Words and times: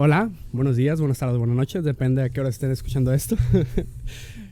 Hola, 0.00 0.30
buenos 0.52 0.76
días, 0.76 1.00
buenas 1.00 1.18
tardes, 1.18 1.38
buenas 1.38 1.56
noches, 1.56 1.82
depende 1.82 2.22
a 2.22 2.28
qué 2.28 2.38
hora 2.38 2.50
estén 2.50 2.70
escuchando 2.70 3.12
esto. 3.12 3.36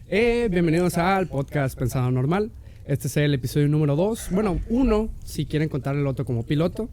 Eh, 0.08 0.48
bienvenidos 0.52 0.98
al 0.98 1.26
podcast 1.26 1.76
Pensado 1.76 2.08
Normal. 2.12 2.52
Este 2.84 3.08
es 3.08 3.16
el 3.16 3.34
episodio 3.34 3.66
número 3.66 3.96
2. 3.96 4.28
Bueno, 4.30 4.60
uno, 4.68 5.08
si 5.24 5.46
quieren 5.46 5.68
contar 5.68 5.96
el 5.96 6.06
otro 6.06 6.24
como 6.24 6.44
piloto. 6.44 6.88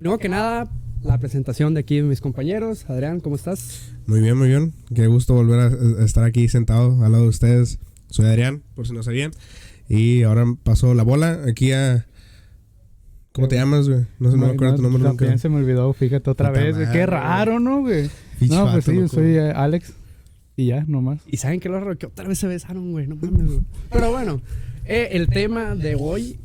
Luego 0.00 0.18
que 0.18 0.28
nada, 0.28 0.68
la 1.04 1.18
presentación 1.18 1.74
de 1.74 1.80
aquí 1.80 1.96
de 1.96 2.02
mis 2.02 2.20
compañeros. 2.20 2.90
Adrián, 2.90 3.20
¿cómo 3.20 3.36
estás? 3.36 3.92
Muy 4.06 4.20
bien, 4.20 4.36
muy 4.36 4.48
bien. 4.48 4.72
Qué 4.92 5.06
gusto 5.06 5.34
volver 5.34 5.60
a 5.60 6.04
estar 6.04 6.24
aquí 6.24 6.48
sentado 6.48 7.04
al 7.04 7.12
lado 7.12 7.22
de 7.22 7.28
ustedes. 7.28 7.78
Soy 8.08 8.26
Adrián, 8.26 8.64
por 8.74 8.84
si 8.88 8.94
no 8.94 9.04
sabían. 9.04 9.30
Y 9.88 10.24
ahora 10.24 10.44
paso 10.64 10.94
la 10.94 11.04
bola 11.04 11.42
aquí 11.48 11.70
a... 11.70 12.04
¿Cómo 13.32 13.46
te 13.48 13.56
llamas, 13.56 13.88
güey? 13.88 14.00
No, 14.18 14.30
no 14.30 14.36
me 14.36 14.46
acuerdo 14.46 14.76
tu 14.76 14.82
nombre 14.82 15.02
También 15.02 15.30
nunca. 15.30 15.38
se 15.42 15.48
me 15.48 15.56
olvidó, 15.56 15.92
fíjate 15.92 16.30
otra 16.30 16.48
Puta 16.48 16.60
vez. 16.60 16.74
madre, 16.74 16.86
Qué 16.90 16.98
güey. 16.98 17.06
raro, 17.06 17.60
¿no, 17.60 17.80
güey? 17.80 18.10
No, 18.48 18.70
pues 18.72 18.84
sí, 18.84 18.92
loco. 18.94 19.08
soy 19.08 19.36
eh, 19.36 19.52
Alex. 19.54 19.92
Y 20.56 20.66
ya, 20.66 20.84
nomás. 20.86 21.22
Y 21.26 21.36
saben 21.36 21.60
que 21.60 21.68
lo 21.68 21.78
raro 21.78 21.96
que 21.96 22.06
otra 22.06 22.26
vez 22.28 22.38
se 22.38 22.46
besaron, 22.48 22.90
güey. 22.92 23.06
No 23.06 23.16
mames, 23.16 23.46
güey. 23.46 23.60
Pero 23.90 24.10
bueno, 24.10 24.42
eh, 24.84 25.10
el 25.12 25.28
tema 25.28 25.74
de 25.76 25.94
hoy, 25.98 26.38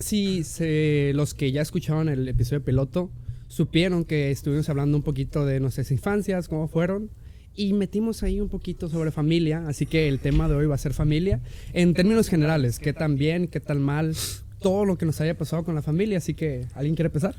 si 0.00 0.44
se, 0.44 1.12
los 1.14 1.34
que 1.34 1.52
ya 1.52 1.60
escucharon 1.62 2.08
el 2.08 2.26
episodio 2.26 2.64
piloto, 2.64 3.10
supieron 3.46 4.04
que 4.04 4.30
estuvimos 4.30 4.68
hablando 4.70 4.96
un 4.96 5.02
poquito 5.04 5.44
de 5.44 5.60
nuestras 5.60 5.90
infancias, 5.90 6.48
cómo 6.48 6.68
fueron. 6.68 7.10
Y 7.54 7.72
metimos 7.74 8.24
ahí 8.24 8.40
un 8.40 8.48
poquito 8.48 8.88
sobre 8.88 9.12
familia, 9.12 9.62
así 9.68 9.86
que 9.86 10.08
el 10.08 10.18
tema 10.18 10.48
de 10.48 10.56
hoy 10.56 10.66
va 10.66 10.74
a 10.74 10.78
ser 10.78 10.92
familia. 10.94 11.40
En 11.72 11.94
términos 11.94 12.28
generales, 12.28 12.80
qué 12.80 12.92
tan 12.92 13.14
bien, 13.16 13.46
qué 13.46 13.60
tan 13.60 13.80
mal, 13.80 14.16
todo 14.64 14.84
lo 14.84 14.96
que 14.98 15.06
nos 15.06 15.20
haya 15.20 15.36
pasado 15.36 15.62
con 15.62 15.74
la 15.74 15.82
familia. 15.82 16.18
Así 16.18 16.34
que, 16.34 16.66
¿alguien 16.74 16.94
quiere 16.96 17.08
empezar? 17.08 17.34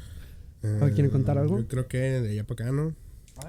Eh, 0.64 0.80
¿Quieren 0.94 1.10
contar 1.12 1.38
algo? 1.38 1.60
Yo 1.60 1.68
creo 1.68 1.88
que 1.88 1.98
de 1.98 2.30
allá 2.32 2.44
para 2.46 2.66
acá, 2.66 2.76
¿no? 2.76 2.94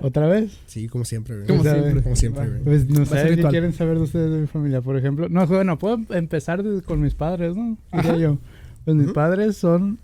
¿Otra 0.03 0.27
vez? 0.27 0.59
Sí, 0.67 0.89
como 0.89 1.05
siempre, 1.05 1.37
güey. 1.37 1.47
Como 1.47 1.61
O 1.61 1.63
siempre. 1.63 2.03
Como 2.03 2.17
siempre, 2.17 2.49
güey. 2.49 2.63
Pues 2.65 2.89
no 2.89 3.07
sé 3.07 3.37
qué 3.37 3.43
quieren 3.45 3.73
saber 3.73 3.99
de 3.99 4.03
ustedes 4.03 4.33
de 4.33 4.41
mi 4.41 4.47
familia, 4.49 4.81
por 4.81 4.97
ejemplo. 4.97 5.29
No, 5.29 5.47
bueno, 5.47 5.79
puedo 5.79 6.01
empezar 6.11 6.63
de- 6.63 6.83
con 6.83 7.01
mis 7.01 7.15
padres, 7.15 7.55
¿no? 7.57 7.77
Diría 7.93 8.11
Ajá. 8.11 8.17
yo. 8.19 8.39
Pues 8.85 8.97
mis 8.97 9.13
padres 9.13 9.57
son 9.57 9.99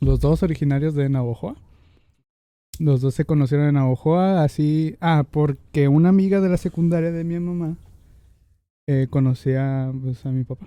los 0.00 0.20
dos 0.20 0.42
originarios 0.42 0.94
de 0.94 1.08
Navojoa. 1.08 1.56
Los 2.78 3.00
dos 3.00 3.14
se 3.14 3.24
conocieron 3.24 3.66
en 3.68 3.74
Navojoa, 3.74 4.42
así... 4.42 4.96
Ah, 5.00 5.24
porque 5.30 5.88
una 5.88 6.08
amiga 6.10 6.40
de 6.40 6.48
la 6.48 6.56
secundaria 6.56 7.12
de 7.12 7.22
mi 7.24 7.38
mamá 7.38 7.76
eh, 8.88 9.06
conocía 9.08 9.90
pues, 10.02 10.26
a 10.26 10.30
mi 10.30 10.44
papá. 10.44 10.66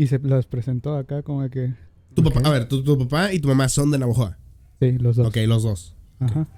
Y 0.00 0.06
se 0.06 0.18
las 0.20 0.46
presentó 0.46 0.96
acá 0.96 1.22
como 1.22 1.42
de 1.42 1.50
que... 1.50 1.74
Tu 2.14 2.22
papá, 2.22 2.40
a 2.42 2.48
ver, 2.50 2.66
tu, 2.66 2.82
tu 2.82 2.96
papá 2.96 3.34
y 3.34 3.38
tu 3.38 3.48
mamá 3.48 3.68
son 3.68 3.90
de 3.90 3.98
Navajoa. 3.98 4.38
Sí, 4.80 4.92
los 4.92 5.16
dos. 5.16 5.26
Ok, 5.28 5.36
los 5.46 5.62
dos. 5.62 5.94
Ajá. 6.18 6.48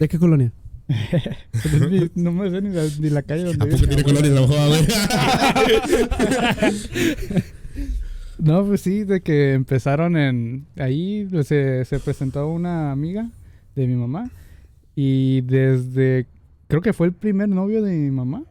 ¿De 0.00 0.08
qué 0.08 0.18
colonia? 0.18 0.54
Ni- 1.90 2.10
no 2.14 2.32
me 2.32 2.50
sé 2.50 2.62
ni 2.62 2.70
la, 2.70 2.84
ni 2.98 3.10
la 3.10 3.20
calle 3.24 3.42
¿A 3.42 3.46
donde 3.48 3.58
poco 3.66 3.76
vive. 3.76 3.88
tiene 3.88 4.02
colores 4.04 4.30
de 4.30 4.34
Navajoa, 4.34 4.68
güey? 4.68 4.86
No, 8.38 8.64
pues 8.66 8.80
sí, 8.80 9.04
de 9.04 9.20
que 9.20 9.52
empezaron 9.52 10.16
en... 10.16 10.64
Ahí 10.78 11.28
pues, 11.30 11.48
se, 11.48 11.84
se 11.84 11.98
presentó 12.00 12.48
una 12.48 12.90
amiga 12.90 13.28
de 13.76 13.86
mi 13.86 13.96
mamá. 13.96 14.30
Y 14.96 15.42
desde... 15.42 16.26
Creo 16.68 16.80
que 16.80 16.94
fue 16.94 17.08
el 17.08 17.12
primer 17.12 17.50
novio 17.50 17.82
de 17.82 17.92
mi 17.94 18.10
mamá. 18.10 18.44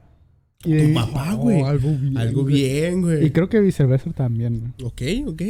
Y 0.64 0.78
Tu 0.88 0.94
papá, 0.94 1.34
güey. 1.34 1.62
Oh, 1.62 1.66
algo 1.68 1.90
bien. 1.98 2.18
Algo 2.18 2.42
güey. 2.44 2.54
bien, 2.56 3.02
güey. 3.02 3.26
Y 3.26 3.32
creo 3.32 3.50
que 3.50 3.60
viceversa 3.60 4.12
también, 4.12 4.74
Ok, 4.84 5.02
ok. 5.28 5.42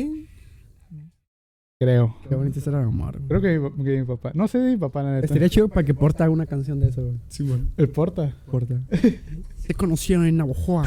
creo. 1.80 2.16
Qué 2.30 2.36
bonito 2.36 2.60
será 2.62 2.80
el 2.82 2.88
amor. 2.88 3.18
güey. 3.18 3.28
Creo 3.28 3.42
que 3.42 3.60
mi, 3.60 3.70
pa- 3.70 3.84
que 3.84 3.98
mi 4.00 4.06
papá... 4.06 4.32
No 4.36 4.48
sé 4.48 4.60
de 4.60 4.72
mi 4.72 4.78
papá, 4.78 5.04
la 5.04 5.14
neta. 5.16 5.26
Estaría 5.26 5.50
chido 5.50 5.68
para 5.68 5.86
que 5.86 5.94
Porta 5.94 6.24
haga 6.24 6.32
una 6.34 6.46
canción 6.46 6.80
de 6.80 6.90
eso, 6.90 7.04
güey. 7.04 7.18
Sí, 7.28 7.44
bueno. 7.44 7.66
El 7.78 7.90
porta. 7.90 8.34
Porta. 8.50 8.80
Se 9.58 9.74
conocieron 9.74 10.26
en 10.28 10.38
Navajoa. 10.38 10.86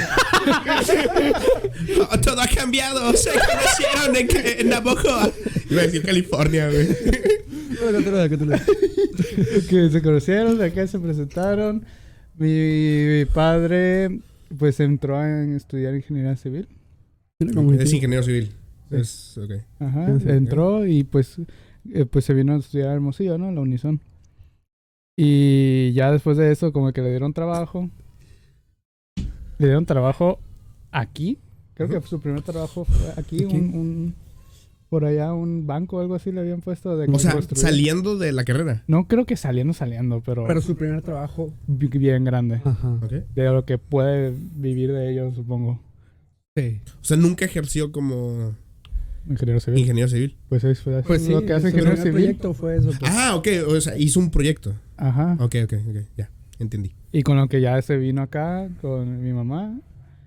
Oh, 2.11 2.19
todo 2.21 2.41
ha 2.41 2.47
cambiado. 2.47 3.13
Se 3.15 3.31
conocieron 3.31 4.17
en, 4.17 4.61
en 4.61 4.69
Navajoa. 4.69 5.31
Iba 5.71 5.83
a 5.83 5.85
decir 5.85 6.03
California, 6.03 6.71
güey. 6.71 6.89
que 9.69 9.91
se 9.91 10.03
conocieron, 10.03 10.59
de 10.59 10.67
acá 10.67 10.87
se 10.87 10.99
presentaron. 10.99 11.85
Mi 12.39 13.25
padre 13.33 14.21
pues 14.59 14.81
entró 14.81 15.17
a 15.19 15.43
estudiar 15.45 15.95
ingeniería 15.95 16.37
civil. 16.37 16.69
Es 17.39 17.93
ingeniero 17.93 18.23
civil. 18.23 18.53
Sí. 18.91 18.97
Es, 18.97 19.39
ok. 19.39 19.53
Ajá, 19.81 20.07
entró 20.27 20.87
y 20.87 21.05
pues, 21.05 21.39
eh, 21.93 22.05
pues 22.07 22.25
se 22.25 22.35
vino 22.35 22.55
a 22.55 22.59
estudiar 22.59 22.91
a 22.91 22.95
Hermosillo, 22.95 23.39
¿no? 23.39 23.51
La 23.51 23.61
Unison. 23.61 24.01
Y 25.17 25.93
ya 25.93 26.11
después 26.13 26.37
de 26.37 26.51
eso, 26.53 26.73
como 26.73 26.93
que 26.93 27.01
le 27.03 27.11
dieron 27.11 27.33
trabajo. 27.33 27.89
Le 29.59 29.67
dieron 29.67 29.87
trabajo 29.87 30.39
aquí. 30.91 31.39
Creo 31.75 31.89
que 31.89 32.01
su 32.07 32.21
primer 32.21 32.43
trabajo 32.43 32.85
fue 32.85 33.11
aquí, 33.17 33.45
Aquí. 33.45 33.57
Un, 33.57 33.75
un- 33.77 34.15
por 34.89 35.05
allá 35.05 35.33
un 35.33 35.67
banco 35.67 35.97
o 35.97 36.01
algo 36.01 36.15
así 36.15 36.31
le 36.33 36.41
habían 36.41 36.61
puesto 36.61 36.97
de 36.97 37.07
O 37.11 37.19
sea, 37.19 37.33
construir. 37.33 37.61
saliendo 37.61 38.17
de 38.17 38.33
la 38.33 38.45
carrera. 38.45 38.85
No 38.87 39.07
creo 39.09 39.25
que 39.27 39.37
saliendo, 39.37 39.73
saliendo, 39.73 40.21
pero, 40.25 40.47
Pero 40.47 40.61
su 40.61 40.77
primer 40.77 41.03
trabajo. 41.03 41.53
bi- 41.67 41.89
bien 41.89 42.25
grande. 42.25 42.61
Ajá. 42.65 42.99
De 43.35 43.45
lo 43.45 43.65
que 43.65 43.79
puede 43.79 44.33
vivir 44.55 44.93
de 44.93 45.11
ello, 45.13 45.33
supongo. 45.35 45.81
Sí. 46.57 46.81
O 47.01 47.05
sea, 47.05 47.17
nunca 47.17 47.45
ejerció 47.45 47.91
como 47.91 48.55
Ingeniero 49.29 49.59
civil. 49.59 49.81
ingeniero 49.81 50.09
civil. 50.09 50.37
Pues 50.49 50.63
es 50.65 50.81
fue 50.81 51.03
Pues 51.03 51.23
sí, 51.23 51.33
lo 51.33 51.45
que 51.45 51.53
hace 51.55 51.69
ingeniero 51.69 51.93
primer 51.95 51.99
civil. 52.13 52.13
proyecto 52.13 52.55
fue 52.55 52.77
eso. 52.77 52.91
pues. 52.99 53.11
Ah, 53.13 53.35
ok. 53.37 53.49
O 53.69 53.81
sea, 53.81 53.97
hizo 53.99 54.21
un 54.21 54.31
proyecto. 54.31 54.75
Ajá. 54.97 55.37
Ok, 55.41 55.57
ok, 55.65 55.73
ok. 55.89 55.97
Ya, 56.17 56.31
entendí. 56.61 56.93
Y 57.11 57.23
con 57.23 57.37
lo 57.37 57.49
que 57.49 57.61
ya 57.61 57.81
se 57.83 57.97
vino 57.97 58.23
acá 58.23 58.69
con 58.81 59.25
mi 59.25 59.33
mamá. 59.33 59.81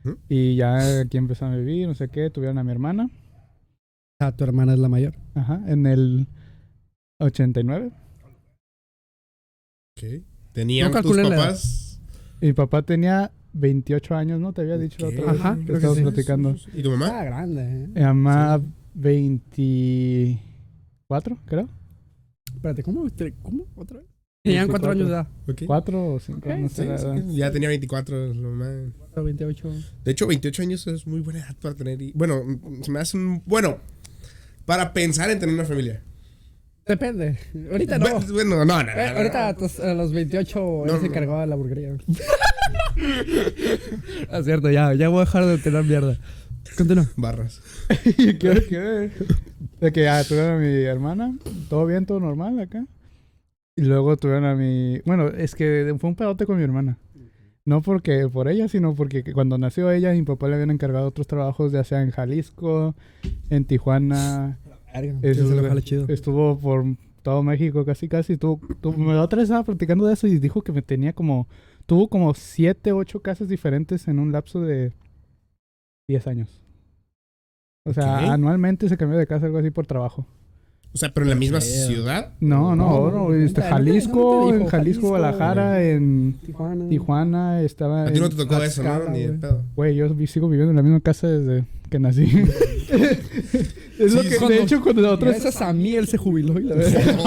Ujú. 0.04 0.18
Y 0.28 0.56
ya 0.56 1.02
aquí 1.02 1.18
empezaron 1.18 1.54
a 1.54 1.58
vivir, 1.58 1.88
no 1.88 1.96
sé 1.96 2.10
qué. 2.10 2.30
Tuvieron 2.30 2.58
a 2.58 2.64
mi 2.64 2.72
hermana. 2.72 3.10
Ah, 4.20 4.32
tu 4.36 4.44
hermana 4.44 4.74
es 4.74 4.80
la 4.80 4.90
mayor. 4.90 5.14
Ajá. 5.36 5.62
En 5.68 5.86
el 5.86 6.28
89. 7.20 7.92
Ok. 9.98 10.04
Tenían 10.54 10.92
No 10.92 11.02
tus 11.02 11.18
papás. 11.18 12.00
Mi 12.42 12.54
papá 12.54 12.82
tenía 12.82 13.32
28 13.54 14.16
años, 14.16 14.40
¿no? 14.40 14.54
Te 14.54 14.62
había 14.62 14.78
dicho 14.78 14.98
la 15.02 15.08
otra 15.10 15.32
vez. 15.32 15.42
Ajá, 15.42 15.56
que 15.66 15.74
estábamos 15.74 15.98
sí. 15.98 16.04
platicando. 16.04 16.56
¿Y 16.74 16.82
tu 16.84 16.92
mamá? 16.92 17.20
Ah, 17.20 17.24
grande, 17.24 17.62
¿eh? 17.62 17.88
Mi 17.94 18.02
mamá, 18.02 18.62
24, 18.96 21.38
creo. 21.46 21.70
Espérate, 22.56 22.84
¿cómo? 22.84 23.06
¿Cómo? 23.44 23.66
¿Otra 23.76 24.00
vez? 24.00 24.08
Tenían 24.44 24.68
cuatro 24.70 24.92
años 24.92 25.08
de 25.08 25.14
edad. 25.14 25.28
Ok. 25.48 25.64
4 25.66 26.14
o 26.14 26.20
5, 26.20 26.40
Ok, 26.40 26.46
no 26.58 26.70
Sí, 26.70 26.76
sí, 26.76 26.82
edad. 26.84 27.16
Ya 27.28 27.52
tenía 27.52 27.70
24 27.70 28.34
la 28.34 28.50
mamá. 28.50 28.94
28. 29.16 29.70
De 30.06 30.12
hecho, 30.12 30.26
28 30.28 30.62
años 30.62 30.88
es 30.88 31.06
muy 31.06 31.20
buena 31.20 31.40
edad 31.40 31.56
para 31.62 31.76
tener. 31.76 32.02
hi- 32.02 32.14
Bueno, 32.16 32.42
se 32.82 32.92
me 32.92 33.00
hace 33.00 33.18
un. 33.18 33.44
Bueno, 33.46 33.78
para 34.68 34.94
pensar 34.94 35.32
en 35.32 35.40
tener 35.40 35.56
una 35.56 35.66
familia. 35.66 36.04
Depende. 36.86 37.38
Ahorita 37.72 37.98
no. 37.98 38.06
Bu- 38.06 38.32
Bueno, 38.34 38.58
no, 38.58 38.66
no. 38.66 38.84
no, 38.84 38.92
Eh, 38.92 39.10
no. 39.12 39.18
ahorita 39.18 39.48
a, 39.48 39.56
tus- 39.56 39.80
a 39.80 39.94
los 39.96 40.14
28 40.14 40.84
No, 40.86 40.94
él 40.94 41.00
se 41.02 41.08
encargaba 41.08 41.42
de 41.42 41.48
la 41.48 41.56
burguería. 41.56 41.98
es 44.32 44.46
cierto, 44.46 44.70
ya, 44.70 44.94
ya 44.94 45.10
voy 45.10 45.18
a 45.22 45.26
dejar 45.26 45.46
de 45.46 45.58
tener 45.58 45.84
mierda. 45.84 46.18
Continúa. 46.78 47.08
Barras. 47.16 47.62
¿Qué, 48.18 48.38
qué? 48.40 49.12
De 49.80 49.92
que 49.92 50.04
ya 50.04 50.24
tuvieron 50.24 50.56
a 50.56 50.58
mi 50.60 50.84
hermana, 50.84 51.36
todo 51.70 51.86
bien, 51.86 52.06
todo 52.06 52.20
normal 52.20 52.60
acá. 52.60 52.86
Y 53.76 53.82
luego 53.84 54.18
tuvieron 54.18 54.46
a 54.46 54.56
mi... 54.56 55.00
Bueno, 55.06 55.28
es 55.28 55.56
que 55.56 55.96
fue 56.00 56.10
un 56.10 56.16
pedote 56.16 56.46
con 56.46 56.58
mi 56.58 56.64
hermana. 56.64 56.98
No 57.68 57.82
porque 57.82 58.30
por 58.30 58.48
ella, 58.48 58.70
sino 58.70 58.96
porque 58.96 59.24
que 59.26 59.34
cuando 59.34 59.58
nació 59.58 59.92
ella, 59.92 60.14
mi 60.14 60.22
papá 60.24 60.48
le 60.48 60.54
habían 60.54 60.72
encargado 60.72 61.06
otros 61.10 61.28
trabajos, 61.28 61.74
ya 61.74 61.84
sea 61.84 62.02
en 62.02 62.12
Jalisco, 62.12 62.96
en 63.50 63.66
Tijuana. 63.66 64.58
Jala 65.68 65.82
chido. 65.82 66.06
Estuvo 66.08 66.58
por 66.58 66.86
todo 67.24 67.44
México 67.44 67.84
casi, 67.84 68.08
casi. 68.08 68.38
Tuvo, 68.38 68.62
tuvo- 68.80 69.14
la 69.14 69.22
otra 69.22 69.38
vez 69.40 69.50
estaba 69.50 69.66
platicando 69.66 70.06
de 70.08 70.14
eso 70.14 70.28
y 70.28 70.40
dijo 70.40 70.62
que 70.62 70.72
me 70.72 70.82
tenía 70.82 71.12
como... 71.12 71.50
Tuvo 71.86 72.08
como 72.08 72.34
siete, 72.36 72.94
ocho 72.94 73.22
casas 73.22 73.50
diferentes 73.50 74.08
en 74.08 74.20
un 74.20 74.32
lapso 74.32 74.62
de 74.62 74.94
10 76.08 76.26
años. 76.28 76.62
O 77.86 77.94
sea, 77.94 78.32
anualmente 78.32 78.88
se 78.88 78.96
cambió 78.98 79.18
de 79.18 79.28
casa, 79.28 79.46
algo 79.46 79.58
así 79.58 79.72
por 79.72 79.88
trabajo. 79.88 80.26
O 80.98 81.00
sea, 81.00 81.14
pero 81.14 81.26
en 81.26 81.30
la 81.30 81.36
misma 81.36 81.62
ciudad. 81.62 82.32
No, 82.40 82.76
no, 82.76 83.12
No, 83.12 83.30
no, 83.30 83.36
este, 83.36 83.62
Jalisco, 83.62 84.46
en 84.50 84.66
Jalisco, 84.66 84.70
Jalisco, 84.72 85.08
Guadalajara, 85.10 85.84
en 85.84 86.40
Tijuana. 86.44 86.90
Tijuana, 86.90 87.62
estaba 87.62 88.06
A 88.06 88.12
ti 88.12 88.20
no 88.20 88.28
te 88.30 88.36
tocó 88.36 88.58
eso, 88.64 88.82
¿no? 88.82 89.10
Ni 89.12 89.20
de 89.20 89.28
güey. 89.28 89.40
pedo. 89.40 89.64
Güey, 89.76 89.96
yo 89.96 90.08
sigo 90.26 90.50
viviendo 90.50 90.72
en 90.72 90.76
la 90.78 90.82
misma 90.82 91.00
casa 91.00 91.28
desde 91.28 91.66
que 91.92 92.00
nací. 92.00 92.24
es 94.00 94.12
lo 94.16 94.24
que, 94.24 94.38
cuando- 94.38 94.48
de 94.56 94.64
hecho, 94.64 94.82
cuando 94.82 95.04
la 95.04 95.12
otra 95.12 95.30
Gracias 95.30 95.62
a 95.62 95.72
mí 95.72 95.94
él 95.96 96.08
se 96.08 96.18
jubiló 96.18 96.60
y 96.60 96.64
la 96.64 96.74
verdad. 96.78 97.22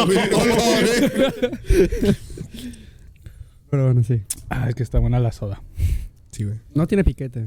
Pero 3.70 3.84
bueno, 3.84 4.02
sí. 4.02 4.20
Ah, 4.48 4.68
es 4.68 4.74
que 4.74 4.82
está 4.82 4.98
buena 4.98 5.20
la 5.20 5.30
soda. 5.30 5.62
Sí, 6.32 6.42
güey. 6.42 6.56
No 6.74 6.88
tiene 6.88 7.04
piquete. 7.04 7.46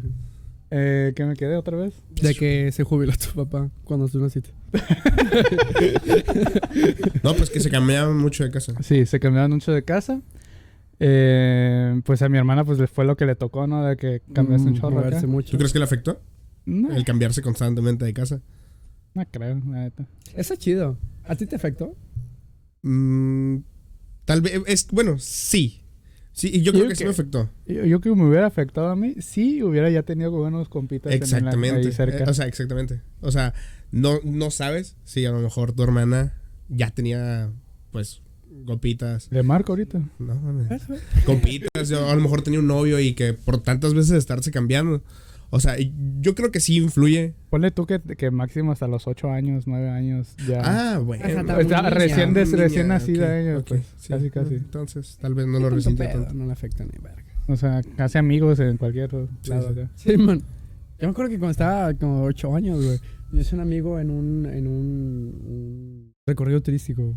Eh, 0.76 1.14
¿Qué 1.16 1.24
me 1.26 1.36
quedé 1.36 1.56
otra 1.56 1.78
vez? 1.78 1.94
De 2.20 2.34
que 2.34 2.72
se 2.72 2.84
jubiló 2.84 3.14
tu 3.14 3.30
papá 3.36 3.70
cuando 3.84 4.08
tú 4.08 4.20
naciste. 4.20 4.50
No, 7.24 7.34
pues 7.36 7.50
que 7.50 7.60
se 7.60 7.70
cambiaban 7.70 8.18
mucho 8.18 8.44
de 8.44 8.52
casa. 8.52 8.74
Sí, 8.82 9.06
se 9.06 9.20
cambiaron 9.20 9.52
mucho 9.52 9.72
de 9.72 9.84
casa. 9.84 10.22
Eh, 11.00 12.02
pues 12.06 12.22
a 12.22 12.30
mi 12.30 12.38
hermana 12.38 12.64
pues 12.66 12.80
le 12.80 12.88
fue 12.88 13.06
lo 13.06 13.16
que 13.18 13.26
le 13.26 13.36
tocó, 13.36 13.68
¿no? 13.68 13.84
De 13.86 13.98
que 13.98 14.22
cambiaste 14.34 14.70
un 14.70 14.76
Mm, 14.76 14.80
chorro 14.80 15.00
acá. 15.00 15.08
moverse 15.08 15.28
mucho. 15.28 15.52
¿Tú 15.52 15.58
crees 15.58 15.74
que 15.74 15.80
le 15.80 15.86
afectó? 15.86 16.22
No, 16.66 16.92
El 16.96 17.04
cambiarse 17.06 17.42
constantemente 17.42 18.06
de 18.06 18.14
casa. 18.14 18.42
no 19.14 19.26
creo, 19.30 19.56
la 19.70 19.80
neta. 19.84 20.06
Eso 20.36 20.54
es 20.54 20.60
chido. 20.60 20.98
¿A 21.26 21.36
ti 21.36 21.46
te 21.46 21.56
afectó? 21.56 21.96
Mm, 22.84 23.58
tal 24.26 24.42
vez, 24.42 24.62
es, 24.68 24.88
bueno, 24.92 25.18
sí. 25.20 25.83
Sí, 26.34 26.50
y 26.52 26.62
yo 26.62 26.66
Yo 26.66 26.72
creo 26.72 26.82
creo 26.82 26.90
que 26.90 26.96
sí 26.96 27.04
me 27.04 27.12
afectó. 27.12 27.50
Yo, 27.68 27.86
yo 27.86 28.02
que 28.02 28.10
me 28.14 28.28
hubiera 28.28 28.48
afectado 28.48 28.88
a 28.88 28.96
mí, 28.96 29.16
sí 29.20 29.62
hubiera 29.62 29.90
ya 29.92 30.02
tenido 30.04 30.32
buenos 30.32 30.68
compitas 30.68 31.14
en 31.14 31.22
Exactamente. 31.22 31.88
ahí 31.88 31.92
cerca. 31.94 32.24
Eh, 32.24 32.30
o 32.30 32.34
sea, 32.34 32.48
exactamente. 32.48 33.02
O 33.22 33.32
sea, 33.32 33.54
no, 33.92 34.20
no 34.24 34.50
sabes 34.50 34.96
si 35.04 35.26
a 35.26 35.32
lo 35.32 35.40
mejor 35.40 35.74
tu 35.74 35.84
hermana 35.84 36.34
ya 36.70 36.90
tenía, 36.90 37.52
pues, 37.92 38.22
copitas. 38.66 39.30
de 39.30 39.44
Marco 39.44 39.74
ahorita. 39.74 40.02
No 40.18 40.36
mames. 40.36 40.82
Compitas. 41.26 41.92
o 41.92 42.10
a 42.10 42.16
lo 42.16 42.22
mejor 42.22 42.42
tenía 42.42 42.60
un 42.60 42.68
novio 42.68 43.00
y 43.00 43.14
que 43.14 43.34
por 43.34 43.62
tantas 43.62 43.94
veces 43.94 44.14
estarse 44.14 44.50
cambiando. 44.52 45.04
O 45.56 45.60
sea, 45.60 45.76
yo 46.20 46.34
creo 46.34 46.50
que 46.52 46.60
sí 46.60 46.78
influye. 46.78 47.36
Ponle 47.52 47.70
tú 47.70 47.86
que, 47.86 48.00
que 48.00 48.32
máximo 48.32 48.72
hasta 48.72 48.88
los 48.88 49.06
8 49.08 49.30
años, 49.30 49.68
9 49.68 49.88
años 49.90 50.36
ya. 50.48 50.62
Ah, 50.64 50.98
bueno. 50.98 51.24
Ajá, 51.26 51.58
O 51.60 51.68
sea, 51.70 51.90
recién, 51.92 52.34
des- 52.34 52.52
recién 52.54 52.88
nacida 52.88 53.26
ok, 53.28 53.32
ella, 53.34 53.58
ok, 53.60 53.66
pues, 53.68 53.82
sí. 53.98 54.08
casi, 54.10 54.30
casi. 54.32 54.56
Entonces, 54.56 55.18
tal 55.22 55.36
vez 55.36 55.46
no 55.46 55.60
lo 55.60 55.70
resiente 55.70 56.08
tanto. 56.08 56.34
No 56.34 56.48
le 56.48 56.54
afecta 56.54 56.84
ni 56.84 56.98
verga. 57.00 57.24
O 57.48 57.56
sea, 57.56 57.82
casi 57.96 58.18
amigos 58.18 58.60
en 58.62 58.78
cualquier 58.78 59.12
Sí, 59.42 59.50
lado 59.52 59.74
sí. 59.74 59.80
acá. 59.80 59.92
Sí, 59.96 60.18
man. 60.18 60.40
Yo 61.00 61.08
me 61.08 61.12
acuerdo 61.12 61.30
que 61.30 61.38
cuando 61.38 61.52
estaba 61.52 61.94
como 61.94 62.24
8 62.24 62.56
años, 62.56 62.84
güey. 62.84 62.98
Yo 63.32 63.40
hice 63.40 63.54
un 63.54 63.62
amigo 63.62 64.00
en 64.00 64.10
un, 64.10 64.46
en 64.48 64.66
un, 64.68 64.74
un 65.46 66.14
recorrido 66.26 66.62
turístico. 66.62 67.16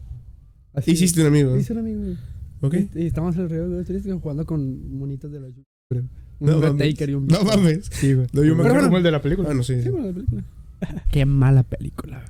Así. 0.75 0.91
Hiciste 0.91 1.23
un 1.23 1.29
amigo. 1.29 1.57
Hice 1.57 1.73
un 1.73 1.79
amigo, 1.79 2.01
güey. 2.03 2.17
Ok. 2.61 2.75
Y, 2.97 3.03
y 3.05 3.07
estábamos 3.07 3.35
en 3.37 3.43
el 3.43 3.49
recorrido 3.51 3.83
turístico 3.85 4.19
jugando 4.21 4.45
con 4.45 4.99
monitos 4.99 5.33
de 5.33 5.41
la 5.41 5.49
lluvia, 5.49 5.65
creo. 5.91 6.05
Un 6.41 6.49
No 6.51 6.61
Red 6.61 6.69
mames. 6.73 6.89
Taker 6.95 7.11
y 7.11 7.15
un 7.15 7.27
No 7.27 7.43
mames. 7.45 7.87
Sí, 7.91 8.13
güey. 8.15 8.27
No, 8.33 8.45
yo 8.45 8.55
me 8.57 8.63
acuerdo. 8.65 8.85
como 8.87 8.97
el 8.99 9.03
de 9.03 9.11
la 9.11 9.23
película. 9.23 9.49
Ah, 9.51 9.55
no, 9.55 9.63
sí. 9.63 9.83
Sí, 9.83 9.89
bueno, 9.89 10.07
la 10.09 10.13
película. 10.13 10.45
Qué 11.11 11.27
mala 11.27 11.63
película. 11.63 12.25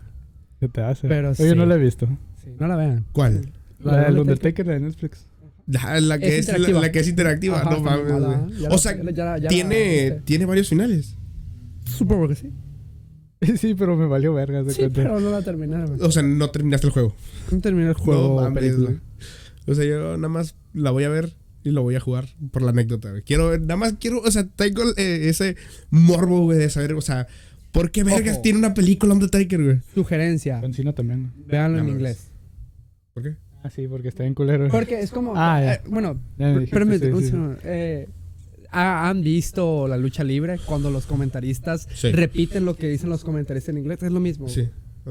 ¿Qué 0.61 0.69
te 0.69 0.81
hace? 0.83 1.09
Pero 1.09 1.31
Oye, 1.31 1.51
sí. 1.51 1.57
no 1.57 1.67
la 1.67 1.75
he 1.75 1.79
visto. 1.79 2.07
Sí, 2.43 2.51
no 2.59 2.67
la 2.69 2.77
vean. 2.77 3.05
¿Cuál? 3.13 3.51
La, 3.83 4.05
del 4.05 4.15
de 4.15 4.21
Undertaker 4.23 4.67
de 4.67 4.81
Netflix. 4.81 5.27
La, 5.67 6.01
la 6.01 6.19
que 6.19 6.39
Es 6.39 6.49
es, 6.49 6.49
la, 6.49 6.53
interactiva. 6.59 6.81
la 6.81 6.93
que 6.93 6.99
es 7.01 7.09
interactiva. 7.09 7.61
Ajá, 7.61 7.71
no 7.71 7.81
mames. 7.81 8.07
güey. 8.13 8.67
O 8.67 8.69
la- 8.71 8.79
sea, 8.79 8.97
ya 8.97 9.03
la- 9.03 9.11
ya 9.11 9.25
la- 9.25 9.39
ya 9.39 9.43
la- 9.45 9.49
tiene, 9.49 10.21
tiene 10.25 10.47
varios 10.47 10.69
finales. 10.69 11.17
Supongo 11.85 12.29
que 12.29 12.37
sí. 12.37 12.51
sí, 13.59 13.75
pero 13.75 13.97
me 13.97 14.07
valió 14.07 14.33
vergas 14.33 14.65
de 14.67 14.73
Sí, 14.73 14.79
cuenta. 14.83 15.03
pero 15.03 15.21
no 15.21 15.31
la 15.31 15.43
terminaron. 15.43 15.99
O 16.01 16.11
sea, 16.13 16.23
no 16.23 16.51
terminaste 16.51 16.87
el 16.87 16.93
juego. 16.93 17.15
No 17.51 17.61
terminé 17.61 17.89
el 17.89 17.95
juego. 17.95 18.41
no 18.41 18.43
mames. 18.49 18.75
O 19.67 19.75
sea, 19.75 19.85
yo 19.85 20.17
nada 20.17 20.29
más 20.29 20.55
la 20.73 20.91
voy 20.93 21.05
a 21.05 21.09
ver 21.09 21.33
y 21.69 21.73
lo 21.73 21.83
voy 21.83 21.95
a 21.97 22.01
jugar 22.01 22.27
por 22.53 22.63
la 22.63 22.71
anécdota, 22.71 23.11
güey. 23.11 23.23
Quiero, 23.23 23.49
ver- 23.51 23.61
nada 23.61 23.77
más 23.77 23.95
quiero, 24.01 24.21
o 24.21 24.31
sea, 24.31 24.47
tengo 24.47 24.83
eh, 24.97 25.29
ese 25.29 25.57
morbo, 25.91 26.43
güey, 26.43 26.59
de 26.59 26.71
saber, 26.71 26.95
o 26.95 27.01
sea, 27.01 27.27
¿por 27.73 27.91
qué 27.91 28.05
vergas 28.05 28.35
Ojo. 28.35 28.43
tiene 28.43 28.59
una 28.59 28.73
película 28.75 29.13
Undertaker, 29.15 29.63
güey? 29.63 29.81
Sugerencia. 29.95 30.61
Encina 30.63 30.93
también. 30.93 31.33
Véanlo 31.47 31.79
en 31.79 31.89
inglés. 31.89 32.29
¿Por 33.15 33.23
qué? 33.25 33.37
Ah, 33.63 33.71
sí, 33.71 33.89
porque 33.89 34.09
está 34.09 34.25
en 34.25 34.35
culero. 34.35 34.69
Porque 34.69 35.01
es 35.01 35.11
como. 35.11 35.33
Ah, 35.37 35.61
ya. 35.61 35.75
eh, 35.75 35.81
bueno, 35.89 36.21
permíteme 36.71 37.21
sí. 37.21 37.33
Eh, 37.65 38.09
¿ha- 38.71 39.09
¿Han 39.09 39.23
visto 39.23 39.89
la 39.89 39.97
lucha 39.97 40.23
libre 40.23 40.59
cuando 40.67 40.91
los 40.91 41.07
comentaristas 41.07 41.89
Sí. 41.95 42.13
repiten 42.13 42.65
lo 42.65 42.77
que 42.77 42.89
dicen 42.89 43.11
los 43.11 43.25
comentaristas 43.25 43.71
en 43.71 43.79
inglés? 43.79 44.03
Es 44.03 44.13
lo 44.13 44.21
mismo. 44.21 44.49
Sí. 44.49 44.69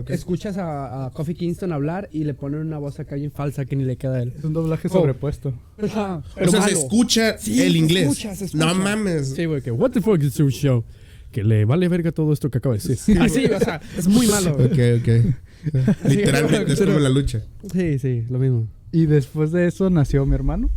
Escuchas 0.09 0.57
a, 0.57 1.05
a 1.05 1.11
Kofi 1.11 1.33
Kingston 1.35 1.71
hablar 1.71 2.09
y 2.11 2.23
le 2.25 2.33
ponen 2.33 2.61
una 2.61 2.77
voz 2.77 2.99
acá 2.99 3.15
bien 3.15 3.31
falsa 3.31 3.65
que 3.65 3.75
ni 3.75 3.83
le 3.85 3.95
queda 3.97 4.15
a 4.15 4.21
él. 4.23 4.33
Es 4.37 4.43
un 4.43 4.53
doblaje 4.53 4.87
Oh. 4.89 4.91
sobrepuesto. 4.93 5.53
o 5.81 5.87
sea, 5.87 6.21
se 6.35 6.73
escucha 6.73 7.37
Sí, 7.37 7.61
el 7.61 7.71
se 7.73 7.77
inglés. 7.77 8.03
escucha, 8.09 8.35
se 8.35 8.45
escucha. 8.45 8.65
No 8.65 8.75
mames. 8.75 9.29
Sí, 9.29 9.45
güey, 9.45 9.61
que 9.61 9.71
what 9.71 9.91
the 9.91 10.01
fuck 10.01 10.21
is 10.21 10.35
your 10.35 10.51
show? 10.51 10.83
Que 11.31 11.43
le 11.43 11.65
vale 11.65 11.87
verga 11.89 12.11
todo 12.11 12.31
esto 12.33 12.49
que 12.49 12.57
acaba 12.59 12.75
de 12.75 12.81
decir. 12.87 13.19
Así, 13.21 13.45
o 13.45 13.59
sea, 13.59 13.81
es 13.97 14.07
muy 14.07 14.27
malo. 14.27 14.51
Ok, 14.53 14.77
ok. 15.01 16.05
Literalmente 16.07 16.73
es 16.73 16.79
como 16.81 16.99
la 16.99 17.09
lucha. 17.09 17.41
Sí, 17.73 17.99
sí, 17.99 18.23
lo 18.29 18.39
mismo. 18.39 18.67
Y 18.91 19.05
después 19.07 19.51
de 19.51 19.67
eso 19.67 19.89
nació 19.89 20.25
mi 20.25 20.35
hermano. 20.35 20.69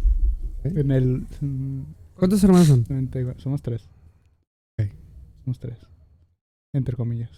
¿Eh? 0.65 0.73
En 0.77 0.91
el. 0.91 1.27
¿Cuántos 2.15 2.43
hermanos 2.43 2.67
son? 2.69 2.85
90 2.89 3.35
somos 3.39 3.63
tres. 3.63 3.89
Somos 5.45 5.59
tres. 5.59 5.79
Entre 6.73 6.97
comillas. 6.97 7.31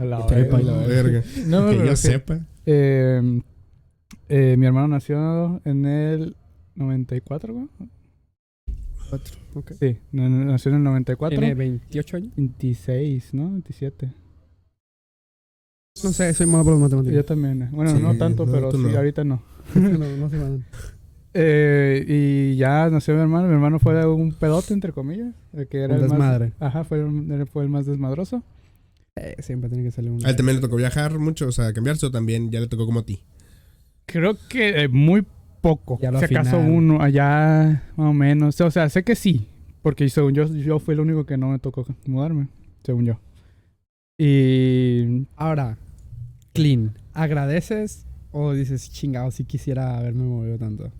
A 0.00 0.04
la 0.04 0.24
verga. 0.26 0.58
la 0.60 0.76
verga. 0.86 1.22
No, 1.46 1.70
que 1.70 1.76
yo 1.78 1.96
sí. 1.96 2.06
sepa. 2.08 2.38
Eh, 2.66 3.42
eh, 4.28 4.54
mi 4.56 4.64
hermano 4.66 4.86
nació 4.86 5.60
en 5.64 5.84
el 5.86 6.36
94, 6.76 7.52
güey. 7.52 7.66
Cuatro. 9.10 9.36
Ok. 9.54 9.72
Sí, 9.80 9.98
na- 10.12 10.28
na- 10.28 10.44
nació 10.44 10.70
en 10.70 10.76
el 10.76 10.82
94. 10.84 11.36
¿Tiene 11.36 11.54
28 11.54 12.16
años? 12.16 12.32
26, 12.36 13.34
¿no? 13.34 13.50
27. 13.50 14.12
No 16.04 16.10
sé, 16.12 16.32
soy 16.32 16.46
malo 16.46 16.62
por 16.62 16.74
Yo 16.74 16.78
matemáticas. 16.78 17.26
también. 17.26 17.62
eh. 17.62 17.68
Bueno, 17.72 17.90
Sí, 17.96 18.00
no 18.00 18.16
tanto, 18.16 18.46
no, 18.46 18.52
pero 18.52 18.70
sí, 18.70 18.78
no. 18.78 18.96
ahorita 18.96 19.24
no. 19.24 19.42
no, 19.74 19.88
no 20.16 20.28
mal. 20.28 20.64
Eh, 21.34 22.04
y 22.08 22.56
ya 22.56 22.88
nació 22.88 23.14
mi 23.14 23.20
hermano. 23.20 23.48
Mi 23.48 23.54
hermano 23.54 23.78
fue 23.78 24.04
un 24.06 24.32
pedote, 24.32 24.72
entre 24.74 24.92
comillas. 24.92 25.34
el 25.52 25.68
que 25.68 25.78
era 25.82 25.94
Un 25.96 26.02
el 26.02 26.08
desmadre. 26.08 26.52
Más, 26.58 26.68
ajá, 26.68 26.84
fue, 26.84 27.00
el- 27.00 27.46
fue 27.46 27.64
el 27.64 27.68
más 27.68 27.84
desmadroso. 27.86 28.42
Eh, 29.18 29.36
siempre 29.42 29.68
tiene 29.68 29.84
que 29.84 29.90
salir 29.90 30.10
uno. 30.10 30.26
A 30.26 30.30
él 30.30 30.36
también 30.36 30.56
le 30.56 30.62
tocó 30.62 30.76
viajar 30.76 31.18
mucho, 31.18 31.48
o 31.48 31.52
sea, 31.52 31.72
cambiarse 31.72 32.06
o 32.06 32.10
también 32.10 32.50
ya 32.50 32.60
le 32.60 32.68
tocó 32.68 32.86
como 32.86 33.00
a 33.00 33.04
ti. 33.04 33.22
Creo 34.06 34.36
que 34.48 34.84
eh, 34.84 34.88
muy 34.88 35.24
poco. 35.60 35.98
Ya 36.00 36.10
lo 36.10 36.18
si 36.18 36.24
acaso 36.24 36.58
final. 36.58 36.70
uno, 36.70 37.02
allá 37.02 37.82
más 37.96 38.10
o 38.10 38.12
menos. 38.12 38.60
O 38.60 38.70
sea, 38.70 38.88
sé 38.88 39.02
que 39.02 39.14
sí. 39.14 39.48
Porque 39.82 40.08
según 40.08 40.34
yo, 40.34 40.46
yo 40.46 40.78
fui 40.78 40.94
el 40.94 41.00
único 41.00 41.24
que 41.26 41.36
no 41.36 41.50
me 41.50 41.58
tocó 41.58 41.86
mudarme. 42.06 42.48
Según 42.82 43.04
yo. 43.04 43.20
Y 44.18 45.26
Ahora, 45.36 45.78
clean. 46.52 46.96
¿Agradeces 47.14 48.06
o 48.32 48.52
dices, 48.52 48.90
chingado, 48.90 49.30
si 49.30 49.44
quisiera 49.44 49.98
haberme 49.98 50.24
movido 50.24 50.58
tanto? 50.58 50.92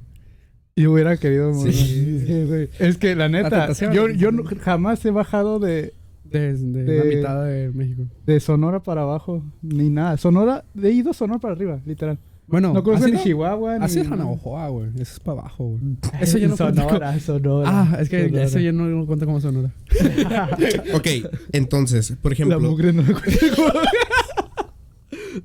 yo 0.77 0.93
hubiera 0.93 1.17
querido 1.17 1.53
moverme. 1.53 1.73
Sí, 1.73 2.45
güey. 2.47 2.71
Es 2.79 2.99
que 2.99 3.17
la 3.17 3.29
neta, 3.29 3.73
yo, 3.93 4.09
yo 4.09 4.31
jamás 4.61 5.05
he 5.05 5.11
bajado 5.11 5.59
de, 5.59 5.93
Desde 6.31 6.67
De- 6.85 6.99
la 6.99 7.05
mitad 7.05 7.45
de 7.45 7.71
México. 7.73 8.05
de 8.27 8.41
Sonora 8.41 8.83
para 8.83 9.03
abajo, 9.03 9.43
ni 9.63 9.89
nada. 9.91 10.17
Sonora, 10.17 10.65
he 10.83 10.91
ido 10.91 11.13
Sonora 11.13 11.39
para 11.39 11.55
arriba, 11.55 11.81
literal. 11.87 12.19
Bueno, 12.47 12.73
No 12.73 12.83
conozco 12.83 13.07
ni 13.07 13.13
no- 13.13 13.23
Chihuahua, 13.23 13.79
ni... 13.79 13.85
Así 13.85 14.01
es 14.01 14.09
Janaojoa, 14.09 14.69
güey. 14.69 14.89
Eso 14.95 15.13
es 15.15 15.21
para 15.21 15.41
abajo, 15.41 15.65
güey. 15.69 15.83
Eso 16.21 16.39
ya 16.39 16.49
no 16.49 16.57
cuenta 16.57 16.83
como- 16.83 16.89
Sonora, 16.95 17.21
Sonora. 17.21 17.71
Ah, 17.71 17.99
es 18.01 18.09
que 18.09 18.25
Sonora. 18.25 18.45
eso 18.45 18.59
ya 18.59 18.73
no 18.73 19.07
cuenta 19.07 19.27
como 19.27 19.41
sonora. 19.41 19.71
Ok, 20.95 21.07
entonces, 21.53 22.15
por 22.23 22.33
La 22.33 22.35
ejemplo. 22.35 22.61
mugre 22.61 22.93
no 22.95 23.03
lo 23.03 23.13
cuenta. 23.13 23.31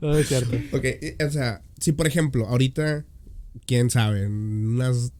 No, 0.02 0.16
es 0.18 0.28
cierto. 0.28 0.56
Ok, 0.76 0.84
eh, 0.86 1.18
o 1.26 1.30
sea, 1.30 1.62
si 1.80 1.92
por 1.92 2.08
ejemplo, 2.08 2.48
ahorita, 2.48 3.06
quién 3.66 3.90
sabe, 3.90 4.24
en 4.24 4.68
unas. 4.68 5.12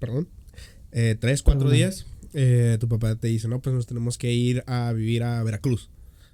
Perdón. 0.00 0.28
Eh, 0.92 1.16
tres, 1.18 1.42
cuatro 1.42 1.60
Perdón. 1.64 1.76
días, 1.76 2.06
eh, 2.38 2.76
tu 2.78 2.86
papá 2.86 3.16
te 3.16 3.28
dice, 3.28 3.48
no, 3.48 3.60
pues 3.60 3.74
nos 3.74 3.86
tenemos 3.86 4.18
que 4.18 4.32
ir 4.32 4.62
a 4.66 4.92
vivir 4.92 5.22
a 5.22 5.42
Veracruz. 5.42 5.88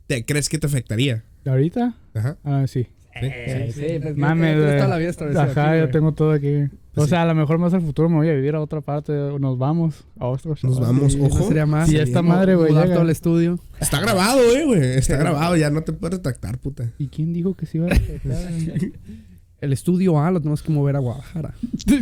¿Te 0.09 0.25
crees 0.25 0.49
que 0.49 0.59
te 0.59 0.67
afectaría? 0.67 1.23
¿Ahorita? 1.47 1.95
Ajá. 2.13 2.37
Ah, 2.43 2.65
sí. 2.67 2.89
¿sí? 3.21 3.27
sí, 3.73 3.99
pues, 4.03 4.17
Mames, 4.17 4.55
tienes 4.55 4.65
güey. 4.65 4.77
toda 4.79 4.89
la 4.89 4.99
vida 4.99 5.11
Ajá, 5.43 5.71
aquí, 5.71 5.79
yo 5.79 5.83
güey. 5.85 5.93
tengo 5.93 6.13
todo 6.13 6.33
aquí. 6.33 6.65
Pues 6.95 7.07
o 7.07 7.09
sea, 7.09 7.23
a 7.23 7.27
lo 7.27 7.35
mejor 7.35 7.59
más 7.59 7.73
al 7.73 7.83
futuro 7.83 8.09
me 8.09 8.17
voy 8.17 8.29
a 8.29 8.35
vivir 8.35 8.55
a 8.55 8.61
otra 8.61 8.81
parte. 8.81 9.13
Nos 9.13 9.57
vamos 9.59 10.05
a 10.19 10.27
otro 10.27 10.55
Nos 10.63 10.81
vamos, 10.81 11.13
Sí, 11.13 11.21
ojo. 11.23 11.39
no 11.39 11.49
sería 11.49 11.67
más. 11.67 11.89
Si 11.89 11.97
esta 11.97 12.21
madre, 12.21 12.57
güey, 12.57 12.73
todo 12.73 13.03
el 13.03 13.11
estudio. 13.11 13.59
Está 13.81 14.01
grabado, 14.01 14.41
eh, 14.57 14.65
güey. 14.67 14.83
Está 14.99 15.17
grabado, 15.17 15.57
ya 15.57 15.71
no 15.71 15.83
te 15.83 15.93
puedes 15.93 16.19
retractar, 16.19 16.59
puta. 16.59 16.91
¿Y 16.99 17.07
quién 17.09 17.33
dijo 17.33 17.55
que 17.55 17.67
se 17.67 17.79
iba 17.79 17.87
a 17.89 17.93
afectar? 17.93 18.51
El 19.63 19.73
estudio 19.73 20.19
A 20.21 20.31
lo 20.33 20.41
tenemos 20.41 20.61
que 20.61 20.73
mover 20.73 20.97
a 20.97 20.99
Guadalajara. 20.99 21.55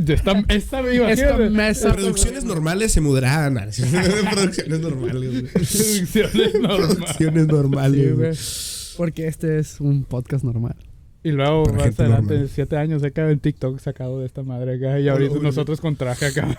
esta, 0.09 0.45
esta 0.49 0.83
me 0.83 0.95
iba 0.95 1.13
Esta 1.13 1.37
mesa. 1.37 1.93
Producciones 1.95 2.45
normales 2.45 2.91
se 2.91 3.01
mudarán. 3.03 3.55
Producciones 4.33 4.81
normales. 4.81 5.53
Producciones 5.53 6.55
normales. 6.55 6.97
Producciones 6.97 7.47
normales, 7.47 8.39
Sí. 8.39 8.95
Porque 8.97 9.27
este 9.29 9.59
es 9.59 9.79
un 9.81 10.05
podcast 10.05 10.43
normal. 10.43 10.75
Y 11.23 11.33
luego, 11.33 11.65
Para 11.65 11.77
más 11.89 12.01
adelante, 12.01 12.33
normal. 12.33 12.51
siete 12.51 12.77
años, 12.79 13.03
se 13.03 13.13
cae 13.13 13.31
el 13.31 13.41
TikTok 13.41 13.79
sacado 13.79 14.21
de 14.21 14.27
esta 14.27 14.43
madre 14.43 14.77
acá. 14.77 14.99
Y 14.99 15.09
ahorita 15.09 15.35
Uy. 15.35 15.41
nosotros 15.43 15.81
con 15.83 15.97
traje 15.97 16.27
acá. 16.27 16.57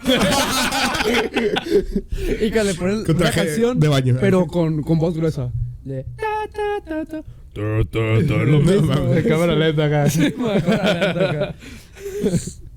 Y 2.41 2.51
que 2.51 2.63
le 2.63 2.74
ponen 2.75 3.03
Con 3.05 3.15
una 3.15 3.25
traje 3.31 3.46
canción, 3.48 3.79
de 3.79 3.88
baño. 3.88 4.17
pero 4.22 4.46
con, 4.46 4.84
con 4.84 5.00
voz 5.00 5.15
gruesa. 5.15 5.51
De 5.84 6.05
ta, 6.15 6.84
ta, 6.86 7.05
ta, 7.05 7.24
ta. 7.53 8.00
Lo 8.46 8.60
mismo. 8.62 8.96
de 9.13 9.24
cámara 9.24 9.55
lenta 9.55 9.86
acá. 9.86 11.53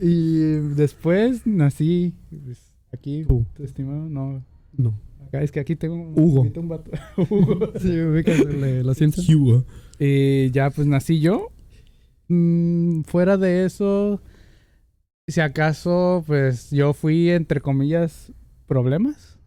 y 0.01 0.37
después 0.75 1.47
nací 1.47 2.15
pues, 2.45 2.59
aquí, 2.93 3.25
Tú. 3.27 3.45
estimado. 3.59 4.09
No, 4.09 4.45
No. 4.77 4.99
acá 5.27 5.43
es 5.43 5.51
que 5.53 5.61
aquí 5.61 5.77
tengo 5.77 5.95
un, 5.95 6.13
Hugo. 6.19 6.43
un 6.57 6.69
vato. 6.69 6.91
Hugo. 7.17 7.73
Sí, 7.81 8.01
ubicas 8.01 8.39
el- 8.41 8.87
la 8.87 8.95
ciencia. 8.95 9.23
Hugo. 9.37 9.65
Y 9.99 10.51
ya 10.51 10.71
pues 10.71 10.87
nací 10.87 11.21
yo. 11.21 11.49
Mm, 12.29 13.03
fuera 13.03 13.37
de 13.37 13.65
eso, 13.67 14.21
Si 15.27 15.41
acaso, 15.41 16.23
pues 16.27 16.71
yo 16.71 16.93
fui, 16.93 17.31
entre 17.31 17.61
comillas, 17.63 18.31
problemas. 18.67 19.39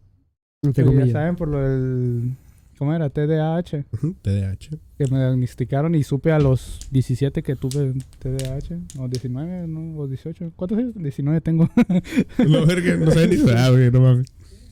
Entre 0.64 0.84
Pues, 0.84 0.96
ya 0.96 1.00
comillas. 1.02 1.14
saben, 1.14 1.36
por 1.36 1.48
lo 1.50 1.60
del. 1.60 2.32
¿Cómo 2.78 2.94
era? 2.94 3.10
TDAH. 3.10 3.86
TDAH. 4.22 4.78
Que 4.98 5.08
me 5.12 5.18
diagnosticaron 5.18 5.96
y 5.96 6.04
supe 6.04 6.32
a 6.32 6.40
los 6.40 6.80
17 6.92 7.42
que 7.42 7.56
tuve 7.56 7.94
TDAH. 8.20 9.00
O 9.00 9.08
19, 9.08 9.68
¿no? 9.68 9.98
O 9.98 10.08
18. 10.08 10.54
¿Cuántos 10.56 10.78
años? 10.78 10.94
19 10.96 11.42
tengo. 11.42 11.70
No, 12.48 12.66
verga, 12.66 12.96
no 12.98 13.12
sabes 13.12 13.30
ni 13.30 13.38
güey, 13.38 13.92
no 13.92 14.02
mames. 14.02 14.28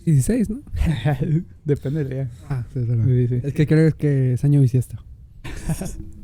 16, 0.06 0.50
¿no? 0.50 0.62
Depende 1.66 2.04
del 2.04 2.10
día. 2.10 2.32
Ah, 2.48 2.64
sí. 2.74 2.80
Sí, 2.86 3.28
sí. 3.28 3.42
Es 3.44 3.54
que 3.54 3.66
creo 3.66 3.92
que 3.98 4.34
es 4.34 4.44
año 4.44 4.62
bisiesto. 4.62 4.98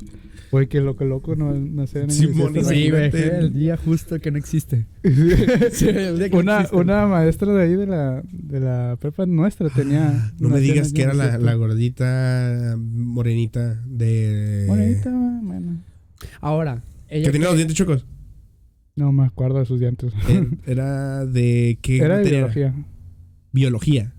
Güey, 0.51 0.67
que 0.67 0.81
loco, 0.81 1.05
loco, 1.05 1.35
no, 1.35 1.53
no 1.53 1.87
sé. 1.87 2.05
no 2.05 2.11
Simón, 2.11 2.57
existe, 2.57 2.75
sí, 2.75 2.89
güey. 2.89 3.09
El 3.13 3.53
día 3.53 3.77
justo 3.77 4.19
que 4.19 4.31
no 4.31 4.37
existe. 4.37 4.85
Sí, 5.71 5.87
el 5.87 6.17
día 6.17 6.29
que 6.29 6.35
una, 6.35 6.57
existe. 6.57 6.75
una 6.75 7.07
maestra 7.07 7.53
de 7.53 7.63
ahí 7.63 7.75
de 7.75 7.87
la, 7.87 8.21
de 8.31 8.59
la 8.59 8.97
prepa 8.99 9.25
nuestra 9.25 9.69
tenía. 9.69 10.09
Ah, 10.09 10.31
No 10.39 10.49
me 10.49 10.59
digas 10.59 10.91
que 10.91 11.03
era 11.03 11.13
la, 11.13 11.23
17. 11.37 11.45
la 11.45 11.53
gordita 11.55 12.75
morenita 12.77 13.81
de... 13.85 14.65
Bonita, 14.67 15.09
bueno. 15.41 15.81
Ahora, 16.41 16.81
ella. 17.07 17.25
Que 17.27 17.31
tenía 17.31 17.47
los 17.47 17.55
dientes 17.55 17.77
chocos. 17.77 18.05
No 18.97 19.13
me 19.13 19.25
acuerdo 19.25 19.59
de 19.59 19.65
sus 19.65 19.79
dientes. 19.79 20.13
Era 20.65 21.25
de... 21.25 21.79
¿Qué 21.81 21.97
Era 22.03 22.17
de 22.17 22.29
biología. 22.29 22.73
Biología. 23.53 24.13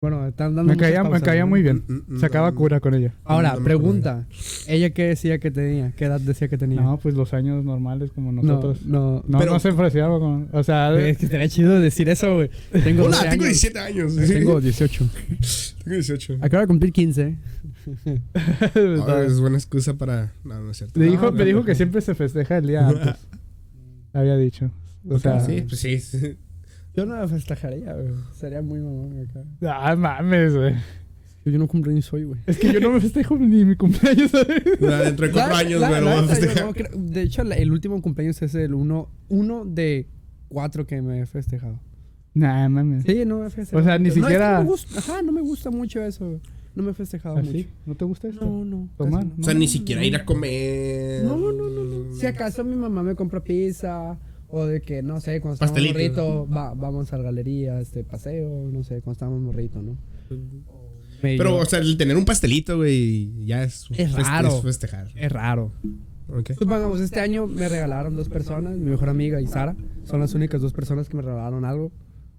Bueno, 0.00 0.28
están 0.28 0.54
dando. 0.54 0.72
Me 0.72 0.76
caía, 0.76 1.02
me 1.02 1.20
caía 1.20 1.40
¿no? 1.40 1.48
muy 1.48 1.60
bien. 1.60 1.82
Mm, 1.88 2.14
mm, 2.14 2.20
Sacaba 2.20 2.52
cura 2.52 2.78
con 2.78 2.94
ella. 2.94 3.14
Ahora, 3.24 3.54
No 3.58 3.64
pregunta. 3.64 4.28
¿Ella 4.68 4.90
qué 4.90 5.06
decía 5.08 5.40
que 5.40 5.50
tenía? 5.50 5.90
¿Qué 5.96 6.04
edad 6.04 6.20
decía 6.20 6.46
que 6.46 6.56
tenía? 6.56 6.80
No, 6.80 6.98
pues 6.98 7.16
los 7.16 7.34
años 7.34 7.64
normales 7.64 8.12
como 8.12 8.30
no, 8.30 8.42
nosotros. 8.42 8.86
No, 8.86 9.24
no. 9.26 9.38
Pero- 9.40 9.54
no 9.54 9.58
se 9.58 9.70
apreciaba 9.70 10.20
con. 10.20 10.50
O 10.52 10.62
sea, 10.62 10.96
Es 10.96 11.18
que 11.18 11.24
estaría 11.26 11.48
chido 11.48 11.80
decir 11.80 12.08
eso, 12.08 12.32
güey. 12.36 12.48
Tengo 12.84 13.06
Hola, 13.06 13.16
12 13.16 13.28
tengo 13.30 13.44
años. 13.44 13.60
17 13.60 13.78
años. 13.80 14.16
Tengo 14.28 14.60
18. 14.60 15.08
Tengo 15.82 15.94
18. 15.96 16.38
Acabo 16.42 16.60
de 16.60 16.66
cumplir 16.68 16.92
15. 16.92 17.36
Ah, 19.08 19.22
es 19.26 19.40
buena 19.40 19.56
excusa 19.56 19.94
para... 19.94 20.30
No, 20.44 20.60
no 20.60 20.70
es 20.72 20.76
cierto. 20.76 21.00
me 21.00 21.06
dijo, 21.06 21.24
No, 21.26 21.32
me 21.32 21.38
no, 21.38 21.44
dijo 21.46 21.58
no. 21.60 21.64
que 21.64 21.74
siempre 21.74 22.02
se 22.02 22.14
festeja 22.14 22.58
el 22.58 22.66
día 22.66 22.86
antes. 22.86 23.14
Había 24.12 24.36
dicho. 24.36 24.70
O 25.08 25.18
sea, 25.18 25.40
sí, 25.40 25.64
pues 25.66 25.80
sí. 25.80 26.36
Yo 26.98 27.06
no 27.06 27.16
la 27.16 27.28
festejaría, 27.28 27.92
güey. 27.94 28.08
Sería 28.32 28.60
muy 28.60 28.80
mamón 28.80 29.20
acá. 29.28 29.44
Ah, 29.62 29.94
mames, 29.96 30.54
güey. 30.56 30.74
Yo 31.44 31.58
no 31.58 31.66
cumpleaños 31.68 32.12
hoy, 32.12 32.24
güey. 32.24 32.40
Es 32.46 32.58
que 32.58 32.72
yo 32.72 32.80
no 32.80 32.90
me 32.90 33.00
festejo 33.00 33.38
ni 33.38 33.64
mi 33.64 33.76
cumpleaños, 33.76 34.30
¿sabes? 34.32 34.62
Dentro 34.64 35.26
de 35.26 35.32
cuatro 35.32 35.52
La- 35.52 35.58
años, 35.58 35.80
la- 35.80 35.88
güey, 35.88 36.00
lo 36.00 36.06
voy 36.10 36.18
a 36.18 36.20
neta, 36.22 36.34
yo 36.34 36.40
festejar. 36.40 36.66
no 36.66 36.72
creo- 36.74 36.90
de 36.94 37.22
hecho, 37.22 37.44
la- 37.44 37.54
el 37.54 37.70
último 37.72 38.02
cumpleaños 38.02 38.42
es 38.42 38.54
el 38.54 38.74
uno, 38.74 39.08
uno 39.28 39.64
de 39.64 40.08
cuatro 40.48 40.86
que 40.86 41.00
me 41.00 41.20
he 41.20 41.26
festejado. 41.26 41.78
Nah, 42.34 42.68
mames. 42.68 43.04
Sí, 43.04 43.24
no 43.24 43.38
me 43.38 43.46
he 43.46 43.50
festejado. 43.50 43.82
O 43.82 43.86
sea, 43.86 43.96
ni 43.98 44.04
No, 44.04 44.08
es 44.08 44.14
que 44.14 44.20
siquiera- 44.20 44.52
no 44.58 44.64
me 44.64 44.70
gusta, 44.70 44.98
ajá, 44.98 45.22
no 45.22 45.32
me 45.32 45.40
gusta 45.40 45.70
mucho 45.70 46.02
eso. 46.02 46.40
No 46.74 46.82
me 46.82 46.90
he 46.90 46.94
festejado 46.94 47.38
¿Así? 47.38 47.48
mucho. 47.50 47.68
¿No 47.86 47.94
te 47.94 48.04
gusta 48.04 48.28
esto? 48.28 48.44
No, 48.44 48.64
no. 48.64 48.88
Tomar, 48.98 49.24
no. 49.24 49.32
O 49.40 49.42
sea, 49.42 49.54
No, 49.54 49.60
ni 49.60 49.68
siquiera 49.68 50.04
ir 50.04 50.14
a 50.16 50.24
comer. 50.26 51.24
No, 51.24 51.36
no, 51.36 51.50
no, 51.52 51.68
no. 51.70 52.14
Si 52.14 52.26
acaso 52.26 52.62
mi 52.62 52.76
mamá 52.76 53.02
me 53.02 53.14
compra 53.14 53.42
pizza 53.42 54.18
o 54.48 54.64
de 54.66 54.80
que, 54.80 55.02
no 55.02 55.20
sé, 55.20 55.40
cuando 55.40 55.54
estamos 55.64 55.80
morrito, 55.92 56.48
va, 56.48 56.74
vamos 56.74 57.12
a 57.12 57.18
la 57.18 57.24
galería, 57.24 57.80
este 57.80 58.02
paseo, 58.04 58.68
no 58.72 58.82
sé, 58.84 59.00
cuando 59.02 59.12
estamos 59.12 59.40
morrito, 59.40 59.82
¿no? 59.82 59.96
Pero, 61.20 61.56
o 61.56 61.64
sea, 61.64 61.80
el 61.80 61.96
tener 61.96 62.16
un 62.16 62.24
pastelito, 62.24 62.76
güey, 62.76 63.44
ya 63.44 63.64
es, 63.64 63.86
Es 63.90 64.14
feste- 64.14 64.22
raro. 64.24 64.48
es 64.48 64.62
festejar. 64.62 65.08
es 65.16 65.32
raro. 65.32 65.72
Supongamos, 66.58 67.00
este 67.00 67.20
año 67.20 67.46
me 67.46 67.68
regalaron 67.68 68.14
dos 68.14 68.28
personas, 68.28 68.76
mi 68.76 68.90
mejor 68.90 69.08
amiga 69.08 69.40
y 69.40 69.46
Sara. 69.46 69.74
Son 70.04 70.20
las 70.20 70.34
únicas 70.34 70.60
dos 70.60 70.72
personas 70.72 71.08
que 71.08 71.16
me 71.16 71.22
regalaron 71.22 71.64
algo. 71.64 71.90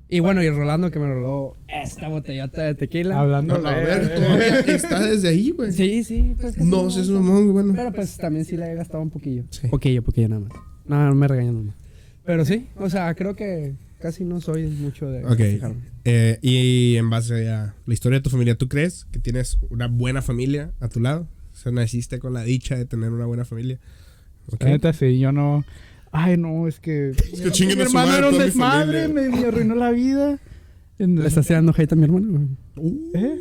Y 0.07 0.21
bueno, 0.21 0.41
y 0.41 0.49
Rolando 0.49 0.89
que 0.91 0.97
me 0.99 1.07
regaló 1.07 1.55
esta 1.67 2.07
botellota 2.07 2.63
de 2.63 2.73
tequila. 2.75 3.19
Hablando 3.19 3.55
A 3.55 3.73
ver, 3.75 4.15
todavía 4.15 4.59
está 4.75 4.99
desde 5.05 5.27
ahí, 5.27 5.51
güey. 5.51 5.71
Sí, 5.71 6.03
sí. 6.03 6.35
Pues, 6.39 6.57
No, 6.57 6.89
sí 6.89 7.01
es 7.01 7.09
un 7.09 7.15
mamón, 7.15 7.41
güey, 7.43 7.51
bueno. 7.53 7.73
Pero 7.75 7.91
pues 7.91 8.17
también 8.17 8.45
sí 8.45 8.57
le 8.57 8.71
he 8.71 8.75
gastado 8.75 9.03
un 9.03 9.09
poquillo. 9.11 9.43
Sí. 9.51 9.67
Poquillo, 9.67 10.01
poquillo 10.03 10.29
nada 10.29 10.41
más. 10.41 10.51
No, 10.87 11.05
no 11.07 11.15
me 11.15 11.27
regañan 11.27 11.53
nada 11.55 11.65
más. 11.67 11.75
Pero 12.29 12.45
sí, 12.45 12.67
o 12.75 12.91
sea, 12.91 13.15
creo 13.15 13.35
que 13.35 13.73
casi 13.99 14.23
no 14.23 14.39
soy 14.39 14.67
mucho 14.67 15.09
de 15.09 15.25
Ok. 15.25 15.73
Eh, 16.05 16.37
y 16.43 16.95
en 16.95 17.09
base 17.09 17.49
a 17.49 17.73
la 17.87 17.93
historia 17.95 18.19
de 18.19 18.21
tu 18.23 18.29
familia, 18.29 18.53
¿tú 18.55 18.67
crees 18.67 19.05
que 19.05 19.17
tienes 19.17 19.57
una 19.71 19.87
buena 19.87 20.21
familia 20.21 20.69
a 20.79 20.89
tu 20.89 20.99
lado? 20.99 21.27
O 21.51 21.55
sea, 21.57 21.71
naciste 21.71 22.19
con 22.19 22.33
la 22.33 22.43
dicha 22.43 22.75
de 22.75 22.85
tener 22.85 23.09
una 23.09 23.25
buena 23.25 23.45
familia. 23.45 23.79
Ok. 24.45 24.61
La 24.61 24.69
neta, 24.69 24.93
sí, 24.93 25.17
yo 25.17 25.31
no. 25.31 25.65
Ay, 26.11 26.37
no, 26.37 26.67
es 26.67 26.79
que. 26.79 27.09
Es 27.33 27.41
que 27.41 27.65
mi 27.65 27.71
su 27.73 27.81
hermano 27.81 27.93
madre 27.93 28.17
era 28.19 28.29
un 28.29 28.33
mi 28.37 28.43
desmadre, 28.43 29.07
me, 29.07 29.29
me 29.29 29.47
arruinó 29.47 29.73
la 29.73 29.89
vida. 29.89 30.37
En- 30.99 31.15
¿Le 31.15 31.27
estás 31.27 31.47
tirando 31.47 31.73
hate 31.75 31.93
a 31.93 31.95
mi 31.95 32.03
hermano? 32.03 32.47
¿Eh? 33.13 33.39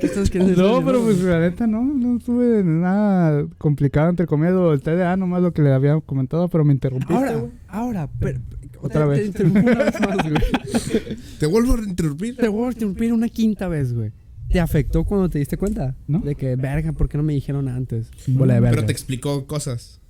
¿Qué 0.00 0.06
estás 0.06 0.30
queriendo 0.30 0.54
decir 0.54 0.64
a 0.64 0.80
No, 0.80 0.84
pero 0.84 1.02
pues 1.02 1.20
la 1.22 1.40
neta 1.40 1.66
no, 1.66 1.82
no 1.82 2.18
estuve 2.18 2.62
nada 2.64 3.46
complicado 3.58 4.10
entre 4.10 4.26
comillas 4.26 4.54
o 4.54 4.72
el 4.72 4.80
TDA 4.80 5.16
nomás 5.16 5.42
lo 5.42 5.52
que 5.52 5.62
le 5.62 5.72
había 5.72 5.98
comentado, 6.00 6.48
pero 6.48 6.64
me 6.64 6.72
interrumpiste. 6.72 7.14
Ahora, 7.14 7.32
güey. 7.36 7.52
ahora, 7.68 8.08
pero, 8.18 8.40
Otra 8.80 9.02
te- 9.02 9.08
vez. 9.08 9.20
Te 9.20 9.26
interrumpo 9.26 9.58
una 9.60 9.84
vez 9.84 10.00
más, 10.00 10.16
güey. 10.16 11.16
Te 11.38 11.46
vuelvo 11.46 11.74
a 11.74 11.78
interrumpir. 11.84 12.36
Te 12.36 12.48
voy 12.48 12.68
a 12.68 12.72
interrumpir 12.72 13.12
una 13.12 13.28
quinta 13.28 13.68
vez, 13.68 13.92
güey. 13.92 14.12
¿Te 14.50 14.58
afectó 14.58 15.04
cuando 15.04 15.28
te 15.28 15.38
diste 15.38 15.56
cuenta? 15.56 15.94
¿No? 16.08 16.18
De 16.20 16.34
que, 16.34 16.56
verga, 16.56 16.92
¿por 16.92 17.08
qué 17.08 17.16
no 17.16 17.22
me 17.22 17.32
dijeron 17.34 17.68
antes? 17.68 18.10
No. 18.26 18.40
Bola 18.40 18.54
de 18.54 18.60
verga. 18.60 18.76
Pero 18.76 18.86
te 18.86 18.92
explicó 18.92 19.46
cosas. 19.46 20.00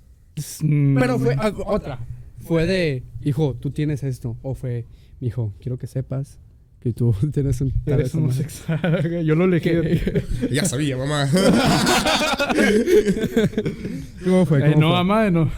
Mm, 0.62 0.98
Pero 0.98 1.18
fue 1.18 1.34
ah, 1.38 1.52
otra. 1.66 1.98
Fue 2.38 2.64
de, 2.66 3.02
hijo, 3.22 3.54
tú 3.54 3.70
tienes 3.70 4.02
esto. 4.02 4.38
O 4.40 4.54
fue, 4.54 4.86
hijo, 5.20 5.54
quiero 5.60 5.78
que 5.78 5.86
sepas 5.86 6.38
que 6.80 6.92
tú 6.92 7.14
tienes 7.32 7.60
un... 7.60 7.72
Eres 7.86 8.14
homosexual. 8.14 9.24
Yo 9.24 9.34
lo 9.34 9.44
elegí. 9.44 9.70
Ya 10.50 10.64
sabía, 10.64 10.96
mamá. 10.96 11.28
¿Cómo 14.24 14.46
fue? 14.46 14.58
Eh, 14.58 14.72
¿Cómo 14.72 14.80
no, 14.80 14.88
fue? 14.88 14.96
mamá, 15.04 15.30
no. 15.30 15.52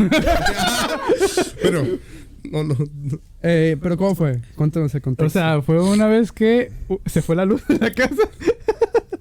Pero, 1.63 1.87
no, 2.51 2.65
no. 2.65 2.75
no. 2.75 3.21
Eh, 3.43 3.77
pero 3.81 3.97
¿cómo 3.97 4.15
fue? 4.15 4.41
Cuéntanos 4.57 4.95
el 4.95 5.01
contexto. 5.01 5.27
O 5.39 5.43
sea, 5.43 5.63
fue 5.63 5.81
una 5.83 6.07
vez 6.07 6.33
que 6.33 6.73
uh, 6.89 6.99
se 7.07 7.23
fue 7.23 7.37
la 7.37 7.45
luz 7.45 7.67
de 7.69 7.79
la 7.79 7.93
casa. 7.93 8.29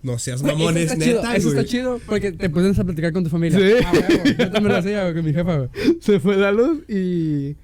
No 0.03 0.17
seas 0.17 0.41
Güey, 0.41 0.55
mamón, 0.55 0.77
eso 0.77 0.93
es 0.93 0.93
está 0.93 1.05
chido, 1.05 1.21
neta, 1.21 1.35
Eso 1.35 1.49
está 1.49 1.63
chido 1.65 2.01
porque 2.07 2.31
te 2.31 2.49
pones 2.49 2.79
a 2.79 2.83
platicar 2.83 3.13
con 3.13 3.23
tu 3.23 3.29
familia. 3.29 3.59
Sí. 3.59 3.75
Ah, 3.85 3.91
huevo, 3.93 4.23
Yo 4.25 4.49
también 4.51 4.73
lo 4.73 4.77
hacía 4.77 5.13
con 5.13 5.23
mi 5.23 5.33
jefa, 5.33 5.57
güey. 5.57 5.69
Se 6.01 6.19
fue 6.19 6.35
la 6.37 6.51
luz 6.51 6.79
y. 6.89 7.55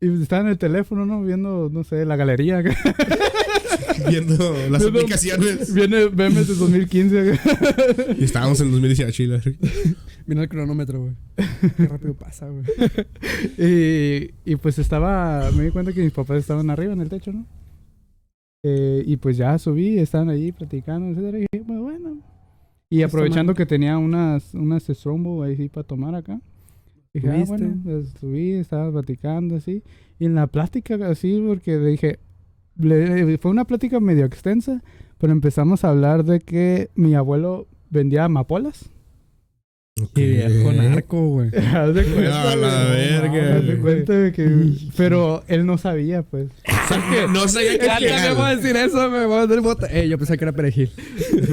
Y 0.00 0.22
estaba 0.22 0.42
en 0.42 0.48
el 0.48 0.58
teléfono, 0.58 1.04
¿no? 1.04 1.22
Viendo, 1.22 1.68
no 1.70 1.84
sé, 1.84 2.04
la 2.06 2.16
galería. 2.16 2.62
Viendo 4.08 4.34
las 4.70 4.82
Viendo- 4.82 4.98
aplicaciones. 5.00 5.74
Viene 5.74 6.08
memes 6.10 6.48
de 6.48 6.54
2015. 6.54 7.38
Y 8.18 8.24
estábamos 8.24 8.60
en 8.60 8.70
2018, 8.72 9.22
y 9.22 9.26
la- 9.26 9.40
Mira 10.26 10.42
el 10.42 10.48
cronómetro, 10.48 11.00
güey. 11.00 11.12
Qué 11.76 11.86
rápido 11.86 12.14
pasa, 12.14 12.48
güey. 12.48 12.64
y, 13.58 14.30
y 14.44 14.56
pues 14.56 14.78
estaba. 14.78 15.50
Me 15.52 15.64
di 15.64 15.70
cuenta 15.70 15.92
que 15.92 16.02
mis 16.02 16.12
papás 16.12 16.38
estaban 16.38 16.70
arriba 16.70 16.92
en 16.92 17.00
el 17.00 17.08
techo, 17.08 17.32
¿no? 17.32 17.46
Eh, 18.62 19.02
y 19.06 19.16
pues 19.16 19.36
ya 19.36 19.58
subí, 19.58 19.98
estaban 19.98 20.28
ahí 20.30 20.52
platicando, 20.52 21.08
etcétera. 21.10 21.38
Y 21.38 21.46
dije, 21.52 21.64
pues 21.66 21.78
bueno. 21.78 22.22
Y 22.90 23.02
Está 23.02 23.06
aprovechando 23.08 23.54
que 23.54 23.66
tenía 23.66 23.98
unas, 23.98 24.54
unas 24.54 24.84
Strombo 24.84 25.42
ahí 25.42 25.56
sí 25.56 25.68
para 25.68 25.86
tomar 25.86 26.14
acá. 26.14 26.40
Dije, 27.12 27.28
ah, 27.28 27.44
bueno, 27.48 27.66
pues 27.84 28.08
subí, 28.20 28.52
estaba 28.52 28.90
platicando 28.92 29.56
así. 29.56 29.82
Y 30.18 30.26
en 30.26 30.34
la 30.34 30.46
plática 30.46 30.94
así, 31.08 31.42
porque 31.46 31.78
dije, 31.78 32.18
le- 32.76 33.36
fue 33.38 33.50
una 33.50 33.64
plática 33.64 33.98
medio 34.00 34.24
extensa, 34.24 34.82
pero 35.18 35.32
empezamos 35.32 35.84
a 35.84 35.90
hablar 35.90 36.24
de 36.24 36.40
que 36.40 36.90
mi 36.94 37.14
abuelo 37.14 37.66
vendía 37.90 38.24
amapolas. 38.24 38.90
Qué 40.14 40.26
viejo 40.26 40.72
narco, 40.72 41.28
güey. 41.28 41.50
Haz 41.74 41.94
de 41.94 42.04
cuenta, 42.04 42.52
A 42.52 42.56
la 42.56 42.84
verga, 42.90 43.56
Haz 43.56 43.66
de 43.66 43.76
cuenta 43.78 44.12
de 44.14 44.32
que... 44.32 44.72
Pero 44.96 45.42
él 45.46 45.66
no 45.66 45.76
sabía, 45.78 46.22
pues. 46.22 46.48
No 47.32 47.46
sabía 47.48 47.78
que 47.78 47.86
ya 47.86 48.28
me 48.30 48.34
voy 48.34 48.44
a 48.50 48.56
decir 48.56 48.76
eso, 48.76 49.10
me 49.10 49.26
voy 49.26 49.38
a 49.40 49.46
dar 49.46 49.60
bota. 49.60 49.86
Eh, 49.90 50.08
yo 50.08 50.16
pensé 50.16 50.38
que 50.38 50.44
era 50.44 50.52
perejil. 50.52 50.90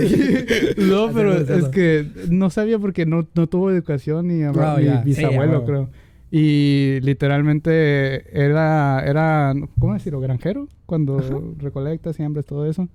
no, 0.77 1.11
pero 1.13 1.33
es 1.35 1.65
que 1.69 2.07
no 2.29 2.49
sabía 2.49 2.79
porque 2.79 3.05
no, 3.05 3.27
no 3.35 3.47
tuvo 3.47 3.69
educación 3.69 4.27
ni 4.27 4.39
No, 4.39 4.77
mi 4.77 4.85
ya. 4.85 4.99
Sí, 4.99 5.05
bisabuelo, 5.05 5.65
creo. 5.65 5.89
Y 6.31 6.99
literalmente 7.01 8.37
era, 8.37 9.01
era, 9.05 9.53
¿cómo 9.79 9.93
decirlo? 9.93 10.19
Granjero, 10.19 10.67
cuando 10.85 11.53
recolecta 11.57 12.13
siembras, 12.13 12.45
todo 12.45 12.65
eso. 12.69 12.87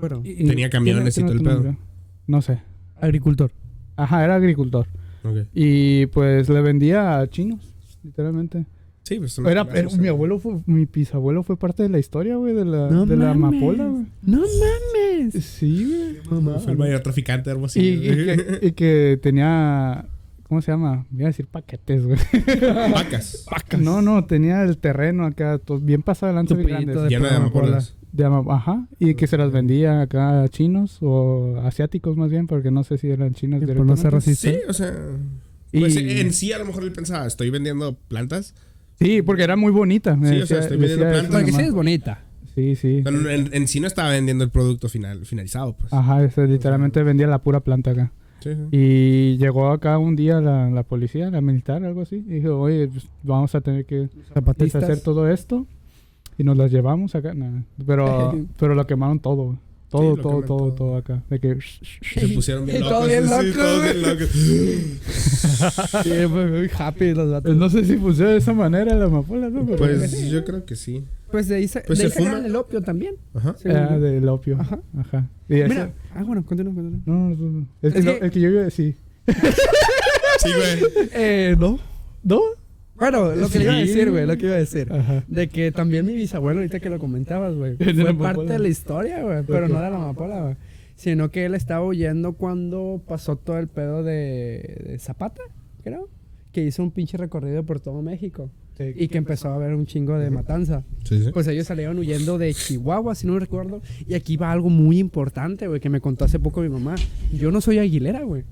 Bueno, 0.00 0.20
Y- 0.24 0.46
Tenía 0.46 0.68
camiones 0.70 1.16
y 1.18 1.22
todo 1.22 1.32
el 1.32 1.42
pedo. 1.42 1.76
No 2.26 2.42
sé. 2.42 2.58
agricultor. 3.00 3.50
Ajá, 3.96 4.24
era 4.24 4.34
agricultor. 4.36 4.86
Y 5.54 6.06
pues 6.06 6.48
le 6.48 6.60
vendía 6.60 7.18
a 7.20 7.26
chinos, 7.28 7.60
literalmente. 8.02 8.66
Sí, 9.04 9.18
pues 9.18 9.38
Era, 9.38 9.66
era- 9.74 9.88
mi 9.98 10.08
abuelo 10.08 10.38
fue, 10.38 10.60
mi 10.66 10.86
bisabuelo 10.86 11.42
fue 11.42 11.58
parte 11.58 11.82
de 11.82 11.88
la 11.90 11.98
historia, 11.98 12.36
güey, 12.36 12.54
de 12.54 12.64
la, 12.64 12.88
No 12.88 13.04
de 13.04 13.16
la 13.16 13.32
amapola, 13.32 13.86
güey. 13.86 14.06
¡No 14.22 14.38
mames! 14.40 15.44
Sí, 15.44 16.18
güey. 16.28 16.40
Fue 16.60 16.72
el 16.72 16.78
mayor 16.78 17.00
traficante, 17.00 17.50
algo 17.50 17.66
así. 17.66 17.80
Y, 17.80 17.92
y 17.96 18.00
que, 18.00 18.58
y 18.62 18.72
que 18.72 19.18
tenía 19.22 20.06
¿Cómo 20.48 20.60
se 20.62 20.70
llama? 20.72 21.06
Voy 21.10 21.24
a 21.24 21.28
decir 21.28 21.46
paquetes, 21.46 22.04
güey. 22.06 22.18
Vacas. 22.92 23.46
No, 23.78 24.02
no, 24.02 24.24
tenía 24.26 24.62
el 24.62 24.78
terreno 24.78 25.24
acá, 25.26 25.58
todo 25.58 25.80
bien 25.80 26.02
pasado 26.02 26.30
adelante, 26.30 26.54
bien 26.54 26.68
Tupidito 26.68 26.92
grandes. 26.92 27.02
de 27.04 27.08
Lleno 27.10 27.28
de 27.28 27.34
amapolas. 27.36 27.96
De 28.14 28.24
Ajá, 28.24 28.86
y 29.00 29.16
que 29.16 29.26
se 29.26 29.36
las 29.36 29.50
vendía 29.50 30.00
acá 30.00 30.44
a 30.44 30.48
chinos 30.48 30.98
o 31.02 31.56
asiáticos 31.64 32.16
más 32.16 32.30
bien, 32.30 32.46
porque 32.46 32.70
no 32.70 32.84
sé 32.84 32.96
si 32.96 33.10
eran 33.10 33.34
chinos 33.34 33.60
por 33.64 33.84
no 33.84 33.96
ser. 33.96 34.22
Sí, 34.22 34.54
o 34.68 34.72
sea. 34.72 34.94
Pues 35.72 35.96
Y- 35.96 36.20
en 36.20 36.32
sí, 36.32 36.52
a 36.52 36.58
lo 36.58 36.64
mejor 36.64 36.84
él 36.84 36.92
pensaba, 36.92 37.26
estoy 37.26 37.50
vendiendo 37.50 37.96
plantas. 38.06 38.54
Sí, 39.00 39.20
porque 39.22 39.42
era 39.42 39.56
muy 39.56 39.72
bonita. 39.72 40.14
me 40.14 40.28
Sí, 40.30 40.42
o 40.42 40.46
sea, 40.46 40.60
estoy 40.60 40.76
vendiendo 40.76 41.06
plantas. 41.06 41.24
eso 41.24 41.32
Porque 41.32 41.50
sí 41.52 41.62
es 41.62 41.72
bonita. 41.74 42.22
Sí, 42.54 42.76
sí. 42.76 43.00
Pero 43.02 43.28
en, 43.28 43.52
en 43.52 43.66
sí 43.66 43.80
no 43.80 43.88
estaba 43.88 44.10
vendiendo 44.10 44.44
el 44.44 44.50
producto 44.50 44.88
final, 44.88 45.26
finalizado, 45.26 45.76
pues. 45.76 45.92
Ajá, 45.92 46.22
ese 46.22 46.46
literalmente 46.46 47.02
vendía 47.02 47.26
la 47.26 47.40
pura 47.42 47.58
planta 47.58 47.90
acá. 47.90 48.12
Sí, 48.38 48.50
sí. 48.54 48.60
Y 48.70 49.38
llegó 49.38 49.70
acá 49.70 49.98
un 49.98 50.14
día 50.14 50.40
la, 50.40 50.70
la 50.70 50.84
policía, 50.84 51.30
la 51.30 51.40
militar, 51.40 51.82
algo 51.84 52.02
así. 52.02 52.16
Y 52.28 52.34
dijo, 52.34 52.60
oye, 52.60 52.86
pues, 52.86 53.08
vamos 53.24 53.52
a 53.56 53.60
tener 53.60 53.86
que 53.86 54.08
deshacer 54.58 55.00
todo 55.00 55.28
esto. 55.28 55.66
Y 56.38 56.44
nos 56.44 56.56
las 56.56 56.70
llevamos 56.72 57.14
acá. 57.14 57.32
Nah. 57.34 57.62
Pero, 57.86 58.34
pero 58.58 58.74
lo 58.74 58.86
quemaron 58.86 59.20
todo. 59.20 59.58
Todo, 59.90 60.16
Sí, 60.16 60.22
todo, 60.22 60.32
todo, 60.32 60.42
todo. 60.42 60.72
todo 60.72 60.96
acá. 60.96 61.22
De 61.30 61.38
que... 61.38 61.56
Se 62.02 62.26
pusieron 62.28 62.66
bien 62.66 62.80
locos. 62.82 62.98
todo 62.98 63.06
bien 63.06 63.24
sí, 63.24 63.30
loco, 63.30 63.58
todos 63.58 63.78
güey. 63.80 63.92
bien 63.92 64.08
locos. 64.08 64.28
Sí, 66.02 66.10
fue 66.28 66.46
muy 66.46 66.70
happy 66.76 67.14
los. 67.14 67.42
Pues 67.42 67.56
no 67.56 67.70
sé 67.70 67.84
si 67.84 67.96
funciona 67.96 68.32
de 68.32 68.38
esa 68.38 68.52
manera 68.52 68.94
la 68.96 69.04
amapola, 69.04 69.48
¿no? 69.50 69.64
Pero- 69.64 69.78
Pues 69.78 70.28
yo 70.30 70.44
creo 70.44 70.64
que 70.64 70.74
sí. 70.74 71.04
Pues 71.30 71.46
de 71.48 71.56
ahí, 71.56 71.68
sa- 71.68 71.82
Pues 71.86 71.98
de 72.00 72.06
ahí 72.06 72.10
se 72.10 72.16
fuma. 72.18 72.30
sacaron 72.30 72.46
el 72.46 72.56
opio 72.56 72.80
también. 72.82 73.14
Ajá. 73.34 73.54
según 73.56 73.76
Ah, 73.78 73.98
del 73.98 74.28
opio. 74.28 74.56
Ajá. 74.60 74.80
Ajá. 74.98 75.28
Y 75.48 75.54
ese- 75.60 75.68
Mira, 75.68 75.92
ah, 76.14 76.22
bueno, 76.24 76.44
continúa, 76.44 76.74
continúa. 76.74 77.00
No, 77.06 77.30
no, 77.30 77.36
no. 77.36 77.66
Es, 77.82 77.94
Es 77.94 78.04
que, 78.04 78.12
lo- 78.12 78.18
que- 78.18 78.24
el 78.24 78.30
que 78.32 78.40
yo 78.40 78.50
iba 78.50 78.60
a 78.62 78.64
decir. 78.64 78.96
Sí, 79.26 80.50
güey. 80.52 81.08
Eh, 81.12 81.56
no. 81.58 81.78
¿No? 82.24 82.40
Bueno, 82.96 83.34
lo 83.34 83.48
que 83.48 83.62
iba 83.62 83.72
a 83.72 83.80
Sí. 83.80 83.86
decir, 83.88 84.10
güey, 84.10 84.26
lo 84.26 84.36
que 84.36 84.46
iba 84.46 84.54
a 84.54 84.58
decir. 84.58 84.92
Ajá. 84.92 85.24
De 85.26 85.48
que 85.48 85.72
también 85.72 86.06
mi 86.06 86.14
bisabuelo, 86.14 86.60
ahorita 86.60 86.78
que 86.80 86.90
lo 86.90 86.98
comentabas, 86.98 87.54
güey, 87.54 87.76
fue 87.78 88.14
parte 88.14 88.44
de 88.52 88.58
la 88.58 88.68
historia, 88.68 89.22
güey, 89.22 89.42
pero 89.46 89.68
no 89.68 89.74
de 89.80 89.90
la 89.90 89.96
amapola, 89.96 90.40
güey. 90.42 90.56
Sino 90.96 91.30
que 91.30 91.44
él 91.44 91.54
estaba 91.54 91.84
huyendo 91.84 92.34
cuando 92.34 93.02
pasó 93.06 93.36
todo 93.36 93.58
el 93.58 93.66
pedo 93.66 94.04
de, 94.04 94.84
de 94.86 94.98
Zapata, 95.00 95.42
creo. 95.82 96.08
Que 96.52 96.62
hizo 96.64 96.84
un 96.84 96.92
pinche 96.92 97.16
recorrido 97.16 97.64
por 97.64 97.80
todo 97.80 98.00
México. 98.00 98.50
Y 98.78 99.06
que 99.08 99.18
empezó 99.18 99.48
a 99.50 99.54
haber 99.54 99.74
un 99.74 99.86
chingo 99.86 100.18
de 100.18 100.30
matanza. 100.30 100.82
Sí, 101.04 101.22
sí. 101.22 101.30
Pues 101.32 101.46
ellos 101.46 101.66
salieron 101.66 101.96
huyendo 101.98 102.38
de 102.38 102.52
Chihuahua, 102.54 103.14
si 103.14 103.24
no 103.26 103.38
recuerdo. 103.38 103.80
Y 104.06 104.14
aquí 104.14 104.36
va 104.36 104.50
algo 104.50 104.68
muy 104.68 104.98
importante, 104.98 105.66
güey, 105.68 105.80
que 105.80 105.88
me 105.90 106.00
contó 106.00 106.24
hace 106.24 106.38
poco 106.40 106.60
mi 106.60 106.68
mamá. 106.68 106.94
Yo 107.32 107.50
no 107.52 107.60
soy 107.60 107.78
aguilera, 107.78 108.22
güey. 108.22 108.42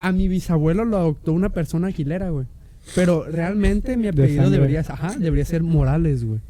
A 0.00 0.12
mi 0.12 0.28
bisabuelo 0.28 0.84
lo 0.84 0.98
adoptó 0.98 1.32
una 1.32 1.48
persona 1.50 1.88
aguilera, 1.88 2.28
güey. 2.30 2.46
Pero 2.94 3.24
realmente 3.24 3.96
mi 3.96 4.08
apellido 4.08 4.42
sangre. 4.42 4.58
debería, 4.58 4.80
ajá, 4.80 5.16
debería 5.18 5.44
ser 5.44 5.62
Morales, 5.62 6.24
güey. 6.24 6.40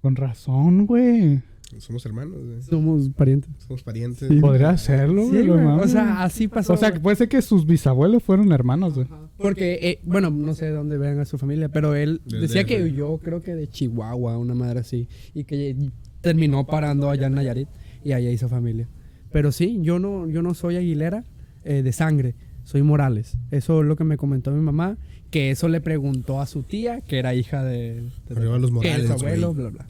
Con 0.00 0.16
razón, 0.16 0.86
güey. 0.86 1.42
Somos 1.78 2.04
hermanos, 2.04 2.38
güey. 2.44 2.62
Somos 2.62 3.08
parientes. 3.10 3.50
Somos 3.58 3.82
parientes. 3.82 4.28
Sí. 4.28 4.40
Podría 4.40 4.70
hacerlo, 4.70 5.26
güey. 5.28 5.42
Sí, 5.42 5.46
no 5.46 5.54
güey. 5.54 5.84
O 5.84 5.88
sea, 5.88 6.24
así 6.24 6.48
pasó. 6.48 6.72
O 6.72 6.76
sea, 6.76 6.92
que 6.92 6.98
puede 6.98 7.16
ser 7.16 7.28
que 7.28 7.40
sus 7.42 7.64
bisabuelos 7.64 8.22
fueron 8.22 8.50
hermanos, 8.52 8.94
güey. 8.94 9.06
Porque, 9.36 9.78
eh, 9.80 10.00
bueno, 10.04 10.30
no 10.30 10.54
sé 10.54 10.66
de 10.66 10.72
dónde 10.72 10.98
venga 10.98 11.24
su 11.24 11.38
familia, 11.38 11.68
pero 11.68 11.94
él 11.94 12.20
decía 12.24 12.64
que 12.64 12.82
huyó, 12.82 13.18
creo 13.18 13.40
que 13.40 13.54
de 13.54 13.68
Chihuahua, 13.68 14.36
una 14.36 14.54
madre 14.54 14.80
así, 14.80 15.08
y 15.32 15.44
que 15.44 15.76
terminó 16.20 16.66
parando 16.66 17.08
allá 17.08 17.28
en 17.28 17.34
Nayarit 17.34 17.68
y 18.04 18.12
allá 18.12 18.30
hizo 18.30 18.48
familia. 18.48 18.88
Pero 19.30 19.52
sí, 19.52 19.78
yo 19.82 19.98
no, 19.98 20.28
yo 20.28 20.42
no 20.42 20.54
soy 20.54 20.76
aguilera 20.76 21.24
eh, 21.64 21.82
de 21.82 21.92
sangre, 21.92 22.34
soy 22.64 22.82
Morales. 22.82 23.38
Eso 23.50 23.80
es 23.80 23.86
lo 23.86 23.96
que 23.96 24.04
me 24.04 24.16
comentó 24.16 24.50
mi 24.50 24.60
mamá, 24.60 24.98
que 25.30 25.50
eso 25.50 25.68
le 25.68 25.80
preguntó 25.80 26.40
a 26.40 26.46
su 26.46 26.62
tía, 26.62 27.00
que 27.02 27.18
era 27.18 27.34
hija 27.34 27.62
de... 27.64 28.02
de 28.28 28.34
Arriba 28.36 28.58
los 28.58 28.70
que 28.70 28.74
Morales, 28.74 29.06
su 29.06 29.12
abuelo, 29.12 29.54
bla, 29.54 29.68
bla. 29.70 29.86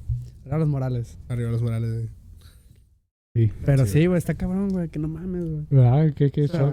Era 0.47 0.59
los 0.59 0.69
Morales. 0.69 1.19
Arriba 1.29 1.51
los 1.51 1.62
Morales, 1.62 1.93
güey. 1.93 2.09
Sí. 3.35 3.53
Pero 3.64 3.87
Sí. 3.87 3.93
sí, 3.93 4.07
güey, 4.07 4.19
está 4.19 4.35
cabrón, 4.35 4.71
güey, 4.71 4.88
que 4.88 4.99
no 4.99 5.07
mames, 5.09 5.45
güey. 5.45 5.67
¿Verdad? 5.71 6.12
¿Qué, 6.14 6.31
qué 6.33 6.45
O 6.45 6.49
sea? 6.49 6.73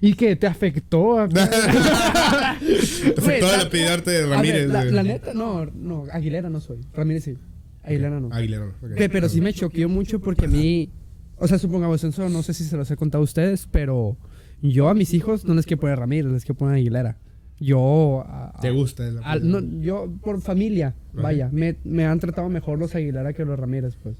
¿Y 0.00 0.14
que 0.14 0.36
te 0.36 0.46
afectó? 0.46 1.28
Te 1.32 1.40
afectó 1.40 3.46
el 3.52 3.58
la- 3.58 3.62
apellidarte 3.62 4.10
de 4.10 4.26
Ramírez, 4.26 4.70
güey. 4.70 4.90
la 4.90 5.02
neta, 5.02 5.34
no, 5.34 5.66
no, 5.66 6.04
Aguilera 6.12 6.48
no 6.50 6.60
soy. 6.60 6.78
Ramírez 6.94 7.24
sí. 7.24 7.36
Aguilera 7.82 8.20
no. 8.20 8.30
Aguilera, 8.32 8.66
ok. 8.66 8.94
Pe- 8.96 9.08
Pero 9.08 9.28
sí 9.28 9.40
me 9.40 9.52
choqueó 9.52 9.88
mucho 9.88 10.20
porque 10.20 10.46
a 10.46 10.48
mí, 10.48 10.90
o 11.36 11.46
sea, 11.46 11.58
supongamos 11.58 12.02
eso, 12.04 12.28
no 12.28 12.42
sé 12.42 12.54
si 12.54 12.64
se 12.64 12.76
los 12.76 12.90
he 12.90 12.96
contado 12.96 13.22
a 13.22 13.24
ustedes, 13.24 13.68
pero 13.70 14.16
yo 14.62 14.88
a 14.88 14.94
mis 14.94 15.14
hijos 15.14 15.44
no 15.44 15.54
les 15.54 15.66
quiero 15.66 15.80
poner 15.80 15.98
Ramírez, 15.98 16.30
les 16.32 16.44
quiero 16.44 16.58
poner 16.58 16.76
Aguilera. 16.76 17.18
Yo, 17.60 18.24
a- 18.26 18.56
¿Te 18.60 18.70
gusta 18.70 19.04
no, 19.42 19.60
yo 19.80 20.08
por 20.22 20.40
familia, 20.40 20.94
Ajá. 21.12 21.22
vaya, 21.22 21.48
me, 21.52 21.76
me 21.84 22.04
han 22.06 22.20
tratado 22.20 22.48
mejor 22.48 22.78
los 22.78 22.94
Aguilera 22.94 23.32
que 23.32 23.44
los 23.44 23.58
Ramírez, 23.58 23.96
pues. 24.02 24.16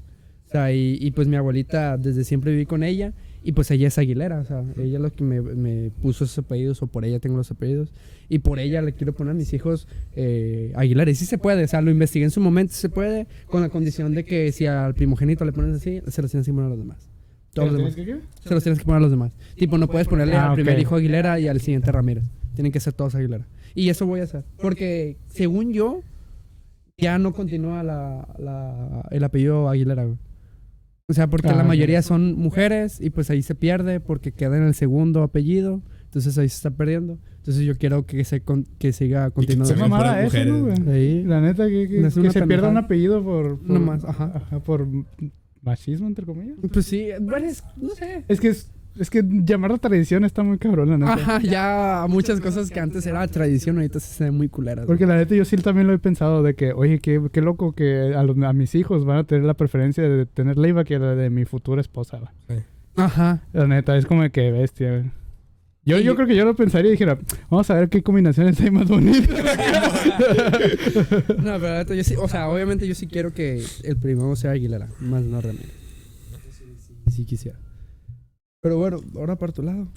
O 0.47 0.51
sea, 0.51 0.73
y, 0.73 0.97
y, 0.99 1.11
pues 1.11 1.27
mi 1.27 1.35
abuelita 1.35 1.95
desde 1.97 2.23
siempre 2.23 2.51
viví 2.51 2.65
con 2.65 2.83
ella 2.83 3.13
y 3.43 3.51
pues 3.51 3.69
ella 3.69 3.87
es 3.87 3.97
Aguilera, 3.99 4.39
o 4.39 4.45
sea, 4.45 4.63
ella 4.77 4.97
es 4.97 5.01
lo 5.01 5.11
que 5.13 5.23
me, 5.23 5.41
me 5.41 5.91
puso 6.01 6.23
esos 6.23 6.39
apellidos 6.39 6.81
o 6.81 6.87
por 6.87 7.05
ella 7.05 7.19
tengo 7.19 7.37
los 7.37 7.51
apellidos 7.51 7.93
y 8.29 8.39
por 8.39 8.57
ella 8.59 8.81
le 8.81 8.93
quiero 8.93 9.13
poner 9.13 9.31
a 9.31 9.33
mis 9.35 9.53
hijos 9.53 9.87
eh, 10.15 10.73
Aguilera. 10.75 11.11
Y 11.11 11.15
sí 11.15 11.25
se 11.25 11.37
puede, 11.37 11.63
o 11.63 11.67
sea, 11.67 11.81
lo 11.81 11.91
investigué 11.91 12.25
en 12.25 12.31
su 12.31 12.41
momento, 12.41 12.73
se 12.73 12.89
puede, 12.89 13.27
con 13.45 13.61
la 13.61 13.69
condición 13.69 14.13
de 14.15 14.25
que 14.25 14.51
si 14.51 14.65
al 14.65 14.95
primogénito 14.95 15.45
le 15.45 15.51
pones 15.53 15.75
así, 15.77 16.01
se 16.07 16.21
los 16.23 16.31
tienes 16.31 16.47
que 16.47 16.51
poner 16.51 16.65
a 16.65 16.69
los 16.69 16.79
demás. 16.79 17.07
Todos 17.53 17.69
los 17.71 17.77
demás. 17.77 17.95
¿Tienes 17.95 18.15
que 18.15 18.21
qué? 18.21 18.47
Se 18.49 18.53
los 18.53 18.63
tienes 18.63 18.79
que 18.79 18.85
poner 18.85 18.97
a 18.97 19.01
los 19.01 19.11
demás. 19.11 19.33
Tipo, 19.55 19.77
no 19.77 19.87
puedes 19.87 20.07
ponerle 20.07 20.35
Ah, 20.35 20.49
al 20.49 20.55
primer 20.55 20.75
ok. 20.75 20.81
hijo 20.81 20.95
Aguilera 20.95 21.39
y 21.39 21.47
al 21.47 21.61
siguiente 21.61 21.91
Ramírez. 21.91 22.23
Tienen 22.59 22.73
que 22.73 22.81
ser 22.81 22.91
todos 22.91 23.15
Aguilera. 23.15 23.47
Y 23.73 23.87
eso 23.87 24.05
voy 24.05 24.19
a 24.19 24.23
hacer. 24.23 24.43
Porque, 24.61 25.15
según 25.27 25.71
yo, 25.71 26.01
ya 26.97 27.17
no 27.17 27.31
continúa 27.31 27.83
la, 27.83 28.27
la- 28.37 29.07
el 29.11 29.23
apellido 29.23 29.69
Aguilera, 29.69 30.03
güey. 30.03 30.17
O 31.07 31.13
sea, 31.13 31.27
porque 31.29 31.47
Ah, 31.47 31.55
la 31.55 31.63
mayoría 31.63 32.01
son 32.01 32.33
mujeres 32.37 32.99
y 32.99 33.11
pues 33.11 33.29
ahí 33.29 33.43
se 33.43 33.55
pierde 33.55 34.01
porque 34.01 34.33
queda 34.33 34.57
en 34.57 34.63
el 34.63 34.73
segundo 34.73 35.23
apellido. 35.23 35.81
Entonces 36.03 36.37
ahí 36.37 36.49
se 36.49 36.55
está 36.57 36.71
perdiendo. 36.71 37.17
Entonces 37.37 37.63
yo 37.63 37.77
quiero 37.77 38.05
que, 38.05 38.25
se 38.25 38.41
con- 38.41 38.65
que 38.77 38.91
siga 38.91 39.27
se 39.27 39.31
continuando. 39.31 39.71
ven 39.73 39.79
mamada 39.79 40.17
puras 40.25 40.33
eso, 40.35 40.45
¿no, 40.49 40.65
güey? 40.65 40.89
Ahí. 40.93 41.23
La 41.23 41.39
neta, 41.39 41.65
que, 41.69 41.87
que, 41.87 42.05
Es 42.07 42.13
que 42.13 42.29
se 42.29 42.45
pierda 42.45 42.67
un 42.67 42.75
apellido 42.75 43.23
por... 43.23 43.57
por 43.59 43.69
No 43.69 43.79
más, 43.79 44.03
ajá. 44.03 44.59
Por 44.65 44.85
machismo, 45.61 46.07
entre 46.07 46.25
comillas. 46.25 46.57
Pues 46.73 46.85
sí, 46.85 47.07
bueno, 47.21 47.47
es- 47.47 47.63
no 47.77 47.91
sé. 47.91 48.25
Es 48.27 48.41
que 48.41 48.49
es, 48.49 48.69
es 48.99 49.09
que 49.09 49.23
llamar 49.25 49.71
la 49.71 49.77
tradición 49.77 50.25
está 50.25 50.43
muy 50.43 50.57
cabrón, 50.57 50.89
la 50.91 50.97
neta. 50.97 51.13
Ajá, 51.13 51.41
ya 51.41 52.05
muchas 52.09 52.39
cosas 52.41 52.69
que 52.69 52.79
antes 52.79 53.05
era 53.05 53.25
tradición, 53.27 53.77
ahorita 53.77 53.99
se 53.99 54.25
ven 54.25 54.35
muy 54.35 54.49
culeras. 54.49 54.85
Porque 54.85 55.05
la 55.05 55.15
neta 55.15 55.35
yo 55.35 55.45
sí 55.45 55.55
también 55.57 55.87
lo 55.87 55.93
he 55.93 55.99
pensado 55.99 56.43
de 56.43 56.55
que, 56.55 56.73
oye, 56.73 56.99
qué, 56.99 57.21
qué 57.31 57.41
loco 57.41 57.73
que 57.73 58.13
a, 58.15 58.23
los- 58.23 58.37
a 58.43 58.53
mis 58.53 58.75
hijos 58.75 59.05
van 59.05 59.17
a 59.17 59.23
tener 59.23 59.45
la 59.45 59.53
preferencia 59.55 60.03
de 60.07 60.25
tener 60.25 60.57
Leiva 60.57 60.83
que 60.83 60.99
la 60.99 61.15
de 61.15 61.29
mi 61.29 61.45
futura 61.45 61.81
esposa. 61.81 62.19
Ajá. 62.95 63.41
La 63.53 63.67
neta, 63.67 63.95
es 63.97 64.05
como 64.05 64.29
que 64.29 64.51
bestia. 64.51 64.89
güey. 64.91 65.11
Yo, 65.85 65.97
yo 65.97 66.15
creo 66.15 66.27
que 66.27 66.35
yo 66.35 66.45
lo 66.45 66.55
pensaría 66.55 66.89
y 66.89 66.91
dijera, 66.91 67.17
vamos 67.49 67.67
a 67.71 67.75
ver 67.75 67.89
qué 67.89 68.03
combinaciones 68.03 68.59
hay 68.61 68.69
más 68.69 68.87
bonitas. 68.89 69.29
No, 71.37 71.53
pero 71.59 71.69
la 71.69 71.77
neta, 71.79 71.95
yo 71.95 72.03
sí, 72.03 72.15
o 72.17 72.27
sea, 72.27 72.49
obviamente 72.49 72.87
yo 72.87 72.95
sí 72.95 73.07
quiero 73.07 73.33
que 73.33 73.63
el 73.83 73.97
primero 73.97 74.35
sea 74.35 74.51
Aguilera, 74.51 74.87
más 74.99 75.23
no 75.23 75.41
Ramírez. 75.41 75.69
Sí, 76.51 77.11
sí 77.11 77.25
quisiera. 77.25 77.57
Pero 78.61 78.77
bueno, 78.77 79.01
ahora 79.15 79.37
por 79.37 79.53
tu 79.53 79.63
lado. 79.63 79.87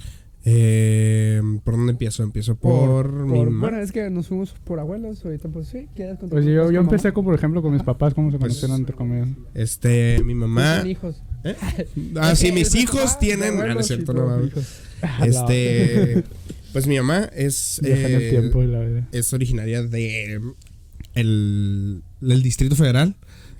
Eh, 0.45 1.41
¿Por 1.65 1.77
dónde 1.77 1.93
empiezo? 1.93 2.23
Empiezo 2.25 2.57
por, 2.57 3.13
mi 3.13 3.39
por- 3.39 3.51
mamá. 3.51 3.61
bueno, 3.69 3.83
es 3.83 3.93
que 3.93 4.09
nos 4.11 4.27
fuimos 4.29 4.53
por 4.65 4.81
abuelos, 4.81 5.25
ahorita 5.25 5.49
pues 5.49 5.69
sí, 5.69 5.89
¿quieres 5.95 6.19
contar 6.19 6.41
Pues 6.41 6.45
yo, 6.47 6.65
con 6.65 6.73
yo 6.75 6.81
mamá? 6.83 6.91
empecé 6.91 7.13
con, 7.13 7.25
por 7.25 7.35
ejemplo, 7.35 7.63
con 7.63 7.73
mis 7.73 7.83
papás, 7.83 8.13
cómo 8.15 8.31
se 8.33 8.39
Pues- 8.39 8.53
conocieron 8.55 8.79
entre 8.79 8.95
comillas. 8.97 9.29
Este, 9.55 10.21
mi 10.25 10.35
mamá. 10.35 10.75
Tienen 10.83 10.91
hijos. 10.91 11.23
¿Eh? 11.45 11.55
Ah, 12.21 12.35
sí, 12.37 12.51
mis 12.53 12.69
Es 12.69 12.75
hijos 12.77 13.19
tienen. 13.19 13.61
Ah, 13.61 13.75
no 13.75 13.81
es 13.81 13.87
cierto, 13.87 14.13
no 14.13 14.27
mames. 14.27 14.53
Este. 15.25 16.25
Pues 16.73 16.87
mi 16.87 16.97
mamá 16.97 17.29
es. 17.35 17.81
Viaja 17.83 18.09
en 18.09 18.15
el 18.15 18.23
eh, 18.23 18.31
tiempo 18.31 18.63
y 18.63 18.67
la 18.67 18.81
vida. 18.81 19.07
es 19.13 19.31
originaria 19.35 19.83
de 19.83 20.41
el, 21.15 22.03
del 22.23 22.43
Distrito 22.43 22.75
Federal. 22.77 23.15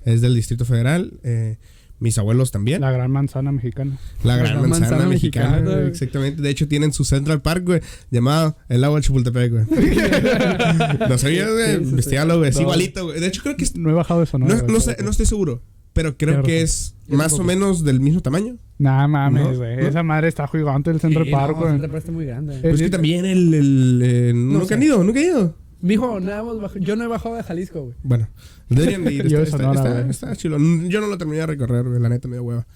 Es 0.07 0.23
del 0.23 0.35
Distrito 0.35 0.65
Federal. 0.65 1.21
eh, 1.23 1.59
mis 2.03 2.19
abuelos 2.19 2.51
también. 2.51 2.81
La, 2.83 2.89
La 2.89 2.93
gran 2.99 3.11
manzana 3.11 3.53
mexicana. 3.53 3.97
gran, 4.23 4.69
manzana, 4.69 5.07
mexicana. 5.07 5.57
mexicana. 5.61 5.89
Exactamente. 5.89 6.43
De 6.43 6.51
hecho, 6.51 6.69
tienen 6.69 6.93
su 6.93 7.05
Central 7.05 7.41
Park, 7.41 7.65
güey, 7.65 7.81
llamado 8.11 8.57
el 8.69 8.81
Lago 8.83 8.97
de 8.97 9.03
Chapultepec, 9.03 9.51
güey. 9.53 9.65
no 11.09 11.19
sabía, 11.19 11.49
güey. 11.49 11.77
Sí. 11.79 11.83
Investígalo, 11.91 12.39
güey. 12.39 12.51
Es 12.51 12.57
No. 12.57 12.63
igualito, 12.63 13.05
güey. 13.07 13.21
De 13.21 13.27
hecho, 13.27 13.43
creo 13.43 13.57
que 13.57 13.65
es. 13.65 13.77
No 13.77 13.91
he 13.91 13.95
bajado 13.95 14.21
de 14.21 14.27
Sonora. 14.27 14.55
No, 14.55 14.67
no 14.73 14.81
sé- 14.81 14.93
pero- 14.93 15.05
no 15.05 15.11
estoy 15.11 15.27
seguro. 15.27 15.63
Pero 15.95 16.17
creo 16.17 16.33
Claro. 16.37 16.45
que 16.47 16.63
es 16.63 16.95
más 17.09 17.35
o 17.35 17.45
menos 17.45 17.85
del 17.85 18.01
mismo 18.01 18.23
tamaño. 18.23 18.57
Nah, 18.79 19.07
mames, 19.07 19.43
¿No? 19.43 19.57
güey. 19.59 19.77
¿No? 19.77 19.83
Esa 19.87 20.03
madre 20.03 20.29
está 20.29 20.49
gigante 20.49 20.91
el 20.91 21.01
Central 21.01 21.27
Sí, 21.27 21.31
Park, 21.31 21.53
no, 21.53 21.59
güey. 21.59 21.71
Central 21.73 21.91
Park 21.91 22.01
está 22.03 22.13
muy 22.13 22.25
grande. 22.25 22.57
Eh, 22.57 22.61
Pues 22.63 22.81
que 22.81 22.89
también 22.89 23.27
el. 23.27 23.53
el, 23.53 24.03
eh, 24.03 24.33
No 24.35 24.55
nunca 24.55 24.69
sé. 24.69 24.75
han 24.75 24.83
ido, 24.83 25.05
nunca 25.05 25.21
han 25.21 25.27
ido. 25.27 25.57
Mijo, 25.83 26.21
nada 26.21 26.41
hemos 26.41 26.61
bajado- 26.61 26.81
yo 26.81 26.97
no 26.97 27.05
he 27.05 27.09
bajado 27.09 27.35
de 27.37 27.43
Jalisco, 27.43 27.83
güey. 27.83 27.95
Bueno, 28.03 28.29
deberían 28.69 29.05
de 29.05 29.13
ir. 29.13 29.23
Yo 29.29 29.41
Está, 29.41 29.59
de 29.59 29.65
está, 29.65 29.75
Sonora, 29.75 30.01
está- 30.01 30.11
está 30.11 30.37
chilo. 30.37 30.57
Yo 30.89 31.01
no 31.01 31.09
lo 31.09 31.19
terminé 31.19 31.39
de 31.41 31.47
recorrer, 31.47 31.85
güey, 31.87 32.01
la 32.01 32.09
neta 32.09 32.29
me 32.29 32.37
dio 32.37 32.45
hueva. 32.45 32.67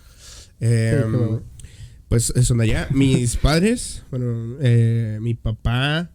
Eh, 0.61 1.03
Sí. 1.05 1.43
Pues 2.09 2.33
son 2.43 2.59
de 2.59 2.65
allá. 2.65 2.89
Mis 2.93 3.37
padres, 3.37 4.05
bueno, 4.11 4.57
eh, 4.61 5.19
mi 5.21 5.35
papá, 5.35 6.11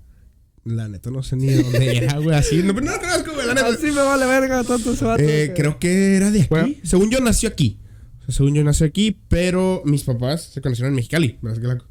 la 0.63 0.87
neta 0.87 1.11
no 1.11 1.21
sé 1.21 1.35
ni 1.35 1.47
de 1.47 1.63
dónde 1.63 1.97
era, 1.97 2.17
güey, 2.19 2.35
así. 2.35 2.57
No, 2.63 2.71
no 2.73 2.79
lo 2.91 2.99
conozco, 2.99 3.33
güey, 3.33 3.47
la 3.47 3.53
neta. 3.55 3.67
Así 3.67 3.87
me 3.87 4.01
vale 4.01 4.25
verga, 4.25 4.63
tonto 4.63 4.93
ese 4.93 5.03
vato. 5.05 5.21
Eh, 5.21 5.51
creo 5.55 5.79
que 5.79 6.15
era 6.15 6.31
de 6.31 6.39
aquí. 6.41 6.47
Bueno. 6.49 6.69
Según 6.83 7.09
yo 7.09 7.19
nació 7.19 7.49
aquí. 7.49 7.79
O 8.21 8.25
sea, 8.25 8.33
según 8.35 8.53
yo 8.55 8.63
nació 8.63 8.85
aquí, 8.85 9.19
pero 9.27 9.81
mis 9.85 10.03
papás 10.03 10.43
se 10.53 10.61
conocieron 10.61 10.91
en 10.91 10.95
Mexicali. 10.95 11.37
¿verdad 11.41 11.61
que 11.61 11.67
la- 11.67 11.85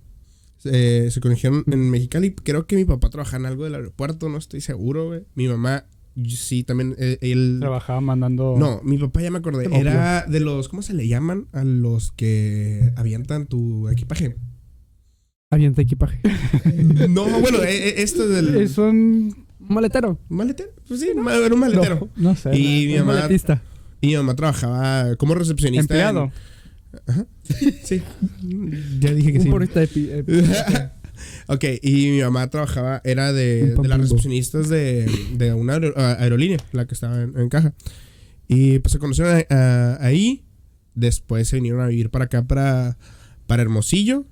Eh, 0.65 1.09
se 1.11 1.21
conocieron 1.21 1.65
en 1.71 1.91
Mexicali. 1.91 2.35
Creo 2.35 2.67
que 2.67 2.77
mi 2.77 2.85
papá 2.85 3.11
trabajaba 3.11 3.39
en 3.39 3.47
algo 3.47 3.65
del 3.65 3.75
aeropuerto, 3.75 4.29
no 4.29 4.39
estoy 4.39 4.61
seguro, 4.61 5.07
güey. 5.09 5.23
Mi 5.35 5.49
mamá, 5.49 5.85
sí, 6.29 6.65
también, 6.65 6.95
eh, 6.99 7.19
él... 7.23 7.59
Trabajaba 7.61 8.01
mandando. 8.01 8.57
No, 8.59 8.81
mi 8.85 8.99
papá 8.99 9.23
ya 9.23 9.31
me 9.31 9.39
acordé. 9.39 9.69
Era 9.73 10.27
de 10.27 10.41
los, 10.41 10.69
¿cómo 10.69 10.83
se 10.83 10.93
le 10.95 11.09
llaman? 11.09 11.47
A 11.53 11.65
los 11.65 12.13
que 12.13 12.93
avientan 12.97 13.47
tu 13.47 13.89
equipaje. 13.89 14.37
Avienta 15.51 15.83
equipaje. 15.83 16.21
No, 17.09 17.25
bueno, 17.41 17.59
eh, 17.65 18.03
esto 18.03 18.29
del... 18.29 18.57
Es 18.57 18.77
un. 18.79 19.47
Maletero. 19.59 20.19
¿Maletero? 20.29 20.71
Pues 20.89 21.01
sí, 21.01 21.09
era 21.09 21.21
un 21.55 21.61
maletero. 21.61 22.09
No, 22.17 22.31
no 22.31 22.37
sé. 22.37 22.57
Y 22.57 22.87
mi 22.89 22.95
Un 22.99 23.07
mamá, 23.07 23.21
maletista. 23.21 23.63
y 24.01 24.09
mi 24.09 24.17
mamá 24.17 24.35
trabajaba 24.35 25.15
como 25.17 25.35
recepcionista. 25.35 26.11
en- 26.11 26.33
Sí. 27.89 28.03
Ya 29.01 29.13
dije 29.15 29.33
que 29.33 29.39
Un 29.39 29.45
sí. 29.45 29.51
porrista 29.51 29.81
de 29.81 30.91
ok, 31.49 31.65
y 31.83 32.11
mi 32.11 32.21
mamá 32.23 32.49
trabajaba, 32.49 33.01
era 33.05 33.33
de, 33.33 33.75
de 33.75 33.89
las 33.89 34.01
recepcionistas 34.01 34.69
de, 34.69 35.11
de 35.37 35.53
una 35.53 35.75
aerolínea, 35.75 36.59
la 36.73 36.87
que 36.87 36.95
estaba 36.95 37.23
en, 37.23 37.37
en 37.39 37.49
caja. 37.49 37.75
Y 38.49 38.79
pues 38.81 38.93
se 38.93 38.99
conocieron 38.99 39.37
a- 39.51 39.55
a- 39.55 40.07
ahí. 40.07 40.45
Después 40.95 41.47
se 41.49 41.57
vinieron 41.57 41.81
a 41.83 41.87
vivir 41.87 42.11
para 42.11 42.25
acá, 42.27 42.43
para, 42.47 42.99
para 43.47 43.63
Hermosillo. 43.63 44.27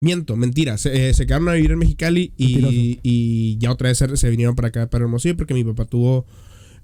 Miento, 0.00 0.36
mentira. 0.36 0.76
Se, 0.78 1.10
eh, 1.10 1.14
se 1.14 1.26
quedaron 1.26 1.48
a 1.48 1.52
vivir 1.52 1.70
en 1.70 1.78
Mexicali 1.78 2.32
y, 2.36 2.98
y 3.04 3.56
ya 3.58 3.70
otra 3.70 3.88
vez 3.88 3.98
se, 3.98 4.16
se 4.16 4.30
vinieron 4.30 4.56
para 4.56 4.68
acá, 4.68 4.90
para 4.90 5.04
Hermosillo, 5.04 5.36
porque 5.36 5.54
mi 5.54 5.62
papá 5.64 5.84
tuvo. 5.84 6.26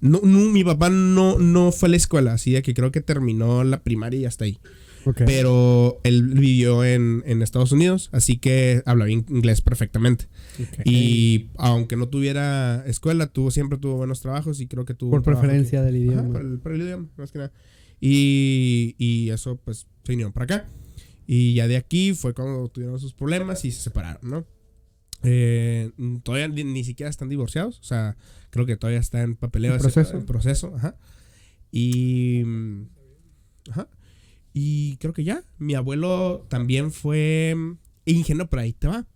No, 0.00 0.20
no, 0.22 0.38
mi 0.50 0.62
papá 0.64 0.90
no, 0.90 1.38
no 1.38 1.72
fue 1.72 1.88
a 1.88 1.90
la 1.90 1.96
escuela, 1.96 2.32
así 2.34 2.52
de 2.52 2.62
que 2.62 2.74
creo 2.74 2.92
que 2.92 3.00
terminó 3.00 3.64
la 3.64 3.82
primaria 3.82 4.20
y 4.20 4.24
hasta 4.24 4.44
ahí. 4.44 4.58
Pero 5.24 6.00
él 6.04 6.28
vivió 6.28 6.84
en, 6.84 7.22
en 7.24 7.40
Estados 7.40 7.72
Unidos, 7.72 8.11
así 8.12 8.37
que 8.37 8.82
hablaba 8.84 9.11
in- 9.11 9.24
inglés 9.30 9.62
perfectamente. 9.62 10.26
Y 10.84 11.46
aunque 11.56 11.96
no 11.96 12.08
tuviera 12.08 12.84
escuela, 12.87 13.26
tuvo, 13.28 13.50
siempre 13.50 13.78
tuvo 13.78 13.96
buenos 13.96 14.20
trabajos 14.20 14.61
y 14.61 14.66
creo 14.66 14.84
que 14.84 14.92
tuvo... 14.92 15.12
Por 15.12 15.22
preferencia 15.22 15.82
del. 15.82 15.94
Ajá, 16.11 16.20
idioma. 16.20 16.32
por, 16.32 16.40
el, 16.42 16.58
por 16.58 16.72
el 16.72 16.82
idioma, 16.82 17.08
más 17.16 17.32
que 17.32 17.38
nada. 17.38 17.52
Y, 18.00 18.96
y 18.98 19.30
eso, 19.30 19.56
pues, 19.56 19.87
se 20.04 20.12
vinieron 20.12 20.32
para 20.32 20.44
acá. 20.44 20.68
Y 21.26 21.54
ya 21.54 21.68
de 21.68 21.76
aquí 21.76 22.12
fue 22.12 22.34
cuando 22.34 22.68
tuvieron 22.68 23.00
sus 23.00 23.14
problemas 23.14 23.64
y 23.64 23.70
se 23.70 23.80
separaron, 23.80 24.28
¿no? 24.28 24.44
Eh, 25.22 25.90
todavía 26.22 26.48
ni, 26.48 26.64
ni 26.64 26.84
siquiera 26.84 27.08
están 27.08 27.30
divorciados. 27.30 27.78
O 27.80 27.84
sea, 27.84 28.16
creo 28.50 28.66
que 28.66 28.76
todavía 28.76 29.00
está 29.00 29.22
en 29.22 29.37
papeleo. 29.37 29.72
En 29.72 29.76
ese- 29.80 29.84
proceso. 29.90 30.16
en 30.18 30.26
proceso, 30.26 30.74
ajá. 30.76 30.96
Y... 31.70 32.42
Ajá. 33.70 33.88
Y 34.52 34.96
creo 34.96 35.12
que 35.12 35.24
ya. 35.24 35.42
Mi 35.58 35.74
abuelo 35.74 36.44
también 36.48 36.90
fue 36.90 37.54
mm, 37.56 37.72
ingeniero, 38.06 38.48
por 38.48 38.58
ahí 38.61 38.72
te 38.72 38.88
va. 38.88 39.06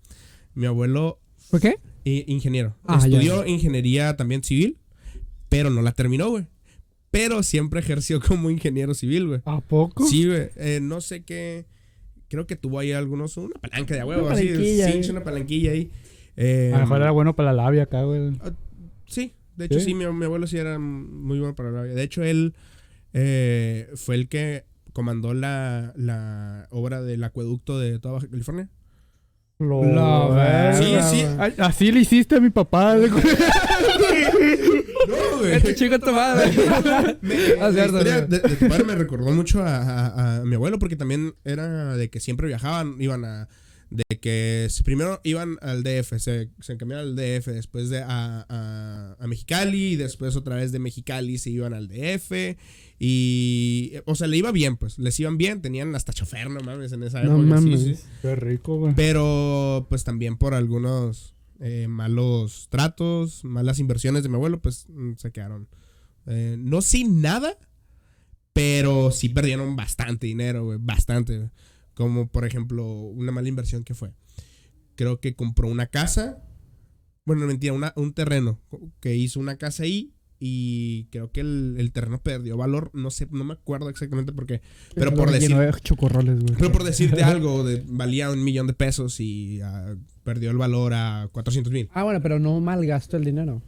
Mi 0.55 0.67
abuelo 0.67 1.19
¿Fue 1.39 1.61
qué? 1.61 1.77
eh, 2.05 2.25
ingeniero. 2.29 2.77
Ah, 2.85 2.99
ya. 3.01 3.07
Estudió 3.19 3.47
ingeniería 3.47 4.17
también 4.17 4.45
civil, 4.45 4.77
pero 5.49 5.71
no 5.71 5.81
la 5.83 5.93
terminó, 5.93 6.29
güey. 6.31 6.47
Pero 7.11 7.43
siempre 7.43 7.81
ejerció 7.81 8.21
como 8.27 8.51
ingeniero 8.51 8.95
civil, 8.95 9.27
güey. 9.29 9.41
¿A 9.47 9.61
poco? 9.61 10.07
Sí, 10.07 10.27
güey. 10.27 10.51
Eh, 10.57 10.81
no 10.83 11.01
sé 11.01 11.25
qué. 11.25 11.67
Creo 12.29 12.47
que 12.47 12.57
tuvo 12.57 12.79
ahí 12.79 12.93
algunos. 12.93 13.37
Una 13.37 13.55
palanca 13.61 13.95
de 13.95 14.05
huevo, 14.05 14.29
así. 14.29 14.49
ahí. 14.49 14.99
es 15.01 15.09
una 15.11 15.25
palanquilla 15.25 15.73
ahí. 15.73 15.91
Eh, 16.37 16.71
A 16.75 16.79
lo 16.79 16.83
mejor 16.85 17.03
era 17.03 17.11
bueno 17.11 17.35
para 17.37 17.53
la 17.53 17.65
labia 17.65 17.83
acá, 17.85 18.03
güey. 18.05 18.33
Sí, 19.13 19.35
de 19.57 19.67
hecho 19.67 19.79
Sí. 19.79 19.85
sí, 19.87 19.95
mi, 19.95 20.07
mi 20.07 20.25
abuelo 20.25 20.47
sí 20.47 20.57
era 20.59 20.79
muy 20.79 21.39
bueno 21.39 21.55
para 21.55 21.71
la 21.71 21.83
vida. 21.83 21.95
De 21.95 22.03
hecho, 22.03 22.23
él 22.25 22.55
eh, 23.13 23.89
fue 23.97 24.15
el 24.17 24.29
que 24.29 24.65
comandó 24.93 25.35
la, 25.35 25.93
la 25.97 26.67
obra 26.71 27.01
del 27.03 27.23
acueducto 27.25 27.79
de 27.79 27.99
toda 27.99 28.15
Baja 28.15 28.29
California. 28.29 28.69
Lo 29.59 29.85
La 29.85 30.75
Sí, 30.77 30.97
sí. 31.09 31.25
Así 31.59 31.93
le 31.93 32.01
hiciste 32.01 32.37
a 32.37 32.41
mi 32.41 32.51
papá. 32.51 32.97
güey. 32.97 33.11
No, 35.09 35.39
güey. 35.39 35.53
Este 35.57 35.75
chico 35.75 35.99
tu 35.99 36.13
madre. 36.13 36.51
Me- 37.21 37.35
Ah, 37.61 37.73
cierto. 37.73 38.03
de 38.03 38.39
tu 38.39 38.69
padre 38.69 38.85
me 38.85 38.95
recordó 38.95 39.31
mucho 39.33 39.63
a, 39.63 39.77
a- 39.79 40.37
a 40.39 40.45
mi 40.45 40.55
abuelo 40.55 40.79
porque 40.79 40.97
también 40.97 41.35
era 41.45 41.97
de 41.97 42.11
que 42.11 42.21
siempre 42.21 42.47
viajaban, 42.49 42.97
iban 43.01 43.25
a... 43.25 43.49
De 43.95 44.19
que 44.21 44.69
se- 44.71 44.83
primero 44.85 45.21
iban 45.23 45.59
al 45.61 45.83
DF, 45.83 46.19
se, 46.19 46.49
se 46.61 46.77
cambiaron 46.79 47.09
al 47.09 47.17
DF, 47.17 47.49
después 47.53 47.91
de 47.91 48.01
a, 48.01 48.47
a- 48.49 49.17
a 49.21 49.27
Mexicali, 49.27 49.93
y 49.93 49.97
después 49.97 50.35
otra 50.37 50.57
vez 50.57 50.73
de 50.73 50.79
Mexicali 50.79 51.37
se 51.37 51.51
iban 51.51 51.75
al 51.75 51.89
DF. 51.89 52.57
Y... 52.99 53.93
O 54.07 54.15
sea, 54.15 54.29
le 54.29 54.37
iba 54.39 54.51
bien, 54.53 54.77
pues. 54.77 54.99
Les 54.99 55.19
iban 55.21 55.37
bien, 55.37 55.61
tenían 55.61 55.95
hasta 55.95 56.13
chofer, 56.13 56.49
no 56.49 56.61
mames, 56.61 56.93
en 56.93 57.03
esa 57.03 57.23
No 57.23 57.37
época. 57.43 57.59
sí, 57.61 57.67
mames. 57.67 57.81
sí. 57.83 58.05
Qué 58.23 58.35
rico, 58.37 58.79
güey. 58.79 58.95
Pero 58.95 59.87
pues 59.89 60.05
también 60.05 60.37
por 60.39 60.55
algunos 60.55 61.35
eh, 61.61 61.87
malos 61.89 62.69
tratos, 62.71 63.45
malas 63.45 63.79
inversiones 63.79 64.23
de 64.23 64.29
mi 64.29 64.37
abuelo, 64.37 64.63
pues 64.63 64.87
mm, 64.89 65.13
se 65.17 65.33
quedaron. 65.33 65.69
eh, 66.27 66.57
no 66.59 66.81
sin 66.81 67.21
nada, 67.21 67.59
pero 68.53 69.11
sí 69.11 69.29
perdieron 69.29 69.77
bastante 69.77 70.27
dinero, 70.27 70.65
güey, 70.65 70.79
bastante. 70.81 71.37
güey. 71.39 71.51
Como 71.95 72.29
por 72.29 72.45
ejemplo, 72.47 72.87
una 72.87 73.33
mala 73.33 73.49
inversión 73.49 73.85
que 73.85 73.95
fue. 73.95 74.13
Creo 74.95 75.21
que 75.21 75.35
compró 75.35 75.69
una 75.69 75.87
casa. 75.87 76.43
Bueno, 77.25 77.43
no, 77.43 77.49
mentira, 77.49 77.73
una- 77.73 77.93
un 77.97 78.13
terreno. 78.13 78.59
Que 79.01 79.17
hizo 79.17 79.41
una 79.41 79.57
casa 79.57 79.85
ahí. 79.85 80.13
Y 80.45 81.05
creo 81.13 81.31
que 81.31 81.41
el, 81.41 81.77
el 81.79 81.93
terreno 81.93 82.21
perdió 82.21 82.57
valor. 82.57 82.91
No 82.95 83.11
sé, 83.13 83.29
no 83.31 83.45
me 83.45 83.53
acuerdo 83.55 83.89
exactamente 83.89 84.33
por 84.33 84.47
qué. 84.47 84.61
Pero 84.95 85.15
por 85.15 85.31
decir. 85.31 85.55
De 85.57 85.73
chocorroles, 85.83 86.41
güey. 86.41 86.57
Pero 86.59 86.73
por 86.73 86.83
decirte 86.83 87.23
algo, 87.23 87.63
de, 87.63 87.85
valía 87.87 88.29
un 88.31 88.43
millón 88.43 88.67
de 88.67 88.73
pesos 88.73 89.21
y 89.21 89.61
ah, 89.63 89.95
perdió 90.25 90.51
el 90.51 90.57
valor 90.57 90.95
a 90.95 91.29
400 91.31 91.73
mil. 91.73 91.89
Ah, 91.93 92.03
bueno, 92.03 92.21
pero 92.21 92.41
no 92.41 92.59
malgastó 92.61 93.17
el 93.19 93.25
dinero. 93.25 93.63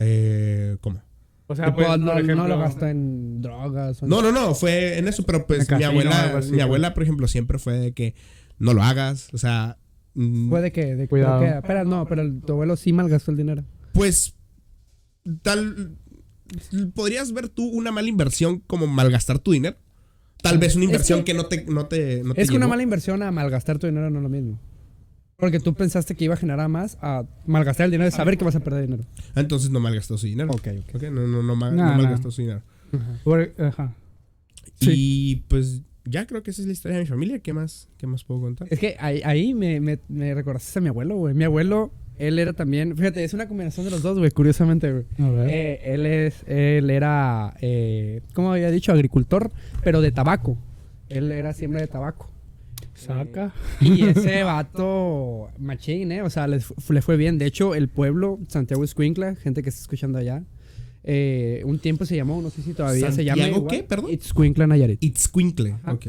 Eh, 0.00 0.76
¿Cómo? 0.80 1.00
O 1.48 1.54
sea, 1.54 1.72
pues, 1.74 1.86
no, 1.86 1.94
por 1.94 2.00
no 2.04 2.12
ejemplo, 2.18 2.48
lo 2.48 2.58
gastó 2.58 2.86
en 2.86 3.40
drogas. 3.40 4.02
o 4.02 4.06
No, 4.06 4.20
no, 4.22 4.32
no, 4.32 4.54
fue 4.54 4.98
en 4.98 5.06
eso, 5.08 5.22
pero 5.24 5.46
pues 5.46 5.70
mi 5.70 5.84
abuela, 5.84 6.38
así, 6.38 6.50
mi 6.50 6.56
pues. 6.56 6.64
abuela, 6.64 6.92
por 6.94 7.02
ejemplo, 7.04 7.28
siempre 7.28 7.58
fue 7.58 7.74
de 7.74 7.92
que 7.92 8.14
no 8.58 8.74
lo 8.74 8.82
hagas, 8.82 9.28
o 9.32 9.38
sea, 9.38 9.78
mm, 10.14 10.48
¿Fue 10.50 10.60
de 10.62 10.72
qué? 10.72 10.96
¿De 10.96 11.06
Cuidado. 11.08 11.38
¿por 11.40 11.48
qué? 11.48 11.56
Espera, 11.58 11.84
no, 11.84 12.04
pero 12.06 12.22
el- 12.22 12.40
tu 12.40 12.52
abuelo 12.54 12.76
sí 12.76 12.92
malgastó 12.92 13.30
el 13.30 13.36
dinero. 13.36 13.64
pues 13.92 14.34
tal 15.42 15.96
podrías 16.94 17.32
ver 17.32 17.48
tú 17.48 17.64
una 17.64 17.90
mala 17.92 18.08
inversión 18.08 18.60
como 18.66 18.86
malgastar 18.86 19.38
tu 19.38 19.52
dinero. 19.52 19.76
Tal 20.42 20.58
vez 20.58 20.76
una 20.76 20.84
Es 20.84 20.90
inversión 20.90 21.18
que- 21.20 21.32
que, 21.32 21.34
no 21.34 21.46
te 21.46 21.64
no 21.64 21.86
te 21.86 22.22
no 22.22 22.34
te 22.34 22.42
Es 22.42 22.50
que 22.50 22.56
una 22.56 22.68
mala 22.68 22.82
inversión 22.82 23.22
a 23.22 23.30
malgastar 23.32 23.78
tu 23.78 23.86
dinero 23.86 24.10
no 24.10 24.18
es 24.18 24.22
lo 24.22 24.28
mismo. 24.28 24.60
Porque 25.38 25.60
tú 25.60 25.74
pensaste 25.74 26.14
que 26.14 26.24
iba 26.24 26.34
a 26.34 26.36
generar 26.38 26.68
más 26.68 26.96
a 27.02 27.24
malgastar 27.44 27.84
el 27.84 27.90
dinero 27.90 28.06
de 28.06 28.10
saber 28.10 28.38
que 28.38 28.44
vas 28.44 28.56
a 28.56 28.60
perder 28.60 28.86
dinero. 28.86 29.04
Ah, 29.34 29.40
Entonces 29.40 29.70
no 29.70 29.80
malgastó 29.80 30.16
su 30.16 30.26
dinero. 30.26 30.50
Ok, 30.50 30.68
ok. 30.88 30.94
Ok, 30.94 31.02
No, 31.10 31.26
no, 31.26 31.42
no, 31.42 31.54
ma- 31.56 31.70
No, 31.70 31.84
no 31.84 31.90
no. 31.96 32.02
malgastó 32.02 32.30
su 32.30 32.40
dinero. 32.42 32.62
por- 33.22 33.52
ajá. 33.58 33.94
Y 34.80 35.36
pues 35.48 35.82
ya 36.04 36.26
creo 36.26 36.42
que 36.42 36.50
esa 36.52 36.62
es 36.62 36.66
la 36.66 36.72
historia 36.72 36.96
de 36.96 37.02
mi 37.04 37.08
familia. 37.08 37.38
¿Qué 37.40 37.52
más, 37.52 37.88
qué 37.98 38.06
más 38.06 38.24
puedo 38.24 38.40
contar? 38.40 38.68
Es 38.70 38.78
que 38.78 38.96
ahí, 38.98 39.20
ahí 39.24 39.52
me, 39.54 39.80
me, 39.80 39.98
me 40.08 40.34
recordaste 40.34 40.78
a 40.78 40.82
mi 40.82 40.88
abuelo, 40.88 41.16
güey. 41.16 41.34
Mi 41.34 41.44
abuelo, 41.44 41.90
él 42.18 42.38
era 42.38 42.52
también. 42.54 42.96
Fíjate, 42.96 43.22
es 43.24 43.34
una 43.34 43.46
combinación 43.48 43.84
de 43.84 43.90
los 43.90 44.02
dos, 44.02 44.18
güey, 44.18 44.30
curiosamente, 44.30 44.90
güey. 44.90 45.04
A 45.18 45.30
ver. 45.30 45.50
Eh, 45.50 45.80
él 45.94 46.06
es, 46.06 46.44
él 46.46 46.88
era, 46.90 47.54
eh, 47.60 48.22
¿cómo 48.32 48.52
había 48.52 48.70
dicho? 48.70 48.92
Agricultor, 48.92 49.50
pero 49.82 50.00
de 50.00 50.12
tabaco. 50.12 50.56
Él 51.08 51.30
era 51.30 51.52
siempre 51.52 51.80
de 51.82 51.86
tabaco. 51.88 52.30
Saca. 53.06 53.52
Y 53.80 54.04
ese 54.06 54.42
vato, 54.42 55.48
machín, 55.58 56.12
¿eh? 56.12 56.22
O 56.22 56.30
sea, 56.30 56.46
le 56.46 56.60
fue 56.60 57.16
bien. 57.16 57.38
De 57.38 57.46
hecho, 57.46 57.74
el 57.74 57.88
pueblo, 57.88 58.38
Santiago 58.48 58.84
Escuincla, 58.84 59.36
gente 59.36 59.62
que 59.62 59.68
está 59.68 59.80
escuchando 59.80 60.18
allá, 60.18 60.42
eh, 61.08 61.62
un 61.64 61.78
tiempo 61.78 62.04
se 62.04 62.16
llamó, 62.16 62.42
no 62.42 62.50
sé 62.50 62.62
si 62.62 62.74
todavía 62.74 63.12
se 63.12 63.24
llama. 63.24 63.42
¿Santiago 63.42 63.68
qué, 63.68 63.84
perdón? 63.84 64.10
Itzcuincla 64.10 64.66
Nayarit. 64.66 65.02
Itzcuincle. 65.02 65.72
Ajá. 65.72 65.92
Ok. 65.92 66.06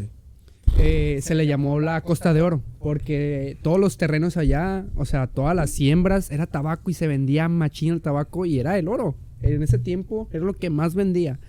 Eh, 0.79 1.19
se 1.21 1.33
le 1.33 1.47
llamó 1.47 1.79
la 1.79 2.01
Costa 2.01 2.33
de 2.33 2.41
Oro, 2.41 2.61
porque 2.79 3.57
todos 3.63 3.79
los 3.79 3.97
terrenos 3.97 4.37
allá, 4.37 4.85
o 4.95 5.05
sea, 5.05 5.27
todas 5.27 5.55
las 5.55 5.71
siembras, 5.71 6.31
era 6.31 6.45
tabaco 6.45 6.91
y 6.91 6.93
se 6.93 7.07
vendía 7.07 7.47
machín 7.49 7.93
el 7.93 8.01
tabaco 8.01 8.45
y 8.45 8.59
era 8.59 8.77
el 8.77 8.87
oro. 8.87 9.15
En 9.41 9.63
ese 9.63 9.79
tiempo 9.79 10.27
era 10.31 10.45
lo 10.45 10.53
que 10.53 10.69
más 10.69 10.95
vendía. 10.95 11.39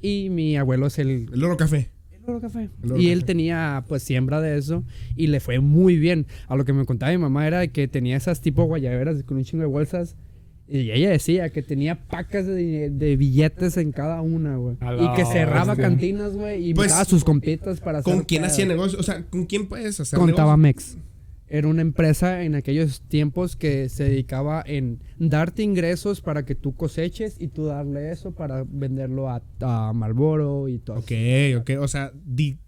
Y 0.00 0.28
mi 0.30 0.56
abuelo 0.56 0.86
es 0.86 0.98
el, 0.98 1.28
El 1.32 1.44
oro 1.44 1.56
café. 1.56 1.90
El 2.28 2.36
oro 2.36 2.40
café. 2.40 2.68
El 2.82 2.92
oro 2.92 3.00
y 3.00 3.10
él 3.10 3.24
tenía 3.24 3.84
pues 3.88 4.02
siembra 4.02 4.40
de 4.40 4.56
eso 4.58 4.84
y 5.16 5.26
le 5.28 5.40
fue 5.40 5.60
muy 5.60 5.96
bien. 5.98 6.26
A 6.46 6.56
lo 6.56 6.64
que 6.64 6.72
me 6.72 6.84
contaba 6.84 7.12
mi 7.12 7.18
mamá 7.18 7.46
era 7.46 7.66
que 7.68 7.88
tenía 7.88 8.16
esas 8.16 8.40
tipo 8.40 8.64
guayaberas 8.64 9.22
con 9.24 9.36
un 9.38 9.44
chingo 9.44 9.62
de 9.62 9.68
bolsas 9.68 10.16
Y 10.70 10.90
ella 10.90 11.10
decía 11.10 11.48
que 11.50 11.62
tenía 11.62 12.06
pacas 12.08 12.46
de, 12.46 12.90
de 12.90 13.16
billetes 13.16 13.76
en 13.78 13.90
cada 13.92 14.20
una, 14.20 14.56
güey. 14.56 14.76
Y 15.00 15.14
que 15.16 15.24
cerraba 15.24 15.72
hostia. 15.72 15.84
cantinas, 15.88 16.34
güey, 16.34 16.68
y 16.70 16.74
Pues, 16.74 16.92
sus 17.06 17.24
compitas 17.24 17.80
para 17.80 18.00
hacer 18.00 18.12
¿Con 18.14 18.24
quién 18.24 18.42
pedo. 18.42 18.52
hacía 18.52 18.66
negocio? 18.66 18.98
O 18.98 19.02
sea, 19.02 19.22
¿con 19.24 19.46
quién 19.46 19.66
puedes 19.66 19.98
hacer 19.98 20.18
Con 20.18 20.26
negocio? 20.26 20.44
Tabamex. 20.44 20.98
Era 21.50 21.68
una 21.68 21.82
empresa 21.82 22.42
en 22.42 22.54
aquellos 22.54 23.00
tiempos 23.02 23.56
que 23.56 23.88
se 23.88 24.04
dedicaba 24.04 24.62
en 24.66 25.00
darte 25.18 25.62
ingresos 25.62 26.20
para 26.20 26.44
que 26.44 26.54
tú 26.54 26.74
coseches 26.74 27.36
y 27.40 27.48
tú 27.48 27.64
darle 27.64 28.10
eso 28.12 28.32
para 28.32 28.64
venderlo 28.68 29.30
a, 29.30 29.42
a 29.60 29.92
Marlboro 29.94 30.68
y 30.68 30.78
todo. 30.78 30.98
Ok, 30.98 31.12
ok. 31.58 31.70
O 31.80 31.88
sea, 31.88 32.12
di- 32.14 32.58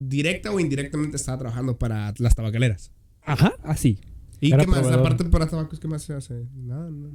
directa 0.00 0.52
o 0.52 0.60
indirectamente 0.60 1.16
estaba 1.16 1.38
trabajando 1.38 1.78
para 1.78 2.12
las 2.18 2.34
tabacaleras. 2.34 2.92
Ajá, 3.22 3.54
así. 3.62 3.98
¿Y 4.40 4.52
Era 4.52 4.64
qué 4.64 4.70
más? 4.70 4.80
proveedor. 4.80 5.00
Aparte 5.06 5.24
para 5.24 5.46
tabacos, 5.48 5.80
¿qué 5.80 5.88
más 5.88 6.02
se 6.02 6.12
hace? 6.14 6.46
Nada, 6.54 6.90
no. 6.90 7.08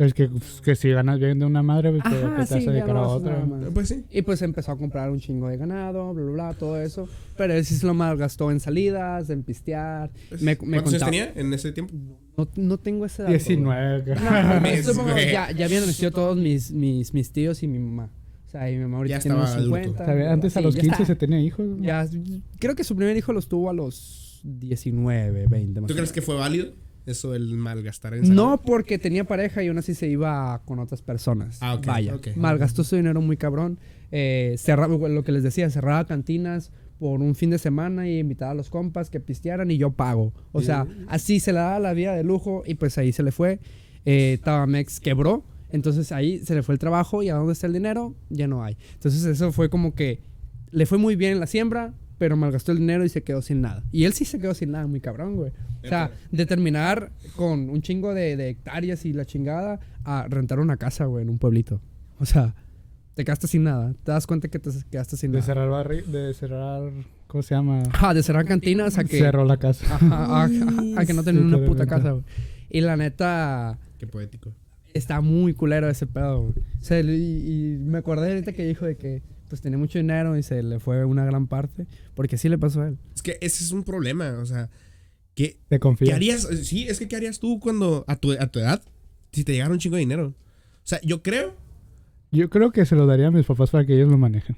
Es 0.00 0.14
que, 0.14 0.28
pues, 0.28 0.62
que 0.62 0.74
si 0.76 0.88
ganas 0.90 1.18
bien 1.20 1.38
de 1.38 1.44
una 1.44 1.62
madre, 1.62 1.90
pues, 1.90 2.02
Ajá, 2.06 2.10
¿qué 2.14 2.20
te 2.20 2.26
sí, 2.26 2.34
vas 2.38 2.52
a 2.52 2.58
ya 2.58 2.70
dedicar 2.72 2.94
no 2.94 3.00
a 3.00 3.08
otra? 3.08 3.46
Pues 3.74 3.88
sí. 3.88 4.04
Y 4.10 4.22
pues 4.22 4.40
empezó 4.40 4.72
a 4.72 4.78
comprar 4.78 5.10
un 5.10 5.20
chingo 5.20 5.48
de 5.48 5.58
ganado, 5.58 6.14
bla, 6.14 6.24
bla, 6.24 6.32
bla, 6.32 6.54
todo 6.54 6.80
eso. 6.80 7.06
Pero 7.36 7.52
él 7.52 7.64
sí 7.66 7.74
se 7.74 7.86
lo 7.86 7.92
malgastó 7.92 8.50
en 8.50 8.60
salidas, 8.60 9.28
en 9.28 9.42
pistear. 9.42 10.10
Pues, 10.30 10.40
Me- 10.40 10.56
me 10.62 10.80
¿Cuántos 10.80 10.94
años 10.94 11.04
tenía 11.04 11.32
en 11.36 11.52
ese 11.52 11.70
tiempo? 11.72 11.92
No, 12.36 12.48
no 12.56 12.78
tengo 12.78 13.04
ese 13.04 13.22
dato. 13.24 13.32
güey. 13.34 13.38
19. 13.44 14.14
No, 14.14 14.60
Mes, 14.62 14.96
güey. 14.96 15.32
ya, 15.32 15.50
ya 15.52 15.66
habían 15.66 15.84
nacido 15.86 16.10
todos 16.12 16.36
mis, 16.36 16.72
mis, 16.72 17.12
mis 17.12 17.30
tíos 17.30 17.62
y 17.62 17.68
mi 17.68 17.78
mamá. 17.78 18.08
O 18.46 18.50
sea, 18.50 18.70
y 18.70 18.76
mi 18.76 18.82
mamá 18.84 18.96
ahorita 18.96 19.16
Ya 19.18 19.20
tiene 19.20 19.36
unos 19.36 19.50
estaba 19.50 19.62
adulto. 19.64 19.84
50. 19.84 20.06
¿Sabes? 20.06 20.28
Antes 20.28 20.56
a 20.56 20.60
Sí, 20.60 20.64
los 20.64 20.74
ya 20.76 20.80
15 20.80 21.02
está. 21.02 21.06
se 21.12 21.16
tenía 21.16 21.40
hijos. 21.40 21.66
¿no? 21.66 21.84
Ya, 21.84 22.08
creo 22.58 22.74
que 22.74 22.84
su 22.84 22.96
primer 22.96 23.16
hijo 23.18 23.32
los 23.34 23.48
tuvo 23.48 23.68
a 23.68 23.74
los 23.74 24.40
19, 24.44 25.46
20 25.46 25.80
más 25.82 25.88
¿Tú 25.88 25.94
crees 25.94 26.10
que 26.12 26.22
fue 26.22 26.36
válido 26.36 26.72
eso 27.06 27.34
el 27.34 27.56
malgastar 27.56 28.14
en 28.14 28.26
salud? 28.26 28.36
No, 28.36 28.62
porque 28.62 28.98
tenía 28.98 29.24
pareja 29.24 29.62
y 29.62 29.68
aún 29.68 29.78
así 29.78 29.94
se 29.94 30.08
iba 30.08 30.60
con 30.64 30.78
otras 30.78 31.02
personas. 31.02 31.58
Ah, 31.60 31.74
ok, 31.74 31.86
Vaya, 31.86 32.16
malgastó 32.36 32.84
su 32.84 32.96
dinero 32.96 33.20
muy 33.20 33.36
cabrón. 33.36 33.78
Eh, 34.12 34.56
cerraba, 34.58 35.08
lo 35.08 35.24
que 35.24 35.32
les 35.32 35.42
decía, 35.42 35.70
cerraba 35.70 36.06
cantinas 36.06 36.72
por 36.98 37.22
un 37.22 37.34
fin 37.34 37.50
de 37.50 37.58
semana 37.58 38.08
y 38.08 38.18
invitaba 38.18 38.50
a 38.50 38.54
los 38.54 38.68
compas 38.68 39.08
que 39.08 39.20
pistearan 39.20 39.70
y 39.70 39.78
yo 39.78 39.92
pago. 39.92 40.34
O 40.52 40.60
sea, 40.60 40.86
así 41.08 41.40
se 41.40 41.52
le 41.52 41.58
daba 41.58 41.78
la 41.78 41.94
vida 41.94 42.14
de 42.14 42.22
lujo 42.22 42.62
y 42.66 42.74
pues 42.74 42.98
ahí 42.98 43.12
se 43.12 43.22
le 43.22 43.32
fue. 43.32 43.58
Eh, 44.04 44.38
Tabamex 44.44 45.00
quebró, 45.00 45.44
entonces 45.70 46.12
ahí 46.12 46.38
se 46.40 46.54
le 46.54 46.62
fue 46.62 46.74
el 46.74 46.78
trabajo 46.78 47.22
y 47.22 47.30
a 47.30 47.34
dónde 47.34 47.54
está 47.54 47.66
el 47.66 47.72
dinero 47.72 48.14
ya 48.28 48.46
no 48.46 48.62
hay. 48.62 48.76
Entonces 48.94 49.24
eso 49.24 49.50
fue 49.52 49.70
como 49.70 49.94
que 49.94 50.22
le 50.70 50.86
fue 50.86 50.98
muy 50.98 51.16
bien 51.16 51.32
en 51.32 51.40
la 51.40 51.46
siembra, 51.46 51.94
pero 52.20 52.36
malgastó 52.36 52.72
el 52.72 52.78
dinero 52.78 53.02
y 53.02 53.08
se 53.08 53.22
quedó 53.22 53.40
sin 53.40 53.62
nada. 53.62 53.82
Y 53.92 54.04
él 54.04 54.12
sí 54.12 54.26
se 54.26 54.38
quedó 54.38 54.52
sin 54.52 54.72
nada, 54.72 54.86
muy 54.86 55.00
cabrón, 55.00 55.36
güey. 55.36 55.52
O 55.82 55.88
sea, 55.88 56.10
de 56.30 56.44
terminar 56.44 57.12
con 57.34 57.70
un 57.70 57.80
chingo 57.80 58.12
de, 58.12 58.36
de 58.36 58.50
hectáreas 58.50 59.06
y 59.06 59.14
la 59.14 59.24
chingada 59.24 59.80
a 60.04 60.26
rentar 60.28 60.60
una 60.60 60.76
casa, 60.76 61.06
güey, 61.06 61.22
en 61.22 61.30
un 61.30 61.38
pueblito. 61.38 61.80
O 62.18 62.26
sea, 62.26 62.54
te 63.14 63.24
quedaste 63.24 63.48
sin 63.48 63.64
nada. 63.64 63.94
Te 64.04 64.12
das 64.12 64.26
cuenta 64.26 64.48
que 64.48 64.58
te 64.58 64.68
quedaste 64.90 65.16
sin 65.16 65.32
De 65.32 65.38
nada. 65.38 65.46
cerrar 65.46 65.70
barri 65.70 66.02
de 66.02 66.34
cerrar. 66.34 66.92
¿Cómo 67.26 67.42
se 67.42 67.54
llama? 67.54 67.84
Ajá, 67.90 68.12
de 68.12 68.22
cerrar 68.22 68.44
cantinas 68.44 68.98
a 68.98 69.04
que... 69.04 69.18
Cerró 69.18 69.46
la 69.46 69.56
casa. 69.56 69.86
Ajá, 69.94 70.42
a, 70.42 70.42
a- 70.44 71.00
a 71.00 71.06
que 71.06 71.14
no 71.14 71.22
tenían 71.24 71.46
una 71.46 71.64
puta 71.64 71.86
casa, 71.86 72.10
güey. 72.10 72.24
Y 72.68 72.82
la 72.82 72.96
neta, 72.98 73.78
Qué 73.98 74.06
poético. 74.06 74.52
está 74.92 75.22
muy 75.22 75.54
culero 75.54 75.88
ese 75.88 76.06
pedo, 76.06 76.42
güey. 76.42 76.54
O 76.80 76.84
sea, 76.84 77.00
y, 77.00 77.06
y 77.06 77.78
me 77.78 77.96
acordé 77.98 78.28
ahorita 78.30 78.52
que 78.52 78.66
dijo 78.66 78.84
de 78.84 78.96
que 78.98 79.22
pues 79.50 79.60
tenía 79.60 79.76
mucho 79.76 79.98
dinero 79.98 80.38
y 80.38 80.42
se 80.42 80.62
le 80.62 80.80
fue 80.80 81.04
una 81.04 81.26
gran 81.26 81.46
parte. 81.46 81.86
Porque 82.14 82.38
sí 82.38 82.48
le 82.48 82.56
pasó 82.56 82.80
a 82.80 82.88
él. 82.88 82.98
Es 83.14 83.20
que 83.20 83.36
ese 83.42 83.62
es 83.64 83.72
un 83.72 83.82
problema, 83.84 84.38
o 84.40 84.46
sea, 84.46 84.70
¿qué, 85.34 85.58
Te 85.68 85.78
¿qué 85.78 86.12
harías? 86.14 86.48
Sí, 86.62 86.88
es 86.88 86.98
que 86.98 87.06
¿qué 87.08 87.16
harías 87.16 87.38
tú 87.40 87.60
cuando, 87.60 88.04
a 88.08 88.16
tu, 88.16 88.32
a 88.32 88.46
tu 88.46 88.58
edad, 88.60 88.80
si 89.32 89.44
te 89.44 89.52
llegara 89.52 89.70
un 89.72 89.78
chingo 89.78 89.96
de 89.96 90.00
dinero? 90.00 90.28
O 90.28 90.86
sea, 90.90 91.00
yo 91.02 91.22
creo, 91.22 91.54
Yo 92.32 92.48
creo 92.48 92.70
que 92.72 92.86
se 92.86 92.94
lo 92.96 93.04
daría 93.06 93.26
a 93.26 93.30
mis 93.30 93.44
papás 93.44 93.70
para 93.70 93.84
que 93.84 93.94
ellos 93.94 94.08
lo 94.10 94.16
manejen. 94.16 94.56